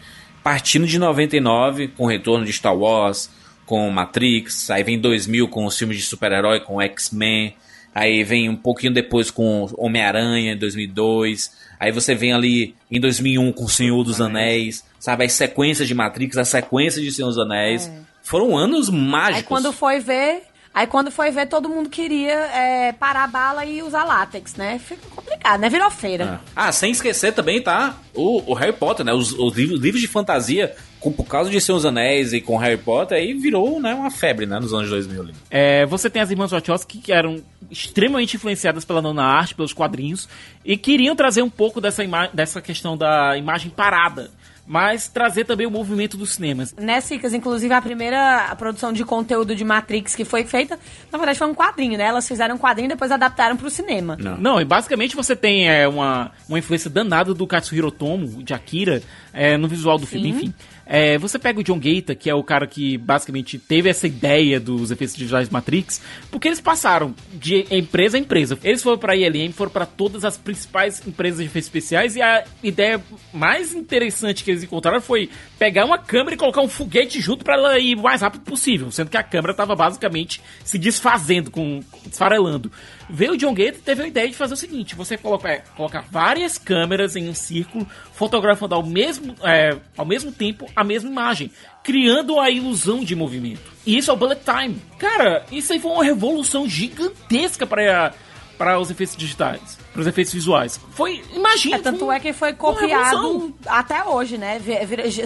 partindo 0.49 0.87
de 0.87 0.99
99 0.99 1.89
com 1.89 2.05
o 2.05 2.07
retorno 2.07 2.43
de 2.43 2.51
Star 2.55 2.75
Wars, 2.75 3.29
com 3.67 3.91
Matrix, 3.91 4.71
aí 4.71 4.83
vem 4.83 4.99
2000 4.99 5.47
com 5.49 5.67
os 5.67 5.77
filmes 5.77 5.99
de 5.99 6.03
super-herói, 6.05 6.61
com 6.61 6.81
X-Men. 6.81 7.55
Aí 7.95 8.25
vem 8.25 8.49
um 8.49 8.57
pouquinho 8.57 8.95
depois 8.95 9.31
com 9.31 9.69
Homem-Aranha, 9.77 10.55
em 10.55 10.57
2002. 10.57 11.53
Aí 11.79 11.93
você 11.93 12.15
vem 12.15 12.33
ali 12.33 12.75
em 12.91 12.99
2001 12.99 13.53
com 13.53 13.65
O 13.65 13.69
Senhor 13.69 14.03
dos 14.03 14.23
Anéis. 14.23 14.83
Sabe, 14.99 15.27
as 15.27 15.35
sequências 15.35 15.87
de 15.87 15.95
Matrix, 15.95 16.39
as 16.39 16.49
sequências 16.49 17.05
de 17.05 17.13
Senhor 17.13 17.29
dos 17.29 17.39
Anéis. 17.39 17.91
Foram 18.23 18.57
anos 18.57 18.89
mágicos. 18.89 19.37
Aí 19.37 19.43
quando 19.43 19.71
foi 19.71 20.01
ver, 20.01 20.45
aí 20.75 20.87
quando 20.87 21.11
foi 21.11 21.31
ver, 21.31 21.47
todo 21.47 21.69
mundo 21.69 21.89
queria 21.89 22.33
é, 22.33 22.93
parar 22.93 23.25
a 23.25 23.27
bala 23.27 23.65
e 23.65 23.83
usar 23.83 24.05
látex, 24.05 24.55
né? 24.55 24.79
Fica 24.79 25.07
complicado, 25.09 25.61
né? 25.61 25.69
Virou 25.69 25.91
feira. 25.91 26.41
Ah, 26.55 26.73
sem 26.73 26.91
esquecer 26.91 27.33
também, 27.33 27.63
tá? 27.63 27.97
O, 28.15 28.53
o 28.53 28.55
Harry 28.55 28.73
Potter, 28.73 29.05
né? 29.05 29.13
Os, 29.13 29.33
os 29.33 29.55
livros, 29.55 29.81
livros 29.81 30.01
de 30.01 30.09
fantasia, 30.09 30.75
com, 31.01 31.13
por 31.13 31.27
causa 31.27 31.51
de 31.51 31.59
dos 31.59 31.85
Anéis 31.85 32.33
e 32.33 32.41
com 32.41 32.57
Harry 32.57 32.77
Potter, 32.77 33.19
aí 33.19 33.35
virou 33.35 33.81
né, 33.81 33.95
uma 33.95 34.11
febre, 34.11 34.47
né? 34.47 34.59
Nos 34.59 34.73
anos 34.73 34.89
2000 34.91 35.23
ali. 35.23 35.35
É, 35.51 35.87
você 35.87 36.09
tem 36.09 36.23
as 36.23 36.31
irmãs 36.31 36.51
Wachowski 36.51 36.99
que 36.99 37.13
eram 37.13 37.43
extremamente 37.71 38.37
influenciadas 38.37 38.85
pela 38.85 39.03
nona 39.03 39.23
arte, 39.23 39.55
pelos 39.55 39.73
quadrinhos, 39.73 40.29
e 40.65 40.77
queriam 40.77 41.15
trazer 41.15 41.43
um 41.43 41.51
pouco 41.51 41.81
dessa, 41.81 42.03
dessa 42.33 42.61
questão 42.61 42.97
da 42.97 43.37
imagem 43.37 43.71
parada, 43.71 44.31
mas 44.69 45.09
trazer 45.09 45.45
também 45.45 45.67
o 45.67 45.71
movimento 45.71 46.19
dos 46.19 46.35
cinemas. 46.35 46.75
Né, 46.79 47.01
Cicas? 47.01 47.33
Inclusive, 47.33 47.73
a 47.73 47.81
primeira 47.81 48.55
produção 48.57 48.93
de 48.93 49.03
conteúdo 49.03 49.57
de 49.57 49.65
Matrix 49.65 50.15
que 50.15 50.27
foi 50.27 50.45
feita, 50.45 50.79
na 51.11 51.17
verdade, 51.17 51.39
foi 51.39 51.49
um 51.49 51.55
quadrinho, 51.55 51.97
né? 51.97 52.05
Elas 52.05 52.29
fizeram 52.29 52.57
um 52.57 52.59
quadrinho 52.59 52.87
e 52.87 52.89
depois 52.91 53.11
adaptaram 53.11 53.57
pro 53.57 53.71
cinema. 53.71 54.15
Não, 54.39 54.61
e 54.61 54.65
basicamente 54.67 55.17
você 55.17 55.35
tem 55.35 55.69
é, 55.69 55.89
uma, 55.89 56.31
uma 56.47 56.59
influência 56.59 56.91
danada 56.91 57.33
do 57.33 57.47
Katsuhiro 57.47 57.91
Tomo, 57.91 58.43
de 58.43 58.53
Akira, 58.53 59.03
é, 59.33 59.57
no 59.57 59.67
visual 59.67 59.99
do 59.99 60.07
filme, 60.07 60.29
enfim. 60.29 60.55
É, 60.91 61.19
você 61.19 61.39
pega 61.39 61.61
o 61.61 61.63
John 61.63 61.79
Gaeta, 61.79 62.15
que 62.15 62.31
é 62.31 62.35
o 62.35 62.43
cara 62.43 62.67
que 62.67 62.97
basicamente 62.97 63.59
teve 63.59 63.91
essa 63.91 64.07
ideia 64.07 64.59
dos 64.59 64.91
efeitos 64.91 65.15
digitais 65.15 65.51
Matrix, 65.51 66.01
porque 66.31 66.49
eles 66.49 66.63
passaram 66.63 67.15
de 67.35 67.67
empresa 67.71 68.17
a 68.17 68.21
empresa. 68.21 68.59
Eles 68.65 68.83
foram 68.83 68.97
pra 68.97 69.15
ILM, 69.15 69.53
foram 69.53 69.71
pra 69.71 69.85
todas 69.85 70.25
as 70.25 70.39
principais 70.39 71.07
empresas 71.07 71.41
de 71.41 71.45
efeitos 71.45 71.67
especiais 71.67 72.17
e 72.17 72.23
a 72.23 72.43
ideia 72.63 73.03
mais 73.35 73.75
interessante 73.75 74.43
que 74.43 74.51
eles 74.51 74.63
encontraram 74.63 75.01
foi 75.03 75.29
pegar 75.59 75.85
uma 75.85 75.99
câmera 75.99 76.35
e 76.35 76.39
colocar 76.39 76.63
um 76.63 76.69
foguete 76.69 77.21
junto 77.21 77.45
pra 77.45 77.55
ela 77.55 77.79
ir 77.79 77.95
o 77.95 78.03
mais 78.03 78.23
rápido 78.23 78.41
possível, 78.43 78.91
sendo 78.91 79.11
que 79.11 79.17
a 79.19 79.23
câmera 79.23 79.53
tava 79.53 79.77
basicamente 79.77 80.41
se 80.65 80.79
desfazendo, 80.79 81.51
com, 81.51 81.81
desfarelando. 82.07 82.73
Veio 83.11 83.33
o 83.33 83.37
John 83.37 83.55
Gates 83.55 83.81
e 83.81 83.83
teve 83.83 84.03
a 84.03 84.07
ideia 84.07 84.29
de 84.29 84.37
fazer 84.37 84.55
o 84.55 84.57
seguinte: 84.57 84.95
você 84.95 85.17
coloca, 85.17 85.49
é, 85.49 85.63
coloca 85.77 86.05
várias 86.11 86.59
câmeras 86.59 87.17
em 87.17 87.29
um 87.29 87.35
círculo, 87.35 87.87
fotografando 88.13 88.75
ao 88.75 88.83
mesmo, 88.83 89.35
é, 89.43 89.77
ao 89.97 90.05
mesmo 90.05 90.31
tempo 90.31 90.67
a 90.77 90.85
mesma 90.85 91.09
imagem, 91.09 91.51
criando 91.83 92.39
a 92.39 92.51
ilusão 92.51 93.03
de 93.03 93.15
movimento. 93.17 93.73
E 93.87 93.97
isso 93.97 94.11
é 94.11 94.15
o 94.15 94.17
Bullet 94.17 94.43
Time. 94.45 94.81
Cara, 94.99 95.45
isso 95.51 95.73
aí 95.73 95.81
foi 95.81 95.91
uma 95.91 96.05
revolução 96.05 96.69
gigantesca 96.69 97.67
para 97.67 98.13
para 98.59 98.79
os 98.79 98.91
efeitos 98.91 99.17
digitais, 99.17 99.79
para 99.93 100.01
os 100.01 100.07
efeitos 100.09 100.35
visuais. 100.35 100.81
Foi, 100.91 101.23
imagina. 101.33 101.77
É, 101.77 101.79
tanto 101.79 102.01
foi 102.07 102.17
é 102.17 102.21
que 102.21 102.33
foi 102.33 102.53
copiado 102.53 103.55
até 103.65 104.03
hoje, 104.05 104.37
né? 104.37 104.61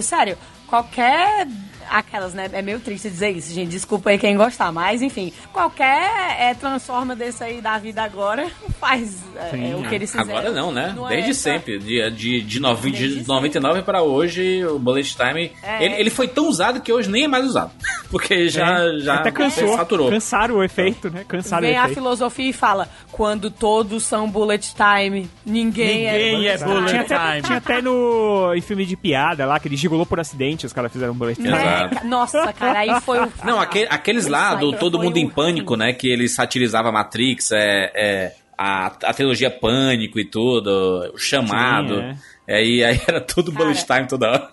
Sério, 0.03 0.37
qualquer. 0.67 1.47
Aquelas, 1.89 2.33
né? 2.33 2.49
É 2.53 2.61
meio 2.61 2.79
triste 2.79 3.09
dizer 3.09 3.31
isso, 3.31 3.53
gente. 3.53 3.69
Desculpa 3.69 4.09
aí 4.09 4.17
quem 4.17 4.35
gostar, 4.35 4.71
mas 4.71 5.01
enfim. 5.01 5.31
Qualquer 5.51 6.35
é, 6.39 6.53
Transforma 6.53 7.15
desse 7.15 7.43
aí 7.43 7.61
da 7.61 7.77
vida 7.77 8.01
agora 8.03 8.47
faz 8.79 9.21
é, 9.35 9.71
é, 9.71 9.75
o 9.75 9.83
que 9.87 9.95
eles 9.95 10.11
fizeram. 10.11 10.29
Agora 10.37 10.51
não, 10.51 10.71
né? 10.71 10.93
Não 10.95 11.07
é 11.07 11.15
Desde 11.15 11.31
essa- 11.31 11.41
sempre. 11.41 11.79
De, 11.79 12.09
de, 12.11 12.41
de, 12.41 12.59
novi, 12.59 12.91
Desde 12.91 13.21
de 13.21 13.27
99 13.27 13.81
para 13.81 14.01
hoje, 14.01 14.63
o 14.65 14.77
Bullet 14.79 15.15
Time. 15.15 15.51
É. 15.61 15.83
Ele, 15.85 15.95
ele 15.95 16.09
foi 16.09 16.27
tão 16.27 16.47
usado 16.47 16.81
que 16.81 16.91
hoje 16.91 17.09
nem 17.09 17.23
é 17.25 17.27
mais 17.27 17.45
usado. 17.45 17.71
Porque 18.09 18.47
já, 18.49 18.79
É, 18.79 18.99
já 18.99 19.15
Até 19.15 19.31
cansou. 19.31 19.75
saturou. 19.75 20.09
Cansaram 20.09 20.55
o 20.57 20.63
efeito, 20.63 21.09
né? 21.09 21.25
Cansaram 21.27 21.67
Vem 21.67 21.77
o 21.77 21.81
a 21.81 21.87
filosofia 21.89 22.49
e 22.49 22.53
fala: 22.53 22.87
quando 23.11 23.49
todos 23.49 24.03
são 24.03 24.29
bullet 24.29 24.73
time, 24.75 25.29
ninguém, 25.45 26.03
Ninguém 26.05 26.47
é 26.47 26.57
bullet 26.57 26.89
Tinha 26.89 27.01
até, 27.01 27.17
time. 27.17 27.41
tinha 27.41 27.57
até 27.57 27.81
no 27.81 28.53
em 28.55 28.61
filme 28.61 28.85
de 28.85 28.95
piada 28.95 29.45
lá, 29.45 29.59
que 29.59 29.67
ele 29.67 29.75
gigolou 29.75 30.05
por 30.05 30.19
acidente, 30.19 30.65
os 30.65 30.73
caras 30.73 30.91
fizeram 30.91 31.13
um 31.13 31.15
bullet 31.15 31.35
time. 31.41 31.49
Exato. 31.75 32.07
Nossa, 32.07 32.53
cara, 32.53 32.79
aí 32.79 33.01
foi 33.01 33.19
o. 33.23 33.31
Não, 33.43 33.59
aque- 33.59 33.87
aqueles 33.89 34.27
lá 34.27 34.55
do 34.55 34.71
Todo 34.73 34.99
Mundo 34.99 35.17
em 35.17 35.25
um- 35.25 35.29
Pânico, 35.29 35.75
né? 35.75 35.93
Que 35.93 36.07
ele 36.09 36.27
satirizava 36.27 36.91
Matrix, 36.91 37.51
é, 37.51 37.91
é, 37.95 38.35
a, 38.57 38.87
a 38.87 39.13
trilogia 39.13 39.49
Pânico 39.51 40.19
e 40.19 40.25
tudo, 40.25 41.11
o 41.13 41.17
chamado. 41.17 41.95
Sim, 41.95 42.17
é. 42.47 42.55
aí, 42.55 42.83
aí 42.83 43.01
era 43.07 43.19
tudo 43.21 43.51
Cara, 43.51 43.65
Bullet 43.65 43.85
Time 43.85 44.07
toda 44.07 44.31
hora. 44.31 44.49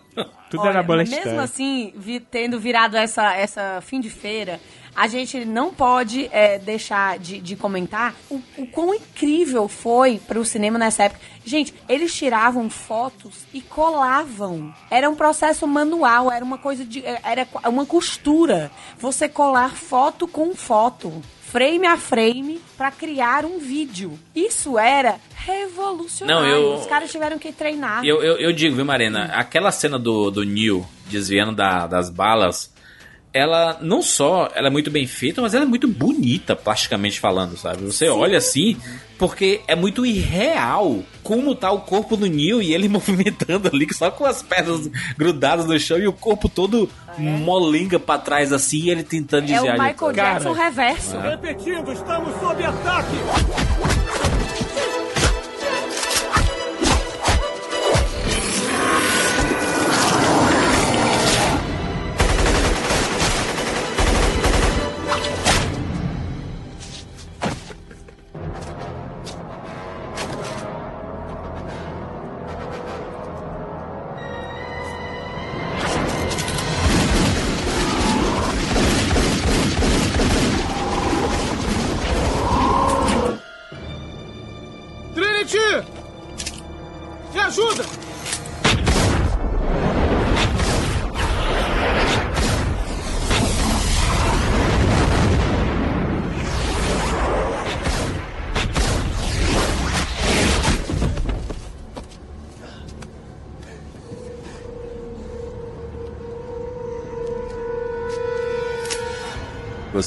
Tudo 0.51 0.63
Olha, 0.63 0.71
era 0.71 0.83
bullet 0.83 1.09
mas 1.09 1.19
mesmo 1.19 1.31
time. 1.31 1.45
assim, 1.45 1.93
vi- 1.97 2.19
tendo 2.21 2.59
virado 2.59 2.97
essa, 2.97 3.33
essa 3.37 3.81
fim 3.81 4.01
de 4.01 4.11
feira, 4.11 4.59
a 4.95 5.07
gente 5.09 5.45
não 5.45 5.73
pode 5.73 6.29
é, 6.33 6.59
deixar 6.59 7.19
de, 7.19 7.41
de 7.41 7.57
comentar 7.57 8.15
o, 8.31 8.41
o 8.59 8.67
quão 8.67 8.95
incrível 8.95 9.69
foi 9.69 10.19
para 10.27 10.39
o 10.39 10.45
cinema 10.45 10.79
nessa 10.79 11.05
época. 11.05 11.21
Gente, 11.45 11.73
eles 11.89 12.15
tiravam 12.15 12.69
fotos 12.69 13.45
e 13.53 13.61
colavam. 13.61 14.75
Era 14.91 15.09
um 15.09 15.15
processo 15.15 15.67
manual, 15.67 16.31
era 16.31 16.45
uma 16.45 16.59
coisa 16.59 16.85
de. 16.85 17.03
Era 17.05 17.47
uma 17.69 17.87
costura. 17.87 18.71
Você 18.99 19.29
colar 19.29 19.75
foto 19.75 20.29
com 20.29 20.55
foto. 20.55 21.23
Frame 21.43 21.85
a 21.87 21.97
frame 21.97 22.61
para 22.77 22.93
criar 22.93 23.45
um 23.45 23.59
vídeo. 23.59 24.17
Isso 24.35 24.79
era 24.79 25.17
revolucionário. 25.35 26.43
Não, 26.43 26.49
eu- 26.49 26.75
Os 26.75 26.87
caras 26.87 27.11
tiveram 27.11 27.39
que 27.39 27.51
treinar. 27.53 28.05
Eu, 28.05 28.23
eu, 28.23 28.37
eu 28.39 28.53
digo, 28.53 28.77
viu, 28.77 28.85
Marina? 28.85 29.25
Aquela 29.35 29.73
cena 29.73 29.99
do, 29.99 30.31
do 30.31 30.45
Neil 30.45 30.87
desviando 31.07 31.53
da- 31.53 31.87
das 31.89 32.09
balas, 32.09 32.73
ela 33.33 33.79
não 33.81 34.03
só 34.03 34.51
ela 34.55 34.67
é 34.69 34.71
muito 34.71 34.91
bem 34.91 35.07
feita, 35.07 35.41
mas 35.41 35.55
ela 35.55 35.65
é 35.65 35.69
muito 35.69 35.87
bonita, 35.87 36.57
plasticamente 36.57 37.21
falando, 37.21 37.57
sabe? 37.57 37.85
Você 37.85 38.09
olha 38.09 38.39
assim, 38.39 38.77
porque 39.19 39.61
é 39.69 39.77
muito 39.77 40.05
irreal 40.05 41.03
como 41.23 41.55
tá 41.55 41.71
o 41.71 41.81
corpo 41.81 42.17
do 42.17 42.27
Neil 42.27 42.61
e 42.61 42.75
ele 42.75 42.89
movimentando 42.91 43.71
ali, 43.73 43.87
só 43.95 44.11
com 44.11 44.25
as 44.25 44.43
pernas 44.43 44.91
grudadas 45.17 45.67
no 45.67 45.79
chão 45.79 45.99
e 45.99 46.09
o 46.09 46.13
corpo 46.13 46.49
todo 46.49 46.89
molenga 47.19 47.99
pra 47.99 48.19
trás 48.19 48.53
assim, 48.53 48.85
e 48.85 48.91
ele 48.91 49.03
tentando 49.03 49.43
É 49.43 49.45
o 49.45 49.47
desviar 49.49 49.77
de 49.77 49.83
Michael 49.83 49.97
tudo. 49.97 50.13
Jackson 50.15 50.53
reverso. 50.53 51.19
Repetindo, 51.19 51.93
estamos 51.93 52.41
sob 52.41 52.65
ataque! 52.65 54.00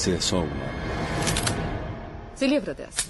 Você 0.03 0.11
é 0.15 0.19
só 0.19 0.39
um. 0.41 0.49
Se 2.35 2.45
livra 2.45 2.73
dessa. 2.73 3.07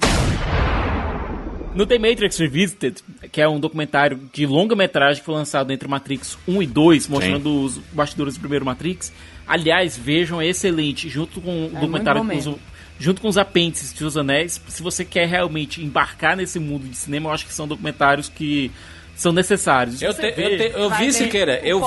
No 1.73 1.87
The 1.87 1.97
Matrix 1.97 2.37
Revisited, 2.37 2.97
que 3.31 3.41
é 3.41 3.49
um 3.49 3.59
documentário 3.59 4.29
de 4.31 4.45
longa-metragem 4.45 5.19
que 5.21 5.25
foi 5.25 5.33
lançado 5.33 5.71
entre 5.73 5.87
Matrix 5.87 6.37
1 6.47 6.61
e 6.61 6.67
2, 6.67 7.07
mostrando 7.07 7.61
os 7.63 7.79
bastidores 7.91 8.35
do 8.35 8.41
primeiro 8.41 8.63
Matrix. 8.63 9.11
Aliás, 9.47 9.97
vejam, 9.97 10.39
é 10.39 10.45
excelente, 10.45 11.09
junto 11.09 11.41
com 11.41 11.65
o 11.65 11.69
documentário 11.69 12.23
muito 12.23 12.43
bom 12.45 12.51
com 12.51 12.57
os, 12.57 13.03
junto 13.03 13.21
com 13.21 13.27
os 13.27 13.39
apêndices 13.39 13.91
de 13.91 14.05
Os 14.05 14.15
Anéis. 14.15 14.61
Se 14.67 14.83
você 14.83 15.03
quer 15.03 15.27
realmente 15.27 15.83
embarcar 15.83 16.37
nesse 16.37 16.59
mundo 16.59 16.87
de 16.87 16.95
cinema, 16.95 17.29
eu 17.29 17.33
acho 17.33 17.47
que 17.47 17.53
são 17.55 17.67
documentários 17.67 18.29
que 18.29 18.69
são 19.15 19.33
necessários. 19.33 19.99
Eu, 19.99 20.13
te- 20.13 20.21
eu, 20.27 20.57
te- 20.57 20.71
eu 20.77 20.89
vi, 20.91 21.05
Siqueira, 21.11 21.59
eu, 21.63 21.79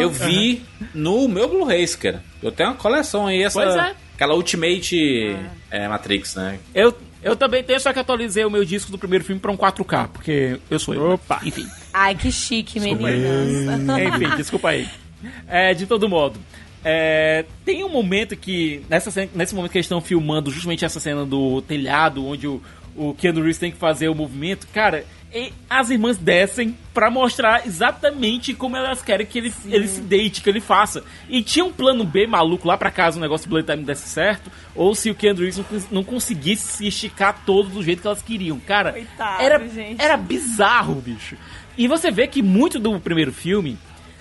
eu 0.00 0.10
vi 0.28 0.62
no 0.94 1.26
meu 1.26 1.48
Blu-ray, 1.48 1.84
Siqueira. 1.88 2.22
Eu 2.40 2.52
tenho 2.52 2.68
uma 2.68 2.76
coleção 2.76 3.26
aí, 3.26 3.42
essa, 3.42 3.60
Pois 3.60 3.74
é. 3.74 3.94
Aquela 4.18 4.34
Ultimate 4.34 5.36
é, 5.70 5.86
Matrix, 5.86 6.34
né? 6.34 6.58
Eu, 6.74 6.92
eu 7.22 7.36
também 7.36 7.62
tenho, 7.62 7.78
só 7.78 7.92
que 7.92 8.00
atualizei 8.00 8.44
o 8.44 8.50
meu 8.50 8.64
disco 8.64 8.90
do 8.90 8.98
primeiro 8.98 9.24
filme 9.24 9.40
pra 9.40 9.52
um 9.52 9.56
4K, 9.56 10.08
porque 10.08 10.58
eu 10.68 10.78
sou 10.80 10.92
eu. 10.92 11.10
Opa! 11.12 11.40
Enfim. 11.44 11.64
Ai, 11.94 12.16
que 12.16 12.32
chique, 12.32 12.80
meninas. 12.80 13.08
Enfim, 13.78 14.36
desculpa 14.36 14.70
aí. 14.70 14.88
É, 15.46 15.72
de 15.72 15.86
todo 15.86 16.08
modo. 16.08 16.38
é, 16.84 17.44
tem 17.64 17.84
um 17.84 17.88
momento 17.88 18.36
que. 18.36 18.82
Nessa, 18.88 19.10
cena- 19.12 19.30
nesse 19.34 19.54
momento 19.54 19.70
que 19.70 19.78
eles 19.78 19.86
estão 19.86 20.00
filmando 20.00 20.50
justamente 20.50 20.84
essa 20.84 20.98
cena 20.98 21.24
do 21.24 21.62
telhado, 21.62 22.26
onde 22.26 22.46
o, 22.48 22.60
o 22.96 23.14
Keanu 23.14 23.38
Reeves 23.40 23.58
tem 23.58 23.70
que 23.70 23.78
fazer 23.78 24.08
o 24.08 24.14
movimento, 24.16 24.66
cara. 24.74 25.04
E 25.32 25.52
as 25.68 25.90
irmãs 25.90 26.16
descem 26.16 26.76
pra 26.94 27.10
mostrar 27.10 27.66
exatamente 27.66 28.54
como 28.54 28.76
elas 28.76 29.02
querem 29.02 29.26
que 29.26 29.38
ele, 29.38 29.52
ele 29.66 29.86
se 29.86 30.00
deite, 30.00 30.40
que 30.40 30.48
ele 30.48 30.60
faça. 30.60 31.04
E 31.28 31.42
tinha 31.42 31.64
um 31.64 31.72
plano 31.72 32.02
B 32.04 32.26
maluco 32.26 32.66
lá 32.66 32.76
pra 32.78 32.90
caso 32.90 33.18
o 33.18 33.20
negócio 33.20 33.46
do 33.46 33.50
Blood 33.50 33.70
Time 33.70 33.84
desse 33.84 34.08
certo, 34.08 34.50
ou 34.74 34.94
se 34.94 35.10
o 35.10 35.14
Keanu 35.14 35.40
Reeves 35.40 35.60
não 35.90 36.02
conseguisse 36.02 36.66
se 36.68 36.86
esticar 36.86 37.42
todo 37.44 37.68
do 37.68 37.82
jeito 37.82 38.00
que 38.00 38.06
elas 38.06 38.22
queriam. 38.22 38.58
Cara, 38.60 38.92
Coitado, 38.92 39.42
era, 39.42 39.68
gente. 39.68 40.00
era 40.00 40.16
bizarro, 40.16 40.94
bicho. 40.94 41.36
E 41.76 41.86
você 41.86 42.10
vê 42.10 42.26
que 42.26 42.42
muito 42.42 42.78
do 42.78 42.98
primeiro 42.98 43.32
filme 43.32 43.78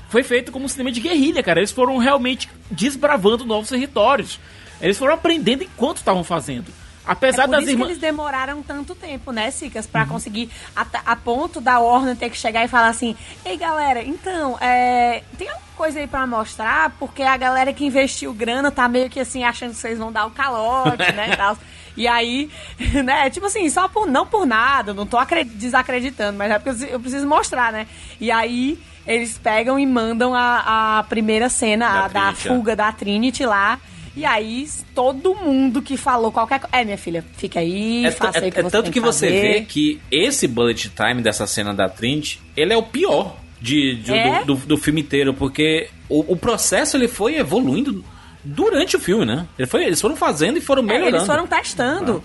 foi 0.09 0.23
feito 0.23 0.51
como 0.51 0.65
um 0.65 0.69
cinema 0.69 0.91
de 0.91 0.99
guerrilha, 0.99 1.41
cara. 1.41 1.59
Eles 1.59 1.71
foram 1.71 1.97
realmente 1.97 2.49
desbravando 2.69 3.45
novos 3.45 3.69
territórios. 3.69 4.39
Eles 4.81 4.97
foram 4.97 5.13
aprendendo 5.13 5.63
enquanto 5.63 5.97
estavam 5.97 6.23
fazendo. 6.23 6.65
Apesar 7.07 7.43
É 7.43 7.45
por 7.45 7.51
das 7.51 7.61
isso 7.63 7.71
irmãs. 7.71 7.85
que 7.85 7.91
eles 7.93 8.01
demoraram 8.01 8.61
tanto 8.61 8.93
tempo, 8.93 9.31
né, 9.31 9.49
Cicas? 9.51 9.87
Pra 9.87 10.05
conseguir, 10.05 10.49
a, 10.75 10.85
a 11.05 11.15
ponto 11.15 11.61
da 11.61 11.79
Warner 11.79 12.15
ter 12.15 12.29
que 12.29 12.37
chegar 12.37 12.65
e 12.65 12.67
falar 12.67 12.89
assim: 12.89 13.15
Ei, 13.45 13.55
galera, 13.57 14.03
então, 14.03 14.57
é, 14.59 15.23
tem 15.37 15.47
alguma 15.47 15.67
coisa 15.77 15.99
aí 15.99 16.07
pra 16.07 16.27
mostrar? 16.27 16.91
Porque 16.99 17.23
a 17.23 17.37
galera 17.37 17.71
que 17.71 17.85
investiu 17.85 18.33
grana 18.33 18.69
tá 18.71 18.87
meio 18.89 19.09
que 19.09 19.19
assim, 19.19 19.43
achando 19.43 19.71
que 19.71 19.77
vocês 19.77 19.97
vão 19.97 20.11
dar 20.11 20.25
o 20.25 20.31
calote, 20.31 21.11
né, 21.13 21.29
e 21.31 21.35
tal. 21.37 21.57
E 21.95 22.07
aí, 22.07 22.49
né, 23.05 23.29
tipo 23.29 23.45
assim, 23.47 23.67
só 23.69 23.87
por, 23.87 24.05
não 24.05 24.25
por 24.25 24.45
nada, 24.45 24.93
não 24.93 25.05
tô 25.07 25.17
acre- 25.17 25.43
desacreditando, 25.43 26.37
mas 26.37 26.51
é 26.51 26.59
porque 26.59 26.85
eu 26.93 26.99
preciso- 26.99 27.27
mostrar, 27.27 27.71
né? 27.71 27.87
E 28.19 28.29
aí, 28.31 28.77
eles 29.05 29.37
pegam 29.37 29.79
e 29.79 29.85
mandam 29.85 30.35
a, 30.35 30.99
a 30.99 31.03
primeira 31.03 31.47
cena 31.49 31.87
Da 31.87 32.05
a- 32.05 32.07
da 32.09 32.29
é. 32.31 32.33
fuga 32.35 32.75
da 32.75 32.91
Trinity 32.91 33.45
lá. 33.45 33.79
E 34.17 34.25
aí, 34.25 34.67
todo 34.95 35.35
mundo 35.35 35.81
que 35.81 35.95
falou 35.95 36.31
qualquer 36.31 36.59
coisa. 36.59 36.75
É, 36.75 36.83
minha 36.83 36.97
filha, 36.97 37.23
fica 37.37 37.59
aí, 37.59 38.05
É, 38.05 38.11
faça 38.11 38.33
t- 38.33 38.39
aí 38.39 38.47
é- 38.47 38.51
que 38.51 38.59
é 38.59 38.63
você 38.63 38.71
tanto 38.71 38.83
tem 38.85 38.93
que 38.93 38.99
você 38.99 39.29
vê 39.29 39.61
que 39.61 40.01
esse 40.11 40.47
bullet 40.47 40.89
time 40.89 41.21
dessa 41.21 41.45
cena 41.45 41.73
da 41.73 41.87
Trinity, 41.87 42.41
ele 42.55 42.73
é 42.73 42.77
o 42.77 42.81
pior 42.83 43.37
de, 43.61 43.95
de- 43.97 44.13
É? 44.13 44.43
do, 44.43 44.55
do- 44.55 44.65
do 44.65 44.77
filme 44.77 45.01
inteiro, 45.01 45.33
porque 45.33 45.89
o, 46.09 46.33
o 46.33 46.35
processo 46.35 46.97
ele 46.97 47.07
foi 47.07 47.35
evoluindo 47.35 48.03
durante 48.43 48.95
o 48.95 48.99
filme, 48.99 49.25
né? 49.25 49.45
Ele 49.57 49.67
foi, 49.67 49.85
eles 49.85 50.01
foram 50.01 50.15
fazendo 50.15 50.57
e 50.57 50.61
foram 50.61 50.81
É, 50.83 50.85
melhorando. 50.85 51.17
eles 51.17 51.27
foram 51.27 51.45
testando. 51.45 52.23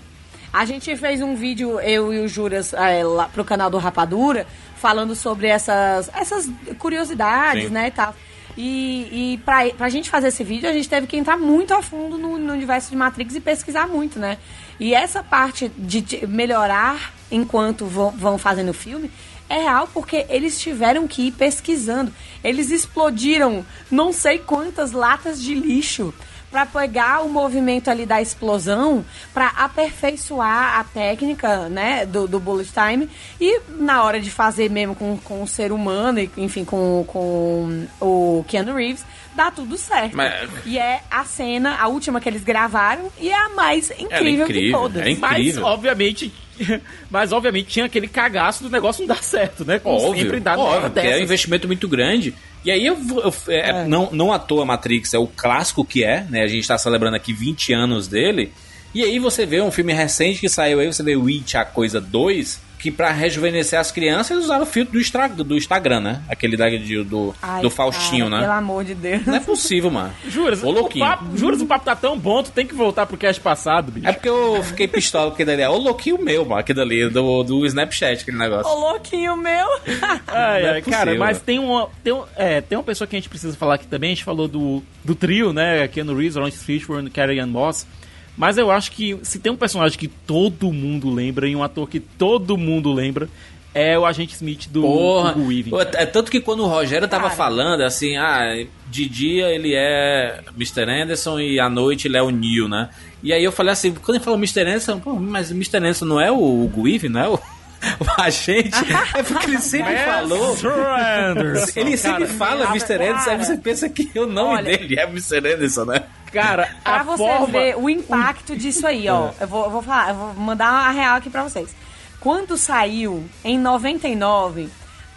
A 0.51 0.65
gente 0.65 0.95
fez 0.95 1.21
um 1.21 1.35
vídeo, 1.35 1.79
eu 1.79 2.13
e 2.13 2.19
o 2.19 2.27
Juras, 2.27 2.73
é, 2.73 3.03
lá 3.03 3.25
pro 3.27 3.43
canal 3.43 3.69
do 3.69 3.77
Rapadura, 3.77 4.45
falando 4.77 5.15
sobre 5.15 5.47
essas, 5.47 6.09
essas 6.15 6.49
curiosidades, 6.79 7.65
Sim. 7.65 7.69
né, 7.73 7.87
e 7.87 7.91
tal. 7.91 8.15
E, 8.57 9.33
e 9.33 9.37
pra, 9.39 9.69
pra 9.71 9.89
gente 9.89 10.09
fazer 10.09 10.27
esse 10.27 10.43
vídeo, 10.43 10.69
a 10.69 10.73
gente 10.73 10.87
teve 10.87 11.07
que 11.07 11.17
entrar 11.17 11.37
muito 11.37 11.73
a 11.73 11.81
fundo 11.81 12.17
no, 12.17 12.37
no 12.37 12.53
universo 12.53 12.89
de 12.89 12.95
Matrix 12.95 13.35
e 13.35 13.39
pesquisar 13.39 13.87
muito, 13.87 14.19
né? 14.19 14.37
E 14.79 14.93
essa 14.93 15.23
parte 15.23 15.71
de 15.77 16.25
melhorar 16.27 17.13
enquanto 17.31 17.85
vão, 17.85 18.11
vão 18.11 18.37
fazendo 18.37 18.69
o 18.69 18.73
filme 18.73 19.09
é 19.49 19.57
real 19.57 19.87
porque 19.93 20.25
eles 20.29 20.59
tiveram 20.59 21.07
que 21.07 21.27
ir 21.27 21.31
pesquisando. 21.31 22.13
Eles 22.43 22.71
explodiram 22.71 23.65
não 23.89 24.11
sei 24.11 24.39
quantas 24.39 24.91
latas 24.91 25.41
de 25.41 25.53
lixo 25.53 26.13
para 26.53 26.67
pegar 26.67 27.21
o 27.25 27.29
movimento 27.29 27.89
ali 27.89 28.05
da 28.05 28.21
explosão, 28.21 29.03
para 29.33 29.47
aperfeiçoar 29.47 30.79
a 30.79 30.83
técnica, 30.83 31.67
né, 31.67 32.05
do, 32.05 32.27
do 32.27 32.39
bullet 32.39 32.69
time 32.71 33.09
e 33.41 33.59
na 33.69 34.03
hora 34.03 34.19
de 34.19 34.29
fazer 34.29 34.69
mesmo 34.69 34.93
com, 34.93 35.17
com 35.17 35.41
o 35.41 35.47
ser 35.47 35.71
humano 35.71 36.19
e 36.19 36.29
enfim 36.37 36.63
com, 36.63 37.03
com 37.07 37.87
o 37.99 38.45
Keanu 38.47 38.75
Reeves 38.75 39.03
dá 39.35 39.49
tudo 39.49 39.75
certo. 39.79 40.15
Mas- 40.15 40.47
E 40.63 40.77
é 40.77 41.01
a 41.09 41.23
cena, 41.25 41.75
a 41.79 41.87
última 41.87 42.21
que 42.21 42.29
eles 42.29 42.43
gravaram 42.43 43.11
e 43.19 43.29
é 43.29 43.35
a 43.35 43.49
mais 43.49 43.89
incrível, 43.89 44.45
de 44.45 44.53
incrível, 44.53 44.79
todas. 44.79 45.07
é 45.07 45.09
incrível. 45.09 45.61
Mas, 45.63 45.73
obviamente. 45.73 46.31
Mas, 47.09 47.31
obviamente, 47.31 47.65
tinha 47.67 47.85
aquele 47.87 48.07
cagaço 48.07 48.63
do 48.63 48.69
negócio 48.69 49.01
não 49.01 49.07
dar 49.15 49.23
certo, 49.23 49.65
né? 49.65 49.79
Como 49.79 49.95
Óbvio, 49.97 50.21
sempre 50.21 50.39
dá 50.39 50.55
óbvio, 50.55 51.01
é 51.01 51.17
um 51.17 51.21
investimento 51.21 51.65
muito 51.65 51.87
grande. 51.87 52.35
E 52.65 52.71
aí, 52.71 52.85
eu, 52.85 52.95
eu- 52.95 53.33
é, 53.53 53.85
Não, 53.85 54.09
não 54.11 54.31
à 54.31 54.39
toa 54.39 54.65
Matrix 54.65 55.13
é 55.13 55.19
o 55.19 55.27
clássico 55.27 55.83
que 55.83 56.03
é, 56.03 56.25
né? 56.29 56.43
A 56.43 56.47
gente 56.47 56.67
tá 56.67 56.77
celebrando 56.77 57.15
aqui 57.15 57.33
20 57.33 57.73
anos 57.73 58.07
dele. 58.07 58.51
E 58.95 59.03
aí 59.03 59.19
você 59.19 59.45
vê 59.45 59.59
um 59.61 59.71
filme 59.71 59.91
recente 59.91 60.39
que 60.39 60.47
saiu 60.47 60.79
aí, 60.79 60.85
você 60.87 61.01
vê 61.03 61.15
Witch, 61.15 61.55
a 61.55 61.65
coisa 61.65 61.99
2, 61.99 62.61
que 62.83 62.91
pra 62.91 63.11
rejuvenescer 63.13 63.79
as 63.79 63.93
crianças, 63.93 64.31
eles 64.31 64.43
usaram 64.43 64.63
o 64.63 64.65
filtro 64.65 64.91
do, 64.91 64.99
Instra- 64.99 65.29
do 65.29 65.55
Instagram, 65.55 66.01
né? 66.01 66.21
Aquele 66.27 66.57
da, 66.57 66.67
de- 66.69 67.01
do, 67.05 67.33
Ai, 67.41 67.61
do 67.61 67.69
Faustinho, 67.69 68.25
cara, 68.25 68.35
né? 68.35 68.41
Pelo 68.41 68.51
amor 68.57 68.83
de 68.83 68.93
Deus. 68.93 69.25
Não 69.25 69.35
é 69.35 69.39
possível, 69.39 69.89
mano. 69.89 70.13
Juras, 70.27 70.61
Ô, 70.61 70.69
o 70.71 70.89
papo, 70.99 71.37
juras, 71.37 71.61
o 71.61 71.65
papo 71.65 71.85
tá 71.85 71.95
tão 71.95 72.19
bom, 72.19 72.43
tu 72.43 72.51
tem 72.51 72.67
que 72.67 72.75
voltar 72.75 73.05
pro 73.05 73.15
cast 73.15 73.39
passado, 73.39 73.89
bicho. 73.89 74.05
É 74.05 74.11
porque 74.11 74.27
eu 74.27 74.61
fiquei 74.63 74.85
pistola 74.85 75.27
com 75.27 75.35
aquele 75.35 75.51
dali. 75.51 75.61
É 75.61 75.69
o 75.69 75.77
louquinho 75.77 76.21
meu, 76.21 76.43
mano, 76.43 76.59
aquele 76.59 76.77
dali, 76.77 77.09
do, 77.09 77.43
do 77.43 77.65
Snapchat, 77.65 78.23
aquele 78.23 78.37
negócio. 78.37 78.69
Ô, 78.69 78.75
louquinho 78.91 79.37
meu. 79.37 79.65
Ai, 80.27 80.77
é 80.79 80.81
cara, 80.81 81.15
mas 81.15 81.39
tem 81.39 81.59
uma, 81.59 81.87
tem, 82.03 82.11
um- 82.11 82.25
é, 82.35 82.59
tem 82.59 82.77
uma 82.77 82.83
pessoa 82.83 83.07
que 83.07 83.15
a 83.15 83.19
gente 83.19 83.29
precisa 83.29 83.55
falar 83.55 83.75
aqui 83.75 83.87
também. 83.87 84.11
A 84.11 84.13
gente 84.15 84.25
falou 84.25 84.49
do, 84.49 84.83
do 85.05 85.15
trio, 85.15 85.53
né? 85.53 85.87
Keanu 85.87 86.13
Reeves, 86.17 86.35
Lawrence 86.35 86.57
Fishburne, 86.65 87.09
Carrie 87.09 87.39
Ann 87.39 87.47
Moss. 87.47 87.87
Mas 88.35 88.57
eu 88.57 88.71
acho 88.71 88.91
que 88.91 89.17
se 89.23 89.39
tem 89.39 89.51
um 89.51 89.55
personagem 89.55 89.97
que 89.97 90.07
todo 90.07 90.71
mundo 90.71 91.09
lembra 91.09 91.47
e 91.47 91.55
um 91.55 91.63
ator 91.63 91.87
que 91.87 91.99
todo 91.99 92.57
mundo 92.57 92.91
lembra, 92.91 93.29
é 93.73 93.97
o 93.97 94.05
Agente 94.05 94.35
Smith 94.35 94.67
do 94.69 94.81
Porra, 94.81 95.31
Hugo 95.31 95.47
Weaving. 95.47 95.71
é 95.93 96.05
tanto 96.05 96.29
que 96.29 96.39
quando 96.39 96.61
o 96.63 96.67
Rogério 96.67 97.07
tava 97.07 97.23
Cara. 97.23 97.35
falando, 97.35 97.81
assim, 97.81 98.17
ah, 98.17 98.65
de 98.89 99.09
dia 99.09 99.47
ele 99.49 99.73
é 99.75 100.41
Mr. 100.55 100.83
Anderson 100.83 101.39
e 101.39 101.59
à 101.59 101.69
noite 101.69 102.07
ele 102.07 102.17
é 102.17 102.21
o 102.21 102.29
Neil, 102.29 102.67
né? 102.67 102.89
E 103.21 103.33
aí 103.33 103.43
eu 103.43 103.51
falei 103.51 103.73
assim, 103.73 103.93
quando 103.93 104.15
ele 104.15 104.23
falou 104.23 104.37
Mr. 104.37 104.61
Anderson, 104.61 104.99
pô, 104.99 105.13
mas 105.15 105.49
Mr. 105.49 105.77
Anderson 105.77 106.05
não 106.05 106.21
é 106.21 106.31
o 106.31 106.63
Hugo 106.63 106.83
Weaving, 106.83 107.09
não 107.09 107.19
é 107.21 107.29
o, 107.29 107.39
o 107.99 108.21
agente? 108.21 108.71
é 109.15 109.23
porque 109.23 109.47
ele 109.47 109.59
sempre 109.59 109.97
falou... 109.97 110.55
Anderson. 110.55 111.79
Ele 111.79 111.97
sempre 111.97 112.27
Cara, 112.27 112.37
fala 112.37 112.65
Mr. 112.67 112.93
Anderson, 112.93 113.29
aí 113.29 113.37
você 113.37 113.57
pensa 113.57 113.89
que 113.89 114.11
o 114.17 114.25
nome 114.25 114.55
Olha. 114.55 114.77
dele 114.77 114.99
é 114.99 115.03
Mr. 115.03 115.53
Anderson, 115.53 115.85
né? 115.85 116.03
Cara, 116.31 116.67
Pra 116.83 117.01
a 117.01 117.03
você 117.03 117.23
forma... 117.23 117.47
ver 117.47 117.77
o 117.77 117.89
impacto 117.89 118.55
disso 118.55 118.87
aí, 118.87 119.07
ó. 119.07 119.31
Eu 119.39 119.47
vou, 119.47 119.65
eu 119.65 119.69
vou 119.69 119.81
falar, 119.81 120.09
eu 120.09 120.15
vou 120.15 120.33
mandar 120.33 120.67
a 120.67 120.91
real 120.91 121.17
aqui 121.17 121.29
pra 121.29 121.43
vocês. 121.43 121.75
Quando 122.19 122.57
saiu, 122.57 123.23
em 123.43 123.59
99, 123.59 124.69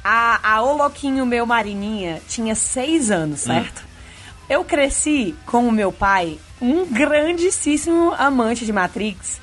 a, 0.05 0.41
a 0.55 0.63
Ô 0.63 0.77
Louquinho 0.77 1.25
Meu 1.25 1.47
Marininha 1.47 2.21
tinha 2.29 2.55
seis 2.55 3.11
anos, 3.11 3.41
certo? 3.41 3.85
Eu 4.49 4.65
cresci 4.65 5.35
com 5.47 5.67
o 5.67 5.73
meu 5.73 5.91
pai, 5.91 6.39
um 6.61 6.85
grandíssimo 6.87 8.15
amante 8.19 8.65
de 8.65 8.73
Matrix. 8.73 9.41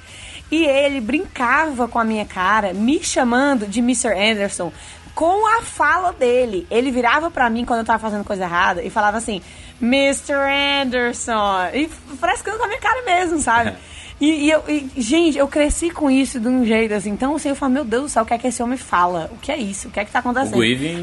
E 0.53 0.67
ele 0.67 1.01
brincava 1.01 1.88
com 1.88 1.97
a 1.97 2.03
minha 2.03 2.25
cara, 2.25 2.75
me 2.75 3.03
chamando 3.03 3.65
de 3.65 3.80
Mr. 3.80 4.09
Anderson, 4.09 4.71
com 5.15 5.47
a 5.47 5.63
fala 5.63 6.13
dele. 6.13 6.67
Ele 6.69 6.91
virava 6.91 7.31
pra 7.31 7.49
mim 7.49 7.65
quando 7.65 7.80
eu 7.80 7.85
tava 7.85 7.97
fazendo 7.97 8.23
coisa 8.23 8.43
errada 8.43 8.84
e 8.84 8.91
falava 8.91 9.17
assim, 9.17 9.41
Mr. 9.81 10.35
Anderson. 10.84 11.69
E 11.73 11.89
frescando 12.19 12.59
com 12.59 12.65
a 12.65 12.67
minha 12.67 12.80
cara 12.80 13.01
mesmo, 13.01 13.39
sabe? 13.39 13.73
E, 14.24 14.45
e 14.45 14.52
eu, 14.52 14.64
e, 14.70 14.90
gente, 14.95 15.38
eu 15.38 15.45
cresci 15.50 15.90
com 15.90 16.10
isso 16.10 16.40
de 16.40 16.48
um 16.48 16.64
jeito 16.66 16.94
assim. 16.94 17.10
Então, 17.10 17.36
assim, 17.36 17.50
eu 17.50 17.58
falo, 17.58 17.74
meu 17.74 17.84
Deus 17.84 18.04
do 18.04 18.10
céu, 18.10 18.24
o 18.24 18.26
que 18.26 18.34
é 18.34 18.38
que 18.38 18.48
esse 18.48 18.64
homem 18.64 18.78
fala? 18.78 19.30
O 19.34 19.38
que 19.38 19.52
é 19.52 19.58
isso? 19.58 19.90
O 19.90 19.91
que 19.91 20.00
é 20.00 20.06
que 20.06 20.14
tá 20.14 20.20
acontecendo? 20.20 20.56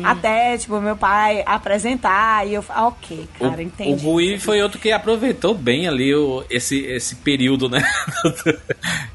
Até, 0.03 0.57
tipo, 0.57 0.81
meu 0.81 0.97
pai 0.97 1.43
apresentar 1.45 2.49
e 2.49 2.55
eu 2.55 2.63
falo, 2.63 2.81
ah, 2.81 2.89
ok, 2.89 3.29
cara, 3.39 3.59
o, 3.59 3.61
entendi. 3.61 4.07
o 4.07 4.17
Gui 4.17 4.39
foi 4.39 4.63
outro 4.63 4.81
que 4.81 4.91
aproveitou 4.91 5.53
bem 5.53 5.87
ali 5.87 6.15
o, 6.15 6.43
esse, 6.49 6.79
esse 6.87 7.17
período, 7.17 7.69
né? 7.69 7.85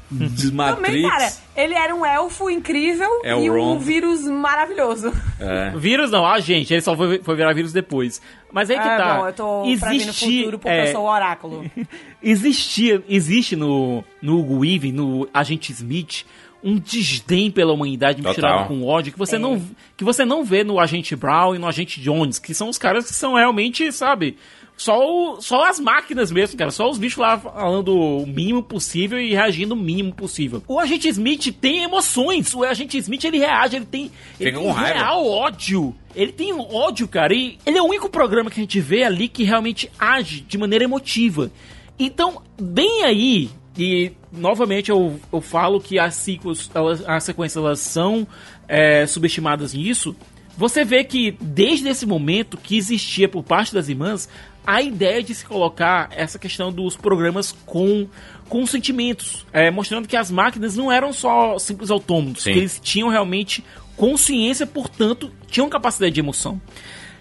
de 0.08 0.52
Matrix. 0.54 0.86
Também, 0.86 1.02
cara, 1.02 1.32
ele 1.56 1.74
era 1.74 1.94
um 1.94 2.04
elfo 2.04 2.50
incrível 2.50 3.08
É 3.24 3.30
e 3.40 3.48
Ron. 3.48 3.74
um 3.74 3.78
vírus 3.78 4.22
maravilhoso. 4.24 5.12
É. 5.40 5.70
Vírus 5.76 6.10
não, 6.10 6.26
a 6.26 6.38
gente, 6.40 6.72
ele 6.72 6.80
só 6.82 6.96
foi, 6.96 7.18
foi 7.22 7.34
virar 7.36 7.52
vírus 7.54 7.72
depois. 7.72 8.20
Mas 8.52 8.70
aí 8.70 8.76
que 8.78 8.86
é, 8.86 8.96
tá. 8.96 9.18
bom, 9.18 9.26
eu 9.26 9.32
tô 9.32 9.62
pra 9.80 9.90
vir 9.90 10.06
no 10.06 10.12
futuro 10.14 10.58
porque 10.58 10.68
é, 10.76 10.88
eu 10.88 10.92
sou 10.92 11.02
o 11.02 11.10
oráculo. 11.10 11.70
existia, 12.22 13.02
existe 13.08 13.56
no, 13.56 14.02
no 14.20 14.38
Hugo 14.40 14.58
Weaving, 14.60 14.92
no 14.92 15.28
Agente 15.32 15.72
Smith, 15.72 16.24
um 16.62 16.76
desdém 16.78 17.50
pela 17.50 17.72
humanidade 17.72 18.22
misturado 18.22 18.66
com 18.68 18.84
ódio 18.84 19.12
que 19.12 19.18
você, 19.18 19.36
É. 19.36 19.38
não, 19.38 19.62
que 19.96 20.02
você 20.04 20.24
não 20.24 20.42
vê 20.44 20.64
no 20.64 20.80
Agente 20.80 21.14
Brown 21.14 21.54
e 21.54 21.58
no 21.58 21.68
Agente 21.68 22.00
Jones, 22.00 22.38
que 22.38 22.52
são 22.54 22.68
os 22.68 22.78
caras 22.78 23.06
que 23.06 23.14
são 23.14 23.34
realmente, 23.34 23.92
sabe, 23.92 24.36
só, 24.76 24.98
o- 24.98 25.40
só 25.40 25.64
as 25.68 25.80
máquinas 25.80 26.30
mesmo, 26.30 26.56
cara, 26.58 26.70
só 26.70 26.90
os 26.90 26.98
bichos 26.98 27.18
lá 27.18 27.38
falando 27.38 27.96
o 27.96 28.26
mínimo 28.26 28.62
possível 28.62 29.18
e 29.18 29.32
reagindo 29.32 29.74
o 29.74 29.76
mínimo 29.76 30.12
possível. 30.14 30.62
O 30.68 30.78
Agente 30.78 31.08
Smith 31.08 31.52
tem 31.60 31.82
emoções, 31.82 32.52
o 32.54 32.62
Agente 32.62 32.98
Smith 32.98 33.24
ele 33.24 33.38
reage, 33.38 33.76
ele 33.76 33.86
tem, 33.86 34.10
ele 34.38 34.52
tem 34.52 34.60
com 34.62 34.70
raiva. 34.70 34.98
real 34.98 35.26
ódio. 35.26 35.94
Ele 36.14 36.32
tem 36.32 36.52
ódio, 36.52 37.06
cara, 37.08 37.34
e 37.34 37.58
ele 37.66 37.78
é 37.78 37.82
o 37.82 37.86
único 37.86 38.08
programa 38.08 38.50
que 38.50 38.60
a 38.60 38.62
gente 38.62 38.80
vê 38.80 39.02
ali 39.02 39.28
que 39.28 39.44
realmente 39.44 39.90
age 39.98 40.40
de 40.42 40.56
maneira 40.58 40.84
emotiva. 40.84 41.50
Então, 41.98 42.42
bem 42.60 43.04
aí, 43.04 43.50
e 43.78 44.12
novamente 44.32 44.90
eu, 44.90 45.18
eu 45.32 45.40
falo 45.40 45.80
que 45.80 45.98
as, 45.98 46.14
sequels, 46.14 46.70
elas, 46.74 47.02
as 47.06 47.24
sequências 47.24 47.62
elas 47.62 47.80
são 47.80 48.26
é, 48.68 49.06
subestimadas 49.06 49.72
nisso. 49.74 50.14
Você 50.58 50.84
vê 50.86 51.04
que 51.04 51.32
desde 51.38 51.86
esse 51.88 52.06
momento 52.06 52.56
que 52.56 52.78
existia 52.78 53.28
por 53.28 53.42
parte 53.42 53.74
das 53.74 53.90
irmãs 53.90 54.26
a 54.66 54.82
ideia 54.82 55.22
de 55.22 55.34
se 55.34 55.44
colocar 55.46 56.08
essa 56.10 56.38
questão 56.38 56.72
dos 56.72 56.96
programas 56.96 57.52
com, 57.64 58.08
com 58.48 58.66
sentimentos, 58.66 59.46
é, 59.52 59.70
mostrando 59.70 60.08
que 60.08 60.16
as 60.16 60.30
máquinas 60.30 60.76
não 60.76 60.90
eram 60.90 61.12
só 61.12 61.58
simples 61.58 61.90
autômatos, 61.90 62.42
Sim. 62.42 62.52
que 62.52 62.58
eles 62.58 62.80
tinham 62.82 63.08
realmente 63.08 63.64
consciência, 63.96 64.66
portanto, 64.66 65.30
tinham 65.48 65.68
capacidade 65.68 66.14
de 66.14 66.20
emoção. 66.20 66.60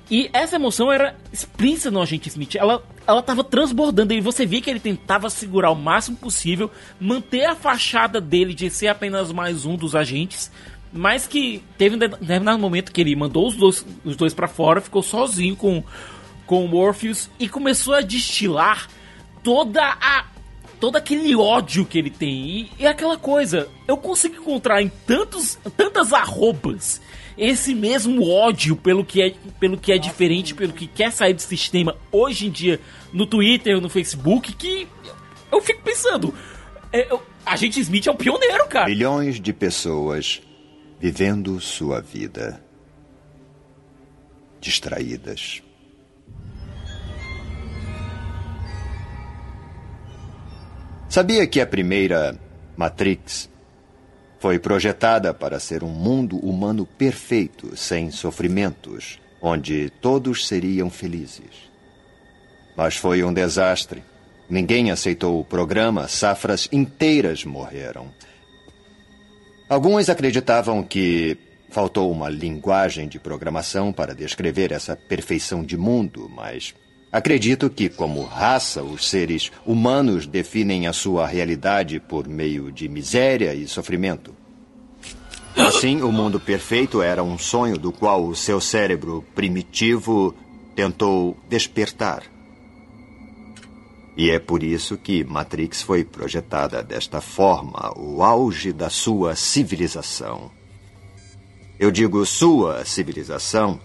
E 0.09 0.29
essa 0.33 0.57
emoção 0.57 0.91
era 0.91 1.15
explícita 1.33 1.89
no 1.89 1.99
agente 2.01 2.29
Smith. 2.29 2.55
Ela, 2.55 2.83
ela 3.07 3.23
tava 3.23 3.43
transbordando 3.43 4.13
e 4.13 4.21
você 4.21 4.45
via 4.45 4.61
que 4.61 4.69
ele 4.69 4.79
tentava 4.79 5.29
segurar 5.31 5.71
o 5.71 5.75
máximo 5.75 6.15
possível, 6.17 6.69
manter 6.99 7.45
a 7.45 7.55
fachada 7.55 8.21
dele 8.21 8.53
de 8.53 8.69
ser 8.69 8.87
apenas 8.87 9.31
mais 9.31 9.65
um 9.65 9.75
dos 9.75 9.95
agentes, 9.95 10.51
mas 10.93 11.25
que 11.25 11.63
teve 11.77 11.95
um 11.95 11.99
de- 11.99 12.07
determinado 12.07 12.59
momento 12.59 12.91
que 12.91 13.01
ele 13.01 13.15
mandou 13.15 13.47
os 13.47 13.55
dois, 13.55 13.85
os 14.03 14.15
dois 14.15 14.33
para 14.33 14.47
fora, 14.47 14.79
ficou 14.79 15.01
sozinho 15.01 15.55
com, 15.55 15.83
com 16.45 16.63
o 16.63 16.67
Morpheus 16.67 17.29
e 17.39 17.47
começou 17.49 17.93
a 17.93 18.01
destilar 18.01 18.87
toda 19.43 19.81
a 19.83 20.25
todo 20.79 20.97
aquele 20.97 21.35
ódio 21.35 21.85
que 21.85 21.97
ele 21.97 22.09
tem. 22.09 22.47
E, 22.47 22.71
e 22.79 22.85
aquela 22.87 23.17
coisa, 23.17 23.69
eu 23.87 23.97
consigo 23.97 24.35
encontrar 24.35 24.81
em 24.81 24.89
tantos, 25.07 25.57
tantas 25.77 26.11
arrobas 26.13 27.01
esse 27.37 27.75
mesmo 27.75 28.29
ódio 28.29 28.75
pelo 28.77 29.03
que 29.03 29.21
é, 29.21 29.33
pelo 29.59 29.77
que 29.77 29.91
é 29.91 29.97
diferente, 29.97 30.53
pelo 30.55 30.71
que 30.71 30.87
quer 30.87 31.11
sair 31.11 31.33
do 31.33 31.41
sistema 31.41 31.95
hoje 32.11 32.47
em 32.47 32.49
dia 32.49 32.79
no 33.11 33.25
Twitter, 33.25 33.81
no 33.81 33.89
Facebook, 33.89 34.53
que 34.53 34.87
eu 35.51 35.61
fico 35.61 35.81
pensando, 35.81 36.33
é, 36.93 37.11
eu- 37.11 37.21
a 37.45 37.55
gente 37.57 37.79
Smith 37.79 38.07
é 38.07 38.11
um 38.11 38.15
pioneiro, 38.15 38.65
cara. 38.67 38.87
Milhões 38.87 39.39
de 39.39 39.51
pessoas 39.53 40.41
vivendo 40.99 41.59
sua 41.59 42.01
vida 42.01 42.63
distraídas. 44.61 45.61
Sabia 51.15 51.47
que 51.47 51.61
a 51.61 51.65
primeira 51.65 52.37
Matrix 52.75 53.49
foi 54.37 54.59
projetada 54.59 55.33
para 55.33 55.61
ser 55.61 55.81
um 55.81 55.87
mundo 55.87 56.37
humano 56.39 56.85
perfeito, 56.85 57.73
sem 57.77 58.11
sofrimentos, 58.11 59.17
onde 59.41 59.89
todos 60.01 60.45
seriam 60.45 60.89
felizes? 60.89 61.71
Mas 62.75 62.97
foi 62.97 63.23
um 63.23 63.33
desastre. 63.33 64.03
Ninguém 64.49 64.91
aceitou 64.91 65.39
o 65.39 65.45
programa, 65.45 66.09
safras 66.09 66.67
inteiras 66.69 67.45
morreram. 67.45 68.11
Alguns 69.69 70.09
acreditavam 70.09 70.83
que 70.83 71.37
faltou 71.69 72.11
uma 72.11 72.27
linguagem 72.27 73.07
de 73.07 73.19
programação 73.19 73.93
para 73.93 74.13
descrever 74.13 74.73
essa 74.73 74.97
perfeição 74.97 75.63
de 75.63 75.77
mundo, 75.77 76.29
mas 76.29 76.75
acredito 77.15 77.69
que, 77.69 77.87
como 77.87 78.23
raça, 78.23 78.83
os 78.83 79.09
seres 79.09 79.49
humanos 79.65 80.27
definem 80.27 80.85
a 80.85 80.91
sua 80.91 81.25
realidade 81.25 81.97
por 81.97 82.27
meio 82.27 82.69
de 82.73 82.89
miséria 82.89 83.53
e 83.53 83.65
sofrimento. 83.69 84.35
Assim, 85.55 86.01
o 86.01 86.11
mundo 86.11 86.41
perfeito 86.41 87.01
era 87.01 87.23
um 87.23 87.37
sonho 87.37 87.77
do 87.77 87.89
qual 87.89 88.25
o 88.25 88.35
seu 88.35 88.59
cérebro 88.59 89.23
primitivo 89.33 90.35
tentou 90.75 91.37
despertar. 91.47 92.23
E 94.17 94.29
é 94.29 94.37
por 94.37 94.61
isso 94.61 94.97
que 94.97 95.23
Matrix 95.23 95.81
foi 95.81 96.03
projetada 96.03 96.83
desta 96.83 97.21
forma, 97.21 97.93
o 97.97 98.23
auge 98.23 98.73
da 98.73 98.89
sua 98.89 99.37
civilização. 99.37 100.51
Eu 101.79 101.91
digo 101.91 102.25
sua 102.25 102.83
civilização 102.83 103.79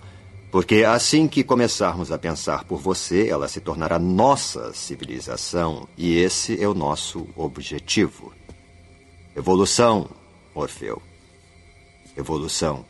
porque 0.50 0.84
assim 0.84 1.28
que 1.28 1.44
começarmos 1.44 2.10
a 2.10 2.18
pensar 2.18 2.64
por 2.64 2.78
você, 2.80 3.28
ela 3.28 3.46
se 3.46 3.60
tornará 3.60 3.98
nossa 3.98 4.72
civilização 4.72 5.88
e 5.96 6.16
esse 6.18 6.60
é 6.60 6.66
o 6.66 6.74
nosso 6.74 7.28
objetivo. 7.36 8.32
Evolução, 9.36 10.10
Morfeu. 10.54 11.00
Evolução. 12.16 12.84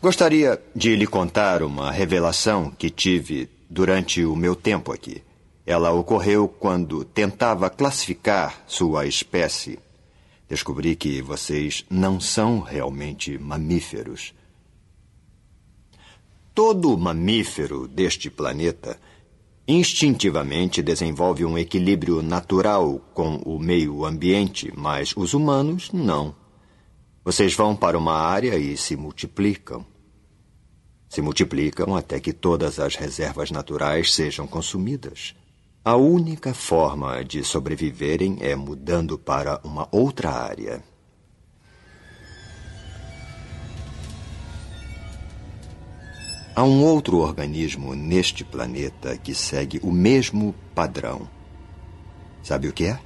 Gostaria 0.00 0.62
de 0.74 0.96
lhe 0.96 1.06
contar 1.06 1.62
uma 1.62 1.90
revelação 1.90 2.70
que 2.70 2.90
tive 2.90 3.48
durante 3.70 4.24
o 4.24 4.36
meu 4.36 4.54
tempo 4.54 4.92
aqui. 4.92 5.22
Ela 5.66 5.92
ocorreu 5.92 6.46
quando 6.46 7.04
tentava 7.04 7.70
classificar 7.70 8.62
sua 8.66 9.06
espécie. 9.06 9.78
Descobri 10.48 10.94
que 10.94 11.22
vocês 11.22 11.84
não 11.88 12.20
são 12.20 12.60
realmente 12.60 13.38
mamíferos. 13.38 14.34
Todo 16.54 16.96
mamífero 16.98 17.88
deste 17.88 18.30
planeta 18.30 19.00
instintivamente 19.66 20.82
desenvolve 20.82 21.44
um 21.44 21.56
equilíbrio 21.56 22.20
natural 22.20 23.00
com 23.14 23.36
o 23.36 23.58
meio 23.58 24.04
ambiente, 24.04 24.70
mas 24.76 25.14
os 25.16 25.32
humanos 25.32 25.90
não. 25.92 26.34
Vocês 27.24 27.54
vão 27.54 27.74
para 27.74 27.96
uma 27.96 28.12
área 28.12 28.58
e 28.58 28.76
se 28.76 28.94
multiplicam. 28.94 29.84
Se 31.08 31.22
multiplicam 31.22 31.96
até 31.96 32.20
que 32.20 32.34
todas 32.34 32.78
as 32.78 32.96
reservas 32.96 33.50
naturais 33.50 34.12
sejam 34.12 34.46
consumidas. 34.46 35.34
A 35.86 35.96
única 35.96 36.54
forma 36.54 37.22
de 37.22 37.44
sobreviverem 37.44 38.38
é 38.40 38.56
mudando 38.56 39.18
para 39.18 39.60
uma 39.62 39.86
outra 39.92 40.30
área. 40.30 40.82
Há 46.56 46.64
um 46.64 46.82
outro 46.82 47.18
organismo 47.18 47.94
neste 47.94 48.42
planeta 48.42 49.18
que 49.18 49.34
segue 49.34 49.78
o 49.82 49.92
mesmo 49.92 50.54
padrão. 50.74 51.28
Sabe 52.42 52.66
o 52.68 52.72
que 52.72 52.86
é? 52.86 52.98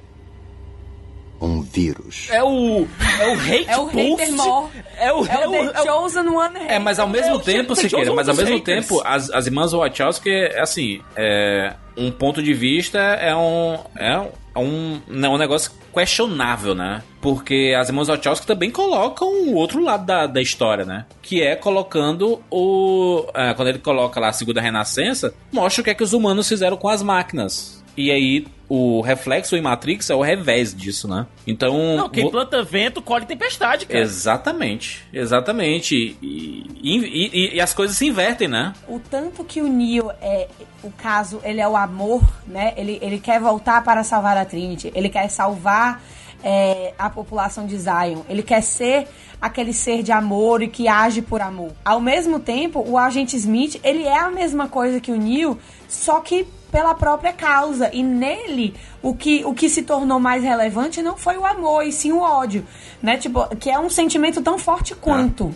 Um 1.41 1.61
vírus. 1.61 2.27
É 2.31 2.43
o. 2.43 2.87
É 3.19 3.27
o 3.27 3.33
hate 3.33 3.65
É 3.69 3.77
o 3.77 3.85
hater 3.85 4.31
mor. 4.33 4.69
É 4.97 5.13
o, 5.13 5.25
É 5.25 5.47
o 5.47 5.55
é 5.55 5.61
o- 5.69 5.71
The 5.73 5.83
Chosen 5.83 6.27
One. 6.27 6.59
É, 6.67 6.79
mas 6.79 6.99
ao 6.99 7.07
mesmo 7.07 7.35
o 7.35 7.39
tempo, 7.39 7.75
Siqueira, 7.75 8.13
mas 8.13 8.27
ao 8.27 8.35
mesmo 8.35 8.55
haters. 8.57 8.87
tempo, 8.87 9.01
as, 9.05 9.29
as 9.31 9.47
irmãs 9.47 9.71
Wachowski, 9.71 10.29
é 10.29 10.59
assim, 10.61 11.01
é, 11.15 11.73
um 11.95 12.11
ponto 12.11 12.43
de 12.43 12.53
vista 12.53 12.99
é 12.99 13.33
um, 13.35 13.77
é 13.97 14.19
um, 14.57 15.01
é 15.23 15.29
um 15.29 15.37
negócio 15.37 15.71
questionável, 15.93 16.75
né? 16.75 17.01
Porque 17.21 17.73
as 17.77 17.87
irmãs 17.89 18.07
Wachowski 18.09 18.45
também 18.45 18.69
colocam 18.69 19.27
o 19.27 19.55
outro 19.55 19.81
lado 19.81 20.05
da, 20.05 20.27
da 20.27 20.41
história, 20.41 20.83
né? 20.85 21.05
Que 21.21 21.41
é 21.41 21.55
colocando 21.55 22.41
o... 22.51 23.25
é, 23.33 23.53
quando 23.53 23.67
ele 23.69 23.79
coloca 23.79 24.19
lá 24.19 24.27
a 24.29 24.33
Segunda 24.33 24.59
Renascença, 24.61 25.33
mostra 25.51 25.81
o 25.81 25.83
que 25.85 25.89
é 25.89 25.93
que 25.93 26.03
os 26.03 26.13
humanos 26.13 26.47
fizeram 26.47 26.75
com 26.77 26.89
as 26.89 27.01
máquinas. 27.01 27.83
E 27.97 28.11
aí, 28.11 28.45
o 28.69 29.01
reflexo 29.01 29.57
em 29.57 29.61
Matrix 29.61 30.09
é 30.11 30.15
o 30.15 30.21
revés 30.21 30.73
disso, 30.75 31.07
né? 31.07 31.25
Então... 31.47 31.97
Não, 31.97 32.07
quem 32.09 32.29
planta 32.29 32.61
vento 32.63 33.01
colhe 33.01 33.25
tempestade, 33.25 33.87
cara. 33.87 33.99
Exatamente, 33.99 35.03
exatamente. 35.11 36.15
E, 36.21 36.65
e- 36.81 37.31
e- 37.33 37.55
e 37.55 37.59
as 37.61 37.73
coisas 37.73 37.97
se 37.97 38.05
invertem, 38.05 38.47
né? 38.47 38.73
O 38.87 38.99
tanto 38.99 39.43
que 39.43 39.59
o 39.61 39.67
Neo 39.67 40.11
é 40.21 40.47
o 40.83 40.91
caso, 40.91 41.41
ele 41.43 41.59
é 41.59 41.67
o 41.67 41.75
amor, 41.75 42.21
né? 42.47 42.73
Ele, 42.77 42.99
ele 43.01 43.19
quer 43.19 43.39
voltar 43.39 43.83
para 43.83 44.03
salvar 44.03 44.37
a 44.37 44.45
Trinity, 44.45 44.91
ele 44.95 45.09
quer 45.09 45.27
salvar 45.29 46.01
é, 46.43 46.93
a 46.97 47.09
população 47.09 47.65
de 47.65 47.77
Zion. 47.77 48.21
Ele 48.29 48.43
quer 48.43 48.61
ser 48.61 49.07
aquele 49.41 49.73
ser 49.73 50.03
de 50.03 50.11
amor 50.11 50.61
e 50.61 50.67
que 50.67 50.87
age 50.87 51.21
por 51.21 51.41
amor. 51.41 51.71
Ao 51.83 51.99
mesmo 51.99 52.39
tempo, 52.39 52.83
o 52.85 52.97
agente 52.97 53.35
Smith, 53.37 53.79
ele 53.83 54.03
é 54.03 54.17
a 54.17 54.29
mesma 54.29 54.67
coisa 54.67 54.99
que 54.99 55.11
o 55.11 55.17
Neil, 55.17 55.57
só 55.87 56.19
que 56.19 56.45
pela 56.71 56.93
própria 56.93 57.33
causa. 57.33 57.89
E 57.93 58.03
nele, 58.03 58.75
o 59.01 59.15
que, 59.15 59.43
o 59.45 59.53
que 59.53 59.69
se 59.69 59.83
tornou 59.83 60.19
mais 60.19 60.43
relevante 60.43 61.01
não 61.01 61.17
foi 61.17 61.37
o 61.37 61.45
amor, 61.45 61.83
e 61.83 61.91
sim 61.91 62.11
o 62.11 62.19
ódio. 62.19 62.65
Né? 63.01 63.17
Tipo, 63.17 63.47
que 63.55 63.69
é 63.69 63.79
um 63.79 63.89
sentimento 63.89 64.41
tão 64.41 64.57
forte 64.57 64.95
quanto. 64.95 65.53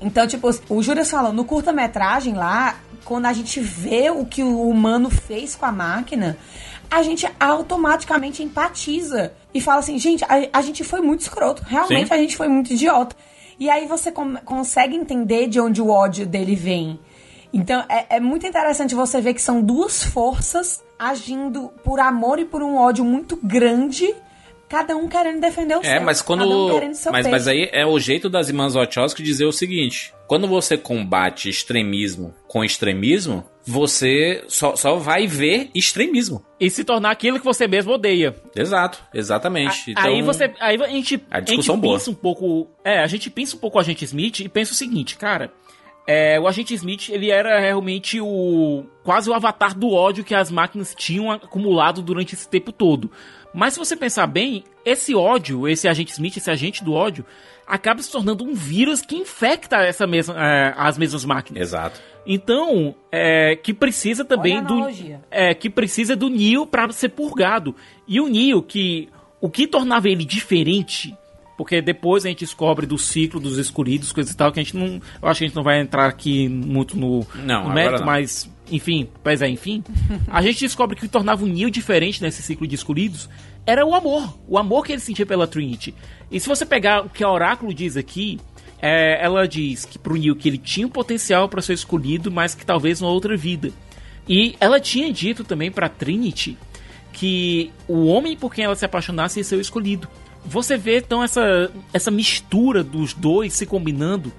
Então, 0.00 0.26
tipo, 0.26 0.48
o 0.68 0.82
Juras 0.82 1.10
falou, 1.10 1.32
no 1.32 1.44
curta-metragem 1.44 2.34
lá, 2.34 2.76
quando 3.04 3.26
a 3.26 3.32
gente 3.32 3.58
vê 3.58 4.10
o 4.10 4.24
que 4.24 4.42
o 4.42 4.68
humano 4.68 5.10
fez 5.10 5.56
com 5.56 5.66
a 5.66 5.72
máquina, 5.72 6.38
a 6.90 7.02
gente 7.02 7.28
automaticamente 7.40 8.42
empatiza 8.42 9.32
e 9.54 9.60
fala 9.60 9.80
assim, 9.80 9.98
gente, 9.98 10.24
a, 10.24 10.48
a 10.52 10.62
gente 10.62 10.84
foi 10.84 11.00
muito 11.00 11.20
escroto, 11.20 11.62
realmente 11.66 12.08
Sim. 12.08 12.14
a 12.14 12.18
gente 12.18 12.36
foi 12.36 12.48
muito 12.48 12.72
idiota. 12.72 13.16
E 13.58 13.68
aí 13.68 13.86
você 13.86 14.12
consegue 14.12 14.94
entender 14.94 15.48
de 15.48 15.58
onde 15.60 15.82
o 15.82 15.88
ódio 15.90 16.24
dele 16.26 16.54
vem. 16.54 16.98
Então 17.52 17.84
é, 17.88 18.16
é 18.16 18.20
muito 18.20 18.46
interessante 18.46 18.94
você 18.94 19.20
ver 19.20 19.34
que 19.34 19.42
são 19.42 19.60
duas 19.62 20.04
forças 20.04 20.84
agindo 20.98 21.72
por 21.82 21.98
amor 21.98 22.38
e 22.38 22.44
por 22.44 22.62
um 22.62 22.76
ódio 22.76 23.04
muito 23.04 23.36
grande, 23.42 24.14
cada 24.68 24.96
um 24.96 25.08
querendo 25.08 25.40
defender 25.40 25.76
o 25.76 25.80
É, 25.80 25.96
seu. 25.96 26.02
mas 26.02 26.20
quando. 26.20 26.44
um 26.44 26.92
mas, 27.10 27.26
mas 27.26 27.48
aí 27.48 27.68
é 27.72 27.86
o 27.86 27.98
jeito 27.98 28.28
das 28.28 28.48
irmãs 28.48 28.74
Wachowski 28.74 29.22
dizer 29.22 29.46
o 29.46 29.52
seguinte: 29.52 30.12
quando 30.26 30.46
você 30.46 30.76
combate 30.76 31.48
extremismo 31.48 32.34
com 32.46 32.62
extremismo, 32.62 33.44
você 33.68 34.44
só, 34.48 34.74
só 34.74 34.96
vai 34.96 35.26
ver 35.26 35.70
extremismo. 35.74 36.42
E 36.58 36.70
se 36.70 36.84
tornar 36.84 37.10
aquilo 37.10 37.38
que 37.38 37.44
você 37.44 37.68
mesmo 37.68 37.92
odeia. 37.92 38.34
Exato, 38.56 38.98
exatamente. 39.12 39.90
Então, 39.90 40.04
aí 40.04 40.22
você. 40.22 40.52
Aí 40.58 40.82
a 40.82 40.88
gente. 40.88 41.22
A 41.30 41.40
discussão 41.40 41.74
gente 41.74 41.82
boa. 41.82 41.98
pensa 41.98 42.10
um 42.10 42.14
pouco. 42.14 42.68
É, 42.82 43.00
a 43.00 43.06
gente 43.06 43.28
pensa 43.28 43.56
um 43.56 43.58
pouco 43.58 43.76
o 43.76 43.80
agente 43.80 44.04
Smith 44.04 44.40
e 44.40 44.48
pensa 44.48 44.72
o 44.72 44.74
seguinte, 44.74 45.16
cara. 45.16 45.52
É, 46.06 46.40
o 46.40 46.48
agente 46.48 46.72
Smith, 46.72 47.10
ele 47.10 47.30
era 47.30 47.60
realmente 47.60 48.18
o. 48.18 48.86
quase 49.04 49.28
o 49.28 49.34
avatar 49.34 49.78
do 49.78 49.90
ódio 49.90 50.24
que 50.24 50.34
as 50.34 50.50
máquinas 50.50 50.94
tinham 50.96 51.30
acumulado 51.30 52.00
durante 52.00 52.34
esse 52.34 52.48
tempo 52.48 52.72
todo. 52.72 53.10
Mas 53.52 53.74
se 53.74 53.78
você 53.78 53.94
pensar 53.94 54.26
bem, 54.26 54.64
esse 54.84 55.14
ódio, 55.14 55.68
esse 55.68 55.86
agente 55.86 56.12
Smith, 56.12 56.38
esse 56.38 56.50
agente 56.50 56.82
do 56.82 56.94
ódio, 56.94 57.26
acaba 57.68 58.02
se 58.02 58.10
tornando 58.10 58.42
um 58.44 58.54
vírus 58.54 59.02
que 59.02 59.14
infecta 59.14 59.76
essa 59.76 60.06
mesma, 60.06 60.34
é, 60.38 60.74
as 60.76 60.96
mesmas 60.96 61.24
máquinas. 61.24 61.60
Exato. 61.62 62.00
Então, 62.26 62.94
é, 63.12 63.56
que 63.56 63.72
precisa 63.72 64.24
também 64.24 64.62
do. 64.62 64.74
analogia. 64.74 65.20
É, 65.30 65.54
que 65.54 65.68
precisa 65.68 66.16
do 66.16 66.28
Neo 66.28 66.66
pra 66.66 66.90
ser 66.90 67.10
purgado. 67.10 67.74
E 68.06 68.20
o 68.20 68.28
Neo, 68.28 68.62
que. 68.62 69.08
O 69.40 69.48
que 69.48 69.66
tornava 69.66 70.08
ele 70.08 70.24
diferente. 70.24 71.14
Porque 71.56 71.82
depois 71.82 72.24
a 72.24 72.28
gente 72.28 72.40
descobre 72.40 72.86
do 72.86 72.96
ciclo 72.96 73.40
dos 73.40 73.58
escolhidos, 73.58 74.12
coisa 74.12 74.30
e 74.30 74.34
tal, 74.34 74.52
que 74.52 74.60
a 74.60 74.62
gente 74.62 74.76
não. 74.76 75.00
Eu 75.20 75.28
acho 75.28 75.38
que 75.38 75.44
a 75.44 75.48
gente 75.48 75.56
não 75.56 75.62
vai 75.62 75.80
entrar 75.80 76.06
aqui 76.06 76.48
muito 76.48 76.96
no, 76.96 77.26
Não, 77.34 77.68
no 77.68 77.74
mérito, 77.74 78.00
não. 78.00 78.06
mas. 78.06 78.48
Enfim, 78.70 79.08
pois 79.24 79.40
é, 79.40 79.48
enfim. 79.48 79.82
a 80.28 80.42
gente 80.42 80.60
descobre 80.60 80.94
que 80.94 81.02
o 81.02 81.06
que 81.06 81.12
tornava 81.12 81.44
o 81.44 81.48
Neo 81.48 81.70
diferente 81.70 82.22
nesse 82.22 82.42
ciclo 82.42 82.66
de 82.66 82.74
escolhidos 82.74 83.28
era 83.68 83.84
o 83.84 83.94
amor. 83.94 84.34
O 84.48 84.56
amor 84.56 84.82
que 84.82 84.92
ele 84.92 85.00
sentia 85.00 85.26
pela 85.26 85.46
Trinity. 85.46 85.94
E 86.30 86.40
se 86.40 86.48
você 86.48 86.64
pegar 86.64 87.04
o 87.04 87.10
que 87.10 87.22
a 87.22 87.30
Oráculo 87.30 87.74
diz 87.74 87.98
aqui, 87.98 88.40
é, 88.80 89.22
ela 89.22 89.46
diz 89.46 89.84
que 89.84 89.98
pro 89.98 90.16
Neo 90.16 90.34
que 90.34 90.48
ele 90.48 90.56
tinha 90.56 90.86
um 90.86 90.90
potencial 90.90 91.50
para 91.50 91.60
ser 91.60 91.74
escolhido, 91.74 92.30
mas 92.30 92.54
que 92.54 92.64
talvez 92.64 92.98
numa 92.98 93.12
outra 93.12 93.36
vida. 93.36 93.70
E 94.26 94.56
ela 94.58 94.80
tinha 94.80 95.12
dito 95.12 95.44
também 95.44 95.70
pra 95.70 95.86
Trinity 95.86 96.56
que 97.12 97.70
o 97.86 98.06
homem 98.06 98.34
por 98.34 98.54
quem 98.54 98.64
ela 98.64 98.74
se 98.74 98.86
apaixonasse 98.86 99.38
ia 99.38 99.44
ser 99.44 99.56
o 99.56 99.60
escolhido. 99.60 100.08
Você 100.46 100.78
vê 100.78 100.98
então 101.00 101.22
essa, 101.22 101.70
essa 101.92 102.10
mistura 102.10 102.82
dos 102.82 103.12
dois 103.12 103.52
se 103.52 103.66
combinando 103.66 104.32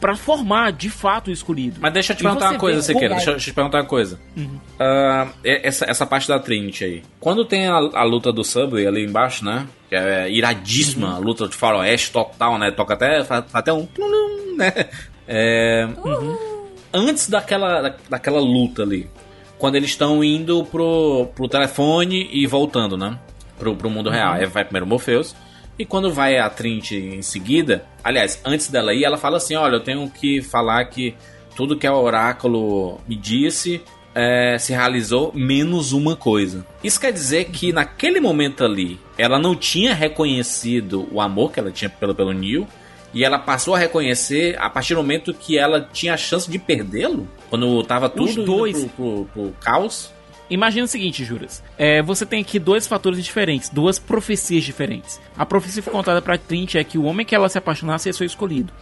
pra 0.00 0.16
formar 0.16 0.72
de 0.72 0.88
fato 0.90 1.28
o 1.28 1.30
escolhido. 1.30 1.78
Mas 1.80 1.92
deixa 1.92 2.12
eu 2.12 2.16
te 2.16 2.20
E 2.20 2.22
perguntar 2.24 2.50
uma 2.50 2.58
coisa, 2.58 2.82
Sequeira. 2.82 3.14
Deixa, 3.14 3.30
eu- 3.30 3.34
deixa 3.34 3.48
eu 3.48 3.52
te 3.52 3.54
perguntar 3.54 3.78
uma 3.78 3.84
coisa. 3.86 4.18
Ah, 4.78 5.28
e- 5.44 5.60
essa, 5.62 5.84
essa 5.88 6.06
parte 6.06 6.26
da 6.26 6.38
Trinity 6.38 6.84
aí. 6.84 7.02
Quando 7.20 7.44
tem 7.44 7.66
a, 7.68 7.74
a 7.76 8.02
luta 8.02 8.32
do 8.32 8.42
Subway 8.42 8.86
ali 8.86 9.04
embaixo, 9.04 9.44
né? 9.44 9.66
Que 9.88 9.94
é 9.96 10.30
iradíssima, 10.30 11.14
a 11.14 11.18
luta 11.18 11.46
de 11.48 11.54
faroeste 11.56 12.10
total, 12.12 12.58
né? 12.58 12.70
Toca 12.70 12.94
até, 12.94 13.22
faz 13.24 13.44
até 13.52 13.72
um... 13.72 13.86
né? 14.56 14.72
É, 15.28 15.86
Antes 16.92 17.28
daquela, 17.28 17.80
da- 17.82 17.94
daquela 18.08 18.40
luta 18.40 18.82
ali, 18.82 19.08
quando 19.58 19.76
eles 19.76 19.90
estão 19.90 20.24
indo 20.24 20.64
pro, 20.64 21.28
pro 21.36 21.46
telefone 21.48 22.28
e 22.32 22.46
voltando, 22.46 22.96
né? 22.96 23.16
Pro, 23.58 23.76
pro 23.76 23.88
mundo 23.90 24.10
real. 24.10 24.32
Aí 24.32 24.46
vai 24.46 24.64
primeiro 24.64 24.86
o 24.86 24.88
Morpheus. 24.88 25.36
E 25.80 25.86
quando 25.86 26.12
vai 26.12 26.36
a 26.36 26.50
Trinity 26.50 26.94
em 26.94 27.22
seguida, 27.22 27.86
aliás, 28.04 28.38
antes 28.44 28.68
dela 28.68 28.92
ir, 28.92 29.02
ela 29.02 29.16
fala 29.16 29.38
assim: 29.38 29.54
Olha, 29.56 29.76
eu 29.76 29.80
tenho 29.80 30.10
que 30.10 30.42
falar 30.42 30.84
que 30.84 31.14
tudo 31.56 31.74
que 31.74 31.86
a 31.86 31.96
Oráculo 31.96 33.00
me 33.08 33.16
disse 33.16 33.80
é, 34.14 34.58
se 34.58 34.74
realizou, 34.74 35.32
menos 35.34 35.92
uma 35.92 36.14
coisa. 36.14 36.66
Isso 36.84 37.00
quer 37.00 37.14
dizer 37.14 37.46
que 37.46 37.72
naquele 37.72 38.20
momento 38.20 38.62
ali, 38.62 39.00
ela 39.16 39.38
não 39.38 39.56
tinha 39.56 39.94
reconhecido 39.94 41.08
o 41.10 41.18
amor 41.18 41.50
que 41.50 41.58
ela 41.58 41.70
tinha 41.70 41.88
pelo, 41.88 42.14
pelo 42.14 42.34
Neil. 42.34 42.68
E 43.14 43.24
ela 43.24 43.38
passou 43.38 43.74
a 43.74 43.78
reconhecer 43.78 44.56
a 44.60 44.68
partir 44.68 44.94
do 44.94 45.00
momento 45.00 45.32
que 45.32 45.56
ela 45.56 45.88
tinha 45.92 46.12
a 46.12 46.16
chance 46.18 46.48
de 46.48 46.58
perdê-lo? 46.58 47.26
Quando 47.48 47.82
tava 47.84 48.10
tudo 48.10 48.28
Os 48.28 48.36
dois. 48.36 48.84
Pro, 48.84 48.90
pro, 48.90 49.28
pro 49.32 49.54
caos? 49.60 50.12
Imagina 50.50 50.84
o 50.84 50.88
seguinte, 50.88 51.24
Juras. 51.24 51.62
É, 51.78 52.02
você 52.02 52.26
tem 52.26 52.40
aqui 52.40 52.58
dois 52.58 52.86
fatores 52.86 53.24
diferentes, 53.24 53.70
duas 53.70 53.98
profecias 53.98 54.64
diferentes. 54.64 55.20
A 55.38 55.46
profecia 55.46 55.80
que 55.80 55.88
foi 55.88 55.92
contada 55.92 56.20
pra 56.20 56.36
Trinity 56.36 56.76
é 56.76 56.84
que 56.84 56.98
o 56.98 57.04
homem 57.04 57.24
que 57.24 57.34
ela 57.34 57.48
se 57.48 57.56
apaixonasse 57.56 58.12
ser 58.12 58.24
o 58.24 58.26
escolhido. 58.26 58.72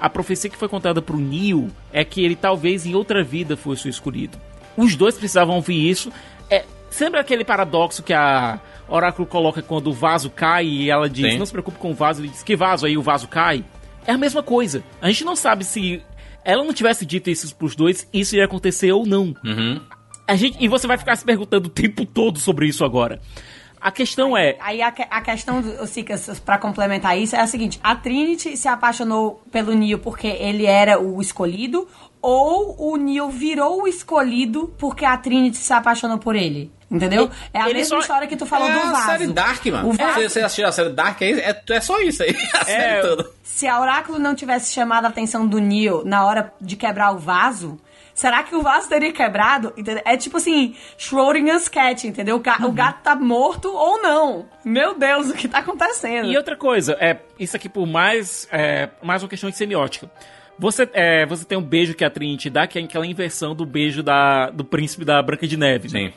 A 0.00 0.08
profecia 0.08 0.48
que 0.48 0.56
foi 0.56 0.68
contada 0.68 1.02
pro 1.02 1.16
Neil 1.16 1.68
é 1.92 2.04
que 2.04 2.24
ele 2.24 2.36
talvez 2.36 2.86
em 2.86 2.94
outra 2.94 3.24
vida 3.24 3.56
fosse 3.56 3.88
o 3.88 3.90
escolhido. 3.90 4.38
Os 4.76 4.94
dois 4.94 5.16
precisavam 5.16 5.56
ouvir 5.56 5.88
isso. 5.88 6.12
É, 6.48 6.64
lembra 7.00 7.20
aquele 7.20 7.44
paradoxo 7.44 8.02
que 8.02 8.12
a 8.12 8.60
Oráculo 8.88 9.26
coloca 9.26 9.62
quando 9.62 9.88
o 9.88 9.92
vaso 9.92 10.30
cai 10.30 10.66
e 10.66 10.90
ela 10.90 11.08
diz: 11.08 11.32
Sim. 11.32 11.38
Não 11.38 11.46
se 11.46 11.52
preocupe 11.52 11.78
com 11.78 11.90
o 11.90 11.94
vaso, 11.94 12.20
ele 12.20 12.28
diz: 12.28 12.42
Que 12.42 12.54
vaso? 12.54 12.86
Aí 12.86 12.96
o 12.96 13.02
vaso 13.02 13.26
cai. 13.26 13.64
É 14.06 14.12
a 14.12 14.18
mesma 14.18 14.42
coisa. 14.42 14.84
A 15.00 15.08
gente 15.08 15.24
não 15.24 15.34
sabe 15.34 15.64
se 15.64 16.02
ela 16.44 16.62
não 16.62 16.72
tivesse 16.72 17.04
dito 17.04 17.28
isso 17.28 17.54
pros 17.56 17.74
dois, 17.74 18.06
isso 18.12 18.36
ia 18.36 18.44
acontecer 18.44 18.92
ou 18.92 19.04
não. 19.04 19.34
Uhum. 19.44 19.80
A 20.26 20.34
gente, 20.34 20.56
e 20.62 20.68
você 20.68 20.86
vai 20.86 20.98
ficar 20.98 21.14
se 21.16 21.24
perguntando 21.24 21.66
o 21.68 21.70
tempo 21.70 22.04
todo 22.04 22.38
sobre 22.38 22.66
isso 22.66 22.84
agora. 22.84 23.20
A 23.80 23.90
questão 23.92 24.36
é. 24.36 24.56
Aí 24.60 24.82
a, 24.82 24.88
a 24.88 25.20
questão, 25.20 25.62
Sicas, 25.86 26.40
pra 26.40 26.58
complementar 26.58 27.16
isso, 27.18 27.36
é 27.36 27.40
a 27.40 27.46
seguinte: 27.46 27.78
a 27.82 27.94
Trinity 27.94 28.56
se 28.56 28.66
apaixonou 28.66 29.42
pelo 29.52 29.72
Neo 29.74 29.98
porque 29.98 30.26
ele 30.26 30.66
era 30.66 30.98
o 31.00 31.20
escolhido, 31.20 31.86
ou 32.20 32.74
o 32.92 32.96
Neo 32.96 33.28
virou 33.30 33.82
o 33.82 33.86
escolhido 33.86 34.74
porque 34.78 35.04
a 35.04 35.16
Trinity 35.16 35.58
se 35.58 35.72
apaixonou 35.72 36.18
por 36.18 36.34
ele? 36.34 36.72
Entendeu? 36.90 37.28
É 37.52 37.60
a 37.60 37.64
Ele 37.68 37.78
mesma 37.80 37.96
só- 37.96 38.00
história 38.00 38.28
que 38.28 38.36
tu 38.36 38.46
falou 38.46 38.68
é 38.68 38.72
do 38.72 38.78
a 38.78 38.92
vaso. 38.92 39.06
série 39.06 39.26
Dark, 39.26 39.66
mano. 39.66 39.88
O 39.88 39.92
vaso- 39.92 40.14
Você, 40.14 40.28
você 40.28 40.40
assistiu 40.40 40.68
a 40.68 40.72
série 40.72 40.90
Dark, 40.90 41.20
é, 41.20 41.30
é, 41.32 41.62
é 41.70 41.80
só 41.80 42.00
isso 42.00 42.22
aí. 42.22 42.30
A 42.54 42.64
série 42.64 43.02
toda. 43.02 43.28
Se 43.42 43.66
a 43.66 43.80
Oráculo 43.80 44.20
não 44.20 44.34
tivesse 44.36 44.72
chamado 44.72 45.04
a 45.04 45.08
atenção 45.08 45.46
do 45.48 45.58
Neo 45.58 46.02
na 46.04 46.24
hora 46.24 46.52
de 46.60 46.76
quebrar 46.76 47.10
o 47.12 47.18
vaso, 47.18 47.76
será 48.16 48.42
que 48.42 48.56
o 48.56 48.62
vaso 48.62 48.88
teria 48.88 49.12
quebrado? 49.12 49.72
Entendeu? 49.76 50.02
É 50.04 50.16
tipo 50.16 50.38
assim, 50.38 50.74
Schrodinger's 50.98 51.68
cat, 51.68 52.04
entendeu? 52.08 52.34
O, 52.36 52.40
ga- 52.40 52.56
Uhum. 52.60 52.66
o 52.70 52.72
gato 52.72 53.02
tá 53.02 53.14
morto 53.14 53.68
ou 53.72 54.02
não. 54.02 54.46
Meu 54.64 54.98
Deus, 54.98 55.30
o 55.30 55.34
que 55.34 55.46
tá 55.46 55.58
acontecendo? 55.58 56.28
E 56.28 56.36
outra 56.36 56.56
coisa, 56.56 56.96
é 56.98 57.18
isso 57.38 57.54
aqui 57.54 57.68
por 57.68 57.86
mais, 57.86 58.48
é, 58.50 58.88
mais 59.00 59.22
uma 59.22 59.28
questão 59.28 59.48
de 59.50 59.56
semiótica. 59.56 60.10
Você, 60.58 60.88
é, 60.94 61.26
você 61.26 61.44
tem 61.44 61.58
um 61.58 61.62
beijo 61.62 61.92
que 61.94 62.02
a 62.02 62.08
Trinity 62.08 62.48
dá, 62.48 62.66
que 62.66 62.78
é 62.78 62.82
aquela 62.82 63.06
inversão 63.06 63.54
do 63.54 63.66
beijo 63.66 64.02
da, 64.02 64.48
do 64.48 64.64
príncipe 64.64 65.04
da 65.04 65.22
Branca 65.22 65.46
de 65.46 65.54
Neve. 65.54 65.92
né? 65.92 66.08
Sim. 66.08 66.12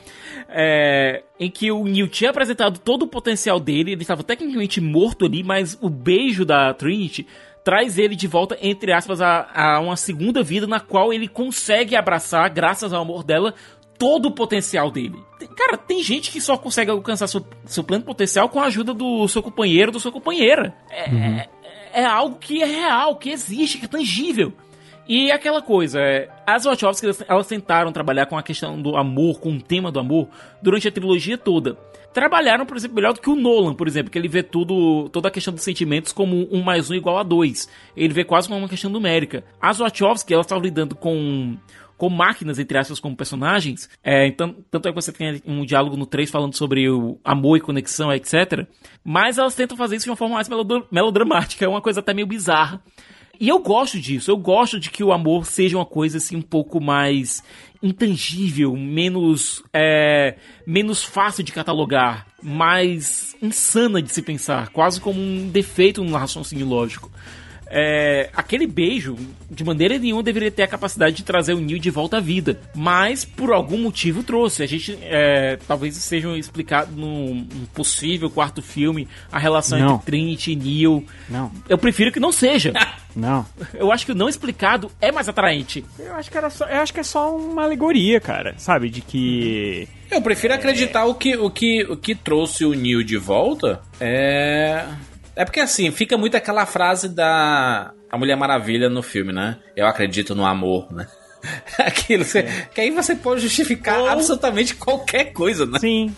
É, 0.48 1.22
em 1.38 1.50
que 1.50 1.70
o 1.70 1.84
Neil 1.84 2.08
tinha 2.08 2.30
apresentado 2.30 2.78
todo 2.78 3.02
o 3.02 3.06
potencial 3.06 3.60
dele, 3.60 3.92
ele 3.92 4.00
estava 4.02 4.24
tecnicamente 4.24 4.80
morto 4.80 5.26
ali, 5.26 5.42
mas 5.44 5.76
o 5.80 5.90
beijo 5.90 6.44
da 6.46 6.72
Trinity 6.72 7.26
traz 7.70 7.98
ele 7.98 8.16
de 8.16 8.26
volta, 8.26 8.58
entre 8.60 8.92
aspas, 8.92 9.20
a, 9.20 9.48
a 9.54 9.78
uma 9.78 9.96
segunda 9.96 10.42
vida 10.42 10.66
na 10.66 10.80
qual 10.80 11.12
ele 11.12 11.28
consegue 11.28 11.94
abraçar, 11.94 12.50
graças 12.50 12.92
ao 12.92 13.00
amor 13.00 13.22
dela, 13.22 13.54
todo 13.96 14.26
o 14.26 14.34
potencial 14.34 14.90
dele. 14.90 15.22
Cara, 15.56 15.76
tem 15.76 16.02
gente 16.02 16.32
que 16.32 16.40
só 16.40 16.58
consegue 16.58 16.90
alcançar 16.90 17.28
seu, 17.28 17.46
seu 17.66 17.84
pleno 17.84 18.02
potencial 18.02 18.48
com 18.48 18.58
a 18.58 18.64
ajuda 18.64 18.92
do 18.92 19.28
seu 19.28 19.40
companheiro, 19.40 19.92
da 19.92 20.00
sua 20.00 20.10
companheira. 20.10 20.74
É, 20.90 21.04
é, 21.04 21.48
é 21.92 22.04
algo 22.04 22.38
que 22.40 22.60
é 22.60 22.66
real, 22.66 23.14
que 23.14 23.30
existe, 23.30 23.78
que 23.78 23.84
é 23.84 23.88
tangível. 23.88 24.52
E 25.06 25.30
aquela 25.30 25.62
coisa, 25.62 26.00
é, 26.00 26.28
as 26.44 26.64
Wachowski, 26.64 27.06
elas, 27.06 27.24
elas 27.28 27.46
tentaram 27.46 27.92
trabalhar 27.92 28.26
com 28.26 28.36
a 28.36 28.42
questão 28.42 28.82
do 28.82 28.96
amor, 28.96 29.38
com 29.38 29.52
o 29.52 29.62
tema 29.62 29.92
do 29.92 30.00
amor, 30.00 30.26
durante 30.60 30.88
a 30.88 30.90
trilogia 30.90 31.38
toda. 31.38 31.78
Trabalharam, 32.12 32.66
por 32.66 32.76
exemplo, 32.76 32.96
melhor 32.96 33.12
do 33.12 33.20
que 33.20 33.30
o 33.30 33.36
Nolan, 33.36 33.74
por 33.74 33.86
exemplo, 33.86 34.10
que 34.10 34.18
ele 34.18 34.26
vê 34.26 34.42
tudo, 34.42 35.08
toda 35.10 35.28
a 35.28 35.30
questão 35.30 35.54
dos 35.54 35.62
sentimentos 35.62 36.12
como 36.12 36.48
um 36.50 36.60
mais 36.60 36.90
um 36.90 36.94
igual 36.94 37.18
a 37.18 37.22
dois. 37.22 37.68
Ele 37.96 38.12
vê 38.12 38.24
quase 38.24 38.48
como 38.48 38.60
uma 38.60 38.68
questão 38.68 38.90
numérica. 38.90 39.44
As 39.60 39.78
Wachowski, 39.78 40.34
elas 40.34 40.46
estavam 40.46 40.64
lidando 40.64 40.96
com, 40.96 41.56
com 41.96 42.08
máquinas, 42.08 42.58
entre 42.58 42.76
aspas, 42.76 42.98
como 42.98 43.16
personagens. 43.16 43.88
É, 44.02 44.26
então, 44.26 44.56
tanto 44.70 44.88
é 44.88 44.90
que 44.90 45.00
você 45.00 45.12
tem 45.12 45.40
um 45.46 45.64
diálogo 45.64 45.96
no 45.96 46.04
3 46.04 46.28
falando 46.30 46.56
sobre 46.56 46.90
o 46.90 47.20
amor 47.22 47.58
e 47.58 47.60
conexão, 47.60 48.12
etc. 48.12 48.66
Mas 49.04 49.38
elas 49.38 49.54
tentam 49.54 49.76
fazer 49.76 49.94
isso 49.94 50.06
de 50.06 50.10
uma 50.10 50.16
forma 50.16 50.34
mais 50.34 50.48
melodramática, 50.90 51.64
é 51.64 51.68
uma 51.68 51.80
coisa 51.80 52.00
até 52.00 52.12
meio 52.12 52.26
bizarra. 52.26 52.82
E 53.40 53.48
eu 53.48 53.58
gosto 53.58 53.98
disso, 53.98 54.30
eu 54.30 54.36
gosto 54.36 54.78
de 54.78 54.90
que 54.90 55.02
o 55.02 55.10
amor 55.10 55.46
seja 55.46 55.78
uma 55.78 55.86
coisa 55.86 56.18
assim 56.18 56.36
um 56.36 56.42
pouco 56.42 56.78
mais 56.78 57.42
intangível, 57.82 58.76
menos 58.76 59.62
é, 59.72 60.36
menos 60.66 61.02
fácil 61.02 61.42
de 61.42 61.50
catalogar, 61.50 62.26
mais 62.42 63.34
insana 63.40 64.02
de 64.02 64.12
se 64.12 64.20
pensar, 64.20 64.68
quase 64.68 65.00
como 65.00 65.18
um 65.18 65.48
defeito 65.48 66.04
no 66.04 66.14
raciocínio 66.14 66.66
lógico. 66.66 67.10
É, 67.70 68.28
aquele 68.34 68.66
beijo, 68.66 69.16
de 69.48 69.62
maneira 69.62 69.96
nenhuma, 69.96 70.24
deveria 70.24 70.50
ter 70.50 70.64
a 70.64 70.68
capacidade 70.68 71.14
de 71.14 71.22
trazer 71.22 71.54
o 71.54 71.60
Neil 71.60 71.78
de 71.78 71.88
volta 71.88 72.16
à 72.16 72.20
vida. 72.20 72.60
Mas, 72.74 73.24
por 73.24 73.52
algum 73.52 73.78
motivo, 73.78 74.24
trouxe. 74.24 74.64
A 74.64 74.66
gente, 74.66 74.98
é, 75.02 75.56
talvez 75.68 75.94
seja 75.94 76.36
explicado 76.36 76.90
num, 76.96 77.46
possível 77.72 78.28
quarto 78.28 78.60
filme 78.60 79.06
a 79.30 79.38
relação 79.38 79.78
não. 79.78 79.94
entre 79.94 80.06
Trinity 80.06 80.52
e 80.52 80.56
Neil. 80.56 81.06
Não. 81.28 81.52
Eu 81.68 81.78
prefiro 81.78 82.10
que 82.10 82.18
não 82.18 82.32
seja. 82.32 82.72
Não. 83.14 83.44
Eu 83.74 83.90
acho 83.90 84.06
que 84.06 84.12
o 84.12 84.14
não 84.14 84.28
explicado 84.28 84.88
é 85.00 85.10
mais 85.10 85.28
atraente. 85.28 85.84
Eu 85.98 86.14
acho 86.14 86.30
que, 86.30 86.38
era 86.38 86.48
só, 86.48 86.64
eu 86.66 86.80
acho 86.80 86.94
que 86.94 87.00
é 87.00 87.02
só 87.02 87.36
uma 87.36 87.64
alegoria, 87.64 88.20
cara. 88.20 88.54
Sabe? 88.56 88.88
De 88.88 89.00
que. 89.00 89.88
Eu 90.08 90.22
prefiro 90.22 90.54
acreditar 90.54 91.06
o 91.06 91.14
que, 91.16 91.36
o, 91.36 91.50
que, 91.50 91.82
o 91.90 91.96
que 91.96 92.14
trouxe 92.14 92.64
o 92.64 92.72
Neil 92.72 93.02
de 93.02 93.16
volta 93.16 93.82
é 94.00 94.86
é 95.40 95.44
porque 95.44 95.60
assim, 95.60 95.90
fica 95.90 96.18
muito 96.18 96.36
aquela 96.36 96.66
frase 96.66 97.08
da 97.08 97.92
a 98.10 98.18
Mulher 98.18 98.36
Maravilha 98.36 98.90
no 98.90 99.02
filme, 99.02 99.32
né? 99.32 99.56
Eu 99.74 99.86
acredito 99.86 100.34
no 100.34 100.44
amor, 100.44 100.92
né? 100.92 101.06
Aquilo, 101.80 102.26
você, 102.26 102.42
que 102.74 102.80
aí 102.82 102.90
você 102.90 103.16
pode 103.16 103.40
justificar 103.40 104.00
Ou... 104.00 104.08
absolutamente 104.10 104.74
qualquer 104.74 105.32
coisa, 105.32 105.64
né? 105.64 105.78
Sim. 105.78 106.14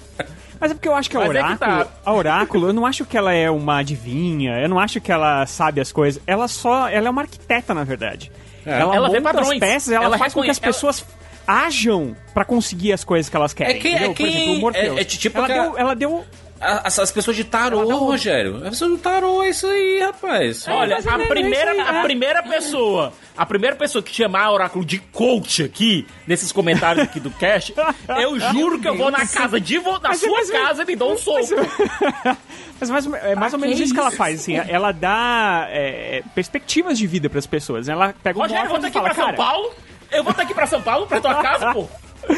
Mas 0.58 0.72
é 0.72 0.74
porque 0.74 0.88
eu 0.88 0.94
acho 0.94 1.08
que 1.08 1.16
a 1.16 1.20
Oráculo, 1.20 1.52
é 1.52 1.52
que 1.52 1.58
tá. 1.60 1.86
a 2.04 2.12
Oráculo, 2.12 2.66
eu 2.68 2.72
não 2.72 2.84
acho 2.84 3.04
que 3.04 3.16
ela 3.16 3.32
é 3.32 3.48
uma 3.48 3.78
adivinha, 3.78 4.58
eu 4.58 4.68
não 4.68 4.80
acho 4.80 5.00
que 5.00 5.12
ela 5.12 5.46
sabe 5.46 5.80
as 5.80 5.92
coisas. 5.92 6.20
Ela 6.26 6.48
só, 6.48 6.88
ela 6.88 7.06
é 7.06 7.10
uma 7.10 7.22
arquiteta, 7.22 7.72
na 7.72 7.84
verdade. 7.84 8.32
É. 8.66 8.80
Ela, 8.80 8.96
ela 8.96 9.08
vê 9.08 9.20
padrões. 9.20 9.60
peças, 9.60 9.92
ela, 9.92 10.06
ela 10.06 10.18
faz 10.18 10.34
com 10.34 10.42
que 10.42 10.50
as 10.50 10.58
pessoas 10.58 11.04
ela... 11.46 11.66
ajam 11.66 12.16
para 12.34 12.44
conseguir 12.44 12.92
as 12.92 13.04
coisas 13.04 13.28
que 13.28 13.36
elas 13.36 13.54
querem. 13.54 13.76
É 13.76 13.78
que, 13.78 13.88
é 13.88 14.08
que, 14.14 14.22
Por 14.24 14.28
exemplo, 14.28 14.54
o 14.54 14.58
Morpheus. 14.58 14.98
É, 14.98 15.00
é 15.00 15.04
tipo 15.04 15.38
ela, 15.38 15.46
deu, 15.46 15.78
ela 15.78 15.94
deu 15.94 16.24
as, 16.62 16.98
as 16.98 17.10
pessoas 17.10 17.36
de 17.36 17.44
tarô, 17.44 17.84
Rogério. 17.98 18.56
As 18.58 18.70
pessoas 18.70 18.92
de 18.92 18.98
tarô, 18.98 19.42
é 19.42 19.50
isso 19.50 19.66
aí, 19.66 20.00
rapaz. 20.00 20.66
É, 20.66 20.72
Olha, 20.72 20.98
a 20.98 21.18
primeira, 21.26 21.72
a 21.72 21.98
é. 21.98 22.02
primeira 22.02 22.42
pessoa, 22.42 23.12
a 23.36 23.44
primeira 23.44 23.76
pessoa 23.76 24.02
que 24.02 24.14
chamar 24.14 24.50
o 24.50 24.54
oráculo 24.54 24.84
de 24.84 24.98
coach 24.98 25.64
aqui, 25.64 26.06
nesses 26.26 26.52
comentários 26.52 27.04
aqui 27.04 27.18
do 27.18 27.30
cast, 27.30 27.74
eu 28.20 28.38
juro 28.52 28.78
que 28.78 28.88
eu 28.88 28.96
vou 28.96 29.10
na 29.10 29.26
casa 29.26 29.60
de 29.60 29.78
vo 29.78 29.98
na 29.98 30.14
sua 30.14 30.30
mas, 30.30 30.50
casa 30.50 30.82
e 30.82 30.86
me 30.86 30.96
dou 30.96 31.12
um 31.12 31.18
soco. 31.18 31.40
Mas 32.80 32.90
mais, 32.90 33.06
é 33.22 33.36
mais 33.36 33.52
ou 33.52 33.60
menos 33.60 33.78
isso 33.78 33.94
que 33.94 34.00
ela 34.00 34.10
faz, 34.10 34.40
assim. 34.40 34.56
Ela 34.56 34.90
dá 34.90 35.68
é, 35.70 36.20
perspectivas 36.34 36.98
de 36.98 37.06
vida 37.06 37.30
para 37.30 37.38
as 37.38 37.46
pessoas. 37.46 37.88
Ela 37.88 38.12
pega 38.24 38.36
um 38.36 38.42
Rogério, 38.42 38.64
eu 38.64 38.80
vou 38.80 38.88
ir 38.88 38.90
pra 38.90 39.14
São 39.14 39.32
Paulo. 39.34 39.70
Eu 40.10 40.24
vou 40.24 40.34
ir 40.36 40.54
pra 40.54 40.66
São 40.66 40.82
Paulo, 40.82 41.06
pra 41.06 41.20
tua 41.20 41.34
casa, 41.36 41.72
pô. 41.72 41.88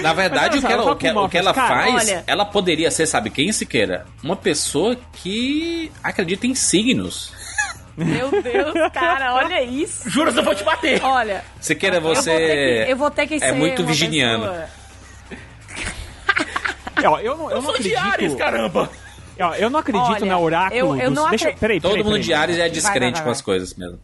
Na 0.03 0.13
verdade, 0.13 0.59
o 0.59 0.63
que 0.63 0.73
ela, 0.73 0.93
o 0.93 0.97
que, 0.97 1.11
o 1.11 1.29
que 1.29 1.39
ela 1.39 1.53
cara, 1.53 1.69
faz, 1.69 2.09
olha... 2.09 2.25
ela 2.27 2.45
poderia 2.45 2.91
ser, 2.91 3.07
sabe 3.07 3.31
quem, 3.31 3.53
Siqueira? 3.53 4.07
Uma 4.23 4.37
pessoa 4.37 4.97
que 5.13 5.91
acredita 6.03 6.47
em 6.47 6.55
signos. 6.55 7.33
Meu 7.97 8.31
Deus, 8.43 8.75
cara, 8.93 9.35
olha 9.35 9.63
isso. 9.63 10.09
Juro 10.11 10.33
que 10.33 10.39
eu 10.41 10.45
vou 10.45 10.55
te 10.55 10.65
bater. 10.65 11.03
Olha. 11.05 11.45
Siqueira, 11.61 12.01
você. 12.01 12.87
Eu 12.89 12.97
vou 12.97 13.11
ter 13.11 13.27
que, 13.27 13.35
eu 13.35 13.37
vou 13.37 13.41
ter 13.41 13.51
que 13.51 13.53
é 13.53 13.53
muito 13.53 13.85
virginiano. 13.85 14.53
eu, 17.03 17.19
eu 17.19 17.37
não, 17.37 17.51
eu, 17.51 17.57
eu 17.57 17.63
não 17.63 17.71
acredito. 17.71 17.99
Ares, 17.99 18.35
caramba. 18.35 18.91
Eu 19.59 19.69
não 19.69 19.81
acredito 19.81 20.13
Olha, 20.13 20.27
na 20.27 20.39
oráculo. 20.39 20.79
Eu, 20.79 20.97
eu 20.97 21.11
dos... 21.11 21.23
não 21.23 21.31
Deixa... 21.31 21.53
peraí, 21.53 21.81
Todo 21.81 21.91
peraí, 21.91 22.05
mundo 22.05 22.13
peraí. 22.13 22.25
de 22.25 22.35
Ares 22.35 22.59
é 22.59 22.69
descrente 22.69 22.99
vai, 22.99 23.11
vai, 23.11 23.13
vai. 23.13 23.25
com 23.25 23.31
as 23.31 23.43
coisas 23.43 23.75
mesmo. 23.75 23.99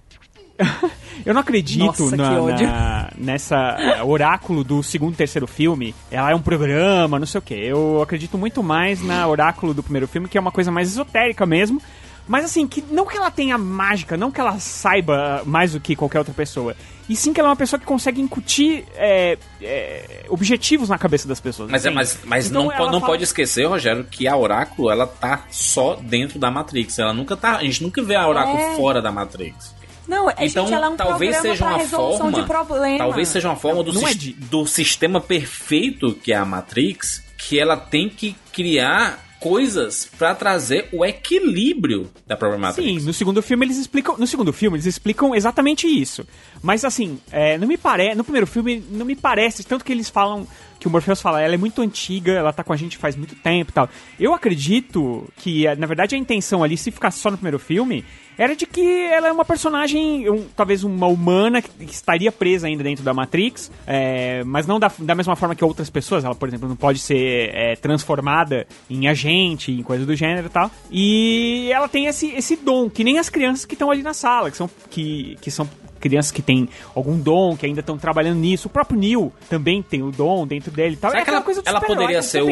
eu 1.25 1.35
não 1.35 1.41
acredito 1.41 1.85
Nossa, 1.85 2.17
na, 2.17 2.41
na, 2.41 3.11
nessa 3.17 3.57
eh, 3.79 4.03
oráculo 4.03 4.63
do 4.65 4.83
segundo 4.83 5.15
e 5.15 5.17
terceiro 5.17 5.47
filme. 5.47 5.95
Ela 6.11 6.31
é 6.31 6.35
um 6.35 6.43
programa, 6.43 7.19
não 7.19 7.27
sei 7.27 7.39
o 7.39 7.43
que. 7.43 7.55
Eu 7.55 8.03
acredito 8.03 8.37
muito 8.37 8.63
mais 8.63 9.03
na 9.03 9.27
oráculo 9.27 9.75
do 9.75 9.83
primeiro 9.83 10.07
filme, 10.07 10.29
que 10.29 10.39
é 10.39 10.41
uma 10.41 10.53
coisa 10.53 10.71
mais 10.71 10.89
esotérica 10.89 11.47
mesmo. 11.47 11.81
Mas 12.29 12.45
assim, 12.45 12.67
que 12.67 12.81
não 12.91 13.07
que 13.07 13.17
ela 13.17 13.31
tenha 13.31 13.59
mágica, 13.59 14.17
não 14.17 14.31
que 14.31 14.41
ela 14.41 14.59
saiba 14.61 15.43
mais 15.45 15.73
do 15.73 15.81
que 15.81 15.97
qualquer 15.97 16.19
outra 16.19 16.33
pessoa. 16.33 16.77
E 17.09 17.17
sim 17.17 17.33
que 17.33 17.41
ela 17.41 17.49
é 17.49 17.51
uma 17.51 17.57
pessoa 17.57 17.81
que 17.81 17.85
consegue 17.85 18.21
incutir 18.21 18.85
é, 18.95 19.37
é, 19.61 20.27
objetivos 20.29 20.89
na 20.89 20.97
cabeça 20.97 21.27
das 21.27 21.41
pessoas. 21.41 21.69
Mas, 21.69 21.85
é, 21.85 21.91
mas, 21.91 22.21
mas 22.25 22.47
então, 22.49 22.67
não, 22.67 22.71
não 22.71 23.01
fala... 23.01 23.07
pode 23.07 23.25
esquecer, 23.25 23.67
Rogério, 23.67 24.05
que 24.05 24.29
a 24.29 24.37
Oráculo 24.37 24.93
ela 24.93 25.09
tá 25.09 25.45
só 25.51 25.97
dentro 25.97 26.39
da 26.39 26.53
Matrix. 26.53 27.01
Ela 27.01 27.13
nunca 27.13 27.37
tá. 27.37 27.57
A 27.57 27.65
gente 27.65 27.83
nunca 27.83 28.01
vê 28.01 28.15
a 28.15 28.29
Oráculo 28.29 28.59
é. 28.59 28.77
fora 28.77 29.03
da 29.03 29.11
Matrix. 29.11 29.75
Não, 30.11 30.29
é, 30.29 30.35
então, 30.41 30.65
gente, 30.65 30.75
ela 30.75 30.87
é 30.87 30.89
um 30.89 30.97
talvez 30.97 31.37
seja 31.37 31.65
uma 31.65 31.79
forma, 31.79 32.33
de 32.33 32.43
problema. 32.43 32.99
Talvez 32.99 33.29
seja 33.29 33.49
uma 33.49 33.57
forma 33.57 33.85
do, 33.85 34.07
é 34.09 34.13
de... 34.13 34.33
do 34.33 34.67
sistema 34.67 35.21
perfeito 35.21 36.15
que 36.15 36.33
é 36.33 36.37
a 36.37 36.45
Matrix, 36.45 37.23
que 37.39 37.61
ela 37.61 37.77
tem 37.77 38.09
que 38.09 38.35
criar 38.53 39.25
coisas 39.39 40.11
para 40.19 40.35
trazer 40.35 40.89
o 40.93 41.05
equilíbrio 41.05 42.11
da 42.27 42.37
própria 42.37 42.59
Matrix. 42.59 43.03
Sim, 43.03 43.07
no 43.07 43.13
segundo 43.13 43.41
filme 43.41 43.65
eles 43.65 43.79
explicam, 43.79 44.17
no 44.19 44.27
segundo 44.27 44.53
filme 44.53 44.77
eles 44.77 44.87
explicam 44.87 45.33
exatamente 45.33 45.87
isso. 45.87 46.27
Mas 46.61 46.85
assim, 46.85 47.21
é, 47.31 47.57
não 47.57 47.69
me 47.69 47.79
parece, 47.79 48.17
no 48.17 48.25
primeiro 48.25 48.49
filme 48.49 48.85
não 48.91 49.07
me 49.07 49.15
parece, 49.15 49.63
tanto 49.63 49.85
que 49.85 49.93
eles 49.93 50.11
falam 50.11 50.45
que 50.81 50.89
o 50.89 50.91
Morpheus 50.91 51.21
fala, 51.21 51.41
ela 51.43 51.55
é 51.55 51.59
muito 51.59 51.83
antiga, 51.83 52.33
ela 52.33 52.53
tá 52.53 52.65
com 52.65 52.73
a 52.73 52.77
gente 52.77 52.97
faz 52.97 53.15
muito 53.15 53.37
tempo 53.37 53.71
e 53.71 53.75
tal. 53.75 53.89
Eu 54.19 54.33
acredito 54.35 55.31
que, 55.37 55.73
na 55.77 55.87
verdade, 55.87 56.15
a 56.15 56.19
intenção 56.19 56.65
ali, 56.65 56.77
se 56.77 56.91
ficar 56.91 57.11
só 57.11 57.31
no 57.31 57.37
primeiro 57.37 57.59
filme, 57.59 58.05
era 58.41 58.57
de 58.57 58.65
que 58.65 58.81
ela 58.81 59.29
é 59.29 59.33
uma 59.33 59.45
personagem, 59.45 60.31
um, 60.31 60.47
talvez 60.57 60.83
uma 60.83 61.07
humana, 61.07 61.61
que 61.61 61.85
estaria 61.85 62.33
presa 62.33 62.67
ainda 62.67 62.83
dentro 62.83 63.05
da 63.05 63.13
Matrix, 63.13 63.71
é, 63.87 64.43
mas 64.45 64.67
não 64.67 64.81
da, 64.81 64.91
da 64.99 65.15
mesma 65.15 65.37
forma 65.37 65.55
que 65.55 65.63
outras 65.63 65.91
pessoas. 65.91 66.25
Ela, 66.25 66.35
por 66.35 66.49
exemplo, 66.49 66.67
não 66.67 66.75
pode 66.75 67.01
ser 67.01 67.51
é, 67.53 67.77
transformada 67.77 68.67
em 68.89 69.09
agente, 69.09 69.71
em 69.71 69.83
coisa 69.83 70.07
do 70.07 70.17
gênero 70.17 70.47
e 70.47 70.51
tal. 70.51 70.71
E 70.91 71.71
ela 71.71 71.87
tem 71.87 72.07
esse, 72.07 72.29
esse 72.29 72.57
dom, 72.57 72.89
que 72.89 73.05
nem 73.05 73.19
as 73.19 73.29
crianças 73.29 73.67
que 73.67 73.75
estão 73.75 73.91
ali 73.91 74.03
na 74.03 74.15
sala, 74.15 74.51
que 74.51 74.57
são, 74.57 74.71
que, 74.89 75.37
que 75.43 75.51
são 75.51 75.69
crianças 76.01 76.33
que 76.33 76.43
têm 76.43 76.69
algum 76.95 77.19
dom, 77.19 77.57
que 77.57 77.67
ainda 77.67 77.81
estão 77.81 77.99
trabalhando 77.99 78.39
nisso. 78.39 78.69
O 78.69 78.71
próprio 78.71 78.99
Neil 78.99 79.33
também 79.49 79.83
tem 79.83 80.03
o 80.03 80.11
dom 80.11 80.47
dentro 80.47 80.71
dele 80.71 80.95
e 80.95 80.97
tal. 80.97 81.11
Será 81.11 81.23
é 81.23 81.25
que 81.25 81.31
ela, 81.31 81.43
coisa 81.43 81.63
ela 81.65 81.81
poderia 81.81 82.23
ser 82.23 82.43
o, 82.43 82.49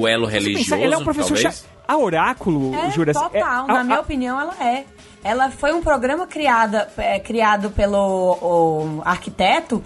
o, 0.00 0.06
elo 0.06 0.26
religioso, 0.26 0.64
pensar, 0.64 0.80
ele 0.80 0.94
é 0.94 0.98
um 0.98 1.04
professor 1.04 1.34
talvez? 1.34 1.64
A 1.88 1.96
Oráculo, 1.96 2.74
é, 2.74 2.90
Jura... 2.90 3.12
Total, 3.12 3.30
é, 3.32 3.72
na 3.72 3.80
a, 3.80 3.84
minha 3.84 3.98
a... 3.98 4.00
opinião, 4.00 4.40
ela 4.40 4.54
é. 4.60 4.84
Ela 5.22 5.50
foi 5.50 5.72
um 5.72 5.82
programa 5.82 6.26
criada, 6.26 6.88
é, 6.96 7.18
criado 7.18 7.70
pelo 7.70 9.02
arquiteto 9.04 9.82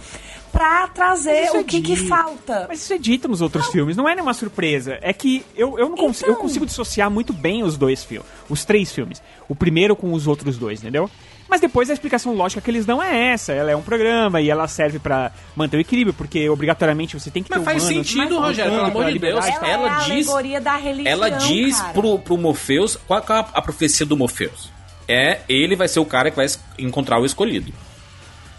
pra 0.53 0.89
trazer 0.89 1.51
o 1.53 1.59
é 1.59 1.65
que, 1.65 1.81
que, 1.81 1.97
falta. 1.97 2.67
Mas 2.69 2.81
isso 2.81 2.93
é 2.93 2.99
dito 2.99 3.29
nos 3.29 3.41
outros 3.41 3.67
não. 3.67 3.73
filmes, 3.73 3.97
não 3.97 4.09
é 4.09 4.15
nenhuma 4.15 4.35
surpresa. 4.35 4.99
É 5.01 5.12
que 5.12 5.45
eu, 5.57 5.79
eu, 5.79 5.87
não 5.87 5.95
então... 5.95 6.07
consigo, 6.07 6.31
eu 6.31 6.37
consigo 6.37 6.67
dissociar 6.67 7.11
muito 7.11 7.33
bem 7.33 7.62
os 7.62 7.77
dois 7.77 8.05
filmes, 8.05 8.29
os 8.49 8.65
três 8.65 8.93
filmes. 8.93 9.23
O 9.49 9.55
primeiro 9.55 9.97
com 9.97 10.12
os 10.12 10.27
outros 10.27 10.59
dois, 10.59 10.81
entendeu? 10.81 11.11
Mas 11.51 11.60
depois 11.60 11.90
a 11.90 11.93
explicação 11.93 12.32
lógica 12.32 12.60
que 12.60 12.70
eles 12.70 12.86
dão 12.86 13.02
é 13.02 13.32
essa. 13.32 13.52
Ela 13.52 13.72
é 13.72 13.77
um 13.77 13.82
programa 13.82 14.40
e 14.40 14.48
ela 14.48 14.68
serve 14.68 15.01
para 15.01 15.32
manter 15.56 15.78
o 15.78 15.81
equilíbrio, 15.81 16.14
porque 16.14 16.48
obrigatoriamente 16.48 17.18
você 17.18 17.28
tem 17.28 17.43
que 17.43 17.51
mas 17.51 17.59
ter 17.59 17.64
faz 17.64 17.82
humanos, 17.82 18.09
sentido, 18.09 18.39
Rogério, 18.39 18.70
pelo 18.70 18.85
amor 18.85 19.12
de 19.12 19.18
Deus. 19.18 19.44
Ela, 19.44 19.66
ela 19.66 20.02
é 20.02 20.05
diz, 20.05 20.27
da 20.62 20.77
religião, 20.77 21.12
ela 21.12 21.28
diz 21.28 21.81
cara. 21.81 21.93
pro, 21.93 22.18
pro 22.20 22.39
Morpheus, 22.39 22.97
qual 23.06 23.18
é 23.18 23.24
a 23.28 23.60
profecia 23.60 24.06
do 24.06 24.16
Morpheus? 24.16 24.70
É, 25.09 25.40
ele 25.48 25.74
vai 25.74 25.89
ser 25.89 25.98
o 25.98 26.05
cara 26.05 26.31
que 26.31 26.36
vai 26.36 26.47
encontrar 26.78 27.18
o 27.20 27.27
escolhido. 27.27 27.72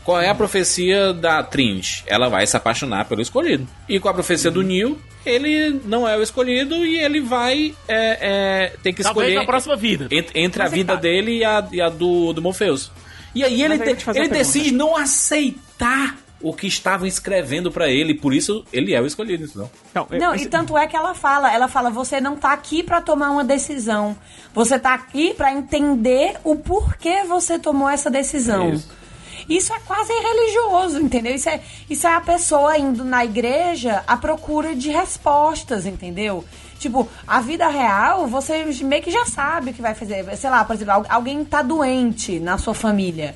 Qual 0.04 0.20
é 0.20 0.28
a 0.28 0.36
profecia 0.36 1.14
da 1.14 1.42
Trinity? 1.44 2.04
Ela 2.08 2.28
vai 2.28 2.46
se 2.46 2.58
apaixonar 2.58 3.06
pelo 3.06 3.22
escolhido. 3.22 3.66
E 3.88 4.00
com 4.00 4.10
a 4.10 4.14
profecia 4.14 4.52
do 4.52 4.62
Neil, 4.62 5.00
ele 5.26 5.82
não 5.86 6.08
é 6.08 6.18
o 6.18 6.22
escolhido 6.22 6.86
e 6.86 7.00
ele 7.00 7.22
vai 7.22 7.74
é, 7.88 8.18
é, 8.22 8.78
ter 8.82 8.94
que 8.94 9.04
Talvez 9.04 9.28
escolher. 9.28 9.40
na 9.40 9.46
próxima 9.46 9.76
vida. 9.76 10.08
Entre, 10.12 10.40
entre 10.40 10.64
a 10.64 10.68
vida 10.68 10.94
tá. 10.94 11.00
dele 11.00 11.38
e 11.38 11.44
a, 11.44 11.68
e 11.72 11.82
a 11.82 11.90
do, 11.90 12.34
do 12.34 12.42
Morpheus. 12.42 12.92
E 13.34 13.44
aí 13.44 13.62
ele, 13.62 13.78
de, 13.78 13.96
ele 14.16 14.28
decide 14.28 14.72
não 14.72 14.96
aceitar 14.96 16.18
o 16.42 16.54
que 16.54 16.68
estavam 16.68 17.08
escrevendo 17.08 17.72
para 17.72 17.90
ele, 17.90 18.16
por 18.16 18.34
isso 18.34 18.66
ele 18.74 18.94
é 18.94 19.02
o 19.02 19.06
escolhido, 19.06 19.48
não? 19.56 19.70
Não, 19.94 20.08
não 20.20 20.36
e 20.36 20.48
tanto 20.48 20.78
é 20.78 20.88
que 20.88 20.96
ela 20.96 21.14
fala, 21.14 21.54
ela 21.54 21.68
fala, 21.68 21.90
você 21.90 22.20
não 22.20 22.36
tá 22.36 22.52
aqui 22.52 22.82
para 22.82 23.00
tomar 23.00 23.30
uma 23.32 23.44
decisão, 23.44 24.18
você 24.54 24.80
tá 24.80 24.94
aqui 24.94 25.34
para 25.34 25.54
entender 25.54 26.38
o 26.44 26.56
porquê 26.56 27.24
você 27.24 27.60
tomou 27.60 27.88
essa 27.88 28.10
decisão. 28.10 28.74
Isso. 28.74 29.01
Isso 29.50 29.74
é 29.74 29.80
quase 29.80 30.12
religioso, 30.14 31.00
entendeu? 31.00 31.36
Isso 31.36 31.50
é, 31.50 31.62
isso 31.90 32.08
é 32.08 32.16
a 32.16 32.22
pessoa 32.22 32.78
indo 32.78 33.04
na 33.04 33.24
igreja 33.26 34.04
à 34.08 34.18
procura 34.18 34.76
de 34.76 34.90
respostas, 34.90 35.86
entendeu? 35.86 36.44
Tipo, 36.82 37.08
a 37.28 37.40
vida 37.42 37.68
real, 37.68 38.26
você 38.26 38.66
meio 38.84 39.04
que 39.04 39.12
já 39.12 39.24
sabe 39.26 39.70
o 39.70 39.74
que 39.74 39.84
vai 39.84 39.94
fazer. 39.94 40.26
Sei 40.36 40.50
lá, 40.50 40.66
por 40.66 40.76
exemplo, 40.76 41.06
alguém 41.10 41.46
tá 41.46 41.62
doente 41.62 42.40
na 42.40 42.58
sua 42.58 42.74
família. 42.74 43.36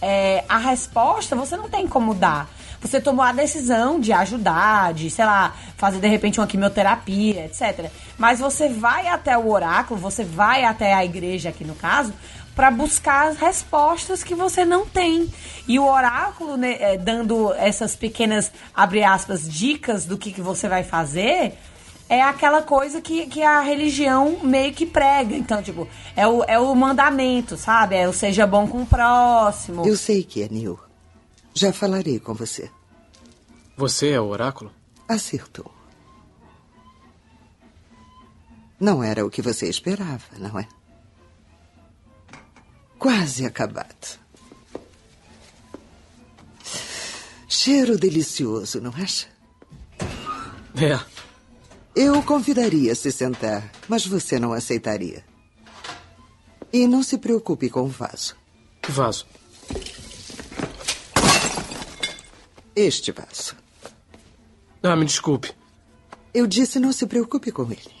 É, 0.00 0.42
a 0.48 0.56
resposta 0.56 1.36
você 1.36 1.54
não 1.54 1.68
tem 1.68 1.86
como 1.86 2.14
dar. 2.14 2.48
você 2.80 3.00
tomou 3.00 3.24
a 3.24 3.32
decisão 3.32 3.98
de 4.00 4.12
ajudar, 4.12 4.94
de, 4.94 5.10
sei 5.10 5.24
lá, 5.24 5.54
fazer 5.76 5.98
de 5.98 6.06
repente 6.06 6.40
uma 6.40 6.46
quimioterapia, 6.46 7.44
etc. 7.44 7.90
Mas 8.16 8.38
você 8.38 8.68
vai 8.68 9.08
até 9.08 9.36
o 9.36 9.50
oráculo, 9.50 10.00
você 10.00 10.24
vai 10.24 10.64
até 10.64 10.94
a 10.94 11.04
igreja 11.04 11.50
aqui 11.50 11.64
no 11.64 11.74
caso, 11.74 12.14
para 12.58 12.72
buscar 12.72 13.28
as 13.28 13.36
respostas 13.36 14.24
que 14.24 14.34
você 14.34 14.64
não 14.64 14.84
tem. 14.84 15.32
E 15.68 15.78
o 15.78 15.86
oráculo, 15.86 16.56
né, 16.56 16.76
é, 16.80 16.98
dando 16.98 17.54
essas 17.54 17.94
pequenas, 17.94 18.50
abre 18.74 19.04
aspas, 19.04 19.48
dicas 19.48 20.04
do 20.04 20.18
que, 20.18 20.32
que 20.32 20.40
você 20.40 20.68
vai 20.68 20.82
fazer, 20.82 21.56
é 22.08 22.20
aquela 22.20 22.60
coisa 22.60 23.00
que, 23.00 23.26
que 23.26 23.44
a 23.44 23.60
religião 23.60 24.40
meio 24.42 24.74
que 24.74 24.84
prega. 24.84 25.36
Então, 25.36 25.62
tipo, 25.62 25.86
é 26.16 26.26
o, 26.26 26.42
é 26.42 26.58
o 26.58 26.74
mandamento, 26.74 27.56
sabe? 27.56 27.94
É 27.94 28.08
o 28.08 28.12
seja 28.12 28.44
bom 28.44 28.66
com 28.66 28.82
o 28.82 28.86
próximo. 28.86 29.86
Eu 29.86 29.96
sei 29.96 30.24
que 30.24 30.42
é, 30.42 30.48
Neil. 30.48 30.80
Já 31.54 31.72
falarei 31.72 32.18
com 32.18 32.34
você. 32.34 32.68
Você 33.76 34.10
é 34.10 34.20
o 34.20 34.26
oráculo? 34.26 34.72
Acertou. 35.08 35.72
Não 38.80 39.00
era 39.00 39.24
o 39.24 39.30
que 39.30 39.42
você 39.42 39.68
esperava, 39.68 40.24
não 40.36 40.58
é? 40.58 40.66
Quase 42.98 43.46
acabado. 43.46 44.18
Cheiro 47.48 47.96
delicioso, 47.96 48.80
não 48.80 48.92
acha? 48.92 49.26
É. 50.74 50.98
Eu 51.94 52.22
convidaria 52.22 52.92
a 52.92 52.94
se 52.94 53.10
sentar, 53.10 53.72
mas 53.88 54.06
você 54.06 54.38
não 54.38 54.52
aceitaria. 54.52 55.24
E 56.72 56.86
não 56.86 57.02
se 57.02 57.18
preocupe 57.18 57.70
com 57.70 57.82
o 57.82 57.88
vaso. 57.88 58.36
Que 58.82 58.92
vaso? 58.92 59.26
Este 62.76 63.10
vaso. 63.10 63.56
Ah, 64.82 64.94
me 64.94 65.04
desculpe. 65.04 65.52
Eu 66.32 66.46
disse 66.46 66.78
não 66.78 66.92
se 66.92 67.06
preocupe 67.06 67.50
com 67.50 67.64
ele. 67.70 67.98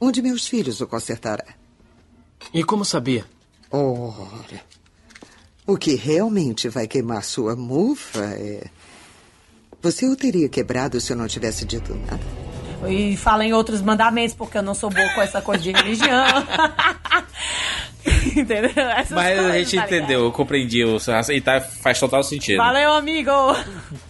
Um 0.00 0.10
de 0.10 0.20
meus 0.20 0.46
filhos 0.46 0.80
o 0.80 0.86
consertará. 0.86 1.54
E 2.52 2.62
como 2.62 2.84
sabia? 2.84 3.24
Ora. 3.70 4.60
O 5.66 5.76
que 5.76 5.94
realmente 5.94 6.68
vai 6.68 6.86
queimar 6.86 7.22
sua 7.22 7.54
mufa 7.54 8.24
é. 8.24 8.66
Você 9.82 10.08
o 10.08 10.16
teria 10.16 10.48
quebrado 10.48 11.00
se 11.00 11.12
eu 11.12 11.16
não 11.16 11.28
tivesse 11.28 11.64
dito 11.64 11.94
nada. 11.94 12.20
E 12.88 13.16
fala 13.16 13.44
em 13.44 13.52
outros 13.52 13.82
mandamentos, 13.82 14.34
porque 14.34 14.58
eu 14.58 14.62
não 14.62 14.74
sou 14.74 14.88
boa 14.88 15.08
com 15.14 15.20
essa 15.20 15.42
coisa 15.42 15.62
de 15.62 15.72
religião. 15.72 16.26
Entendeu? 18.36 18.70
Essas 18.76 19.10
Mas 19.10 19.38
a 19.38 19.42
coisas, 19.42 19.70
gente 19.70 19.76
tá 19.76 19.86
entendeu, 19.86 20.24
eu 20.24 20.32
compreendi 20.32 20.84
o 20.84 20.98
seu 20.98 21.12
raciocínio 21.12 21.38
e 21.38 21.42
tá, 21.42 21.60
faz 21.60 21.98
total 21.98 22.22
sentido. 22.22 22.58
Valeu, 22.58 22.92
amigo! 22.92 23.30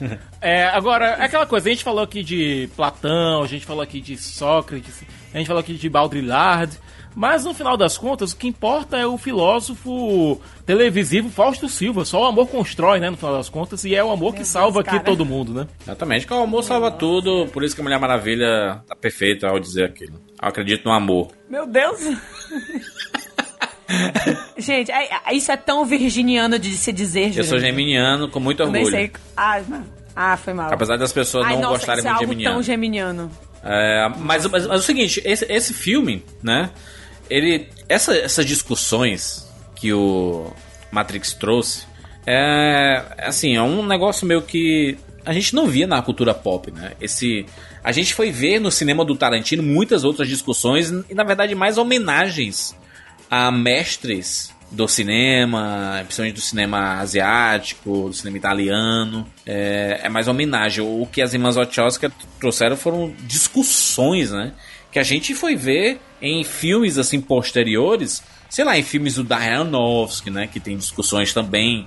É, 0.41 0.67
agora, 0.67 1.17
é 1.19 1.25
aquela 1.25 1.47
coisa, 1.47 1.69
a 1.69 1.73
gente 1.73 1.83
falou 1.83 2.01
aqui 2.01 2.23
de 2.23 2.71
Platão, 2.77 3.43
a 3.43 3.47
gente 3.49 3.67
falou 3.67 3.83
aqui 3.83 4.01
de 4.01 4.17
Sócrates, 4.17 5.03
a 5.35 5.39
gente 5.39 5.49
falou 5.49 5.59
aqui 5.59 5.75
de 5.75 5.89
Baudrillard, 5.89 6.79
mas 7.19 7.45
no 7.45 7.53
final 7.53 7.77
das 7.77 7.99
contas, 7.99 8.31
o 8.31 8.37
que 8.37 8.47
importa 8.47 8.97
é 8.97 9.05
o 9.05 9.19
filósofo 9.19 10.41
televisivo 10.65 11.29
Fausto 11.29 11.69
Silva. 11.69 12.05
Só 12.05 12.23
o 12.23 12.27
amor 12.27 12.47
constrói, 12.47 13.01
né, 13.01 13.11
no 13.11 13.17
final 13.17 13.37
das 13.37 13.49
contas, 13.49 13.85
e 13.85 13.93
é 13.93 14.05
o 14.05 14.13
amor 14.13 14.37
que 14.37 14.45
salva 14.45 14.83
aqui 14.83 15.01
todo 15.01 15.27
mundo, 15.27 15.53
né? 15.53 15.67
Exatamente, 15.83 16.29
que 16.29 16.33
o 16.33 16.41
amor 16.41 16.63
salva 16.63 16.93
tudo, 16.93 17.49
por 17.53 17.65
isso 17.65 17.75
que 17.75 17.81
a 17.81 17.85
Mulher 17.85 17.99
Maravilha 17.99 18.81
tá 18.87 18.95
perfeita 18.95 19.49
ao 19.49 19.59
dizer 19.59 19.85
aquilo. 19.87 20.15
Eu 20.41 20.49
acredito 20.49 20.85
no 20.85 20.93
amor. 20.93 21.33
Meu 21.51 21.67
Deus! 21.67 21.99
Gente, 24.57 24.93
é- 24.93 25.09
é- 25.27 25.35
isso 25.35 25.51
é 25.51 25.57
tão 25.57 25.85
virginiano 25.85 26.57
de 26.57 26.77
se 26.77 26.93
dizer, 26.93 27.37
Eu 27.37 27.43
sou 27.43 27.59
geminiano 27.59 28.29
com 28.29 28.39
muito 28.39 28.63
Eu 28.63 28.71
nem 28.71 28.85
orgulho. 28.85 28.97
sei. 28.97 29.11
Ah, 29.37 29.61
ah, 30.15 30.37
foi 30.37 30.53
mal. 30.55 30.73
Apesar 30.73 30.97
das 30.97 31.13
pessoas 31.13 31.47
Ai, 31.47 31.55
não 31.55 31.63
nossa, 31.63 31.75
gostarem 31.79 31.99
isso 32.01 32.09
é 32.09 32.27
muito 32.27 32.39
de 32.39 32.47
algo 32.47 32.63
geminiano. 32.63 33.29
tão 33.29 33.31
geminiano. 33.31 33.31
É, 33.65 34.09
mas, 34.19 34.47
mas, 34.47 34.67
mas 34.67 34.71
é 34.71 34.75
o 34.75 34.79
seguinte, 34.83 35.21
esse, 35.25 35.45
esse 35.51 35.75
filme, 35.75 36.25
né? 36.41 36.71
Ele. 37.31 37.69
Essa, 37.89 38.17
essas 38.17 38.45
discussões 38.45 39.49
que 39.75 39.93
o 39.93 40.53
Matrix 40.91 41.33
trouxe 41.35 41.87
é. 42.27 43.03
Assim, 43.19 43.57
é 43.57 43.63
um 43.63 43.85
negócio 43.87 44.27
meio 44.27 44.43
que. 44.43 44.97
A 45.25 45.33
gente 45.33 45.55
não 45.55 45.67
via 45.67 45.87
na 45.87 46.01
cultura 46.01 46.35
pop, 46.35 46.71
né? 46.71 46.93
Esse. 47.01 47.47
A 47.83 47.93
gente 47.93 48.15
foi 48.15 48.31
ver 48.31 48.61
no 48.61 48.71
cinema 48.71 49.05
do 49.05 49.17
Tarantino 49.17 49.63
muitas 49.63 50.05
outras 50.05 50.29
discussões 50.29 50.91
e, 51.09 51.15
na 51.15 51.25
verdade, 51.25 51.55
mais 51.55 51.79
homenagens 51.79 52.77
a 53.31 53.51
mestres 53.51 54.55
do 54.71 54.87
cinema, 54.87 55.97
principalmente 56.01 56.35
do 56.35 56.41
cinema 56.41 57.01
asiático, 57.01 58.09
do 58.09 58.13
cinema 58.13 58.37
italiano. 58.37 59.27
É, 59.47 60.01
é 60.05 60.09
mais 60.09 60.29
homenagem. 60.29 60.85
O 60.85 61.07
que 61.11 61.23
as 61.23 61.33
irmãs 61.33 61.57
Wachowski 61.57 62.11
trouxeram 62.39 62.77
foram 62.77 63.15
discussões, 63.21 64.31
né? 64.31 64.53
Que 64.93 64.99
a 64.99 65.03
gente 65.03 65.35
foi 65.35 65.57
ver 65.57 66.01
em 66.21 66.45
filmes 66.45 66.99
assim 66.99 67.21
posteriores, 67.21 68.23
sei 68.49 68.65
lá, 68.65 68.79
em 68.79 68.83
filmes 68.83 69.17
do 69.17 69.33
Aronofsky, 69.33 70.31
né? 70.31 70.47
Que 70.47 70.61
tem 70.61 70.77
discussões 70.77 71.33
também 71.33 71.87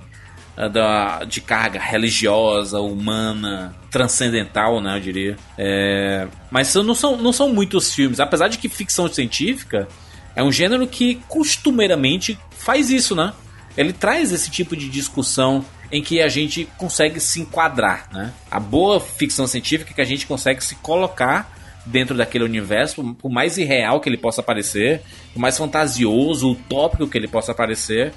ah, 0.56 0.68
da, 0.68 1.24
de 1.24 1.40
carga 1.40 1.80
religiosa, 1.80 2.80
humana, 2.80 3.74
transcendental, 3.90 4.80
né? 4.80 4.96
Eu 4.96 5.00
diria. 5.00 5.36
É, 5.56 6.28
mas 6.50 6.74
não 6.74 6.94
são, 6.94 7.16
não 7.16 7.32
são 7.32 7.52
muitos 7.52 7.94
filmes. 7.94 8.20
Apesar 8.20 8.48
de 8.48 8.58
que 8.58 8.68
ficção 8.68 9.08
científica 9.08 9.88
é 10.36 10.42
um 10.42 10.52
gênero 10.52 10.86
que 10.86 11.16
costumeiramente 11.28 12.38
faz 12.50 12.90
isso, 12.90 13.14
né? 13.14 13.32
Ele 13.76 13.92
traz 13.92 14.32
esse 14.32 14.50
tipo 14.50 14.76
de 14.76 14.88
discussão 14.88 15.64
em 15.90 16.02
que 16.02 16.22
a 16.22 16.28
gente 16.28 16.66
consegue 16.78 17.20
se 17.20 17.40
enquadrar, 17.40 18.08
né? 18.12 18.32
A 18.50 18.60
boa 18.60 19.00
ficção 19.00 19.46
científica 19.46 19.90
é 19.90 19.94
que 19.94 20.00
a 20.00 20.06
gente 20.06 20.26
consegue 20.26 20.62
se 20.62 20.74
colocar 20.76 21.50
dentro 21.84 22.16
daquele 22.16 22.44
universo, 22.44 23.14
por 23.14 23.30
mais 23.30 23.58
irreal 23.58 24.00
que 24.00 24.08
ele 24.08 24.16
possa 24.16 24.42
parecer, 24.42 25.02
por 25.32 25.40
mais 25.40 25.56
fantasioso, 25.56 26.52
utópico 26.52 27.08
que 27.08 27.18
ele 27.18 27.28
possa 27.28 27.52
parecer, 27.52 28.12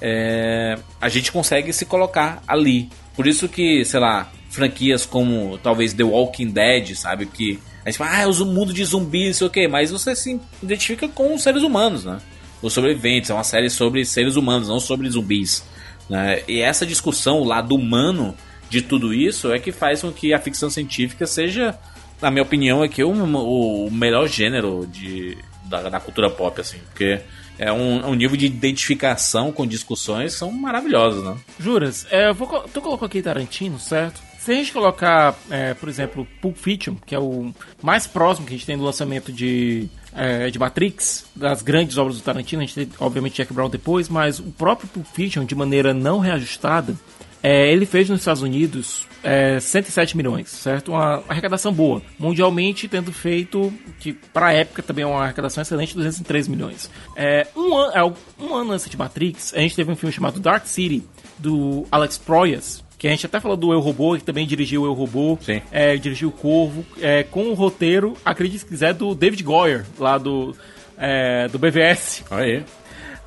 é, 0.00 0.78
a 1.00 1.08
gente 1.08 1.32
consegue 1.32 1.72
se 1.72 1.84
colocar 1.84 2.42
ali. 2.46 2.88
Por 3.14 3.26
isso 3.26 3.48
que, 3.48 3.84
sei 3.84 3.98
lá, 3.98 4.30
franquias 4.48 5.04
como 5.04 5.58
talvez 5.58 5.92
The 5.92 6.04
Walking 6.04 6.50
Dead, 6.50 6.94
sabe? 6.94 7.26
Que 7.26 7.58
a 7.84 7.90
gente 7.90 7.98
fala, 7.98 8.12
ah, 8.12 8.22
é 8.22 8.26
o 8.26 8.44
mundo 8.44 8.72
de 8.72 8.84
zumbis, 8.84 9.38
sei 9.38 9.46
o 9.46 9.50
quê, 9.50 9.66
mas 9.66 9.90
você 9.90 10.14
se 10.14 10.40
identifica 10.62 11.08
com 11.08 11.34
os 11.34 11.42
seres 11.42 11.62
humanos, 11.62 12.04
né? 12.04 12.18
Os 12.60 12.72
sobreviventes, 12.72 13.30
é 13.30 13.34
uma 13.34 13.44
série 13.44 13.70
sobre 13.70 14.04
seres 14.04 14.36
humanos, 14.36 14.68
não 14.68 14.80
sobre 14.80 15.08
zumbis. 15.08 15.64
Né? 16.08 16.42
E 16.48 16.60
essa 16.60 16.84
discussão, 16.84 17.40
o 17.40 17.44
lado 17.44 17.74
humano 17.74 18.34
de 18.68 18.82
tudo 18.82 19.14
isso, 19.14 19.52
é 19.52 19.58
que 19.58 19.72
faz 19.72 20.02
com 20.02 20.12
que 20.12 20.32
a 20.32 20.38
ficção 20.38 20.68
científica 20.68 21.26
seja, 21.26 21.78
na 22.20 22.30
minha 22.30 22.42
opinião, 22.42 22.82
aqui 22.82 23.02
o, 23.02 23.10
o 23.10 23.90
melhor 23.90 24.26
gênero 24.28 24.86
de, 24.86 25.36
da, 25.64 25.88
da 25.88 26.00
cultura 26.00 26.30
pop, 26.30 26.60
assim, 26.60 26.78
porque 26.90 27.20
é 27.58 27.72
um, 27.72 28.00
é 28.00 28.06
um 28.06 28.14
nível 28.14 28.36
de 28.36 28.46
identificação 28.46 29.50
com 29.52 29.66
discussões 29.66 30.32
que 30.32 30.38
são 30.38 30.52
maravilhosos, 30.52 31.24
né? 31.24 31.36
Juras, 31.58 32.06
é, 32.10 32.28
eu 32.28 32.34
vou, 32.34 32.46
tu 32.72 32.80
colocou 32.80 33.06
aqui 33.06 33.20
Tarantino, 33.20 33.78
certo? 33.78 34.20
Se 34.38 34.52
a 34.52 34.54
gente 34.54 34.72
colocar, 34.72 35.36
é, 35.50 35.74
por 35.74 35.88
exemplo, 35.88 36.26
Pulp 36.40 36.56
Fiction, 36.56 36.94
que 37.04 37.14
é 37.14 37.18
o 37.18 37.52
mais 37.82 38.06
próximo 38.06 38.46
que 38.46 38.54
a 38.54 38.56
gente 38.56 38.66
tem 38.66 38.78
do 38.78 38.84
lançamento 38.84 39.32
de, 39.32 39.88
é, 40.14 40.48
de 40.48 40.58
Matrix, 40.58 41.26
das 41.34 41.60
grandes 41.60 41.98
obras 41.98 42.16
do 42.16 42.22
Tarantino, 42.22 42.62
a 42.62 42.64
gente 42.64 42.74
tem, 42.74 42.88
obviamente, 43.00 43.36
Jack 43.36 43.52
Brown 43.52 43.68
depois, 43.68 44.08
mas 44.08 44.38
o 44.38 44.44
próprio 44.44 44.88
Pulp 44.88 45.06
Fiction, 45.12 45.44
de 45.44 45.54
maneira 45.54 45.92
não 45.92 46.20
reajustada, 46.20 46.96
é, 47.42 47.70
ele 47.72 47.86
fez 47.86 48.08
nos 48.08 48.20
Estados 48.20 48.42
Unidos 48.42 49.06
é, 49.22 49.58
107 49.60 50.16
milhões, 50.16 50.48
certo? 50.48 50.92
Uma 50.92 51.22
arrecadação 51.28 51.72
boa. 51.72 52.02
Mundialmente, 52.18 52.88
tendo 52.88 53.12
feito, 53.12 53.72
que 53.98 54.12
para 54.12 54.48
a 54.48 54.52
época 54.52 54.82
também 54.82 55.04
é 55.04 55.06
uma 55.06 55.24
arrecadação 55.24 55.62
excelente, 55.62 55.94
203 55.94 56.48
milhões. 56.48 56.90
É, 57.16 57.46
um, 57.56 57.76
an 57.76 57.92
é, 57.94 58.04
um 58.42 58.54
ano 58.54 58.72
antes 58.72 58.88
de 58.88 58.96
Matrix, 58.96 59.54
a 59.54 59.60
gente 59.60 59.76
teve 59.76 59.90
um 59.90 59.96
filme 59.96 60.12
chamado 60.12 60.40
Dark 60.40 60.66
City, 60.66 61.04
do 61.38 61.86
Alex 61.90 62.18
Proyas, 62.18 62.84
que 62.98 63.06
a 63.06 63.10
gente 63.10 63.24
até 63.24 63.38
falou 63.38 63.56
do 63.56 63.72
Eu 63.72 63.78
Robô, 63.78 64.16
que 64.16 64.24
também 64.24 64.46
dirigiu 64.46 64.82
o 64.82 64.86
Eu 64.86 64.92
Robô, 64.92 65.38
é, 65.70 65.96
dirigiu 65.96 66.30
o 66.30 66.32
Corvo, 66.32 66.84
é, 67.00 67.22
com 67.22 67.44
o 67.44 67.54
roteiro, 67.54 68.16
acredite 68.24 68.60
se 68.60 68.66
quiser, 68.66 68.92
do 68.92 69.14
David 69.14 69.42
Goyer, 69.44 69.86
lá 69.98 70.18
do, 70.18 70.54
é, 70.96 71.46
do 71.48 71.58
BVS. 71.58 72.24
Aí. 72.30 72.64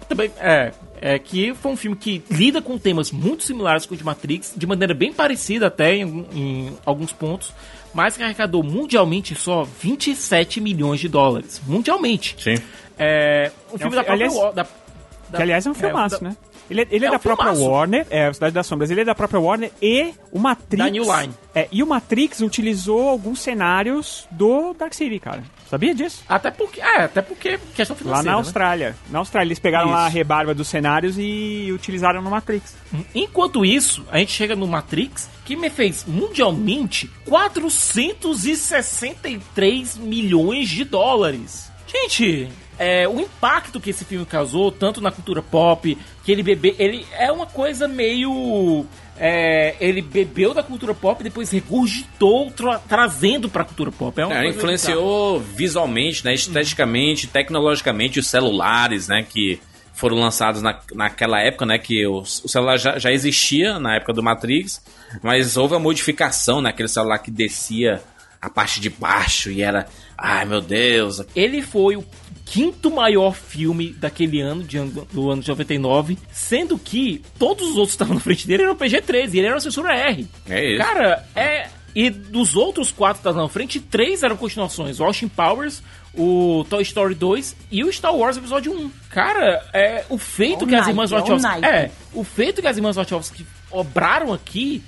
Também, 0.10 0.30
é, 0.40 0.74
é, 1.02 1.18
que 1.20 1.54
foi 1.56 1.72
um 1.72 1.76
filme 1.76 1.98
que 1.98 2.24
lida 2.30 2.62
com 2.62 2.78
temas 2.78 3.12
muito 3.12 3.44
similares 3.44 3.86
com 3.86 3.94
o 3.96 3.98
de 3.98 4.04
Matrix, 4.06 4.54
de 4.56 4.68
maneira 4.68 4.94
bem 4.94 5.12
parecida 5.12 5.68
até 5.68 5.96
em, 5.96 6.26
em 6.34 6.78
alguns 6.86 7.12
pontos, 7.12 7.52
mas 7.94 8.16
que 8.16 8.24
arrecadou 8.24 8.64
mundialmente 8.64 9.34
só 9.36 9.64
27 9.64 10.62
milhões 10.62 11.00
de 11.00 11.10
dólares. 11.10 11.60
Mundialmente. 11.68 12.36
Sim. 12.40 12.56
É, 12.98 13.52
um 13.74 13.78
filme 13.80 13.94
um 13.94 13.98
da 13.98 14.04
própria 14.04 14.28
aliás- 14.28 14.54
da- 14.54 14.64
da- 14.64 15.38
Que, 15.38 15.42
aliás, 15.44 15.66
é 15.66 15.70
um 15.70 15.74
filmaço, 15.74 16.22
da- 16.22 16.30
né? 16.30 16.38
Ele 16.72 16.82
é, 16.82 16.88
ele 16.90 17.06
é, 17.06 17.10
É 17.10 17.12
da 17.12 17.18
um 17.18 17.20
própria 17.20 17.52
filmaço. 17.54 17.70
Warner, 17.70 18.08
é, 18.10 18.28
a 18.28 18.34
Cidade 18.34 18.54
das 18.54 18.66
Sombras, 18.66 18.90
ele 18.90 19.02
é 19.02 19.06
da 19.06 19.14
própria 19.14 19.42
Warner 19.42 19.70
e 19.82 20.14
o 20.32 20.40
Matrix. 20.40 20.78
Da 20.78 20.90
New 20.90 21.04
Line. 21.04 21.34
É, 21.54 21.68
e 21.70 21.84
o 21.84 21.88
Matrix 21.88 22.40
utilizou 22.40 23.10
alguns 23.10 23.42
cenários 23.42 24.26
do 24.32 24.74
Dark 24.74 24.94
City, 24.94 25.20
cara. 25.20 25.44
Sabia 25.70 25.94
disso? 25.94 26.24
Até 26.28 26.50
porque, 26.50 26.80
é, 26.82 27.04
até 27.04 27.22
porque 27.22 27.60
questão 27.76 27.94
Lá 27.96 28.00
financeira. 28.02 28.24
na 28.24 28.32
né? 28.32 28.38
Austrália. 28.38 28.96
Na 29.10 29.20
Austrália, 29.20 29.48
eles 29.48 29.60
pegaram 29.60 29.90
lá 29.90 30.06
a 30.06 30.08
Isso. 30.08 30.16
rebarba 30.18 30.54
dos 30.54 30.68
cenários 30.70 31.18
e 31.18 31.70
utilizaram 31.74 32.22
no 32.22 32.30
Matrix. 32.30 32.74
Enquanto 33.14 33.66
isso, 33.66 34.06
a 34.12 34.18
gente 34.18 34.32
chega 34.32 34.56
no 34.56 34.66
Matrix, 34.68 35.30
que 35.46 35.56
me 35.58 35.70
fez 35.70 36.06
mundialmente 36.06 37.10
463 37.26 39.98
milhões 39.98 40.70
de 40.70 40.84
dólares. 40.86 41.70
Gente, 41.88 42.48
é, 42.84 43.08
o 43.08 43.20
impacto 43.20 43.80
que 43.80 43.90
esse 43.92 44.04
filme 44.06 44.26
causou, 44.26 44.72
tanto 44.72 45.00
na 45.02 45.12
cultura 45.12 45.42
pop, 45.42 45.98
que 46.24 46.32
ele 46.32 46.42
bebe, 46.44 46.76
ele 46.80 47.06
é 47.18 47.32
uma 47.32 47.46
coisa 47.46 47.88
meio. 47.88 48.86
é, 49.24 49.76
ele 49.80 50.02
bebeu 50.02 50.52
da 50.54 50.64
cultura 50.64 50.94
pop 50.96 51.22
e 51.22 51.24
depois 51.26 51.52
regurgitou, 51.52 52.50
tra- 52.52 52.80
trazendo 52.80 53.48
pra 53.50 53.64
cultura 53.64 53.92
pop. 53.92 54.20
É 54.20 54.26
uma 54.26 54.36
É, 54.36 54.48
influenciou 54.48 55.40
visualmente, 55.40 56.26
né, 56.26 56.34
esteticamente, 56.34 57.28
tecnologicamente 57.28 58.20
os 58.20 58.28
celulares, 58.28 59.08
né, 59.08 59.24
que 59.30 59.60
foram 59.94 60.18
lançados 60.18 60.64
na, 60.64 60.80
naquela 60.96 61.40
época, 61.40 61.66
né, 61.68 61.78
que 61.78 62.06
o, 62.08 62.20
o 62.22 62.26
celular 62.26 62.78
já, 62.78 62.98
já 62.98 63.12
existia 63.12 63.78
na 63.78 63.96
época 63.98 64.14
do 64.14 64.24
Matrix, 64.24 64.82
mas 65.22 65.56
houve 65.56 65.76
a 65.76 65.80
modificação 65.80 66.60
naquele 66.62 66.88
celular 66.90 67.20
que 67.20 67.30
descia 67.30 68.02
a 68.42 68.50
parte 68.50 68.80
de 68.80 68.90
baixo 68.90 69.52
e 69.52 69.62
era, 69.62 69.86
ai 70.18 70.46
meu 70.46 70.62
Deus, 70.62 71.22
Ele 71.36 71.62
foi 71.62 71.96
o 71.96 72.04
quinto 72.52 72.92
maior 72.92 73.34
filme 73.34 73.94
daquele 73.94 74.42
ano, 74.42 74.62
de, 74.62 74.78
do 75.14 75.32
ano 75.32 75.42
de 75.42 75.48
99, 75.48 76.18
sendo 76.30 76.78
que 76.78 77.24
todos 77.40 77.70
os 77.70 77.78
outros 77.78 77.92
que 77.92 77.96
estavam 77.96 78.16
na 78.16 78.20
frente 78.20 78.46
dele 78.46 78.64
eram 78.64 78.76
PG-13 78.76 79.34
e 79.34 79.38
ele 79.40 79.48
era 79.48 79.56
uma 79.56 79.62
censura 79.62 79.96
R. 79.96 80.28
É 80.50 80.74
isso. 80.74 80.84
Cara, 80.84 81.26
é. 81.34 81.70
E 81.96 82.10
dos 82.10 82.58
outros 82.58 82.92
quatro 82.92 83.22
que 83.22 83.28
estavam 83.30 83.44
na 83.44 83.50
frente, 83.50 83.80
três 83.80 84.22
eram 84.22 84.36
continuações: 84.36 85.00
o 85.00 85.04
Austin 85.06 85.30
Powers, 85.30 85.82
o 86.14 86.66
Toy 86.70 86.82
Story 86.82 87.16
2 87.16 87.56
e 87.72 87.86
o 87.86 87.92
Star 87.92 88.14
Wars 88.14 88.36
Episódio 88.36 88.74
1. 88.74 88.92
Cara, 89.10 89.66
é, 89.74 90.04
o 90.10 90.18
feito 90.18 90.62
All 90.62 90.68
que 90.68 90.76
as 90.76 90.82
night, 90.82 90.90
irmãs 90.90 91.14
all 91.14 91.22
Wachowski. 91.22 91.66
É, 91.66 91.92
o 92.14 92.24
feito 92.26 92.62
que 92.62 92.68
as 92.68 92.76
irmãs 92.76 92.98
Wachowski 92.98 93.46
obraram 93.72 94.34
aqui 94.34 94.84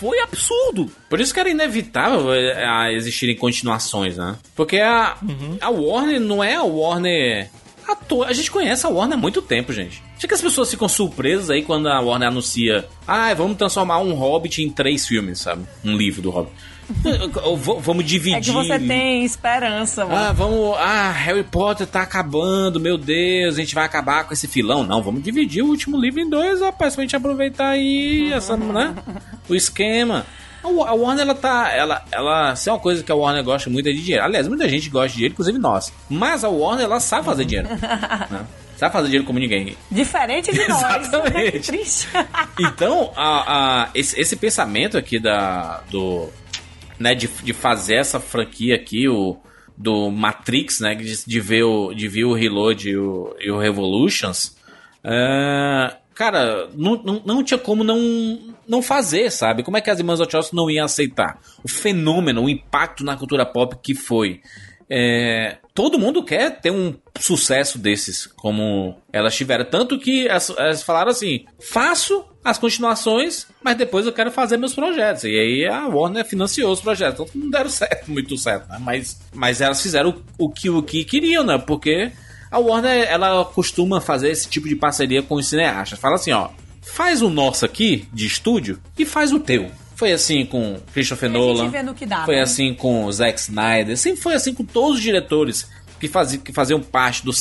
foi 0.00 0.18
absurdo. 0.20 0.90
Por 1.10 1.20
isso 1.20 1.34
que 1.34 1.38
era 1.38 1.50
inevitável 1.50 2.32
eh, 2.32 2.64
a 2.64 2.90
existirem 2.90 3.36
continuações, 3.36 4.16
né? 4.16 4.34
Porque 4.56 4.78
a, 4.78 5.18
a 5.60 5.68
Warner 5.68 6.18
não 6.18 6.42
é 6.42 6.54
a 6.54 6.62
Warner. 6.62 7.50
A 8.26 8.32
gente 8.32 8.50
conhece 8.50 8.86
a 8.86 8.88
Warner 8.88 9.18
há 9.18 9.20
muito 9.20 9.42
tempo, 9.42 9.74
gente. 9.74 10.02
Acho 10.16 10.26
que 10.26 10.32
as 10.32 10.40
pessoas 10.40 10.70
ficam 10.70 10.88
surpresas 10.88 11.50
aí 11.50 11.62
quando 11.62 11.86
a 11.86 12.00
Warner 12.00 12.28
anuncia: 12.28 12.88
ah, 13.06 13.34
vamos 13.34 13.58
transformar 13.58 13.98
um 13.98 14.14
Hobbit 14.14 14.62
em 14.62 14.70
três 14.70 15.06
filmes, 15.06 15.40
sabe? 15.40 15.66
Um 15.84 15.94
livro 15.94 16.22
do 16.22 16.30
Hobbit. 16.30 16.54
Vamos 17.80 18.04
dividir. 18.04 18.36
É 18.38 18.40
que 18.40 18.50
você 18.50 18.78
tem 18.78 19.24
esperança, 19.24 20.04
mano. 20.04 20.16
Ah, 20.16 20.32
vamos. 20.32 20.76
Ah, 20.78 21.10
Harry 21.10 21.42
Potter 21.44 21.86
tá 21.86 22.02
acabando, 22.02 22.78
meu 22.80 22.96
Deus, 22.98 23.54
a 23.54 23.60
gente 23.60 23.74
vai 23.74 23.84
acabar 23.84 24.24
com 24.24 24.32
esse 24.32 24.46
filão. 24.48 24.82
Não, 24.84 25.02
vamos 25.02 25.22
dividir 25.22 25.62
o 25.62 25.68
último 25.68 25.96
livro 25.98 26.20
em 26.20 26.28
dois, 26.28 26.60
rapaz, 26.60 26.94
pra 26.94 27.02
gente 27.02 27.16
aproveitar 27.16 27.68
aí 27.70 28.32
essa, 28.32 28.56
né? 28.56 28.94
O 29.48 29.54
esquema. 29.54 30.26
A 30.62 30.68
Wa- 30.68 30.88
a 30.90 30.92
Warner, 30.94 31.22
ela 31.22 31.34
tá. 31.34 31.70
Ela, 31.72 32.04
ela. 32.12 32.54
Se 32.54 32.68
é 32.68 32.72
uma 32.72 32.78
coisa 32.78 33.02
que 33.02 33.10
a 33.10 33.14
Warner 33.14 33.42
gosta 33.42 33.70
muito 33.70 33.88
é 33.88 33.92
de 33.92 34.02
dinheiro. 34.02 34.24
Aliás, 34.24 34.46
muita 34.46 34.68
gente 34.68 34.90
gosta 34.90 35.08
de 35.08 35.14
dinheiro, 35.14 35.32
inclusive 35.32 35.58
nós. 35.58 35.90
Mas 36.08 36.44
a 36.44 36.50
Warner, 36.50 36.84
ela 36.84 37.00
sabe 37.00 37.24
fazer 37.24 37.44
dinheiro. 37.46 37.68
né? 38.30 38.44
Sabe 38.76 38.92
fazer 38.92 39.06
dinheiro 39.06 39.24
como 39.26 39.38
ninguém. 39.38 39.74
Diferente 39.90 40.52
de 40.52 40.68
nós. 40.68 41.06
Exatamente. 41.08 41.60
Triste. 41.60 42.08
Então, 42.58 43.10
a, 43.16 43.82
a- 43.84 43.88
esse, 43.94 44.20
esse 44.20 44.36
pensamento 44.36 44.98
aqui 44.98 45.18
da, 45.18 45.80
do, 45.90 46.28
né, 47.00 47.14
de, 47.14 47.26
de 47.26 47.54
fazer 47.54 47.94
essa 47.94 48.20
franquia 48.20 48.76
aqui, 48.76 49.08
o 49.08 49.38
do 49.76 50.10
Matrix, 50.10 50.80
né, 50.80 50.94
de, 50.94 51.24
de 51.24 51.40
ver 51.40 51.62
o 51.62 51.94
de 51.94 52.06
ver 52.06 52.24
o 52.24 52.34
Reload 52.34 52.90
e 52.90 52.96
o, 52.98 53.34
e 53.40 53.50
o 53.50 53.58
Revolutions, 53.58 54.54
é, 55.02 55.96
cara, 56.14 56.68
não, 56.74 57.02
não, 57.02 57.22
não 57.24 57.42
tinha 57.42 57.56
como 57.56 57.82
não 57.82 58.38
não 58.68 58.82
fazer, 58.82 59.30
sabe? 59.32 59.62
Como 59.62 59.78
é 59.78 59.80
que 59.80 59.90
as 59.90 59.98
irmãs 59.98 60.20
Wachowski 60.20 60.54
não 60.54 60.70
iam 60.70 60.84
aceitar 60.84 61.40
o 61.64 61.68
fenômeno, 61.68 62.44
o 62.44 62.50
impacto 62.50 63.02
na 63.02 63.16
cultura 63.16 63.46
pop 63.46 63.74
que 63.82 63.94
foi? 63.94 64.42
É, 64.92 65.58
todo 65.72 65.98
mundo 65.98 66.22
quer 66.22 66.60
ter 66.60 66.70
um 66.70 66.94
sucesso 67.18 67.78
desses, 67.78 68.26
como 68.26 68.96
elas 69.12 69.34
tiveram. 69.36 69.64
Tanto 69.64 69.98
que 69.98 70.28
elas, 70.28 70.50
elas 70.50 70.82
falaram 70.82 71.10
assim: 71.10 71.46
faço 71.58 72.24
as 72.44 72.58
continuações, 72.58 73.46
mas 73.62 73.76
depois 73.76 74.06
eu 74.06 74.12
quero 74.12 74.30
fazer 74.30 74.56
meus 74.56 74.74
projetos. 74.74 75.24
E 75.24 75.28
aí 75.28 75.66
a 75.66 75.86
Warner 75.86 76.24
financiou 76.24 76.72
os 76.72 76.80
projetos. 76.80 77.18
Tanto 77.18 77.32
que 77.32 77.38
não 77.38 77.50
deram 77.50 77.68
certo, 77.70 78.10
muito 78.10 78.36
certo, 78.36 78.68
né? 78.68 78.78
Mas, 78.80 79.20
mas 79.34 79.60
elas 79.60 79.82
fizeram 79.82 80.22
o, 80.38 80.46
o 80.46 80.50
que, 80.50 80.70
o 80.70 80.82
que 80.82 81.04
queriam, 81.04 81.44
né? 81.44 81.58
Porque 81.58 82.10
a 82.50 82.58
Warner, 82.58 83.06
ela 83.08 83.44
costuma 83.44 84.00
fazer 84.00 84.30
esse 84.30 84.48
tipo 84.48 84.68
de 84.68 84.74
parceria 84.74 85.22
com 85.22 85.34
os 85.34 85.46
cineastas. 85.46 85.98
Fala 85.98 86.16
assim: 86.16 86.32
ó, 86.32 86.48
faz 86.80 87.22
o 87.22 87.28
nosso 87.28 87.64
aqui, 87.64 88.08
de 88.12 88.26
estúdio, 88.26 88.80
e 88.98 89.04
faz 89.04 89.32
o 89.32 89.38
teu. 89.38 89.70
Foi 89.94 90.12
assim 90.12 90.46
com 90.46 90.80
Christopher 90.94 91.28
Nolan. 91.28 91.70
dá, 92.06 92.24
foi 92.24 92.36
né? 92.36 92.42
assim 92.42 92.72
com 92.72 93.04
o 93.04 93.12
Zack 93.12 93.38
Snyder. 93.38 93.98
Sempre 93.98 94.22
foi 94.22 94.34
assim 94.34 94.54
com 94.54 94.64
todos 94.64 94.96
os 94.96 95.02
diretores 95.02 95.68
que, 96.00 96.08
faziam, 96.08 96.42
que 96.42 96.52
faziam 96.54 96.80
parte 96.80 97.22
do, 97.22 97.32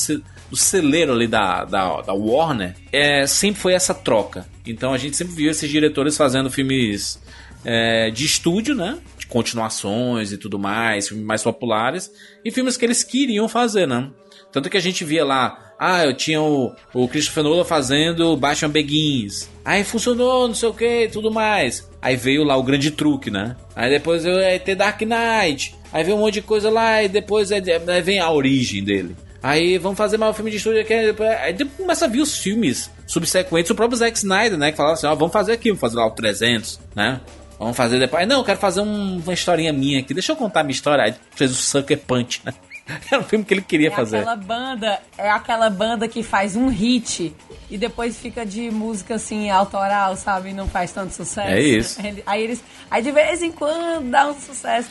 do 0.49 0.57
celeiro 0.57 1.13
ali 1.13 1.27
da, 1.27 1.63
da, 1.65 2.01
da 2.01 2.13
Warner. 2.13 2.75
É, 2.91 3.25
sempre 3.27 3.61
foi 3.61 3.73
essa 3.73 3.93
troca. 3.93 4.47
Então 4.65 4.93
a 4.93 4.97
gente 4.97 5.15
sempre 5.15 5.33
viu 5.33 5.51
esses 5.51 5.69
diretores 5.69 6.17
fazendo 6.17 6.49
filmes 6.49 7.19
é, 7.63 8.09
de 8.09 8.25
estúdio, 8.25 8.75
né? 8.75 8.97
De 9.17 9.27
continuações 9.27 10.31
e 10.31 10.37
tudo 10.37 10.57
mais, 10.57 11.07
filmes 11.07 11.25
mais 11.25 11.43
populares. 11.43 12.11
E 12.43 12.51
filmes 12.51 12.77
que 12.77 12.85
eles 12.85 13.03
queriam 13.03 13.47
fazer, 13.47 13.87
né? 13.87 14.09
Tanto 14.51 14.69
que 14.69 14.77
a 14.77 14.81
gente 14.81 15.05
via 15.05 15.23
lá, 15.23 15.73
ah, 15.79 16.03
eu 16.03 16.13
tinha 16.13 16.41
o, 16.41 16.73
o 16.93 17.07
Christopher 17.07 17.43
Nolan 17.43 17.63
fazendo 17.63 18.35
Batman 18.35 18.69
Begins. 18.69 19.47
Aí 19.63 19.83
funcionou, 19.83 20.47
não 20.47 20.55
sei 20.55 20.69
o 20.69 20.73
que, 20.73 21.07
tudo 21.11 21.31
mais. 21.31 21.87
Aí 22.01 22.15
veio 22.15 22.43
lá 22.43 22.57
o 22.57 22.63
grande 22.63 22.91
truque, 22.91 23.29
né? 23.29 23.55
Aí 23.75 23.89
depois 23.89 24.25
eu 24.25 24.39
ia 24.39 24.59
ter 24.59 24.75
Dark 24.75 24.99
Knight. 25.01 25.75
Aí 25.93 26.03
veio 26.03 26.17
um 26.17 26.19
monte 26.21 26.35
de 26.35 26.41
coisa 26.41 26.69
lá 26.69 27.03
e 27.03 27.07
depois 27.07 27.51
é- 27.51 27.61
aí 27.87 28.01
vem 28.01 28.19
a 28.19 28.31
origem 28.31 28.83
dele. 28.83 29.15
Aí 29.41 29.77
vamos 29.77 29.97
fazer 29.97 30.17
mais 30.17 30.31
um 30.31 30.33
filme 30.35 30.51
de 30.51 30.57
estúdio 30.57 30.81
aqui. 30.81 30.93
aí 30.93 31.53
depois- 31.53 31.77
começa 31.77 32.05
a 32.05 32.07
vir 32.07 32.21
os 32.21 32.37
filmes 32.37 32.91
subsequentes, 33.07 33.71
o 33.71 33.75
próprio 33.75 33.97
Zack 33.97 34.17
Snyder, 34.17 34.57
né? 34.57 34.71
Que 34.71 34.77
falava 34.77 34.95
assim, 34.95 35.07
ó, 35.07 35.15
vamos 35.15 35.31
fazer 35.31 35.53
aqui, 35.53 35.69
vamos 35.69 35.79
fazer 35.79 35.95
lá 35.95 36.05
o 36.07 36.11
300, 36.11 36.79
né? 36.95 37.21
Vamos 37.57 37.75
fazer 37.75 37.99
depois. 37.99 38.21
Aí, 38.21 38.27
não, 38.27 38.37
eu 38.39 38.43
quero 38.43 38.59
fazer 38.59 38.81
um- 38.81 39.17
uma 39.23 39.33
historinha 39.33 39.71
minha 39.71 39.99
aqui. 39.99 40.13
Deixa 40.13 40.31
eu 40.31 40.35
contar 40.35 40.61
a 40.61 40.63
minha 40.63 40.73
história. 40.73 41.03
Aí 41.05 41.13
fez 41.35 41.51
o 41.51 41.55
Sucker 41.55 41.97
Punch, 41.99 42.41
né? 42.45 42.53
Era 43.11 43.21
um 43.21 43.23
filme 43.23 43.45
que 43.45 43.53
ele 43.53 43.61
queria 43.61 43.87
É 43.89 43.91
fazer. 43.91 44.17
aquela 44.17 44.35
banda, 44.35 44.99
é 45.17 45.29
aquela 45.29 45.69
banda 45.69 46.07
que 46.07 46.23
faz 46.23 46.55
um 46.55 46.67
hit 46.69 47.33
e 47.69 47.77
depois 47.77 48.17
fica 48.17 48.45
de 48.45 48.69
música 48.71 49.15
assim 49.15 49.49
autoral, 49.49 50.15
sabe? 50.15 50.49
E 50.49 50.53
não 50.53 50.67
faz 50.67 50.91
tanto 50.91 51.13
sucesso. 51.13 51.47
É 51.49 51.61
isso. 51.61 51.99
Aí 52.25 52.43
eles, 52.43 52.63
aí 52.89 53.01
de 53.03 53.11
vez 53.11 53.41
em 53.43 53.51
quando 53.51 54.09
dá 54.09 54.27
um 54.27 54.39
sucesso. 54.39 54.89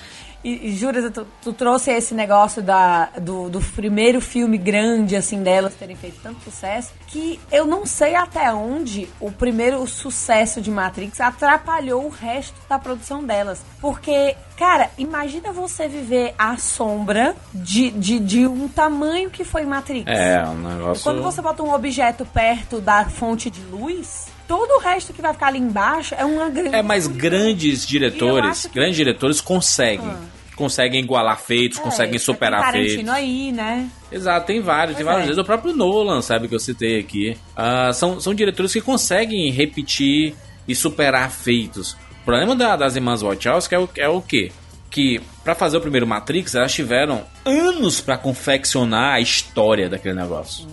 E, 0.48 0.68
e 0.68 0.76
Júlia, 0.76 1.10
tu, 1.10 1.26
tu 1.42 1.52
trouxe 1.52 1.90
esse 1.90 2.14
negócio 2.14 2.62
da, 2.62 3.06
do, 3.20 3.48
do 3.50 3.60
primeiro 3.60 4.20
filme 4.20 4.56
grande, 4.56 5.14
assim, 5.16 5.42
delas 5.42 5.74
terem 5.74 5.94
feito 5.96 6.18
tanto 6.22 6.42
sucesso, 6.42 6.92
que 7.06 7.38
eu 7.52 7.66
não 7.66 7.84
sei 7.84 8.14
até 8.14 8.52
onde 8.52 9.08
o 9.20 9.30
primeiro 9.30 9.86
sucesso 9.86 10.60
de 10.60 10.70
Matrix 10.70 11.20
atrapalhou 11.20 12.06
o 12.06 12.08
resto 12.08 12.54
da 12.68 12.78
produção 12.78 13.22
delas. 13.24 13.60
Porque, 13.80 14.34
cara, 14.56 14.90
imagina 14.96 15.52
você 15.52 15.86
viver 15.88 16.34
à 16.38 16.56
sombra 16.56 17.34
de, 17.52 17.90
de, 17.90 18.18
de 18.18 18.46
um 18.46 18.68
tamanho 18.68 19.30
que 19.30 19.44
foi 19.44 19.64
Matrix. 19.64 20.10
É, 20.10 20.42
um 20.46 20.54
negócio. 20.68 21.02
Quando 21.02 21.22
você 21.22 21.42
bota 21.42 21.62
um 21.62 21.72
objeto 21.74 22.24
perto 22.24 22.80
da 22.80 23.04
fonte 23.08 23.50
de 23.50 23.60
luz, 23.62 24.26
todo 24.46 24.70
o 24.76 24.78
resto 24.78 25.12
que 25.12 25.20
vai 25.22 25.32
ficar 25.32 25.48
ali 25.48 25.58
embaixo 25.58 26.14
é 26.16 26.24
uma 26.24 26.48
grande. 26.48 26.74
É, 26.74 26.82
mas 26.82 27.06
grandes 27.06 27.86
diretores, 27.86 28.66
que- 28.66 28.74
grandes 28.74 28.96
diretores 28.96 29.40
conseguem. 29.40 30.16
Conseguem 30.58 31.00
igualar 31.00 31.38
feitos, 31.40 31.78
conseguem 31.78 32.16
É, 32.16 32.18
superar 32.18 32.72
tem 32.72 32.82
feitos. 32.84 33.04
Tarantino 33.06 33.12
aí, 33.12 33.52
né? 33.52 33.88
Exato, 34.10 34.46
tem 34.46 34.60
vários, 34.60 34.96
tem 34.96 35.06
Pois 35.06 35.16
vários 35.18 35.38
é. 35.38 35.40
O 35.40 35.44
próprio 35.44 35.74
Nolan, 35.74 36.20
sabe, 36.20 36.48
que 36.48 36.54
eu 36.54 36.58
citei 36.58 36.98
aqui. 36.98 37.36
Ah, 37.56 37.92
são, 37.94 38.20
são 38.20 38.34
diretores 38.34 38.72
que 38.72 38.80
conseguem 38.80 39.50
repetir 39.50 40.34
e 40.66 40.74
superar 40.74 41.30
feitos. 41.30 41.92
O 42.22 42.24
problema 42.24 42.56
da- 42.56 42.74
das 42.76 42.96
irmãs 42.96 43.22
Wachowski 43.22 43.74
é 43.74 43.78
o, 43.78 43.88
é 43.96 44.08
o 44.08 44.20
quê? 44.20 44.50
Que 44.90 45.20
pra 45.44 45.54
fazer 45.54 45.76
o 45.76 45.80
primeiro 45.80 46.06
Matrix, 46.06 46.54
elas 46.54 46.72
tiveram 46.74 47.22
anos 47.44 48.00
pra 48.00 48.18
confeccionar 48.18 49.14
a 49.14 49.20
história 49.20 49.88
daquele 49.88 50.14
negócio. 50.14 50.66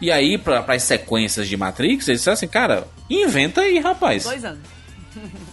E 0.00 0.10
aí, 0.10 0.38
pra, 0.38 0.62
pras 0.62 0.82
sequências 0.82 1.46
de 1.46 1.56
Matrix, 1.56 2.08
eles 2.08 2.20
disseram 2.20 2.32
assim, 2.34 2.48
cara, 2.48 2.88
inventa 3.08 3.60
aí, 3.60 3.78
rapaz. 3.78 4.24
Dois 4.24 4.44
anos. 4.44 4.60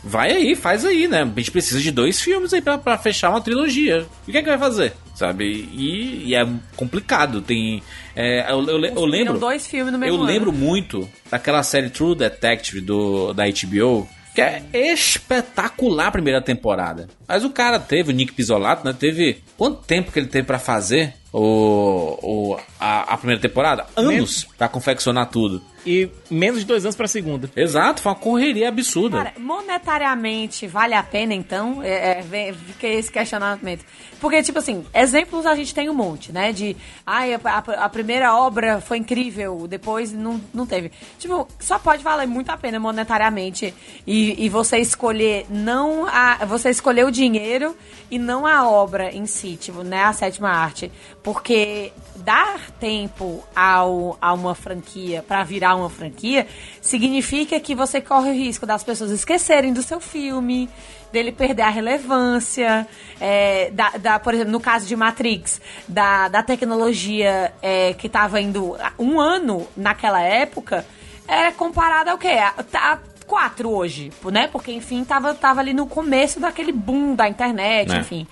Vai 0.04 0.32
aí, 0.32 0.56
faz 0.56 0.86
aí, 0.86 1.08
né? 1.08 1.22
A 1.24 1.26
gente 1.40 1.52
precisa 1.52 1.80
de 1.82 1.92
dois 1.92 2.22
filmes 2.22 2.54
aí 2.54 2.62
pra, 2.62 2.78
pra 2.78 2.98
fechar 2.98 3.30
uma 3.30 3.42
trilogia. 3.42 4.06
E 4.28 4.30
o 4.30 4.32
que 4.32 4.38
é 4.38 4.42
que 4.42 4.50
vai 4.50 4.58
fazer? 4.58 4.94
sabe? 5.18 5.46
E, 5.74 6.28
e 6.28 6.36
é 6.36 6.48
complicado. 6.76 7.42
Tem. 7.42 7.82
é, 8.16 8.52
eu, 8.52 8.64
eu, 8.68 8.86
eu 8.86 9.06
lembro. 9.06 9.40
dois 9.40 9.66
filmes 9.66 9.92
no 9.92 9.98
mesmo 9.98 10.16
Eu 10.16 10.22
ano. 10.22 10.32
lembro 10.32 10.54
muito 10.54 11.10
daquela 11.30 11.64
série 11.64 11.90
True 11.90 12.16
Detective 12.16 12.82
do, 12.82 13.34
da 13.34 13.46
HBO. 13.46 14.08
Que 14.36 14.42
é 14.42 14.64
espetacular 14.74 16.08
a 16.08 16.12
primeira 16.12 16.40
temporada. 16.40 17.08
Mas 17.28 17.44
o 17.44 17.50
cara 17.50 17.80
teve, 17.80 18.12
o 18.12 18.16
Nick 18.16 18.32
Pizzolato, 18.34 18.86
né? 18.86 18.94
Teve. 18.98 19.44
Quanto 19.58 19.84
tempo 19.84 20.12
que 20.12 20.20
ele 20.20 20.28
teve 20.28 20.46
pra 20.48 20.60
fazer 20.60 21.14
o, 21.34 22.18
o, 22.54 22.58
a, 22.80 23.14
a 23.14 23.18
primeira 23.18 23.42
temporada? 23.42 23.86
Anos 23.96 24.48
pra 24.58 24.68
confeccionar 24.70 25.30
tudo. 25.30 25.62
E 25.86 26.10
menos 26.30 26.60
de 26.62 26.66
dois 26.66 26.84
anos 26.84 26.96
pra 26.98 27.08
segunda. 27.08 27.50
Exato, 27.56 28.02
foi 28.02 28.12
uma 28.12 28.18
correria 28.18 28.68
absurda. 28.68 29.18
Cara, 29.18 29.34
monetariamente 29.40 30.68
vale 30.68 30.94
a 30.94 31.02
pena, 31.04 31.34
então? 31.34 31.82
É, 31.82 32.20
é, 32.32 32.54
fica 32.54 32.88
esse 32.88 33.10
questionamento. 33.12 33.86
Porque, 34.20 34.42
tipo 34.44 34.60
assim, 34.60 34.84
exemplos 34.94 35.46
a 35.46 35.56
gente 35.56 35.74
tem 35.74 35.90
um 35.90 35.94
monte, 35.94 36.32
né? 36.32 36.52
De, 36.52 36.76
ai, 37.06 37.34
a, 37.36 37.40
a- 37.44 37.86
a 37.86 37.90
primeira 37.90 38.36
obra 38.36 38.82
foi 38.82 38.98
incrível, 38.98 39.66
depois 39.68 40.12
não, 40.12 40.42
não 40.54 40.66
teve. 40.66 40.92
Tipo, 41.20 41.48
só 41.60 41.80
pode 41.80 42.04
valer 42.04 42.28
muito 42.28 42.50
a 42.50 42.58
pena 42.58 42.80
monetariamente 42.80 43.74
e, 44.06 44.44
e 44.46 44.50
você 44.50 44.80
escolher 44.80 45.46
não 45.50 46.06
a... 46.08 46.44
Você 46.46 46.70
escolher 46.70 47.06
o 47.06 47.12
dinheiro 47.18 47.76
e 48.10 48.18
não 48.18 48.48
a 48.48 48.68
obra 48.70 49.12
em 49.14 49.26
si, 49.26 49.58
tipo, 49.58 49.84
né? 49.84 50.04
A 50.04 50.14
sétima 50.14 50.50
arte. 50.50 50.92
Porque 51.22 51.92
dar 52.16 52.72
tempo 52.80 53.44
ao, 53.56 54.18
a 54.22 54.32
uma 54.34 54.56
franquia 54.56 55.24
pra 55.28 55.44
virar 55.44 55.76
uma 55.76 55.90
franquia 55.90 56.48
significa 56.82 57.60
que 57.60 57.76
você 57.76 58.00
corre 58.00 58.30
o 58.30 58.34
risco 58.34 58.66
das 58.66 58.84
pessoas 58.84 59.12
esquecerem 59.12 59.74
do 59.74 59.84
seu 59.84 60.00
filme, 60.00 60.70
dele 61.12 61.32
perder 61.32 61.64
a 61.64 61.70
relevância, 61.70 62.88
é, 63.20 63.70
da, 63.72 63.90
da- 63.92 64.20
por 64.20 64.34
exemplo, 64.34 64.52
no 64.54 64.60
caso 64.60 64.86
de 64.88 64.96
Matrix, 64.96 65.60
da, 65.88 66.28
da 66.30 66.42
tecnologia 66.44 67.54
é, 67.62 67.94
que 67.94 68.08
estava 68.08 68.40
indo 68.40 68.78
um 68.98 69.20
ano 69.20 69.68
naquela 69.76 70.22
época, 70.22 70.86
era 71.28 71.52
comparada 71.52 72.12
ao 72.12 72.18
quê? 72.18 72.30
A, 72.40 72.54
a 72.74 73.00
quatro 73.28 73.70
hoje, 73.70 74.10
né? 74.32 74.48
Porque, 74.48 74.72
enfim, 74.72 75.04
tava, 75.04 75.34
tava 75.36 75.60
ali 75.60 75.74
no 75.74 75.86
começo 75.86 76.40
daquele 76.40 76.72
boom 76.72 77.14
da 77.14 77.28
internet, 77.28 77.94
É. 77.94 77.98
enfim. 78.00 78.26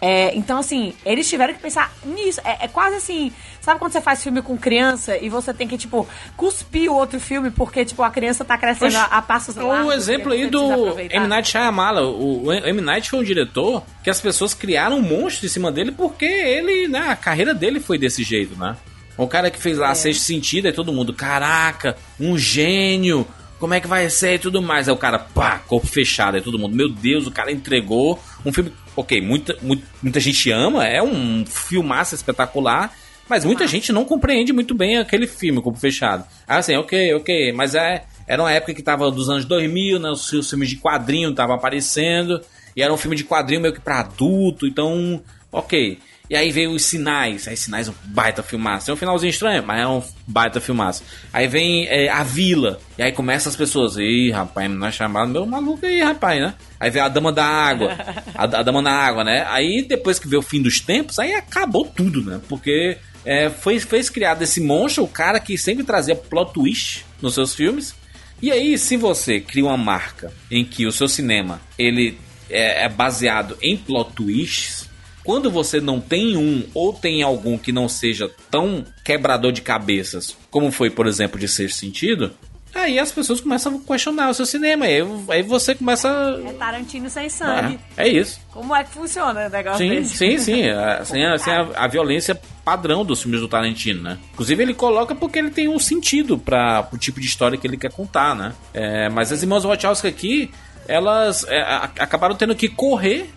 É, 0.00 0.34
então, 0.36 0.58
assim, 0.58 0.94
eles 1.04 1.28
tiveram 1.28 1.52
que 1.52 1.60
pensar 1.60 1.92
nisso. 2.04 2.40
É, 2.44 2.66
é 2.66 2.68
quase 2.68 2.96
assim, 2.96 3.32
sabe 3.60 3.80
quando 3.80 3.92
você 3.92 4.00
faz 4.00 4.22
filme 4.22 4.40
com 4.42 4.56
criança 4.56 5.16
e 5.18 5.28
você 5.28 5.52
tem 5.52 5.66
que, 5.66 5.76
tipo, 5.76 6.06
cuspir 6.36 6.90
o 6.90 6.94
outro 6.94 7.18
filme 7.18 7.50
porque, 7.50 7.84
tipo, 7.84 8.02
a 8.02 8.10
criança 8.10 8.44
tá 8.44 8.56
crescendo 8.56 8.96
a, 8.96 9.04
a 9.04 9.22
passos 9.22 9.56
largos. 9.56 9.88
O 9.88 9.92
exemplo 9.92 10.32
aí 10.32 10.44
você 10.44 10.50
do. 10.50 10.98
M. 11.00 11.26
Night 11.26 11.48
Shyamalan. 11.50 12.08
O, 12.08 12.44
o 12.44 12.52
M. 12.52 12.80
Night 12.80 13.10
foi 13.10 13.18
um 13.18 13.24
diretor 13.24 13.82
que 14.04 14.10
as 14.10 14.20
pessoas 14.20 14.54
criaram 14.54 14.98
um 14.98 15.02
monstro 15.02 15.46
em 15.46 15.48
cima 15.48 15.72
dele 15.72 15.90
porque 15.90 16.24
ele, 16.24 16.86
né, 16.86 17.08
a 17.08 17.16
carreira 17.16 17.52
dele 17.52 17.80
foi 17.80 17.98
desse 17.98 18.22
jeito, 18.22 18.56
né? 18.56 18.76
O 19.18 19.26
cara 19.26 19.50
que 19.50 19.58
fez 19.58 19.78
lá 19.78 19.94
Sexto 19.94 20.20
Sentido, 20.22 20.66
aí 20.66 20.72
todo 20.72 20.92
mundo, 20.92 21.12
caraca, 21.14 21.96
um 22.20 22.36
gênio, 22.36 23.26
como 23.58 23.74
é 23.74 23.80
que 23.80 23.86
vai 23.88 24.08
ser 24.10 24.34
e 24.34 24.38
tudo 24.38 24.60
mais. 24.62 24.88
Aí 24.88 24.94
o 24.94 24.98
cara, 24.98 25.18
pá, 25.18 25.58
corpo 25.58 25.86
fechado, 25.86 26.34
aí 26.36 26.40
todo 26.42 26.58
mundo, 26.58 26.74
meu 26.76 26.88
Deus, 26.88 27.26
o 27.26 27.30
cara 27.30 27.50
entregou 27.52 28.20
um 28.44 28.52
filme, 28.52 28.72
ok, 28.94 29.20
muita, 29.20 29.56
mu- 29.62 29.80
muita 30.02 30.20
gente 30.20 30.50
ama, 30.50 30.86
é 30.86 31.02
um 31.02 31.44
filmaço 31.46 32.14
espetacular, 32.14 32.92
mas 33.28 33.44
muita 33.44 33.66
gente 33.66 33.92
não 33.92 34.04
compreende 34.04 34.52
muito 34.52 34.74
bem 34.74 34.98
aquele 34.98 35.26
filme, 35.26 35.60
corpo 35.60 35.78
fechado. 35.78 36.24
Aí 36.46 36.58
assim, 36.58 36.76
ok, 36.76 37.14
ok, 37.14 37.52
mas 37.52 37.74
é, 37.74 38.04
era 38.26 38.42
uma 38.42 38.52
época 38.52 38.74
que 38.74 38.82
tava 38.82 39.10
dos 39.10 39.28
anos 39.28 39.44
2000, 39.44 39.98
né, 39.98 40.10
os, 40.10 40.32
os 40.32 40.48
filmes 40.48 40.68
de 40.68 40.76
quadrinho 40.76 41.30
estavam 41.30 41.54
aparecendo, 41.56 42.40
e 42.76 42.82
era 42.82 42.92
um 42.92 42.96
filme 42.96 43.16
de 43.16 43.24
quadrinho 43.24 43.60
meio 43.62 43.74
que 43.74 43.80
pra 43.80 44.00
adulto, 44.00 44.66
então, 44.66 45.20
ok. 45.50 45.98
E 46.28 46.36
aí 46.36 46.50
veio 46.50 46.72
os 46.72 46.84
sinais. 46.84 47.46
Aí 47.46 47.56
sinais 47.56 47.88
é 47.88 47.90
um 47.90 47.94
baita 48.04 48.42
filmaço. 48.42 48.90
É 48.90 48.94
um 48.94 48.96
finalzinho 48.96 49.30
estranho, 49.30 49.62
mas 49.64 49.80
é 49.80 49.86
um 49.86 50.02
baita 50.26 50.60
filmaço. 50.60 51.02
Aí 51.32 51.46
vem 51.46 51.86
é, 51.86 52.08
a 52.08 52.22
vila. 52.22 52.80
E 52.98 53.02
aí 53.02 53.12
começa 53.12 53.48
as 53.48 53.56
pessoas. 53.56 53.96
Ih, 53.96 54.30
rapaz, 54.30 54.70
não 54.70 54.86
é 54.86 54.92
chamado 54.92 55.30
meu 55.30 55.46
maluco 55.46 55.86
aí, 55.86 56.00
rapaz, 56.00 56.40
né? 56.40 56.54
Aí 56.80 56.90
vem 56.90 57.02
a 57.02 57.08
Dama 57.08 57.32
da 57.32 57.44
Água. 57.44 57.96
A, 58.34 58.44
a 58.44 58.62
Dama 58.62 58.82
da 58.82 58.92
Água, 58.92 59.24
né? 59.24 59.46
Aí 59.48 59.82
depois 59.82 60.18
que 60.18 60.28
veio 60.28 60.40
o 60.40 60.44
fim 60.44 60.60
dos 60.60 60.80
tempos, 60.80 61.18
aí 61.18 61.32
acabou 61.34 61.84
tudo, 61.84 62.22
né? 62.22 62.40
Porque 62.48 62.98
é, 63.24 63.50
foi, 63.50 63.78
foi 63.80 64.02
criado 64.04 64.42
esse 64.42 64.60
monstro, 64.60 65.04
o 65.04 65.08
cara 65.08 65.40
que 65.40 65.56
sempre 65.56 65.84
trazia 65.84 66.14
plot 66.14 66.52
twist 66.52 67.04
nos 67.20 67.34
seus 67.34 67.54
filmes. 67.54 67.94
E 68.40 68.52
aí, 68.52 68.76
se 68.76 68.96
você 68.96 69.40
cria 69.40 69.64
uma 69.64 69.76
marca 69.76 70.32
em 70.50 70.64
que 70.64 70.86
o 70.86 70.92
seu 70.92 71.08
cinema 71.08 71.60
ele 71.78 72.18
é, 72.50 72.84
é 72.84 72.88
baseado 72.88 73.56
em 73.62 73.76
plot 73.76 74.12
twists, 74.12 74.85
quando 75.26 75.50
você 75.50 75.80
não 75.80 76.00
tem 76.00 76.36
um 76.36 76.62
ou 76.72 76.92
tem 76.94 77.22
algum 77.22 77.58
que 77.58 77.72
não 77.72 77.88
seja 77.88 78.30
tão 78.50 78.84
quebrador 79.04 79.52
de 79.52 79.60
cabeças, 79.60 80.36
como 80.50 80.70
foi, 80.72 80.88
por 80.88 81.06
exemplo, 81.06 81.38
de 81.38 81.48
Sexto 81.48 81.76
Sentido, 81.80 82.30
aí 82.74 82.98
as 82.98 83.10
pessoas 83.10 83.40
começam 83.40 83.74
a 83.84 83.90
questionar 83.92 84.28
o 84.30 84.34
seu 84.34 84.44
cinema. 84.46 84.84
Aí, 84.84 84.98
aí 85.30 85.42
você 85.42 85.74
começa. 85.74 86.08
É 86.46 86.52
Tarantino 86.52 87.08
sem 87.10 87.28
sangue. 87.28 87.78
É, 87.96 88.04
é 88.06 88.08
isso. 88.08 88.38
Como 88.52 88.74
é 88.76 88.84
que 88.84 88.90
funciona 88.90 89.46
o 89.46 89.50
negócio 89.50 89.78
Sim, 89.78 89.88
desse? 89.96 90.16
sim, 90.16 90.38
sim. 90.38 90.62
É, 90.62 91.02
Sem, 91.04 91.24
a, 91.26 91.38
sem 91.38 91.52
a, 91.52 91.68
a 91.74 91.86
violência 91.88 92.38
padrão 92.64 93.04
dos 93.04 93.22
filmes 93.22 93.40
do 93.40 93.48
Tarantino, 93.48 94.02
né? 94.02 94.18
Inclusive 94.34 94.62
ele 94.62 94.74
coloca 94.74 95.14
porque 95.14 95.38
ele 95.38 95.50
tem 95.50 95.68
um 95.68 95.78
sentido 95.78 96.36
para 96.38 96.86
o 96.92 96.98
tipo 96.98 97.18
de 97.20 97.26
história 97.26 97.56
que 97.58 97.66
ele 97.66 97.76
quer 97.76 97.90
contar, 97.92 98.34
né? 98.36 98.52
É, 98.74 99.08
mas 99.08 99.32
as 99.32 99.42
irmãs 99.42 99.64
Wachowski 99.64 100.06
aqui, 100.06 100.50
elas 100.86 101.44
é, 101.48 101.60
a- 101.62 101.90
acabaram 102.00 102.34
tendo 102.36 102.54
que 102.54 102.68
correr 102.68 103.30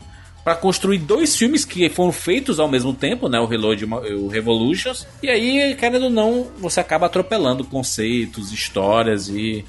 para 0.50 0.56
construir 0.56 0.98
dois 0.98 1.36
filmes 1.36 1.64
que 1.64 1.88
foram 1.90 2.12
feitos 2.12 2.60
ao 2.60 2.68
mesmo 2.68 2.92
tempo, 2.92 3.30
né? 3.30 3.40
O 3.40 3.46
Reload 3.46 3.84
e 3.84 4.14
o 4.16 4.28
Revolutions. 4.28 5.06
E 5.22 5.30
aí, 5.30 5.76
querendo 5.76 6.06
ou 6.06 6.10
não, 6.10 6.48
você 6.58 6.80
acaba 6.80 7.06
atropelando 7.06 7.64
conceitos, 7.64 8.52
histórias 8.52 9.30
e 9.30 9.64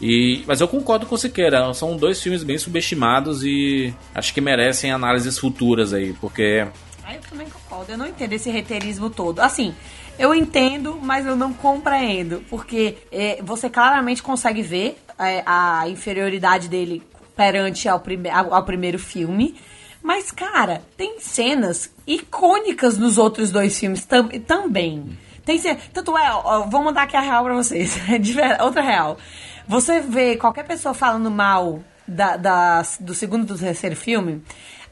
e, 0.00 0.42
mas 0.46 0.62
eu 0.62 0.66
concordo 0.66 1.04
com 1.04 1.14
o 1.14 1.18
Siqueira, 1.18 1.72
são 1.74 1.98
dois 1.98 2.20
filmes 2.20 2.42
bem 2.42 2.56
subestimados 2.56 3.44
e 3.44 3.94
acho 4.14 4.32
que 4.32 4.40
merecem 4.40 4.90
análises 4.90 5.38
futuras 5.38 5.92
aí, 5.92 6.14
porque 6.14 6.66
Ah, 7.04 7.14
eu 7.14 7.20
também 7.28 7.46
concordo. 7.46 7.92
Eu 7.92 7.98
não 7.98 8.06
entendo 8.06 8.32
esse 8.32 8.50
reteirismo 8.50 9.10
todo. 9.10 9.38
Assim, 9.38 9.74
eu 10.18 10.34
entendo, 10.34 10.98
mas 11.00 11.26
eu 11.26 11.36
não 11.36 11.52
compreendo. 11.52 12.42
Porque 12.48 12.96
é, 13.12 13.38
você 13.42 13.68
claramente 13.68 14.22
consegue 14.22 14.62
ver 14.62 14.96
é, 15.18 15.42
a 15.44 15.86
inferioridade 15.90 16.70
dele 16.70 17.02
perante 17.36 17.86
ao, 17.86 18.00
prime 18.00 18.30
ao, 18.30 18.54
ao 18.54 18.64
primeiro 18.64 18.98
filme. 18.98 19.54
Mas, 20.02 20.30
cara, 20.32 20.82
tem 20.96 21.20
cenas 21.20 21.90
icônicas 22.06 22.98
nos 22.98 23.18
outros 23.18 23.50
dois 23.50 23.78
filmes 23.78 24.04
tam 24.04 24.28
também. 24.28 25.18
Tem 25.44 25.58
cena, 25.58 25.78
tanto 25.92 26.16
é, 26.16 26.30
ó, 26.32 26.62
vou 26.62 26.82
mandar 26.82 27.02
aqui 27.02 27.16
a 27.16 27.20
real 27.20 27.44
pra 27.44 27.54
vocês. 27.54 27.96
Ver- 28.20 28.60
outra 28.60 28.82
real. 28.82 29.16
Você 29.68 30.00
vê 30.00 30.36
qualquer 30.36 30.64
pessoa 30.64 30.92
falando 30.94 31.30
mal 31.30 31.80
da, 32.06 32.36
da- 32.36 32.82
do 33.00 33.14
segundo 33.14 33.44
do 33.46 33.56
terceiro 33.58 33.94
filme, 33.96 34.42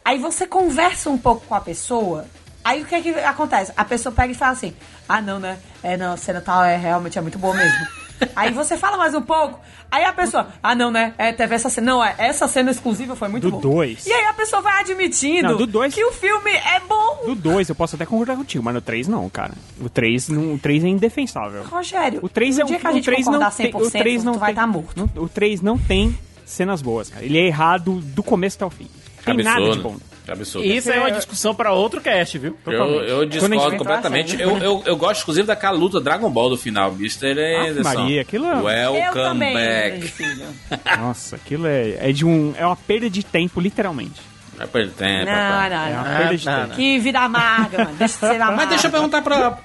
aí 0.04 0.18
você 0.18 0.46
conversa 0.46 1.10
um 1.10 1.18
pouco 1.18 1.44
com 1.46 1.54
a 1.54 1.60
pessoa, 1.60 2.24
aí 2.64 2.82
o 2.82 2.86
que 2.86 2.94
é 2.94 3.00
que 3.00 3.10
acontece? 3.20 3.72
A 3.76 3.84
pessoa 3.84 4.12
pega 4.14 4.32
e 4.32 4.36
fala 4.36 4.52
assim, 4.52 4.74
ah 5.08 5.20
não, 5.20 5.38
né? 5.40 5.58
É, 5.82 5.96
não, 5.96 6.12
a 6.12 6.16
cena 6.16 6.40
tal 6.40 6.64
é 6.64 6.76
realmente 6.76 7.18
é 7.18 7.20
muito 7.20 7.38
boa 7.38 7.54
mesmo. 7.54 7.86
Aí 8.36 8.52
você 8.52 8.76
fala 8.76 8.96
mais 8.96 9.14
um 9.14 9.22
pouco, 9.22 9.58
aí 9.90 10.04
a 10.04 10.12
pessoa, 10.12 10.48
ah 10.62 10.74
não, 10.74 10.90
né? 10.90 11.14
É, 11.18 11.32
teve 11.32 11.54
essa 11.54 11.68
cena, 11.70 11.92
não, 11.92 12.04
é, 12.04 12.14
essa 12.18 12.46
cena 12.48 12.70
exclusiva 12.70 13.14
foi 13.16 13.28
muito 13.28 13.44
Do 13.44 13.50
boa. 13.52 13.62
dois. 13.62 14.06
E 14.06 14.12
aí 14.12 14.24
a 14.26 14.32
pessoa 14.34 14.62
vai 14.62 14.80
admitindo 14.80 15.48
Não, 15.50 15.56
do 15.56 15.66
dois- 15.66 15.94
que 15.94 16.04
o 16.04 16.12
filme 16.12 16.50
é 16.50 16.80
bom. 16.88 17.20
Do 17.26 17.34
2 17.34 17.68
eu 17.68 17.74
posso 17.74 17.96
até 17.96 18.04
concordar 18.06 18.36
contigo, 18.36 18.62
mas 18.64 18.74
no 18.74 18.80
3 18.80 19.08
não, 19.08 19.28
cara. 19.28 19.52
O 19.80 19.88
3 19.88 20.28
não, 20.28 20.54
o 20.54 20.58
3 20.58 20.84
é 20.84 20.88
indefensável. 20.88 21.64
Rogério, 21.64 22.20
O 22.22 22.28
3 22.28 22.58
é 22.58 22.62
no 22.62 22.66
dia 22.68 22.76
um- 22.76 22.80
que 22.80 22.86
a 22.86 22.90
o 22.90 22.94
gente 22.94 23.04
3 23.04 23.24
concordar 23.24 23.50
não 23.50 23.56
tem, 23.56 23.66
100%, 23.72 23.86
o 23.86 23.90
3 23.90 24.24
não 24.24 24.32
tu 24.34 24.38
vai 24.38 24.50
estar 24.50 24.66
morto. 24.66 25.10
não- 25.14 25.22
o 25.24 25.28
3 25.28 25.60
não 25.60 25.78
tem 25.78 26.16
cenas 26.44 26.82
boas, 26.82 27.08
cara. 27.10 27.24
Ele 27.24 27.38
é 27.38 27.46
errado 27.46 28.00
do 28.00 28.22
começo 28.22 28.56
até 28.56 28.66
o 28.66 28.70
fim. 28.70 28.88
Tem 29.24 29.36
nada 29.36 29.70
de 29.70 29.78
bom. 29.80 29.96
Que 30.30 30.32
absurdo. 30.32 30.66
Isso 30.66 30.90
é 30.90 30.98
uma 31.00 31.10
discussão 31.10 31.54
pra 31.54 31.72
outro 31.72 32.00
cast, 32.00 32.38
viu? 32.38 32.56
Eu, 32.64 33.02
eu 33.02 33.24
discordo 33.26 33.76
completamente. 33.76 34.40
Eu, 34.40 34.56
eu, 34.58 34.82
eu 34.86 34.96
gosto, 34.96 35.22
inclusive, 35.22 35.46
daquela 35.46 35.76
luta 35.76 36.00
Dragon 36.00 36.30
Ball 36.30 36.50
do 36.50 36.56
final, 36.56 36.92
Mr. 36.92 37.32
Anderson. 37.32 37.82
Maria, 37.82 38.22
aquilo 38.22 38.46
é- 38.46 38.62
Welcome 38.62 39.52
back. 39.52 40.14
Nossa, 40.98 41.36
aquilo 41.36 41.66
é, 41.66 42.10
é 42.10 42.12
de 42.12 42.24
um. 42.24 42.54
É 42.56 42.64
uma 42.64 42.76
perda 42.76 43.10
de 43.10 43.24
tempo, 43.24 43.60
literalmente. 43.60 44.20
Vai 44.56 44.66
perder 44.68 44.92
tempo, 44.92 45.24
Não, 45.24 45.32
rapaz. 45.32 45.72
não, 45.72 45.78
É 45.78 45.90
uma 45.90 46.02
não. 46.10 46.16
perda 46.18 46.36
de 46.36 46.46
não, 46.46 46.62
tempo. 46.62 46.74
Que 46.76 46.98
vida 46.98 47.20
amarga, 47.20 47.78
mano. 47.84 47.96
Deixa 47.96 48.14
de 48.14 48.20
ser 48.20 48.26
amarga. 48.40 48.56
Mas 48.56 48.68
deixa 48.68 48.86
eu 48.86 48.90
perguntar 48.92 49.22
pra, 49.22 49.58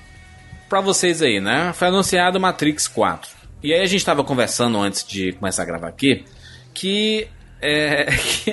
pra 0.68 0.82
vocês 0.82 1.22
aí, 1.22 1.40
né? 1.40 1.74
Foi 1.74 1.90
anunciado 1.90 2.40
Matrix 2.40 2.88
4. 2.88 3.30
E 3.62 3.72
aí 3.74 3.82
a 3.82 3.86
gente 3.86 4.04
tava 4.04 4.24
conversando 4.24 4.80
antes 4.80 5.06
de 5.06 5.34
começar 5.34 5.62
a 5.64 5.66
gravar 5.66 5.90
aqui 5.90 6.24
que, 6.74 7.28
é, 7.62 8.06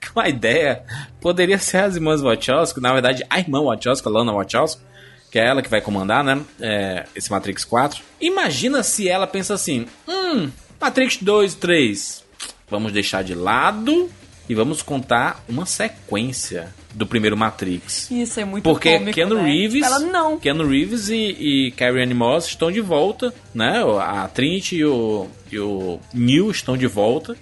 que 0.00 0.10
uma 0.14 0.28
ideia 0.28 0.82
poderia 1.20 1.58
ser 1.58 1.78
as 1.78 1.96
irmãs 1.96 2.20
Wachowski, 2.20 2.80
na 2.80 2.92
verdade 2.92 3.24
a 3.28 3.38
irmã 3.38 3.62
Wachowski, 3.62 4.06
a 4.08 4.10
Lana 4.10 4.32
Wachowski, 4.32 4.82
que 5.30 5.38
é 5.38 5.46
ela 5.46 5.62
que 5.62 5.70
vai 5.70 5.80
comandar, 5.80 6.22
né? 6.22 6.40
é, 6.60 7.06
esse 7.16 7.30
Matrix 7.30 7.64
4. 7.64 8.02
Imagina 8.20 8.82
se 8.82 9.08
ela 9.08 9.26
pensa 9.26 9.54
assim: 9.54 9.86
hum, 10.06 10.50
Matrix 10.80 11.16
2 11.18 11.54
e 11.54 11.56
3, 11.56 12.24
vamos 12.68 12.92
deixar 12.92 13.22
de 13.24 13.34
lado 13.34 14.10
e 14.48 14.54
vamos 14.54 14.82
contar 14.82 15.42
uma 15.48 15.64
sequência. 15.64 16.74
do 16.94 17.06
primeiro 17.06 17.34
Matrix. 17.36 18.10
Isso 18.10 18.38
é 18.38 18.44
muito 18.44 18.64
Porque 18.64 18.92
cômico, 18.92 19.14
Keanu 19.14 19.36
né? 19.36 19.44
Reeves, 19.44 19.82
Ela 19.82 19.98
não. 20.00 20.38
Keanu 20.38 20.68
Reeves 20.68 21.08
e, 21.08 21.14
e 21.16 21.70
Carrie 21.74 22.02
Ann 22.04 22.12
Moss 22.14 22.48
estão 22.48 22.70
de 22.70 22.82
volta, 22.82 23.32
né? 23.54 23.82
A 24.00 24.28
Trinity 24.28 24.76
e 24.76 24.84
o, 24.84 25.26
e 25.50 25.58
o 25.58 25.98
Neil 26.12 26.50
estão 26.50 26.76
de 26.76 26.86
volta. 26.86 27.34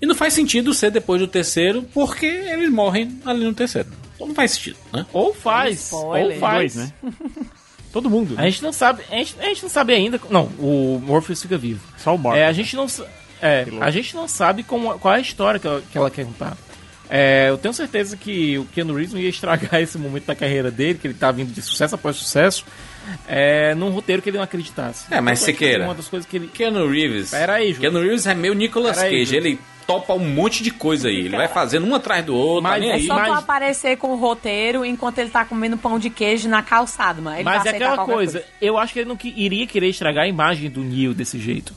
E 0.00 0.06
não 0.06 0.14
faz 0.14 0.34
sentido 0.34 0.74
ser 0.74 0.90
depois 0.90 1.20
do 1.20 1.26
terceiro, 1.26 1.82
porque 1.94 2.26
eles 2.26 2.70
morrem 2.70 3.18
ali 3.24 3.44
no 3.44 3.54
terceiro. 3.54 3.88
Então 4.14 4.26
não 4.28 4.34
faz 4.34 4.52
sentido, 4.52 4.76
né? 4.92 5.06
Ou 5.12 5.34
faz, 5.34 5.84
Spoiler. 5.84 6.34
ou 6.34 6.40
faz. 6.40 6.74
Dois, 6.74 6.86
né? 6.86 6.92
Todo 7.92 8.10
mundo. 8.10 8.34
A 8.36 8.44
gente 8.44 8.62
não 8.62 8.72
sabe, 8.72 9.02
a 9.10 9.16
gente, 9.16 9.36
a 9.40 9.44
gente 9.44 9.62
não 9.62 9.70
sabe 9.70 9.94
ainda. 9.94 10.20
Não, 10.28 10.44
o 10.58 11.00
Morpheus 11.02 11.40
fica 11.40 11.56
vivo. 11.56 11.80
Só 11.96 12.14
o 12.14 12.18
Morpheus. 12.18 12.42
É, 12.42 12.46
a 12.46 12.52
gente 12.52 12.76
não, 12.76 12.86
é, 13.40 13.66
a 13.80 13.90
gente 13.90 14.14
não 14.14 14.28
sabe 14.28 14.62
como, 14.62 14.98
qual 14.98 15.14
é 15.14 15.16
a 15.18 15.20
história 15.20 15.58
que 15.58 15.66
ela, 15.66 15.82
que 15.90 15.96
ela 15.96 16.10
quer 16.10 16.26
contar. 16.26 16.56
É, 17.08 17.46
eu 17.48 17.56
tenho 17.56 17.72
certeza 17.72 18.16
que 18.16 18.58
o 18.58 18.64
Keanu 18.66 18.94
Reeves 18.94 19.12
não 19.12 19.20
ia 19.20 19.28
estragar 19.28 19.76
esse 19.80 19.96
momento 19.96 20.26
da 20.26 20.34
carreira 20.34 20.70
dele, 20.70 20.98
que 20.98 21.06
ele 21.06 21.14
tá 21.14 21.30
vindo 21.30 21.52
de 21.52 21.62
sucesso 21.62 21.94
após 21.94 22.16
sucesso, 22.16 22.64
é, 23.28 23.74
num 23.74 23.90
roteiro 23.90 24.20
que 24.20 24.28
ele 24.28 24.36
não 24.36 24.44
acreditasse. 24.44 25.06
É, 25.10 25.20
mas 25.20 25.38
que 25.38 25.46
Siqueira. 25.46 25.84
Uma 25.84 25.94
das 25.94 26.08
coisas 26.08 26.28
que 26.28 26.36
ele. 26.36 26.48
Keanu 26.48 26.88
Reeves. 26.88 27.30
Pera 27.30 27.54
aí, 27.54 27.72
Júlio. 27.72 27.80
Keanu 27.80 28.00
Reeves 28.00 28.26
é 28.26 28.34
meio 28.34 28.54
Nicolas 28.54 28.96
Pera 28.96 29.10
Cage. 29.10 29.36
Ele 29.36 29.58
topa 29.86 30.14
um 30.14 30.18
monte 30.34 30.62
de 30.62 30.70
coisa 30.70 31.08
aí. 31.08 31.20
Ele 31.26 31.36
vai 31.36 31.48
fazendo 31.48 31.86
um 31.86 31.94
atrás 31.94 32.24
do 32.24 32.34
outro, 32.34 32.62
Mas 32.62 32.72
tá 32.74 32.78
nem 32.80 32.90
é 32.90 32.94
aí. 32.94 33.06
Só 33.06 33.14
pra 33.14 33.28
Mas- 33.28 33.38
aparecer 33.38 33.96
com 33.96 34.08
o 34.12 34.16
roteiro 34.16 34.84
enquanto 34.84 35.18
ele 35.18 35.30
tá 35.30 35.44
comendo 35.44 35.76
pão 35.76 35.98
de 35.98 36.10
queijo 36.10 36.48
na 36.48 36.62
calçada, 36.62 37.20
mano. 37.22 37.36
Ele 37.36 37.44
Mas 37.44 37.62
vai 37.62 37.72
é 37.72 37.76
aquela 37.76 37.94
qualquer 37.96 38.12
coisa, 38.12 38.44
eu 38.60 38.76
acho 38.78 38.92
que 38.92 38.98
ele 39.00 39.08
não 39.08 39.16
que- 39.16 39.32
iria 39.36 39.66
querer 39.66 39.88
estragar 39.88 40.24
a 40.24 40.28
imagem 40.28 40.68
do 40.70 40.82
Neil 40.82 41.14
desse 41.14 41.38
jeito. 41.38 41.72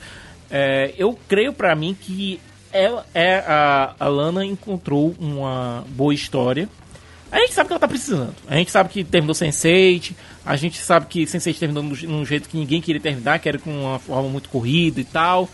É, 0.50 0.94
eu 0.98 1.18
creio 1.28 1.54
pra 1.54 1.76
mim 1.76 1.96
que 2.00 2.40
ela, 2.72 3.06
é, 3.14 3.44
a, 3.48 3.94
a 4.00 4.08
Lana 4.08 4.44
encontrou 4.46 5.16
uma 5.20 5.84
boa 5.90 6.14
história. 6.14 6.68
A 7.32 7.38
gente 7.42 7.54
sabe 7.54 7.68
que 7.68 7.74
ela 7.74 7.80
tá 7.80 7.88
precisando. 7.88 8.34
A 8.48 8.56
gente 8.56 8.72
sabe 8.72 8.90
que 8.90 9.04
terminou 9.04 9.36
Sense8. 9.36 10.14
A 10.44 10.56
gente 10.56 10.80
sabe 10.80 11.06
que 11.08 11.24
Sense8 11.26 11.60
terminou 11.60 11.84
num, 11.84 11.96
num 12.08 12.26
jeito 12.26 12.50
que 12.50 12.58
ninguém 12.58 12.82
queria 12.82 13.00
terminar, 13.00 13.38
que 13.38 13.48
era 13.48 13.60
com 13.60 13.70
uma 13.70 14.00
forma 14.00 14.28
muito 14.30 14.50
corrida 14.50 15.00
e 15.00 15.04
tal. 15.04 15.48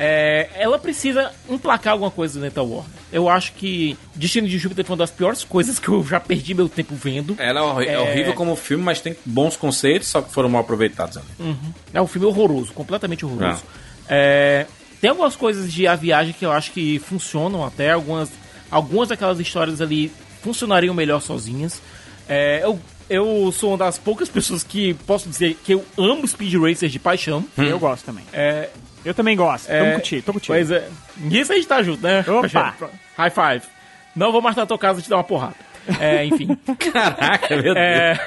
É, 0.00 0.48
ela 0.54 0.78
precisa 0.78 1.32
emplacar 1.50 1.92
alguma 1.94 2.10
coisa 2.10 2.38
dentro 2.40 2.54
da 2.56 2.62
Warner. 2.62 2.92
Eu 3.12 3.28
acho 3.28 3.52
que 3.54 3.96
Destino 4.14 4.46
de 4.46 4.56
Júpiter 4.56 4.84
foi 4.84 4.92
uma 4.94 4.98
das 4.98 5.10
piores 5.10 5.42
coisas 5.42 5.80
que 5.80 5.88
eu 5.88 6.04
já 6.06 6.20
perdi 6.20 6.54
meu 6.54 6.68
tempo 6.68 6.94
vendo. 6.94 7.34
Ela 7.38 7.82
é, 7.82 7.86
é 7.88 7.92
É. 7.94 7.98
horrível 7.98 8.32
como 8.34 8.54
filme, 8.54 8.84
mas 8.84 9.00
tem 9.00 9.16
bons 9.26 9.56
conceitos, 9.56 10.06
só 10.06 10.22
que 10.22 10.32
foram 10.32 10.48
mal 10.48 10.60
aproveitados 10.60 11.16
ali. 11.16 11.26
Uhum. 11.40 11.72
É 11.92 12.00
um 12.00 12.06
filme 12.06 12.28
horroroso, 12.28 12.72
completamente 12.72 13.26
horroroso. 13.26 13.64
É, 14.08 14.66
tem 15.00 15.10
algumas 15.10 15.34
coisas 15.34 15.72
de 15.72 15.86
A 15.88 15.96
Viagem 15.96 16.32
que 16.32 16.46
eu 16.46 16.52
acho 16.52 16.70
que 16.70 17.00
funcionam 17.00 17.64
até, 17.64 17.90
algumas, 17.90 18.28
algumas 18.70 19.08
daquelas 19.08 19.40
histórias 19.40 19.80
ali 19.80 20.12
funcionariam 20.42 20.94
melhor 20.94 21.20
sozinhas. 21.20 21.82
É, 22.28 22.60
eu, 22.62 22.78
eu 23.10 23.50
sou 23.52 23.70
uma 23.70 23.78
das 23.78 23.98
poucas 23.98 24.28
pessoas 24.28 24.62
que 24.62 24.94
posso 25.06 25.28
dizer 25.28 25.56
que 25.64 25.74
eu 25.74 25.84
amo 25.96 26.26
Speed 26.28 26.54
Racer 26.54 26.88
de 26.88 26.98
paixão. 27.00 27.44
Eu 27.56 27.78
gosto 27.80 28.04
também. 28.04 28.24
É, 28.32 28.68
Eu 29.04 29.14
também 29.14 29.36
gosto. 29.36 29.70
é, 29.70 29.78
Tamo 29.80 29.94
contigo, 29.94 30.22
tô 30.22 30.32
contigo. 30.32 30.52
Pois 30.54 30.70
é. 30.70 30.88
Nisso 31.16 31.52
a 31.52 31.56
gente 31.56 31.68
tá 31.68 31.82
junto, 31.82 32.02
né? 32.02 32.24
Opa! 32.28 32.74
High 33.16 33.30
five. 33.30 33.62
Não 34.14 34.32
vou 34.32 34.40
mais 34.42 34.56
na 34.56 34.66
tua 34.66 34.78
casa 34.78 35.00
te 35.00 35.08
dar 35.08 35.16
uma 35.16 35.24
porrada. 35.24 35.54
É, 36.00 36.24
enfim. 36.24 36.48
Caraca, 36.92 37.54
meu 37.56 37.62
Deus. 37.74 37.76
É, 37.76 38.18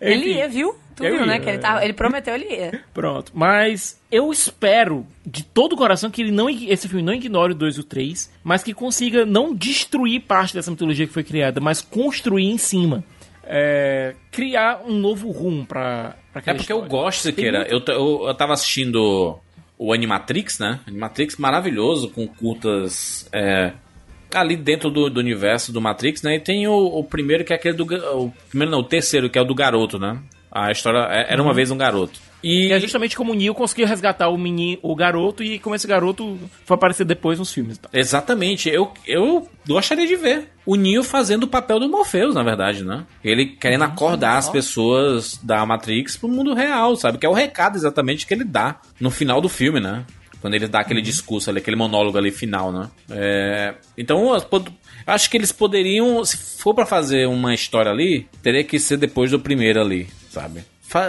Ele 0.00 0.34
ia, 0.34 0.48
viu? 0.48 0.74
Tu 0.94 1.04
Eu 1.04 1.16
viu, 1.18 1.26
né? 1.26 1.34
ia. 1.34 1.40
Que 1.40 1.48
ele, 1.50 1.58
tava, 1.58 1.84
ele 1.84 1.92
prometeu, 1.92 2.34
ele 2.34 2.46
ia. 2.46 2.80
Pronto, 2.94 3.32
mas 3.34 4.00
eu 4.10 4.30
espero 4.30 5.06
de 5.26 5.44
todo 5.44 5.72
o 5.72 5.76
coração 5.76 6.10
que 6.10 6.22
ele 6.22 6.30
não 6.30 6.48
esse 6.48 6.88
filme 6.88 7.02
não 7.02 7.12
ignore 7.12 7.52
o 7.52 7.56
2 7.56 7.76
e 7.76 7.80
o 7.80 7.84
3, 7.84 8.30
mas 8.44 8.62
que 8.62 8.72
consiga 8.72 9.26
não 9.26 9.54
destruir 9.54 10.20
parte 10.20 10.54
dessa 10.54 10.70
mitologia 10.70 11.06
que 11.06 11.12
foi 11.12 11.24
criada, 11.24 11.60
mas 11.60 11.80
construir 11.80 12.46
em 12.46 12.58
cima. 12.58 13.02
É, 13.44 14.14
criar 14.30 14.82
um 14.86 14.92
novo 14.94 15.30
rumo 15.32 15.66
pra, 15.66 16.14
pra 16.32 16.42
É 16.46 16.54
porque 16.54 16.72
eu 16.72 16.76
história. 16.82 16.88
gosto, 16.88 17.22
Siqueira. 17.22 17.66
Eu, 17.68 17.82
eu, 17.88 18.24
eu 18.28 18.34
tava 18.34 18.52
assistindo 18.52 19.38
o 19.78 19.92
Animatrix, 19.92 20.58
né? 20.58 20.80
Animatrix 20.86 21.36
maravilhoso, 21.36 22.10
com 22.10 22.26
curtas 22.26 23.28
é, 23.32 23.72
ali 24.34 24.56
dentro 24.56 24.90
do, 24.90 25.08
do 25.10 25.20
universo 25.20 25.72
do 25.72 25.80
Matrix, 25.80 26.22
né? 26.22 26.36
E 26.36 26.40
tem 26.40 26.66
o, 26.68 26.74
o 26.74 27.02
primeiro 27.04 27.44
que 27.44 27.52
é 27.52 27.56
aquele 27.56 27.76
do. 27.76 27.84
O 28.16 28.32
primeiro 28.48 28.70
não, 28.70 28.80
o 28.80 28.84
terceiro, 28.84 29.28
que 29.30 29.38
é 29.38 29.42
o 29.42 29.44
do 29.44 29.54
garoto, 29.54 29.98
né? 29.98 30.18
A 30.52 30.70
história 30.70 30.98
é- 31.10 31.32
era 31.32 31.40
uma 31.42 31.50
Uhum. 31.50 31.54
vez 31.56 31.70
um 31.70 31.76
garoto. 31.78 32.20
E 32.42 32.60
E 32.60 32.72
é 32.72 32.80
justamente 32.80 33.16
como 33.16 33.32
o 33.32 33.34
Neo 33.34 33.54
conseguiu 33.54 33.86
resgatar 33.86 34.28
o, 34.28 34.36
menino, 34.36 34.78
o 34.82 34.94
garoto 34.94 35.42
e 35.42 35.58
como 35.58 35.74
esse 35.74 35.86
garoto 35.86 36.38
foi 36.64 36.74
aparecer 36.74 37.04
depois 37.04 37.38
nos 37.38 37.52
filmes. 37.52 37.78
Tá? 37.78 37.88
Exatamente, 37.92 38.68
eu, 38.68 38.92
eu 39.06 39.48
gostaria 39.66 40.06
de 40.06 40.16
ver 40.16 40.50
o 40.66 40.76
Neo 40.76 41.02
fazendo 41.02 41.44
o 41.44 41.48
papel 41.48 41.80
do 41.80 41.88
Morpheus, 41.88 42.34
na 42.34 42.42
verdade, 42.42 42.84
né? 42.84 43.06
Ele 43.24 43.46
querendo 43.46 43.84
acordar 43.84 44.36
as 44.36 44.48
pessoas 44.48 45.38
da 45.42 45.64
Matrix 45.64 46.16
pro 46.16 46.28
mundo 46.28 46.54
real, 46.54 46.96
sabe? 46.96 47.18
Que 47.18 47.26
é 47.26 47.28
o 47.28 47.32
recado 47.32 47.76
exatamente 47.76 48.26
que 48.26 48.34
ele 48.34 48.44
dá 48.44 48.80
no 49.00 49.10
final 49.10 49.40
do 49.40 49.48
filme, 49.48 49.80
né? 49.80 50.04
Quando 50.40 50.54
ele 50.54 50.68
dá 50.68 50.80
aquele 50.80 51.02
discurso 51.02 51.50
ali, 51.50 51.58
aquele 51.58 51.76
monólogo 51.76 52.16
ali 52.16 52.30
final, 52.30 52.72
né? 52.72 52.88
É, 53.10 53.74
então, 53.96 54.32
acho 55.06 55.30
que 55.30 55.36
eles 55.36 55.52
poderiam, 55.52 56.24
se 56.24 56.36
for 56.36 56.74
pra 56.74 56.86
fazer 56.86 57.26
uma 57.28 57.54
história 57.54 57.90
ali, 57.90 58.26
teria 58.42 58.64
que 58.64 58.78
ser 58.78 58.96
depois 58.96 59.30
do 59.30 59.38
primeiro 59.38 59.80
ali, 59.80 60.08
sabe? 60.30 60.64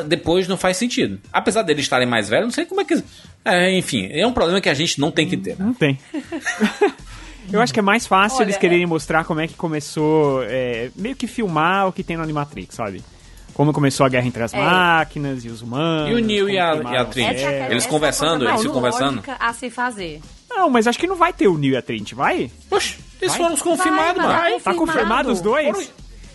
Depois 0.07 0.47
não 0.47 0.57
faz 0.57 0.77
sentido. 0.77 1.19
Apesar 1.33 1.63
deles 1.63 1.83
estarem 1.83 2.07
mais 2.07 2.29
velhos, 2.29 2.45
não 2.45 2.51
sei 2.53 2.65
como 2.65 2.81
é 2.81 2.85
que. 2.85 3.03
É, 3.43 3.75
enfim, 3.77 4.07
é 4.11 4.25
um 4.27 4.33
problema 4.33 4.61
que 4.61 4.69
a 4.69 4.73
gente 4.73 4.99
não 4.99 5.11
tem 5.11 5.27
que 5.27 5.35
ter. 5.37 5.51
né? 5.57 5.65
Não 5.65 5.73
tem. 5.73 5.97
Eu 7.51 7.59
acho 7.59 7.73
que 7.73 7.79
é 7.79 7.83
mais 7.83 8.05
fácil 8.07 8.37
Olha, 8.37 8.45
eles 8.45 8.57
quererem 8.57 8.85
mostrar 8.85 9.25
como 9.25 9.39
é 9.41 9.47
que 9.47 9.55
começou, 9.55 10.43
é, 10.43 10.89
meio 10.95 11.15
que 11.15 11.27
filmar 11.27 11.87
o 11.87 11.91
que 11.91 12.03
tem 12.03 12.15
no 12.15 12.23
Animatrix, 12.23 12.75
sabe? 12.75 13.03
Como 13.53 13.73
começou 13.73 14.05
a 14.05 14.09
guerra 14.09 14.25
entre 14.27 14.41
as 14.43 14.53
É. 14.53 14.57
máquinas 14.63 15.43
e 15.43 15.49
os 15.49 15.61
humanos. 15.61 16.11
E 16.11 16.13
o 16.13 16.19
Neo 16.25 16.45
como 16.45 16.49
e 16.55 16.59
a- 16.59 16.75
e 16.93 16.97
a 16.97 17.05
Trinity? 17.05 17.43
Eles 17.69 17.85
conversando, 17.85 18.45
eles 18.45 18.61
mais 18.63 18.67
conversando? 18.73 19.21
a 19.39 19.53
se 19.53 19.69
fazer. 19.69 20.21
Não, 20.49 20.69
mas 20.69 20.87
acho 20.87 20.97
que 20.99 21.07
não 21.07 21.15
vai 21.15 21.33
ter 21.33 21.47
o 21.47 21.57
Neo 21.57 21.73
e 21.73 21.77
a 21.77 21.81
Trinity, 21.81 22.15
vai? 22.15 22.49
Oxe, 22.69 22.97
eles 23.19 23.33
Vai? 23.33 23.41
foram 23.43 23.55
os 23.55 23.61
confirmados, 23.61 24.23
mano. 24.23 24.59
Tá 24.61 24.73
confirmado 24.73 25.31
os 25.31 25.41
dois? 25.41 25.67
Foram- 25.75 25.87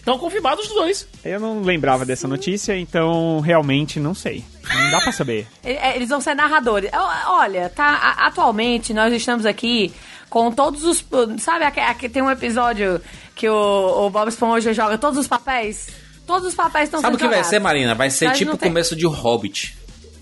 Estão 0.06 0.20
confirmados 0.20 0.66
os 0.68 0.72
dois. 0.72 1.08
Eu 1.24 1.40
não 1.40 1.62
lembrava 1.62 2.06
dessa 2.06 2.28
notícia, 2.28 2.78
então 2.78 3.40
realmente 3.40 3.98
não 3.98 4.14
sei. 4.14 4.44
Não 4.72 4.90
dá 4.92 5.00
pra 5.00 5.10
saber. 5.10 5.48
E- 5.64 5.70
é, 5.74 5.96
Eles 5.96 6.08
vão 6.10 6.20
ser 6.20 6.32
narradores. 6.36 6.88
Olha, 7.26 7.68
tá, 7.68 8.14
atualmente 8.18 8.94
nós 8.94 9.12
estamos 9.12 9.44
aqui 9.44 9.92
com 10.30 10.52
todos 10.52 10.84
os. 10.84 11.04
Sabe, 11.40 11.64
aqui, 11.64 12.08
tem 12.08 12.22
um 12.22 12.30
episódio 12.30 13.00
que 13.34 13.48
o, 13.48 14.06
o 14.06 14.08
Bob 14.08 14.28
Esponja 14.28 14.72
joga 14.72 14.96
todos 14.96 15.18
os 15.18 15.26
papéis? 15.26 15.88
Todos 16.24 16.46
os 16.46 16.54
papéis 16.54 16.84
estão 16.84 17.00
Sabe 17.00 17.16
o 17.16 17.18
que 17.18 17.24
vai 17.24 17.32
jogados. 17.34 17.50
ser, 17.50 17.58
Marina? 17.58 17.92
Vai 17.96 18.08
ser 18.08 18.26
Mas 18.28 18.38
tipo 18.38 18.52
o 18.54 18.58
começo 18.58 18.94
de 18.94 19.06
Hobbit. 19.06 19.76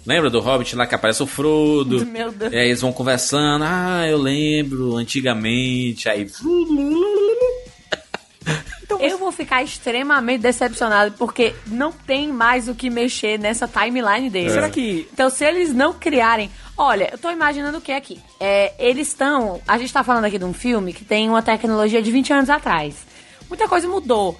Lembra 0.06 0.30
do 0.30 0.40
Hobbit 0.40 0.74
lá 0.76 0.86
que 0.86 0.94
aparece 0.94 1.22
o 1.22 1.26
Frodo? 1.26 2.04
Meu 2.08 2.32
Deus. 2.32 2.50
E 2.50 2.56
aí 2.56 2.68
eles 2.68 2.80
vão 2.80 2.90
conversando. 2.92 3.64
Ah, 3.68 4.06
eu 4.08 4.16
lembro, 4.16 4.96
antigamente. 4.96 6.08
Aí. 6.08 6.26
Eu 9.10 9.18
vou 9.18 9.30
ficar 9.32 9.62
extremamente 9.62 10.40
decepcionado 10.42 11.12
porque 11.18 11.54
não 11.66 11.92
tem 11.92 12.28
mais 12.32 12.68
o 12.68 12.74
que 12.74 12.88
mexer 12.90 13.38
nessa 13.38 13.66
timeline 13.68 14.28
deles. 14.30 14.52
Será 14.52 14.68
que- 14.70 15.08
Então, 15.12 15.28
se 15.30 15.44
eles 15.44 15.72
não 15.72 15.92
criarem. 15.92 16.50
Olha, 16.76 17.08
eu 17.12 17.18
tô 17.18 17.30
imaginando 17.30 17.78
o 17.78 17.80
que 17.80 17.92
aqui? 17.92 18.20
É, 18.40 18.72
eles 18.78 19.08
estão. 19.08 19.60
A 19.68 19.78
gente 19.78 19.92
tá 19.92 20.02
falando 20.02 20.24
aqui 20.24 20.38
de 20.38 20.44
um 20.44 20.52
filme 20.52 20.92
que 20.92 21.04
tem 21.04 21.28
uma 21.28 21.40
tecnologia 21.42 22.02
de 22.02 22.10
20 22.10 22.32
anos 22.32 22.50
atrás. 22.50 22.94
Muita 23.48 23.68
coisa 23.68 23.86
mudou. 23.88 24.36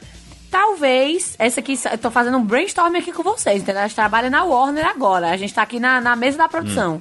Talvez, 0.51 1.35
essa 1.39 1.61
aqui, 1.61 1.77
eu 1.91 1.99
tô 1.99 2.11
fazendo 2.11 2.39
um 2.39 2.45
brainstorm 2.45 2.95
aqui 2.97 3.13
com 3.13 3.23
vocês, 3.25 3.61
entendeu? 3.63 3.83
A 3.83 3.87
gente 3.89 3.97
trabalha 3.97 4.31
na 4.31 4.45
Warner 4.45 4.87
agora. 4.87 5.31
A 5.31 5.37
gente 5.37 5.53
tá 5.53 5.63
aqui 5.63 5.81
na, 5.81 6.01
na 6.01 6.15
mesa 6.15 6.39
da 6.39 6.49
produção. 6.49 7.01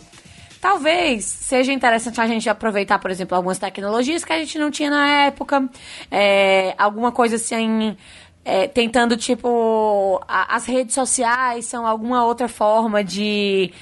Talvez 0.64 1.26
seja 1.26 1.74
interessante 1.74 2.22
a 2.22 2.26
gente 2.26 2.50
aproveitar, 2.50 2.98
por 2.98 3.12
exemplo, 3.12 3.36
algumas 3.36 3.60
tecnologias 3.60 4.24
que 4.24 4.32
a 4.32 4.38
gente 4.40 4.58
não 4.58 4.72
tinha 4.72 4.90
na 4.90 5.06
época. 5.26 5.68
É, 6.10 6.74
alguma 6.78 7.12
coisa 7.12 7.36
assim. 7.36 7.98
é, 8.46 8.66
tentando, 8.68 9.18
tipo. 9.18 10.24
a- 10.26 10.56
as 10.56 10.66
redes 10.66 10.96
sociais 10.96 11.66
são 11.66 11.86
alguma 11.86 12.24
outra 12.26 12.48
forma 12.48 13.04
de. 13.04 13.74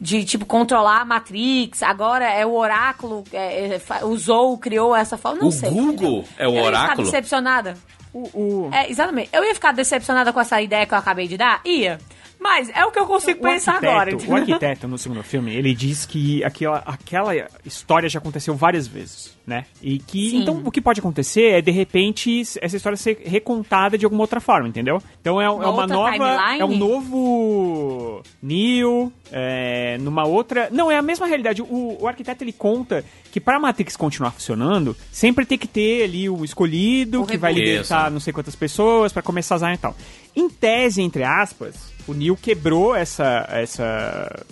De, 0.00 0.24
tipo, 0.24 0.46
controlar 0.46 1.00
a 1.00 1.04
Matrix. 1.04 1.82
Agora 1.82 2.24
é 2.32 2.46
o 2.46 2.52
Oráculo. 2.54 3.24
é, 3.32 3.80
é, 4.00 4.04
usou, 4.04 4.56
criou 4.58 4.94
essa 4.94 5.16
forma. 5.18 5.40
Não 5.40 5.48
O 5.48 5.52
sei. 5.52 5.70
Google 5.70 6.24
é 6.38 6.46
o 6.46 6.50
Eu 6.50 6.54
ia 6.54 6.64
ficar 6.66 6.68
oráculo? 6.82 7.04
decepcionada. 7.04 7.76
O, 8.14 8.20
o- 8.32 8.70
É, 8.72 8.88
exatamente. 8.88 9.28
Eu 9.32 9.42
ia 9.44 9.52
ficar 9.54 9.72
decepcionada 9.72 10.32
com 10.32 10.40
essa 10.40 10.62
ideia 10.62 10.86
que 10.86 10.94
eu 10.94 10.98
acabei 10.98 11.26
de 11.26 11.36
dar? 11.36 11.60
Ia. 11.64 11.98
Mas 12.40 12.70
é 12.70 12.84
o 12.84 12.92
que 12.92 12.98
eu 12.98 13.06
consigo 13.06 13.40
pensar 13.40 13.74
arquiteto, 13.74 13.92
agora. 13.92 14.16
O 14.16 14.34
arquiteto, 14.34 14.86
no 14.86 14.96
segundo 14.96 15.22
filme, 15.22 15.54
ele 15.54 15.74
diz 15.74 16.06
que 16.06 16.42
aquela, 16.44 16.78
aquela 16.86 17.32
história 17.64 18.08
já 18.08 18.18
aconteceu 18.20 18.54
várias 18.54 18.86
vezes, 18.86 19.36
né? 19.46 19.64
E 19.82 19.98
que, 19.98 20.30
Sim. 20.30 20.42
então, 20.42 20.62
o 20.64 20.70
que 20.70 20.80
pode 20.80 21.00
acontecer 21.00 21.58
é, 21.58 21.60
de 21.60 21.72
repente, 21.72 22.42
essa 22.60 22.76
história 22.76 22.96
ser 22.96 23.22
recontada 23.24 23.98
de 23.98 24.04
alguma 24.04 24.22
outra 24.22 24.40
forma, 24.40 24.68
entendeu? 24.68 25.02
Então, 25.20 25.40
é, 25.40 25.46
é 25.46 25.50
uma 25.50 25.86
nova... 25.86 26.12
timeline? 26.12 26.60
É 26.60 26.64
um 26.64 26.76
novo 26.76 28.22
Neo, 28.40 29.12
é, 29.32 29.98
numa 29.98 30.24
outra... 30.24 30.68
Não, 30.70 30.90
é 30.90 30.96
a 30.96 31.02
mesma 31.02 31.26
realidade. 31.26 31.60
O, 31.60 31.98
o 32.00 32.06
arquiteto, 32.06 32.44
ele 32.44 32.52
conta 32.52 33.04
que 33.32 33.40
para 33.40 33.58
Matrix 33.58 33.96
continuar 33.96 34.30
funcionando, 34.30 34.96
sempre 35.10 35.44
tem 35.44 35.58
que 35.58 35.66
ter 35.66 36.04
ali 36.04 36.28
o 36.28 36.44
escolhido, 36.44 37.22
O 37.22 37.26
que 37.26 37.36
vai 37.36 37.52
libertar 37.52 38.10
não 38.10 38.20
sei 38.20 38.32
quantas 38.32 38.54
pessoas 38.54 39.12
para 39.12 39.22
começar 39.22 39.56
a 39.64 39.74
e 39.74 39.78
tal. 39.78 39.96
Em 40.36 40.48
tese, 40.48 41.02
entre 41.02 41.24
aspas, 41.24 41.97
o 42.08 42.14
Neil 42.14 42.36
quebrou 42.36 42.96
essa 42.96 43.46
essa 43.50 44.44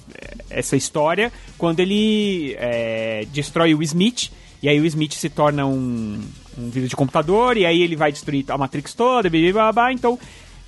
essa 0.49 0.77
história 0.77 1.33
quando 1.59 1.81
ele 1.81 2.55
é, 2.59 3.27
destrói 3.33 3.75
o 3.75 3.83
Smith 3.83 4.31
e 4.63 4.69
aí 4.69 4.79
o 4.79 4.85
Smith 4.85 5.15
se 5.15 5.29
torna 5.29 5.67
um, 5.67 6.21
um 6.57 6.71
vírus 6.71 6.89
de 6.89 6.97
computador 6.97 7.57
e 7.57 7.67
aí 7.67 7.83
ele 7.83 7.97
vai 7.97 8.13
destruir 8.13 8.45
a 8.49 8.59
Matrix 8.59 8.95
toda, 8.95 9.29
blá, 9.29 9.53
blá, 9.53 9.73
blá, 9.73 9.93
então 9.93 10.19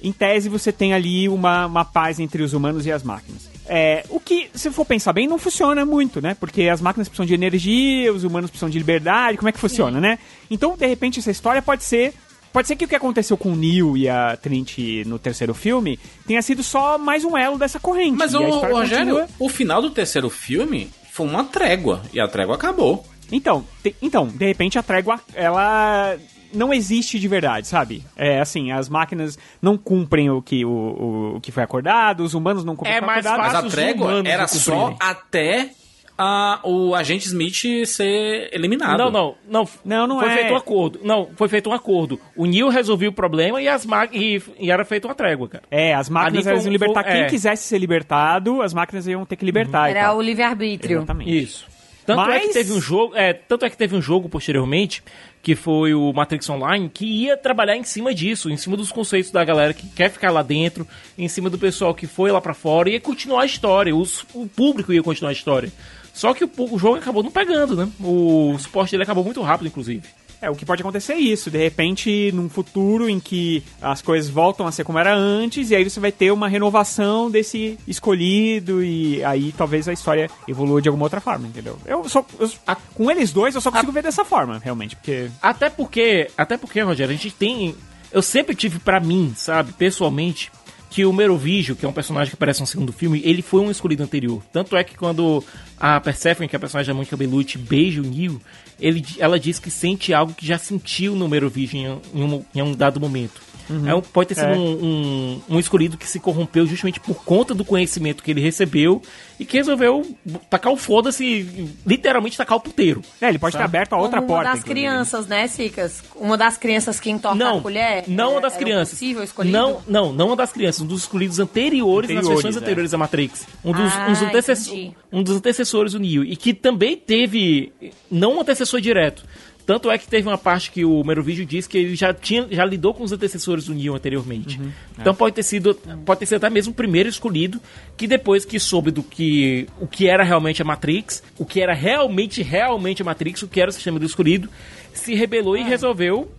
em 0.02 0.12
tese 0.12 0.48
você 0.48 0.72
tem 0.72 0.94
ali 0.94 1.28
uma, 1.28 1.66
uma 1.66 1.84
paz 1.84 2.20
entre 2.20 2.42
os 2.42 2.52
humanos 2.52 2.86
e 2.86 2.92
as 2.92 3.02
máquinas. 3.02 3.50
É, 3.66 4.04
o 4.08 4.18
que, 4.18 4.48
se 4.54 4.70
for 4.70 4.86
pensar 4.86 5.12
bem, 5.12 5.26
não 5.26 5.38
funciona 5.38 5.84
muito, 5.84 6.22
né? 6.22 6.34
Porque 6.34 6.68
as 6.68 6.80
máquinas 6.80 7.08
precisam 7.08 7.26
de 7.26 7.34
energia, 7.34 8.12
os 8.12 8.24
humanos 8.24 8.48
precisam 8.48 8.70
de 8.70 8.78
liberdade, 8.78 9.36
como 9.36 9.48
é 9.48 9.52
que 9.52 9.58
funciona, 9.58 10.00
né? 10.00 10.18
Então, 10.50 10.76
de 10.76 10.86
repente, 10.86 11.18
essa 11.18 11.30
história 11.30 11.60
pode 11.60 11.84
ser 11.84 12.14
Pode 12.52 12.66
ser 12.68 12.76
que 12.76 12.84
o 12.84 12.88
que 12.88 12.96
aconteceu 12.96 13.36
com 13.36 13.52
o 13.52 13.56
Neo 13.56 13.96
e 13.96 14.08
a 14.08 14.36
Trinity 14.36 15.04
no 15.06 15.18
terceiro 15.18 15.54
filme 15.54 15.98
tenha 16.26 16.40
sido 16.42 16.62
só 16.62 16.96
mais 16.98 17.24
um 17.24 17.36
elo 17.36 17.58
dessa 17.58 17.78
corrente. 17.78 18.16
Mas, 18.18 18.34
o, 18.34 18.42
história 18.42 18.74
Rogério, 18.74 19.06
continua- 19.16 19.28
o 19.38 19.48
final 19.48 19.82
do 19.82 19.90
terceiro 19.90 20.28
filme 20.30 20.90
foi 21.12 21.26
uma 21.26 21.44
trégua. 21.44 22.02
E 22.12 22.18
a 22.20 22.26
trégua 22.26 22.54
acabou. 22.56 23.04
Então, 23.30 23.64
te- 23.82 23.94
então, 24.00 24.26
de 24.26 24.46
repente 24.46 24.78
a 24.78 24.82
trégua, 24.82 25.20
ela 25.34 26.16
não 26.54 26.72
existe 26.72 27.18
de 27.18 27.28
verdade, 27.28 27.66
sabe? 27.66 28.02
É 28.16 28.40
assim, 28.40 28.72
as 28.72 28.88
máquinas 28.88 29.38
não 29.60 29.76
cumprem 29.76 30.30
o 30.30 30.40
que, 30.40 30.64
o, 30.64 30.70
o, 30.70 31.36
o 31.36 31.40
que 31.42 31.52
foi 31.52 31.62
acordado, 31.62 32.20
os 32.24 32.32
humanos 32.32 32.64
não 32.64 32.74
cumprem 32.74 32.94
É 32.96 32.98
o 32.98 33.00
que 33.00 33.04
foi 33.06 33.14
mais 33.14 33.26
acordado. 33.26 33.64
Mas 33.64 33.72
a 33.72 33.76
trégua 33.76 34.22
era 34.24 34.48
só 34.48 34.96
até 34.98 35.72
a- 36.18 36.60
o 36.64 36.94
agente 36.94 37.26
Smith 37.28 37.86
ser 37.86 38.50
eliminado. 38.52 38.98
Não, 38.98 39.10
não, 39.10 39.34
não. 39.48 39.68
Não, 39.84 40.06
não 40.06 40.18
foi 40.20 40.28
é. 40.28 40.34
feito 40.34 40.52
um 40.52 40.56
acordo. 40.56 41.00
Não, 41.04 41.28
foi 41.36 41.48
feito 41.48 41.70
um 41.70 41.72
acordo. 41.72 42.20
O 42.36 42.44
Neil 42.44 42.68
resolveu 42.68 43.10
o 43.10 43.12
problema 43.14 43.62
e 43.62 43.68
as 43.68 43.86
e, 44.12 44.42
e 44.58 44.70
era 44.70 44.84
feita 44.84 45.06
uma 45.08 45.14
trégua, 45.14 45.48
cara. 45.48 45.64
É, 45.70 45.94
as 45.94 46.08
máquinas 46.08 46.46
elas 46.46 46.64
iam 46.64 46.70
um- 46.70 46.72
libertar 46.72 47.04
foi- 47.04 47.12
quem 47.12 47.20
é. 47.22 47.26
quisesse 47.26 47.62
ser 47.62 47.78
libertado, 47.78 48.60
as 48.60 48.74
máquinas 48.74 49.06
iam 49.06 49.24
ter 49.24 49.36
que 49.36 49.44
libertar. 49.44 49.88
e 49.88 49.92
Era 49.92 50.08
tal. 50.08 50.18
o 50.18 50.22
livre-arbítrio. 50.22 50.98
Exatamente. 50.98 51.38
Isso. 51.42 51.66
Tanto 52.04 52.22
é 52.30 52.40
que 52.40 52.46
Mas- 52.46 52.54
teve 52.54 52.72
um 52.72 52.80
jogo, 52.80 53.14
é, 53.14 53.34
tanto 53.34 53.66
é 53.66 53.70
que 53.70 53.76
teve 53.76 53.94
um 53.94 54.00
jogo 54.00 54.30
posteriormente 54.30 55.02
que 55.42 55.54
foi 55.54 55.92
o 55.94 56.10
Matrix 56.12 56.48
Online 56.48 56.88
que 56.92 57.04
ia 57.04 57.36
trabalhar 57.36 57.76
em 57.76 57.84
cima 57.84 58.14
disso, 58.14 58.48
em 58.50 58.56
cima 58.56 58.78
dos 58.78 58.90
conceitos 58.90 59.30
da 59.30 59.44
galera 59.44 59.74
que 59.74 59.86
quer 59.90 60.10
ficar 60.10 60.30
lá 60.30 60.42
dentro, 60.42 60.86
em 61.18 61.28
cima 61.28 61.50
do 61.50 61.58
pessoal 61.58 61.94
que 61.94 62.06
foi 62.06 62.32
lá 62.32 62.40
pra 62.40 62.54
fora 62.54 62.88
e 62.88 62.94
ia 62.94 63.00
continuar 63.00 63.42
a 63.42 63.46
história, 63.46 63.94
os- 63.94 64.24
o 64.34 64.48
público 64.48 64.90
ia 64.92 65.02
continuar 65.02 65.28
a 65.30 65.32
história. 65.34 65.70
Só 66.18 66.34
que 66.34 66.42
o, 66.44 66.50
o 66.58 66.76
jogo 66.78 66.96
acabou 66.96 67.22
não 67.22 67.30
pegando, 67.30 67.76
né? 67.76 67.88
O 68.00 68.56
suporte 68.58 68.90
dele 68.90 69.04
acabou 69.04 69.22
muito 69.22 69.40
rápido, 69.40 69.68
inclusive. 69.68 70.02
É, 70.42 70.50
o 70.50 70.54
que 70.54 70.64
pode 70.66 70.82
acontecer 70.82 71.12
é 71.14 71.18
isso, 71.18 71.48
de 71.50 71.58
repente, 71.58 72.30
num 72.32 72.48
futuro 72.48 73.08
em 73.08 73.18
que 73.20 73.62
as 73.82 74.02
coisas 74.02 74.28
voltam 74.30 74.66
a 74.66 74.72
ser 74.72 74.82
como 74.84 74.98
era 74.98 75.12
antes, 75.14 75.70
e 75.70 75.76
aí 75.76 75.88
você 75.88 75.98
vai 76.00 76.10
ter 76.12 76.30
uma 76.32 76.48
renovação 76.48 77.28
desse 77.30 77.76
escolhido, 77.88 78.82
e 78.82 79.22
aí 79.24 79.52
talvez 79.56 79.88
a 79.88 79.92
história 79.92 80.28
evolua 80.46 80.80
de 80.82 80.88
alguma 80.88 81.04
outra 81.06 81.20
forma, 81.20 81.46
entendeu? 81.46 81.76
Eu 81.86 82.08
só. 82.08 82.24
eu- 82.38 82.50
com 82.94 83.10
eles 83.10 83.32
dois, 83.32 83.54
eu 83.54 83.60
só 83.60 83.70
consigo 83.70 83.92
ver 83.92 84.02
dessa 84.02 84.24
forma, 84.24 84.58
realmente, 84.62 84.96
porque. 84.96 85.28
Até 85.42 85.70
porque, 85.70 86.30
até 86.36 86.56
porque, 86.56 86.80
Rogério, 86.82 87.12
a 87.12 87.16
gente 87.16 87.30
tem. 87.34 87.74
Eu 88.10 88.22
sempre 88.22 88.54
tive 88.56 88.78
pra 88.78 89.00
mim, 89.00 89.34
sabe, 89.36 89.72
pessoalmente, 89.72 90.50
que 90.90 91.04
o 91.04 91.12
Merovingio, 91.12 91.76
que 91.76 91.84
é 91.84 91.88
um 91.88 91.92
personagem 91.92 92.30
que 92.30 92.34
aparece 92.34 92.60
no 92.60 92.66
segundo 92.66 92.92
filme, 92.92 93.20
ele 93.24 93.42
foi 93.42 93.60
um 93.60 93.70
escolhido 93.70 94.02
anterior. 94.02 94.42
Tanto 94.52 94.76
é 94.76 94.82
que 94.82 94.96
quando 94.96 95.44
a 95.78 96.00
Persephone, 96.00 96.48
que 96.48 96.56
é 96.56 96.58
a 96.58 96.60
personagem 96.60 96.88
da 96.88 96.94
Mônica 96.94 97.16
Bellucci, 97.16 97.58
beija 97.58 98.00
o 98.00 98.04
Neo, 98.04 98.40
ele, 98.80 99.04
ela 99.18 99.38
diz 99.38 99.58
que 99.58 99.70
sente 99.70 100.14
algo 100.14 100.32
que 100.32 100.46
já 100.46 100.58
sentiu 100.58 101.14
no 101.14 101.28
Merovingio 101.28 102.00
em, 102.14 102.22
um, 102.22 102.44
em 102.54 102.62
um 102.62 102.72
dado 102.72 102.98
momento. 102.98 103.40
É 103.86 103.94
um- 103.94 104.00
pode 104.00 104.28
ter 104.28 104.34
sido 104.36 104.46
É. 104.48 104.56
um, 104.56 104.84
um, 104.84 105.40
um 105.50 105.58
escolhido 105.58 105.96
que 105.98 106.06
se 106.06 106.18
corrompeu 106.18 106.66
justamente 106.66 107.00
por 107.00 107.22
conta 107.24 107.54
do 107.54 107.64
conhecimento 107.64 108.22
que 108.22 108.30
ele 108.30 108.40
recebeu 108.40 109.02
e 109.38 109.44
que 109.44 109.56
resolveu 109.58 110.04
tacar 110.48 110.72
o 110.72 110.76
foda-se, 110.76 111.68
literalmente 111.86 112.36
tacar 112.36 112.56
o 112.56 112.60
puteiro. 112.60 113.02
É, 113.20 113.28
ele 113.28 113.38
pode 113.38 113.56
ter 113.56 113.62
aberto 113.62 113.92
a 113.92 113.98
outra 113.98 114.20
uma 114.20 114.26
porta. 114.26 114.44
das 114.50 114.58
inclusive. 114.60 114.80
crianças, 114.80 115.26
né, 115.26 115.46
Cicas? 115.48 116.02
Uma 116.16 116.36
das 116.36 116.56
crianças 116.56 116.98
que 116.98 117.10
entorta 117.10 117.36
Não, 117.38 117.58
a 117.58 117.60
colher? 117.60 118.04
não 118.08 118.30
uma 118.32 118.38
é- 118.38 118.42
das 118.42 118.56
crianças. 118.56 118.90
possível 118.94 119.22
escolhido? 119.22 119.56
Não, 119.56 119.80
não, 119.86 120.12
não 120.12 120.26
uma 120.28 120.36
das 120.36 120.52
crianças, 120.52 120.80
um 120.80 120.86
dos 120.86 121.02
escolhidos 121.02 121.38
anteriores, 121.38 122.08
nas 122.10 122.18
Anteriores, 122.18 122.42
versões 122.42 122.56
é. 122.56 122.58
anteriores 122.64 122.90
da 122.90 122.98
Matrix. 122.98 123.46
Um 123.64 123.72
dos, 123.72 123.92
Ah, 123.92 124.06
um 124.08 124.12
dos 124.12 124.22
antecessor- 124.22 124.74
entendi. 124.74 124.96
um 125.12 125.22
dos 125.22 125.36
antecessores 125.36 125.92
do 125.92 125.98
Neo. 126.00 126.24
E 126.24 126.36
que 126.36 126.54
também 126.54 126.96
teve, 126.96 127.72
não 128.10 128.36
um 128.36 128.40
antecessor 128.40 128.80
direto. 128.80 129.24
Tanto 129.68 129.90
é 129.90 129.98
que 129.98 130.08
teve 130.08 130.26
uma 130.26 130.38
parte 130.38 130.70
que 130.70 130.82
o 130.82 131.04
Merovingio 131.04 131.44
diz 131.44 131.66
que 131.66 131.76
ele 131.76 131.94
já, 131.94 132.14
tinha, 132.14 132.48
já 132.50 132.64
lidou 132.64 132.94
com 132.94 133.04
os 133.04 133.12
antecessores 133.12 133.66
do 133.66 133.74
Neo 133.74 133.94
anteriormente. 133.94 134.58
Uhum. 134.58 134.72
Então 134.98 135.14
pode 135.14 135.34
ter 135.34 135.42
sido 135.42 135.74
pode 136.06 136.20
ter 136.20 136.24
sido 136.24 136.38
até 136.38 136.48
mesmo 136.48 136.72
o 136.72 136.74
primeiro 136.74 137.06
escolhido 137.06 137.60
que 137.94 138.06
depois 138.06 138.46
que 138.46 138.58
soube 138.58 138.90
do 138.90 139.02
que 139.02 139.66
o 139.78 139.86
que 139.86 140.08
era 140.08 140.24
realmente 140.24 140.62
a 140.62 140.64
Matrix, 140.64 141.22
o 141.36 141.44
que 141.44 141.60
era 141.60 141.74
realmente 141.74 142.42
realmente 142.42 143.02
a 143.02 143.04
Matrix, 143.04 143.42
o 143.42 143.46
que 143.46 143.60
era 143.60 143.68
o 143.68 143.72
sistema 143.74 143.98
do 143.98 144.06
escolhido, 144.06 144.48
se 144.94 145.14
rebelou 145.14 145.52
Ah. 145.52 145.60
e 145.60 145.64
resolveu 145.64 146.32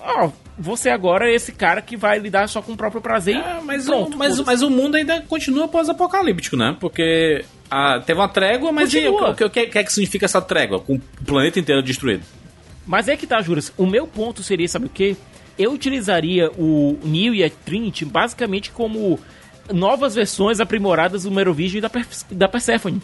ó, 0.00 0.30
você 0.56 0.88
agora 0.88 1.28
é 1.28 1.34
esse 1.34 1.50
cara 1.50 1.82
que 1.82 1.96
vai 1.96 2.20
lidar 2.20 2.48
só 2.48 2.62
com 2.62 2.74
o 2.74 2.76
próprio 2.76 3.00
prazer 3.00 3.36
É, 3.38 3.60
mas, 3.60 3.86
pronto. 3.86 4.14
o, 4.14 4.16
mas, 4.16 4.38
mas 4.38 4.62
o 4.62 4.70
mundo 4.70 4.94
ainda 4.94 5.20
continua 5.22 5.66
pós-apocalíptico, 5.66 6.56
né? 6.56 6.76
Porque 6.78 7.44
ah, 7.68 8.00
teve 8.06 8.18
uma 8.18 8.28
trégua, 8.28 8.72
mas 8.72 8.92
e, 8.94 9.08
o, 9.08 9.34
que, 9.34 9.44
o 9.44 9.50
que, 9.50 9.62
o 9.64 9.66
que 9.66 9.78
é 9.78 9.84
que 9.84 9.92
significa 9.92 10.24
essa 10.24 10.40
trégua? 10.40 10.80
Com 10.80 10.94
o 10.94 11.00
planeta 11.26 11.58
inteiro 11.58 11.82
destruído. 11.82 12.22
Mas 12.88 13.06
é 13.06 13.16
que 13.16 13.26
tá, 13.26 13.40
Juras. 13.42 13.72
O 13.76 13.86
meu 13.86 14.06
ponto 14.06 14.42
seria, 14.42 14.66
sabe 14.66 14.86
o 14.86 14.88
quê? 14.88 15.14
Eu 15.58 15.72
utilizaria 15.72 16.50
o 16.58 16.98
Neo 17.04 17.34
e 17.34 17.44
a 17.44 17.50
Trinity 17.50 18.04
basicamente 18.04 18.70
como 18.72 19.20
novas 19.72 20.14
versões 20.14 20.60
aprimoradas 20.60 21.24
do 21.24 21.30
Merovingio 21.30 21.78
e 21.78 21.80
da, 21.82 21.90
Perf- 21.90 22.24
da 22.32 22.48
Persephone. 22.48 23.02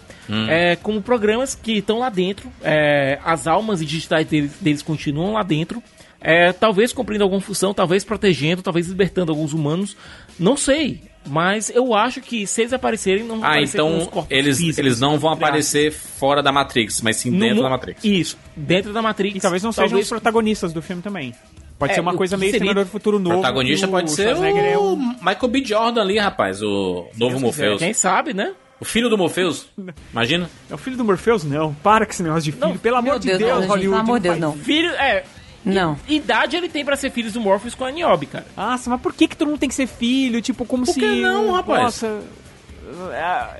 É, 0.48 0.76
como 0.76 1.02
programas 1.02 1.54
que 1.54 1.72
estão 1.78 1.98
lá 1.98 2.08
dentro, 2.08 2.50
é, 2.62 3.18
as 3.22 3.46
almas 3.46 3.80
digitais 3.84 4.26
deles, 4.26 4.52
deles 4.60 4.80
continuam 4.82 5.34
lá 5.34 5.42
dentro, 5.42 5.82
é, 6.20 6.52
talvez 6.54 6.90
cumprindo 6.90 7.22
alguma 7.22 7.40
função, 7.42 7.74
talvez 7.74 8.02
protegendo, 8.02 8.62
talvez 8.62 8.88
libertando 8.88 9.30
alguns 9.30 9.52
humanos, 9.52 9.94
não 10.38 10.56
sei. 10.56 11.02
Mas 11.26 11.70
eu 11.70 11.94
acho 11.94 12.20
que 12.20 12.46
se 12.46 12.62
eles 12.62 12.72
aparecerem, 12.72 13.24
não 13.24 13.36
vão 13.36 13.44
Ah, 13.44 13.52
aparecer 13.52 13.78
com 13.80 13.88
os 13.88 13.94
então 14.02 14.06
corpos 14.08 14.30
eles, 14.30 14.58
físicos, 14.58 14.78
eles 14.78 15.00
não 15.00 15.18
vão 15.18 15.30
aparecer 15.32 15.90
fora 15.90 16.42
da 16.42 16.52
Matrix, 16.52 17.00
mas 17.00 17.16
sim 17.16 17.30
No 17.30 17.40
dentro 17.40 17.56
mu- 17.56 17.62
da 17.62 17.70
Matrix. 17.70 18.04
Isso, 18.04 18.38
dentro 18.54 18.92
da 18.92 19.00
Matrix. 19.00 19.36
E 19.36 19.40
talvez 19.40 19.62
não 19.62 19.72
sejam 19.72 19.98
os 19.98 20.08
protagonistas 20.08 20.72
do 20.72 20.82
filme 20.82 21.00
também. 21.02 21.34
Pode 21.78 21.92
É, 21.92 21.94
ser 21.96 22.00
uma 22.02 22.12
o 22.12 22.16
coisa 22.16 22.36
meio 22.36 22.50
seria- 22.52 22.58
Exterminador 22.64 22.84
do 22.84 22.90
Futuro 22.90 23.16
O 23.16 23.20
novo. 23.20 23.36
protagonista 23.36 23.86
que 23.86 23.90
pode 23.92 24.10
ser 24.10 24.34
o 24.36 24.44
é 24.44 24.78
um- 24.78 24.96
Michael 24.96 25.48
B. 25.48 25.64
Jordan 25.64 26.00
ali, 26.02 26.18
rapaz, 26.18 26.62
o 26.62 27.06
novo 27.16 27.40
Morpheus. 27.40 27.78
Quem 27.80 27.92
sabe, 27.92 28.32
né? 28.32 28.52
O 28.80 28.84
filho 28.84 29.08
do 29.08 29.16
Morpheus, 29.16 29.66
imagina. 30.12 30.50
É 30.70 30.74
o 30.74 30.78
filho 30.78 30.96
do 30.96 31.04
Morpheus? 31.04 31.42
Não. 31.42 31.72
Para 31.74 32.04
com 32.04 32.12
esse 32.12 32.22
negócio 32.22 32.42
de 32.42 32.52
filho. 32.52 32.78
Pelo 32.78 32.96
amor 32.96 33.18
de 33.18 33.28
Deus, 33.28 33.38
Deus, 33.38 33.50
não, 33.50 33.60
gente, 33.62 33.68
Hollywood. 33.70 33.88
pelo 33.90 34.00
amor 34.02 34.18
de 34.18 34.22
Deus, 34.28 34.38
não. 34.38 34.52
Filho, 34.58 34.90
é. 34.90 35.24
Não. 35.64 35.96
Idade 36.08 36.56
ele 36.56 36.68
tem 36.68 36.84
pra 36.84 36.94
ser 36.96 37.10
filho 37.10 37.30
do 37.32 37.40
Morpheus 37.40 37.74
com 37.74 37.84
a 37.84 37.90
Niobe, 37.90 38.26
cara. 38.26 38.46
Nossa, 38.56 38.90
mas 38.90 39.00
por 39.00 39.12
que 39.14 39.26
que 39.28 39.36
todo 39.36 39.48
mundo 39.48 39.58
tem 39.60 39.68
que 39.68 39.74
ser 39.74 39.86
filho? 39.86 40.42
Tipo, 40.42 40.64
como 40.66 40.84
Por 40.84 40.92
se... 40.92 41.00
que 41.00 41.20
não, 41.22 41.52
rapaz? 41.52 41.82
Nossa... 41.82 42.20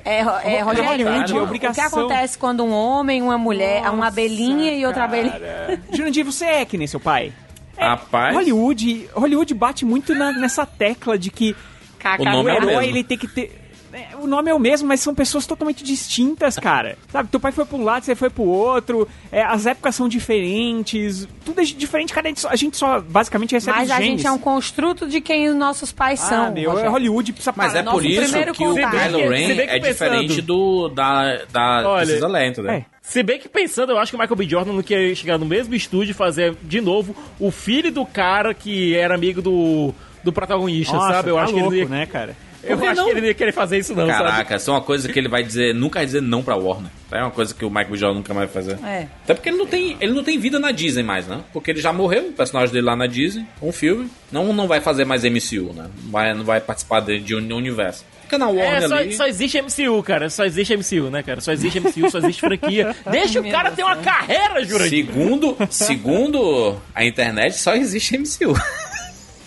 É, 0.03 0.21
Ro- 0.21 0.31
é, 0.43 0.59
Ro- 0.61 0.69
Rogério, 0.69 0.85
Hollywood, 1.07 1.33
o- 1.33 1.37
é 1.37 1.39
o 1.39 1.43
obrigação. 1.43 1.89
que 1.89 1.95
acontece 1.95 2.37
quando 2.37 2.63
um 2.63 2.71
homem, 2.71 3.21
uma 3.21 3.37
mulher, 3.37 3.81
uma 3.83 3.91
Nossa, 3.93 4.07
abelhinha 4.09 4.73
e 4.73 4.85
outra 4.85 5.05
abelhinha... 5.05 5.31
cara. 5.39 5.81
Jurandir, 5.91 6.23
você 6.23 6.45
é 6.45 6.65
que 6.65 6.77
nem 6.77 6.87
seu 6.87 6.99
pai. 6.99 7.33
Rapaz. 7.77 8.33
Hollywood, 8.35 9.09
Hollywood 9.13 9.53
bate 9.53 9.83
muito 9.83 10.13
na- 10.15 10.31
nessa 10.31 10.65
tecla 10.65 11.17
de 11.17 11.29
que 11.31 11.55
Caca- 11.99 12.21
O 12.21 12.25
nome 12.25 12.37
o 12.45 12.49
é 12.49 12.53
o 12.53 12.57
herói 12.57 12.67
mesmo. 12.67 12.81
ele 12.83 13.03
tem 13.03 13.17
que 13.17 13.27
ter. 13.27 13.64
É, 13.95 14.15
O 14.17 14.27
nome 14.27 14.51
é 14.51 14.53
o 14.53 14.59
mesmo, 14.59 14.87
mas 14.87 14.99
são 14.99 15.15
pessoas 15.15 15.45
totalmente 15.47 15.83
distintas, 15.83 16.57
cara. 16.57 16.97
Sabe, 17.11 17.29
teu 17.29 17.39
pai 17.39 17.51
foi 17.51 17.65
pra 17.65 17.77
um 17.77 17.83
lado, 17.83 18.03
você 18.03 18.15
foi 18.15 18.29
pro 18.29 18.43
outro. 18.43 19.07
é, 19.31 19.41
as 19.41 19.65
épocas 19.65 19.95
são 19.95 20.07
diferentes. 20.07 21.27
Tudo 21.43 21.61
é 21.61 21.63
diferente, 21.63 22.13
cara. 22.13 22.27
A 22.27 22.29
gente 22.29 22.39
só, 22.41 22.49
a 22.49 22.55
gente 22.55 22.77
só 22.77 22.99
basicamente 22.99 23.51
recebe 23.53 23.77
Mas 23.77 23.91
a 23.91 23.95
genes. 23.97 24.09
gente 24.21 24.27
é 24.27 24.31
um 24.31 24.37
construto 24.37 25.07
de 25.07 25.21
quem 25.21 25.47
os 25.49 25.55
nossos 25.55 25.91
pais 25.91 26.21
Ah, 26.23 26.27
são. 26.29 26.51
meu, 26.53 26.69
Rogério. 26.71 26.91
Hollywood 26.91 27.33
precisa 27.33 27.53
Mas 27.55 27.67
parar. 27.67 27.79
é 27.79 27.83
nosso 27.83 27.97
por 27.97 28.05
isso 28.05 28.21
primeiro 28.23 28.53
que 28.53 28.65
o. 28.65 28.75
Kylo 28.75 29.29
Ren 29.29 29.55
que 29.55 29.61
é 29.61 29.79
pensando- 29.79 30.09
diferente 30.11 30.41
do 30.41 30.89
da, 30.89 31.37
da 31.51 31.83
Olha, 31.89 32.05
Princesa 32.05 32.27
Leia, 32.27 32.47
entendeu? 32.49 32.71
é. 32.71 32.85
Se 33.01 33.21
bem 33.21 33.37
que 33.39 33.47
pensando, 33.47 33.91
eu 33.91 33.99
acho 33.99 34.11
que 34.11 34.15
o 34.15 34.19
Michael 34.19 34.35
B. 34.35 34.49
Jordan 34.49 34.73
não 34.73 34.81
quer 34.81 35.13
chegar 35.15 35.37
no 35.37 35.45
mesmo 35.45 35.75
estúdio 35.75 36.09
e 36.11 36.13
fazer 36.15 36.55
de 36.63 36.81
novo 36.81 37.15
o 37.39 37.51
filho 37.51 37.91
do 37.91 38.03
cara 38.03 38.51
que 38.51 38.95
era 38.95 39.13
amigo 39.13 39.43
do, 39.43 39.93
do 40.23 40.33
protagonista, 40.33 40.95
Nossa, 40.95 41.13
sabe? 41.13 41.29
Eu 41.29 41.35
tá 41.35 41.43
acho 41.43 41.53
que 41.53 41.59
louco, 41.59 41.75
ele 41.75 41.83
ia, 41.83 41.87
né, 41.89 42.05
cara? 42.07 42.35
Eu 42.65 42.83
acho 42.83 42.95
não? 42.95 43.05
que 43.05 43.11
ele 43.11 43.21
não 43.21 43.27
ia 43.27 43.33
querer 43.33 43.51
fazer 43.51 43.77
isso, 43.77 43.93
não, 43.95 44.07
sabe? 44.07 44.23
Caraca, 44.29 44.55
isso 44.55 44.69
é 44.69 44.73
uma 44.73 44.81
coisa 44.81 45.11
que 45.11 45.17
ele 45.17 45.27
vai 45.27 45.43
dizer, 45.43 45.73
nunca 45.73 45.99
vai 45.99 46.05
dizer 46.05 46.21
não 46.21 46.43
pra 46.43 46.55
Warner. 46.55 46.91
É 47.11 47.21
uma 47.21 47.31
coisa 47.31 47.53
que 47.53 47.63
o 47.63 47.69
Michael 47.69 47.91
B. 47.91 47.97
Jordan 47.97 48.17
nunca 48.17 48.33
mais 48.33 48.51
vai 48.51 48.63
fazer. 48.63 48.83
É. 48.85 49.07
Até 49.23 49.33
porque 49.33 49.49
ele 49.49 49.57
não 49.57 49.65
tem, 49.67 49.95
ele 50.01 50.13
não 50.13 50.23
tem 50.23 50.37
vida 50.39 50.59
na 50.59 50.71
Disney 50.71 51.03
mais, 51.03 51.27
né? 51.27 51.41
Porque 51.53 51.71
ele 51.71 51.79
já 51.79 51.93
morreu, 51.93 52.29
o 52.29 52.33
personagem 52.33 52.73
dele 52.73 52.85
lá 52.85 52.95
na 52.95 53.07
Disney, 53.07 53.45
um 53.61 53.71
filme. 53.71 54.09
Não, 54.31 54.51
não 54.51 54.67
vai 54.67 54.81
fazer 54.81 55.05
mais 55.05 55.23
MCU, 55.23 55.73
né? 55.73 55.89
Não 56.03 56.11
vai, 56.11 56.33
não 56.33 56.43
vai 56.43 56.59
participar 56.59 56.99
de, 57.01 57.19
de 57.19 57.35
um 57.35 57.55
universo. 57.55 58.03
Fica 58.23 58.39
na 58.39 58.47
Warner 58.47 58.83
É, 58.83 58.87
só, 58.87 58.95
ali. 58.95 59.13
só 59.13 59.27
existe 59.27 59.61
MCU, 59.61 60.01
cara. 60.01 60.29
Só 60.31 60.45
existe 60.45 60.75
MCU, 60.75 61.11
né, 61.11 61.21
cara? 61.21 61.39
Só 61.41 61.51
existe 61.51 61.79
MCU, 61.79 62.09
só 62.09 62.17
existe 62.17 62.41
franquia. 62.41 62.95
Deixa 63.09 63.39
o 63.39 63.51
cara 63.51 63.71
ter 63.71 63.83
uma 63.83 63.97
carreira, 63.97 64.65
Jurandir. 64.65 65.05
Segundo, 65.05 65.57
segundo 65.69 66.75
a 66.93 67.05
internet, 67.05 67.55
só 67.55 67.75
existe 67.75 68.17
MCU. 68.17 68.55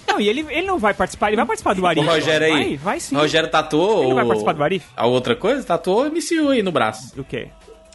Não, 0.09 0.21
e 0.21 0.29
ele, 0.29 0.45
ele 0.49 0.67
não 0.67 0.79
vai 0.79 0.95
participar, 0.95 1.29
ele 1.29 1.37
vai 1.37 1.47
participar 1.47 1.75
do 1.75 1.83
O 1.83 1.87
Arif. 1.87 2.07
Rogério 2.07 2.47
aí. 2.47 2.53
Vai, 2.53 2.77
vai 2.77 3.01
sim. 3.01 3.15
O 3.15 3.19
Rogério 3.21 3.49
tatuou. 3.51 4.05
Ele 4.05 4.15
vai 4.15 4.25
o- 4.25 4.27
participar 4.27 4.53
do 4.55 4.65
Arif? 4.65 4.87
A 4.97 5.07
outra 5.07 5.37
coisa? 5.37 5.63
Tatuou 5.63 6.07
MCU 6.11 6.49
aí 6.51 6.63
no 6.63 6.73
braço. 6.73 7.19
O 7.21 7.25
quê? 7.25 7.49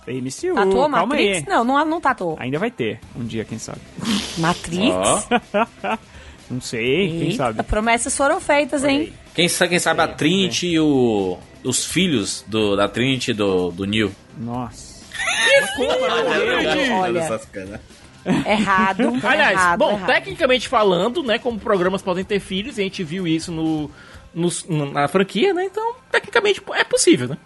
MCU, 0.07 0.53
Tatuou 0.53 0.89
calma 0.89 1.05
Matrix? 1.05 1.37
aí. 1.37 1.45
Não, 1.47 1.63
não, 1.63 1.85
não 1.85 2.01
tatuou. 2.01 2.35
Ainda 2.39 2.59
vai 2.59 2.69
ter, 2.69 2.99
um 3.15 3.23
dia, 3.25 3.45
quem 3.45 3.57
sabe. 3.57 3.79
Matrix? 4.37 5.27
não 6.51 6.59
sei, 6.61 7.07
quem 7.09 7.21
Eita, 7.23 7.35
sabe. 7.37 7.63
Promessas 7.63 8.15
foram 8.15 8.39
feitas, 8.41 8.83
hein? 8.83 9.13
Quem, 9.33 9.47
quem 9.47 9.79
sabe 9.79 10.01
a 10.01 10.07
Trinity 10.07 10.67
e 10.67 10.79
o, 10.79 11.37
os 11.63 11.85
filhos 11.85 12.43
do, 12.47 12.75
da 12.75 12.87
Trinity 12.89 13.31
e 13.31 13.33
do, 13.33 13.71
do 13.71 13.85
Neil. 13.85 14.11
Nossa. 14.37 14.93
Olha, 17.01 17.39
errado. 18.25 19.13
Aliás, 19.23 19.51
errado, 19.51 19.79
bom, 19.79 19.91
errado. 19.93 20.07
tecnicamente 20.07 20.67
falando, 20.67 21.21
né, 21.23 21.37
como 21.39 21.59
programas 21.59 22.01
podem 22.01 22.23
ter 22.23 22.39
filhos, 22.39 22.77
e 22.77 22.81
a 22.81 22.83
gente 22.83 23.03
viu 23.03 23.27
isso 23.27 23.51
no, 23.51 23.89
no- 24.33 24.91
na 24.91 25.07
franquia, 25.07 25.53
né? 25.53 25.65
Então, 25.65 25.95
tecnicamente 26.11 26.61
é 26.73 26.83
possível, 26.83 27.27
né? 27.29 27.37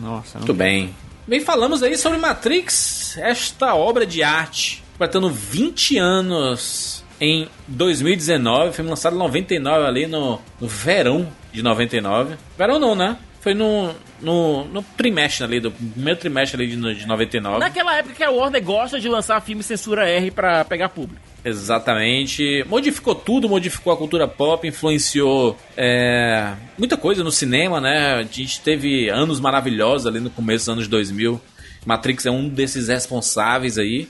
Nossa, 0.00 0.38
Muito 0.38 0.54
bem. 0.54 0.94
Bem, 1.26 1.40
falamos 1.40 1.82
aí 1.82 1.96
sobre 1.96 2.18
Matrix, 2.18 3.18
esta 3.18 3.74
obra 3.74 4.06
de 4.06 4.22
arte, 4.22 4.82
completando 4.92 5.28
20 5.28 5.98
anos 5.98 7.04
em 7.20 7.48
2019, 7.66 8.72
filme 8.74 8.90
lançado 8.90 9.16
em 9.16 9.18
99 9.18 9.86
ali 9.86 10.06
no, 10.06 10.40
no 10.60 10.68
verão 10.68 11.28
de 11.52 11.62
99. 11.62 12.36
Verão 12.56 12.78
não, 12.78 12.94
né? 12.94 13.16
Foi 13.40 13.54
no, 13.54 13.94
no, 14.20 14.64
no 14.64 14.82
trimestre 14.82 15.44
ali, 15.44 15.60
do 15.60 15.70
primeiro 15.70 16.18
trimestre 16.18 16.60
ali 16.60 16.74
de, 16.74 16.94
de 16.94 17.06
99. 17.06 17.58
Naquela 17.58 17.96
época 17.96 18.14
que 18.14 18.24
a 18.24 18.30
Warner 18.30 18.62
gosta 18.62 18.98
de 18.98 19.08
lançar 19.08 19.40
filme 19.40 19.62
censura 19.62 20.08
R 20.08 20.30
pra 20.30 20.64
pegar 20.64 20.88
público. 20.88 21.20
Exatamente. 21.44 22.64
Modificou 22.66 23.14
tudo, 23.14 23.48
modificou 23.48 23.92
a 23.92 23.96
cultura 23.96 24.26
pop, 24.26 24.66
influenciou 24.66 25.56
é, 25.76 26.54
muita 26.76 26.96
coisa 26.96 27.22
no 27.22 27.30
cinema, 27.30 27.80
né? 27.80 28.14
A 28.14 28.22
gente 28.24 28.60
teve 28.60 29.08
anos 29.08 29.38
maravilhosos 29.38 30.08
ali 30.08 30.18
no 30.18 30.28
começo 30.28 30.64
dos 30.64 30.68
anos 30.70 30.88
2000. 30.88 31.40
Matrix 31.84 32.26
é 32.26 32.32
um 32.32 32.48
desses 32.48 32.88
responsáveis 32.88 33.78
aí. 33.78 34.08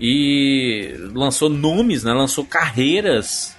E 0.00 0.94
lançou 1.12 1.48
nomes, 1.48 2.04
né? 2.04 2.12
Lançou 2.12 2.44
carreiras. 2.44 3.55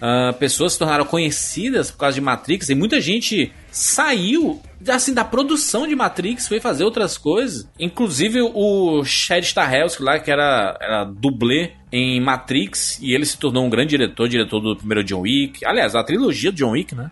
Ah, 0.00 0.34
pessoas 0.38 0.74
se 0.74 0.78
tornaram 0.78 1.04
conhecidas 1.04 1.90
por 1.90 1.98
causa 1.98 2.14
de 2.14 2.20
Matrix. 2.20 2.68
E 2.68 2.74
muita 2.74 3.00
gente 3.00 3.52
saiu 3.70 4.60
assim, 4.88 5.14
da 5.14 5.24
produção 5.24 5.86
de 5.86 5.96
Matrix, 5.96 6.46
foi 6.46 6.60
fazer 6.60 6.84
outras 6.84 7.16
coisas. 7.16 7.68
Inclusive 7.78 8.40
o 8.42 9.02
Chad 9.04 9.42
Stahelski 9.42 10.02
lá, 10.02 10.18
que 10.18 10.30
era, 10.30 10.76
era 10.80 11.04
dublê 11.04 11.72
em 11.90 12.20
Matrix, 12.20 12.98
e 13.00 13.14
ele 13.14 13.24
se 13.24 13.38
tornou 13.38 13.64
um 13.64 13.70
grande 13.70 13.90
diretor, 13.90 14.28
diretor 14.28 14.60
do 14.60 14.76
primeiro 14.76 15.02
John 15.02 15.20
Wick. 15.20 15.64
Aliás, 15.64 15.94
a 15.94 16.04
trilogia 16.04 16.52
do 16.52 16.56
John 16.56 16.72
Wick, 16.72 16.94
né? 16.94 17.10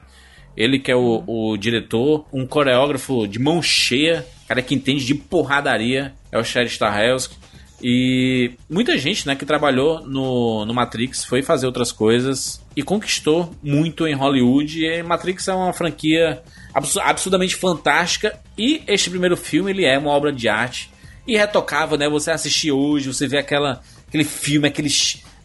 Ele 0.56 0.78
que 0.78 0.90
é 0.90 0.94
o, 0.94 1.24
o 1.27 1.56
diretor, 1.56 2.27
um 2.32 2.47
coreógrafo 2.47 3.27
de 3.27 3.40
mão 3.40 3.61
cheia, 3.61 4.24
cara 4.47 4.62
que 4.62 4.74
entende 4.74 5.05
de 5.05 5.15
porradaria, 5.15 6.15
é 6.31 6.39
o 6.39 6.44
Chad 6.44 6.69
Stahelski. 6.69 7.36
E 7.86 8.52
muita 8.70 8.97
gente 8.97 9.27
né, 9.27 9.36
que 9.36 9.44
trabalhou 9.44 10.01
no, 10.06 10.65
no 10.65 10.73
Matrix 10.73 11.23
foi 11.23 11.43
fazer 11.43 11.66
outras 11.66 11.93
coisas 11.93 12.59
e 12.74 12.82
conquistou 12.82 13.55
muito 13.62 14.06
em 14.06 14.15
Hollywood. 14.15 14.82
E 14.82 15.02
Matrix 15.02 15.48
é 15.48 15.52
uma 15.52 15.70
franquia 15.74 16.43
absu- 16.73 16.98
absurdamente 16.98 17.55
fantástica. 17.55 18.40
E 18.56 18.82
este 18.86 19.11
primeiro 19.11 19.36
filme 19.36 19.70
ele 19.70 19.85
é 19.85 19.98
uma 19.98 20.12
obra 20.12 20.32
de 20.32 20.48
arte 20.48 20.90
irretocável, 21.27 21.98
né? 21.98 22.09
Você 22.09 22.31
assistir 22.31 22.73
hoje, 22.73 23.12
você 23.12 23.28
vê 23.28 23.36
aquela, 23.36 23.82
aquele 24.09 24.24
filme, 24.24 24.66
aquele, 24.66 24.89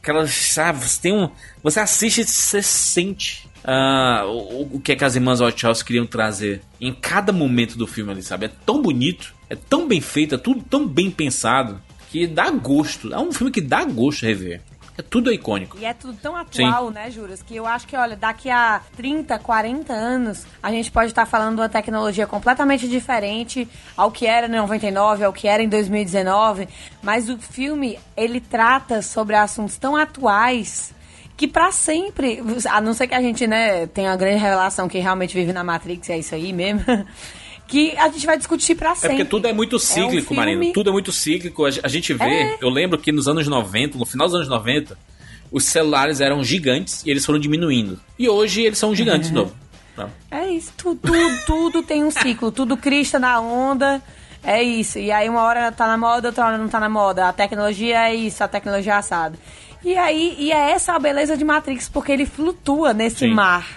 aquela, 0.01 0.25
sabe? 0.25 0.79
Você 0.79 1.01
tem 1.01 1.13
um, 1.13 1.29
você 1.61 1.81
assiste, 1.81 2.21
e 2.21 2.25
você 2.25 2.61
sente 2.61 3.49
ah, 3.65 4.23
o, 4.25 4.77
o 4.77 4.79
que 4.79 4.93
é 4.93 4.95
que 4.95 5.03
as 5.03 5.17
irmãs 5.17 5.41
Wachowski 5.41 5.87
queriam 5.87 6.07
trazer 6.07 6.61
em 6.79 6.93
cada 6.93 7.33
momento 7.33 7.77
do 7.77 7.85
filme 7.85 8.13
ali, 8.13 8.23
sabe? 8.23 8.45
É 8.45 8.51
tão 8.65 8.81
bonito, 8.81 9.33
é 9.49 9.55
tão 9.57 9.89
bem 9.89 9.99
feito, 9.99 10.35
é 10.35 10.37
tudo 10.37 10.63
tão 10.63 10.87
bem 10.87 11.11
pensado 11.11 11.81
que 12.10 12.27
dá 12.27 12.49
gosto. 12.49 13.14
É 13.14 13.19
um 13.19 13.31
filme 13.31 13.52
que 13.52 13.61
dá 13.61 13.84
gosto 13.84 14.26
rever. 14.26 14.61
É 14.98 15.02
tudo 15.02 15.31
icônico. 15.31 15.77
E 15.80 15.86
é 15.86 15.94
tudo 15.94 16.18
tão 16.22 16.36
atual, 16.36 16.91
né, 16.91 17.10
Juras? 17.10 17.41
Que 17.41 17.56
eu 17.56 17.65
acho 17.65 17.88
que, 17.88 17.95
olha, 17.95 18.18
daqui 18.18 18.49
a 18.49 18.81
30, 18.98 19.40
40 19.40 19.94
anos, 19.94 20.45
a 20.61 20.69
gente 20.72 20.91
pode 20.91 21.11
estar 21.11 21.26
falando 21.26 21.56
de 21.56 21.61
uma 21.61 21.69
tecnologia 21.69 22.27
completamente 22.27 22.86
diferente 22.86 23.65
ao 23.95 24.11
que 24.11 24.26
era 24.26 24.48
em 24.48 24.52
99, 24.52 25.23
ao 25.23 25.31
que 25.31 25.48
era 25.48 25.64
em 25.64 25.69
2019. 25.69 26.68
Mas 27.02 27.30
o 27.30 27.38
filme, 27.38 27.98
ele 28.18 28.41
trata 28.41 29.02
sobre 29.02 29.38
assuntos 29.38 29.77
tão 29.77 29.95
atuais 29.95 30.94
que 31.38 31.48
pra 31.48 31.72
sempre, 31.72 32.44
a 32.69 32.81
não 32.81 32.94
ser 32.94 33.07
que 33.07 33.15
a 33.15 33.22
gente, 33.22 33.48
né, 33.48 33.88
tenha 33.88 34.10
uma 34.10 34.18
grande 34.18 34.40
revelação 34.40 34.90
que 34.90 34.99
realmente 34.99 35.34
vive 35.34 35.53
na 35.53 35.64
Matrix, 35.64 36.10
é 36.10 36.18
isso 36.18 36.36
aí 36.36 36.52
mesmo, 36.52 36.84
que 37.69 37.95
a 37.97 38.09
gente 38.09 38.25
vai 38.25 38.37
discutir 38.37 38.75
pra 38.75 38.91
É 38.91 38.95
sempre. 38.95 39.09
porque 39.17 39.25
tudo 39.25 39.47
é 39.47 39.53
muito 39.53 39.77
cíclico, 39.79 40.27
filme- 40.33 40.35
Marina. 40.55 40.73
Tudo 40.73 40.89
é 40.89 40.93
muito 40.93 41.11
cíclico. 41.11 41.65
A, 41.65 41.87
gente 41.87 42.13
vê, 42.13 42.23
É. 42.25 42.57
eu 42.61 42.69
lembro 42.69 42.97
que 42.97 43.11
nos 43.11 43.27
anos 43.27 43.47
90, 43.47 43.97
no 43.97 44.05
final 44.05 44.27
dos 44.27 44.35
anos 44.35 44.47
90, 44.49 44.97
os 45.51 45.63
celulares 45.65 46.19
eram 46.19 46.43
gigantes 46.43 47.03
e 47.05 47.09
eles 47.11 47.25
foram 47.25 47.39
diminuindo. 47.39 47.99
E 48.17 48.27
hoje 48.27 48.61
eles 48.63 48.77
são 48.77 48.93
gigantes 48.95 49.29
de 49.29 49.35
novo. 49.35 49.53
Tá? 49.95 50.09
É 50.31 50.49
isso, 50.49 50.71
tudo, 50.77 50.99
tudo, 51.01 51.39
tudo 51.45 51.83
tem 51.83 52.03
um 52.03 52.11
ciclo, 52.11 52.51
tudo 52.51 52.75
crista 52.77 53.19
na 53.19 53.39
onda. 53.39 54.01
É 54.41 54.63
isso. 54.63 54.97
E 54.97 55.11
aí 55.11 55.27
uma 55.29 55.41
hora 55.43 55.71
tá 55.71 55.85
na 55.85 55.97
moda, 55.97 56.29
outra 56.29 56.45
hora 56.45 56.57
não 56.57 56.69
tá 56.69 56.79
na 56.79 56.87
moda. 56.89 57.27
A 57.27 57.33
tecnologia 57.33 58.07
é 58.09 58.15
isso, 58.15 58.43
a 58.43 58.47
tecnologia 58.47 58.93
é 58.93 58.95
assada. 58.95 59.37
E 59.83 59.95
aí, 59.97 60.35
e 60.39 60.51
é 60.51 60.71
essa 60.71 60.93
a 60.93 60.99
beleza 60.99 61.35
de 61.37 61.43
Matrix, 61.43 61.87
porque 61.89 62.11
ele 62.11 62.25
flutua 62.25 62.93
nesse 62.93 63.19
Sim. 63.19 63.33
mar 63.33 63.67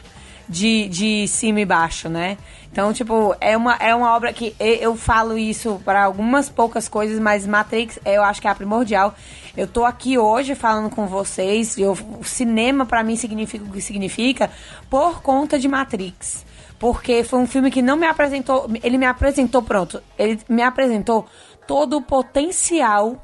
de, 0.48 0.89
de 0.89 1.27
cima 1.28 1.60
e 1.60 1.64
baixo, 1.64 2.09
né? 2.09 2.36
Então, 2.73 2.90
tipo, 2.90 3.36
é 3.39 3.55
uma, 3.55 3.74
é 3.74 3.94
uma 3.94 4.16
obra 4.16 4.32
que 4.32 4.57
eu 4.59 4.97
falo 4.97 5.36
isso 5.36 5.78
para 5.85 6.05
algumas 6.05 6.49
poucas 6.49 6.89
coisas, 6.89 7.20
mas 7.20 7.47
Matrix 7.47 7.99
eu 8.03 8.23
acho 8.24 8.40
que 8.40 8.49
é 8.49 8.51
a 8.51 8.55
primordial. 8.55 9.15
Eu 9.55 9.66
tô 9.66 9.85
aqui 9.85 10.16
hoje 10.16 10.55
falando 10.55 10.89
com 10.89 11.07
vocês, 11.07 11.77
eu, 11.77 11.93
o 11.93 12.24
cinema 12.24 12.86
para 12.86 13.05
mim 13.05 13.15
significa 13.15 13.62
o 13.62 13.70
que 13.70 13.82
significa 13.82 14.51
por 14.89 15.20
conta 15.20 15.59
de 15.59 15.69
Matrix. 15.69 16.47
Porque 16.78 17.23
foi 17.23 17.40
um 17.40 17.47
filme 17.47 17.70
que 17.70 17.82
não 17.82 17.94
me 17.94 18.07
apresentou, 18.07 18.66
ele 18.82 18.97
me 18.97 19.05
apresentou, 19.07 19.62
pronto, 19.62 20.03
ele 20.19 20.40
me 20.49 20.62
apresentou 20.62 21.27
todo 21.66 21.99
o 21.99 22.03
potencial 22.03 23.23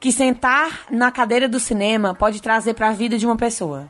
que 0.00 0.10
sentar 0.10 0.86
na 0.90 1.12
cadeira 1.12 1.48
do 1.48 1.60
cinema 1.60 2.12
pode 2.12 2.42
trazer 2.42 2.74
para 2.74 2.88
a 2.88 2.92
vida 2.92 3.16
de 3.16 3.24
uma 3.24 3.36
pessoa. 3.36 3.88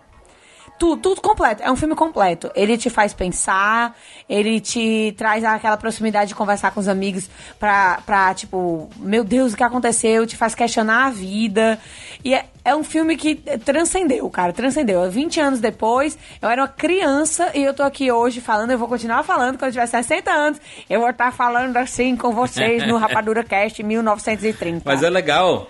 Tudo, 0.81 0.97
tudo 0.97 1.21
completo. 1.21 1.63
É 1.63 1.71
um 1.71 1.77
filme 1.77 1.95
completo. 1.95 2.51
Ele 2.55 2.79
te 2.79 2.89
faz 2.89 3.13
pensar, 3.13 3.95
ele 4.27 4.59
te 4.61 5.15
traz 5.15 5.45
aquela 5.45 5.77
proximidade 5.77 6.31
de 6.31 6.35
conversar 6.35 6.71
com 6.71 6.81
os 6.81 6.89
amigos 6.89 7.29
pra, 7.59 8.01
pra 8.07 8.33
tipo, 8.33 8.89
meu 8.97 9.23
Deus, 9.23 9.53
o 9.53 9.57
que 9.59 9.63
aconteceu? 9.63 10.27
Te 10.27 10.39
faz 10.39 10.55
questionar 10.55 11.09
a 11.09 11.11
vida. 11.11 11.79
E 12.25 12.33
é, 12.33 12.47
é 12.65 12.75
um 12.75 12.83
filme 12.83 13.15
que 13.15 13.35
transcendeu, 13.63 14.31
cara, 14.31 14.55
transcendeu. 14.55 15.11
20 15.11 15.39
anos 15.39 15.61
depois, 15.61 16.17
eu 16.41 16.49
era 16.49 16.63
uma 16.63 16.69
criança 16.69 17.51
e 17.55 17.63
eu 17.63 17.75
tô 17.75 17.83
aqui 17.83 18.11
hoje 18.11 18.41
falando, 18.41 18.71
eu 18.71 18.79
vou 18.79 18.89
continuar 18.89 19.23
falando 19.23 19.59
quando 19.59 19.69
eu 19.69 19.73
tiver 19.73 19.87
60 19.87 20.31
anos. 20.31 20.61
Eu 20.89 21.01
vou 21.01 21.11
estar 21.11 21.31
falando 21.31 21.77
assim 21.77 22.17
com 22.17 22.33
vocês 22.33 22.87
no 22.87 22.97
Rapadura 22.99 23.45
Cast 23.45 23.83
1930. 23.83 24.81
Mas 24.83 25.03
é 25.03 25.11
legal. 25.11 25.69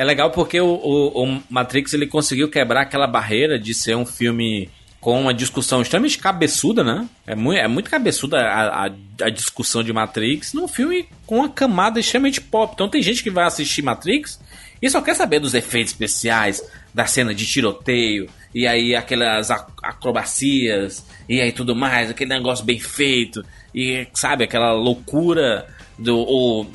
É 0.00 0.04
legal 0.04 0.30
porque 0.30 0.58
o, 0.58 0.66
o- 0.66 1.24
o 1.24 1.42
Matrix 1.50 1.92
ele 1.92 2.06
conseguiu 2.06 2.48
quebrar 2.48 2.80
aquela 2.82 3.06
barreira 3.06 3.58
de 3.58 3.74
ser 3.74 3.94
um 3.94 4.06
filme 4.06 4.70
com 4.98 5.20
uma 5.20 5.34
discussão 5.34 5.82
extremamente 5.82 6.16
cabeçuda, 6.18 6.82
né? 6.82 7.06
É 7.26 7.34
muito, 7.34 7.58
é 7.58 7.68
muito 7.68 7.90
cabeçuda 7.90 8.38
a, 8.40 8.86
a, 8.86 8.90
a 9.22 9.28
discussão 9.30 9.82
de 9.82 9.92
Matrix 9.92 10.54
num 10.54 10.66
filme 10.66 11.06
com 11.26 11.36
uma 11.36 11.48
camada 11.50 12.00
extremamente 12.00 12.40
pop. 12.40 12.72
Então 12.74 12.88
tem 12.88 13.02
gente 13.02 13.22
que 13.22 13.30
vai 13.30 13.44
assistir 13.44 13.82
Matrix 13.82 14.40
e 14.80 14.88
só 14.88 15.02
quer 15.02 15.14
saber 15.14 15.38
dos 15.38 15.52
efeitos 15.52 15.92
especiais, 15.92 16.62
da 16.94 17.04
cena 17.04 17.34
de 17.34 17.44
tiroteio, 17.46 18.26
e 18.54 18.66
aí 18.66 18.96
aquelas 18.96 19.50
ac- 19.50 19.70
acrobacias, 19.82 21.04
e 21.28 21.40
aí 21.42 21.52
tudo 21.52 21.76
mais, 21.76 22.08
aquele 22.10 22.30
negócio 22.30 22.64
bem 22.64 22.78
feito, 22.80 23.44
e 23.74 24.06
sabe, 24.14 24.44
aquela 24.44 24.72
loucura 24.72 25.66
do. 25.98 26.66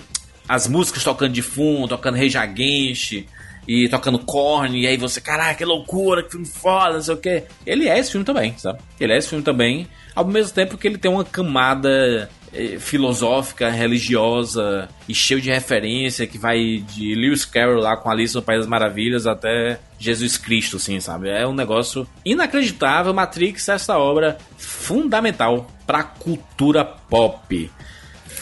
As 0.47 0.67
músicas 0.67 1.03
tocando 1.03 1.33
de 1.33 1.41
fundo, 1.41 1.87
tocando 1.87 2.15
Rei 2.15 2.35
Against, 2.35 3.25
e 3.67 3.89
tocando 3.89 4.19
corne, 4.19 4.81
e 4.81 4.87
aí 4.87 4.97
você, 4.97 5.19
caraca, 5.19 5.55
que 5.55 5.65
loucura, 5.65 6.23
que 6.23 6.31
filme 6.31 6.45
foda, 6.45 6.93
não 6.93 7.01
sei 7.01 7.13
o 7.15 7.17
que. 7.17 7.43
Ele 7.65 7.87
é 7.89 7.97
esse 7.97 8.11
filme 8.11 8.25
também, 8.25 8.55
sabe? 8.57 8.79
Ele 8.99 9.13
é 9.13 9.17
esse 9.17 9.29
filme 9.29 9.43
também, 9.43 9.87
ao 10.13 10.25
mesmo 10.25 10.53
tempo 10.53 10.77
que 10.77 10.87
ele 10.87 10.97
tem 10.97 11.09
uma 11.09 11.25
camada 11.25 12.29
eh, 12.53 12.77
filosófica, 12.79 13.69
religiosa 13.69 14.87
e 15.09 15.15
cheio 15.15 15.41
de 15.41 15.49
referência 15.49 16.27
que 16.27 16.37
vai 16.37 16.83
de 16.87 17.15
Lewis 17.15 17.43
Carroll 17.43 17.81
lá 17.81 17.97
com 17.97 18.09
Alice 18.09 18.35
no 18.35 18.41
País 18.41 18.59
das 18.59 18.69
Maravilhas 18.69 19.25
até 19.25 19.79
Jesus 19.97 20.37
Cristo, 20.37 20.77
assim, 20.77 20.99
sabe? 20.99 21.29
É 21.29 21.45
um 21.47 21.53
negócio 21.53 22.07
inacreditável. 22.23 23.13
Matrix, 23.13 23.67
essa 23.67 23.97
obra 23.97 24.37
fundamental 24.57 25.67
para 25.87 26.03
cultura 26.03 26.85
pop. 26.85 27.71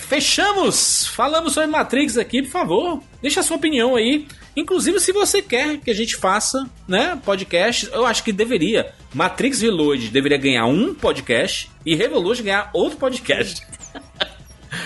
Fechamos! 0.05 1.07
Falamos 1.07 1.53
sobre 1.53 1.69
Matrix 1.69 2.17
aqui, 2.17 2.41
por 2.43 2.51
favor. 2.51 3.03
Deixa 3.21 3.39
a 3.39 3.43
sua 3.43 3.57
opinião 3.57 3.95
aí. 3.95 4.27
Inclusive, 4.55 4.99
se 4.99 5.11
você 5.11 5.41
quer 5.41 5.77
que 5.79 5.89
a 5.89 5.95
gente 5.95 6.15
faça, 6.15 6.69
né, 6.87 7.19
podcast, 7.25 7.89
eu 7.91 8.05
acho 8.05 8.23
que 8.23 8.31
deveria. 8.31 8.93
Matrix 9.13 9.61
Reload 9.61 10.09
deveria 10.09 10.37
ganhar 10.37 10.65
um 10.65 10.93
podcast 10.93 11.69
e 11.85 11.95
Revolution 11.95 12.43
ganhar 12.43 12.69
outro 12.73 12.97
podcast. 12.97 13.65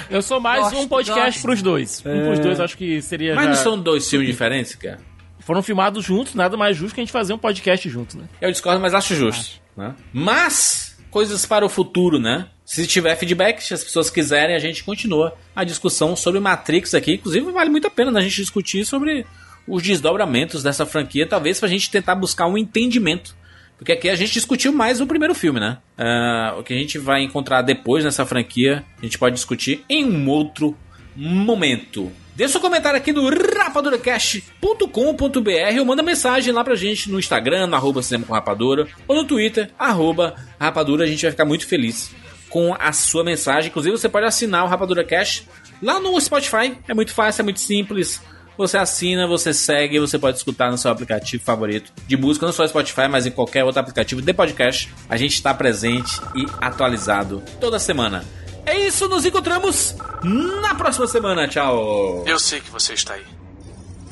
Eu 0.10 0.22
sou 0.22 0.40
mais 0.40 0.64
Gosto, 0.64 0.80
um 0.80 0.88
podcast 0.88 1.22
gosto. 1.32 1.42
pros 1.42 1.62
dois. 1.62 2.00
Um 2.06 2.26
pros 2.26 2.40
É. 2.40 2.42
dois, 2.42 2.60
acho 2.60 2.78
que 2.78 3.02
seria. 3.02 3.36
Mas 3.36 3.44
já- 3.46 3.50
não 3.52 3.58
são 3.58 3.80
dois 3.80 4.10
filmes 4.10 4.28
diferentes, 4.28 4.76
cara? 4.76 5.00
Foram 5.40 5.62
filmados 5.64 6.04
juntos, 6.04 6.34
nada 6.36 6.58
mais 6.58 6.76
justo 6.76 6.94
que 6.96 7.00
a 7.02 7.04
gente 7.04 7.12
fazer 7.12 7.34
um 7.34 7.38
podcast 7.38 7.88
juntos, 7.90 8.16
né? 8.16 8.26
Eu 8.42 8.52
discordo, 8.52 8.82
mas 8.82 8.94
acho 8.94 9.16
justo. 9.16 9.62
Né? 9.78 9.96
Mas, 10.12 10.98
coisas 11.10 11.46
para 11.46 11.66
o 11.66 11.70
futuro, 11.70 12.20
né? 12.20 12.48
Se 12.68 12.86
tiver 12.86 13.16
feedback, 13.16 13.64
se 13.64 13.74
as 13.74 13.82
pessoas 13.82 14.10
quiserem, 14.10 14.54
a 14.54 14.60
gente 14.60 14.84
continua 14.84 15.34
a 15.56 15.64
discussão 15.64 16.18
sobre 16.18 16.42
Matrix 16.42 16.94
aqui. 16.94 17.14
Inclusive, 17.14 17.50
vale 17.50 17.70
muito 17.70 17.88
a 17.88 17.90
pena 17.90 18.12
né, 18.12 18.20
a 18.20 18.24
gente 18.24 18.36
discutir 18.36 18.84
sobre 18.84 19.26
os 19.66 19.82
desdobramentos 19.82 20.64
dessa 20.64 20.86
franquia, 20.86 21.26
talvez 21.26 21.62
pra 21.62 21.70
gente 21.70 21.90
tentar 21.90 22.14
buscar 22.16 22.46
um 22.46 22.58
entendimento. 22.58 23.34
Porque 23.78 23.94
aqui 23.94 24.10
a 24.10 24.18
gente 24.18 24.34
discutiu 24.34 24.74
mais 24.74 25.00
o 25.00 25.08
primeiro 25.08 25.34
filme, 25.34 25.62
né? 25.62 25.78
Ah, 25.98 26.56
o 26.60 26.64
que 26.64 26.74
a 26.74 26.78
gente 26.78 27.00
vai 27.00 27.24
encontrar 27.24 27.62
depois 27.62 28.04
nessa 28.04 28.26
franquia, 28.26 28.84
a 29.00 29.02
gente 29.02 29.18
pode 29.18 29.36
discutir 29.36 29.86
em 29.90 30.04
um 30.04 30.28
outro 30.28 30.76
momento. 31.16 32.12
Deixa 32.36 32.52
seu 32.52 32.62
comentário 32.62 32.98
aqui 32.98 33.14
no 33.14 33.30
rapaduracast.com.br 33.30 35.80
ou 35.80 35.86
manda 35.86 36.04
mensagem 36.04 36.54
lá 36.54 36.66
pra 36.66 36.76
gente 36.76 37.10
no 37.10 37.18
Instagram, 37.18 37.68
no 37.68 37.78
arroba 37.78 38.04
Cinema 38.04 38.26
com 38.26 38.34
Rapadura, 38.34 38.90
ou 39.08 39.16
no 39.16 39.24
Twitter, 39.24 39.72
arroba 39.80 40.36
Rapadura. 40.60 41.06
A 41.06 41.08
gente 41.08 41.22
vai 41.22 41.32
ficar 41.32 41.46
muito 41.46 41.66
feliz 41.66 42.14
com 42.58 42.76
a 42.80 42.92
sua 42.92 43.24
mensagem. 43.24 43.70
Inclusive, 43.70 43.96
você 43.96 44.10
pode 44.10 44.26
assinar 44.26 44.66
o 44.66 44.68
Rapadura 44.68 45.04
Cast 45.04 45.48
lá 45.80 46.00
no 46.00 46.20
Spotify. 46.20 46.76
É 46.88 46.94
muito 46.96 47.14
fácil, 47.14 47.42
é 47.42 47.44
muito 47.44 47.60
simples. 47.60 48.20
Você 48.58 48.80
assina, 48.80 49.28
você 49.28 49.54
segue, 49.54 50.00
você 50.00 50.18
pode 50.18 50.38
escutar 50.38 50.72
no 50.72 50.78
seu 50.78 50.90
aplicativo 50.90 51.44
favorito 51.44 51.94
de 52.08 52.18
música, 52.18 52.48
não 52.48 52.52
só 52.52 52.64
no 52.64 52.70
Spotify, 52.70 53.08
mas 53.08 53.28
em 53.28 53.30
qualquer 53.30 53.64
outro 53.64 53.80
aplicativo 53.80 54.24
de 54.24 54.34
podcast. 54.34 54.92
A 55.08 55.16
gente 55.16 55.36
está 55.36 55.54
presente 55.54 56.20
e 56.34 56.48
atualizado 56.60 57.44
toda 57.62 57.78
semana. 57.78 58.26
É 58.66 58.76
isso, 58.76 59.08
nos 59.08 59.24
encontramos 59.24 59.96
na 60.24 60.74
próxima 60.74 61.06
semana. 61.06 61.48
Tchau. 61.48 62.24
Eu 62.26 62.40
sei 62.40 62.60
que 62.60 62.72
você 62.72 62.94
está 62.94 63.14
aí. 63.14 63.26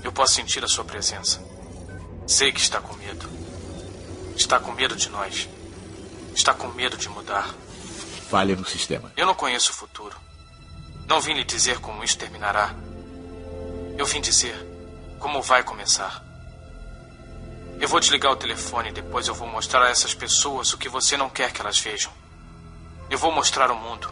Eu 0.03 0.11
posso 0.11 0.35
sentir 0.35 0.63
a 0.63 0.67
sua 0.67 0.85
presença. 0.85 1.43
Sei 2.27 2.51
que 2.51 2.59
está 2.59 2.79
com 2.79 2.95
medo. 2.97 3.27
Está 4.37 4.59
com 4.59 4.71
medo 4.71 4.95
de 4.95 5.09
nós. 5.09 5.49
Está 6.35 6.53
com 6.53 6.67
medo 6.67 6.95
de 6.95 7.09
mudar. 7.09 7.64
Falha 8.29 8.55
no 8.55 8.65
sistema. 8.65 9.11
Eu 9.15 9.25
não 9.25 9.35
conheço 9.35 9.71
o 9.71 9.75
futuro. 9.75 10.15
Não 11.07 11.21
vim 11.21 11.33
lhe 11.33 11.43
dizer 11.43 11.79
como 11.79 12.03
isso 12.03 12.17
terminará. 12.17 12.73
Eu 13.97 14.05
vim 14.05 14.19
dizer 14.19 14.55
como 15.19 15.41
vai 15.41 15.63
começar. 15.63 16.23
Eu 17.79 17.87
vou 17.87 17.99
desligar 17.99 18.31
o 18.31 18.35
telefone 18.35 18.89
e 18.89 18.93
depois 18.93 19.27
eu 19.27 19.35
vou 19.35 19.47
mostrar 19.47 19.83
a 19.83 19.89
essas 19.89 20.13
pessoas 20.13 20.73
o 20.73 20.77
que 20.77 20.89
você 20.89 21.15
não 21.15 21.29
quer 21.29 21.51
que 21.51 21.61
elas 21.61 21.79
vejam. 21.79 22.11
Eu 23.09 23.17
vou 23.17 23.31
mostrar 23.31 23.69
o 23.69 23.75
mundo. 23.75 24.11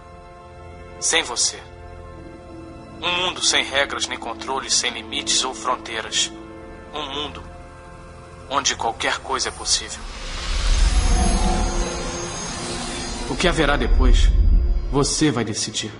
Sem 1.00 1.24
você. 1.24 1.62
Um 3.02 3.12
mundo 3.12 3.44
sem 3.44 3.64
regras 3.64 4.08
nem 4.08 4.18
controles, 4.18 4.74
sem 4.74 4.92
limites 4.92 5.44
ou 5.44 5.54
fronteiras. 5.54 6.32
Um 6.94 7.06
mundo 7.12 7.44
onde 8.50 8.76
qualquer 8.76 9.18
coisa 9.20 9.50
é 9.50 9.52
possível. 9.52 10.00
O 13.30 13.36
que 13.36 13.48
haverá 13.48 13.76
depois, 13.78 14.30
você 14.92 15.32
vai 15.32 15.44
decidir. 15.44 15.92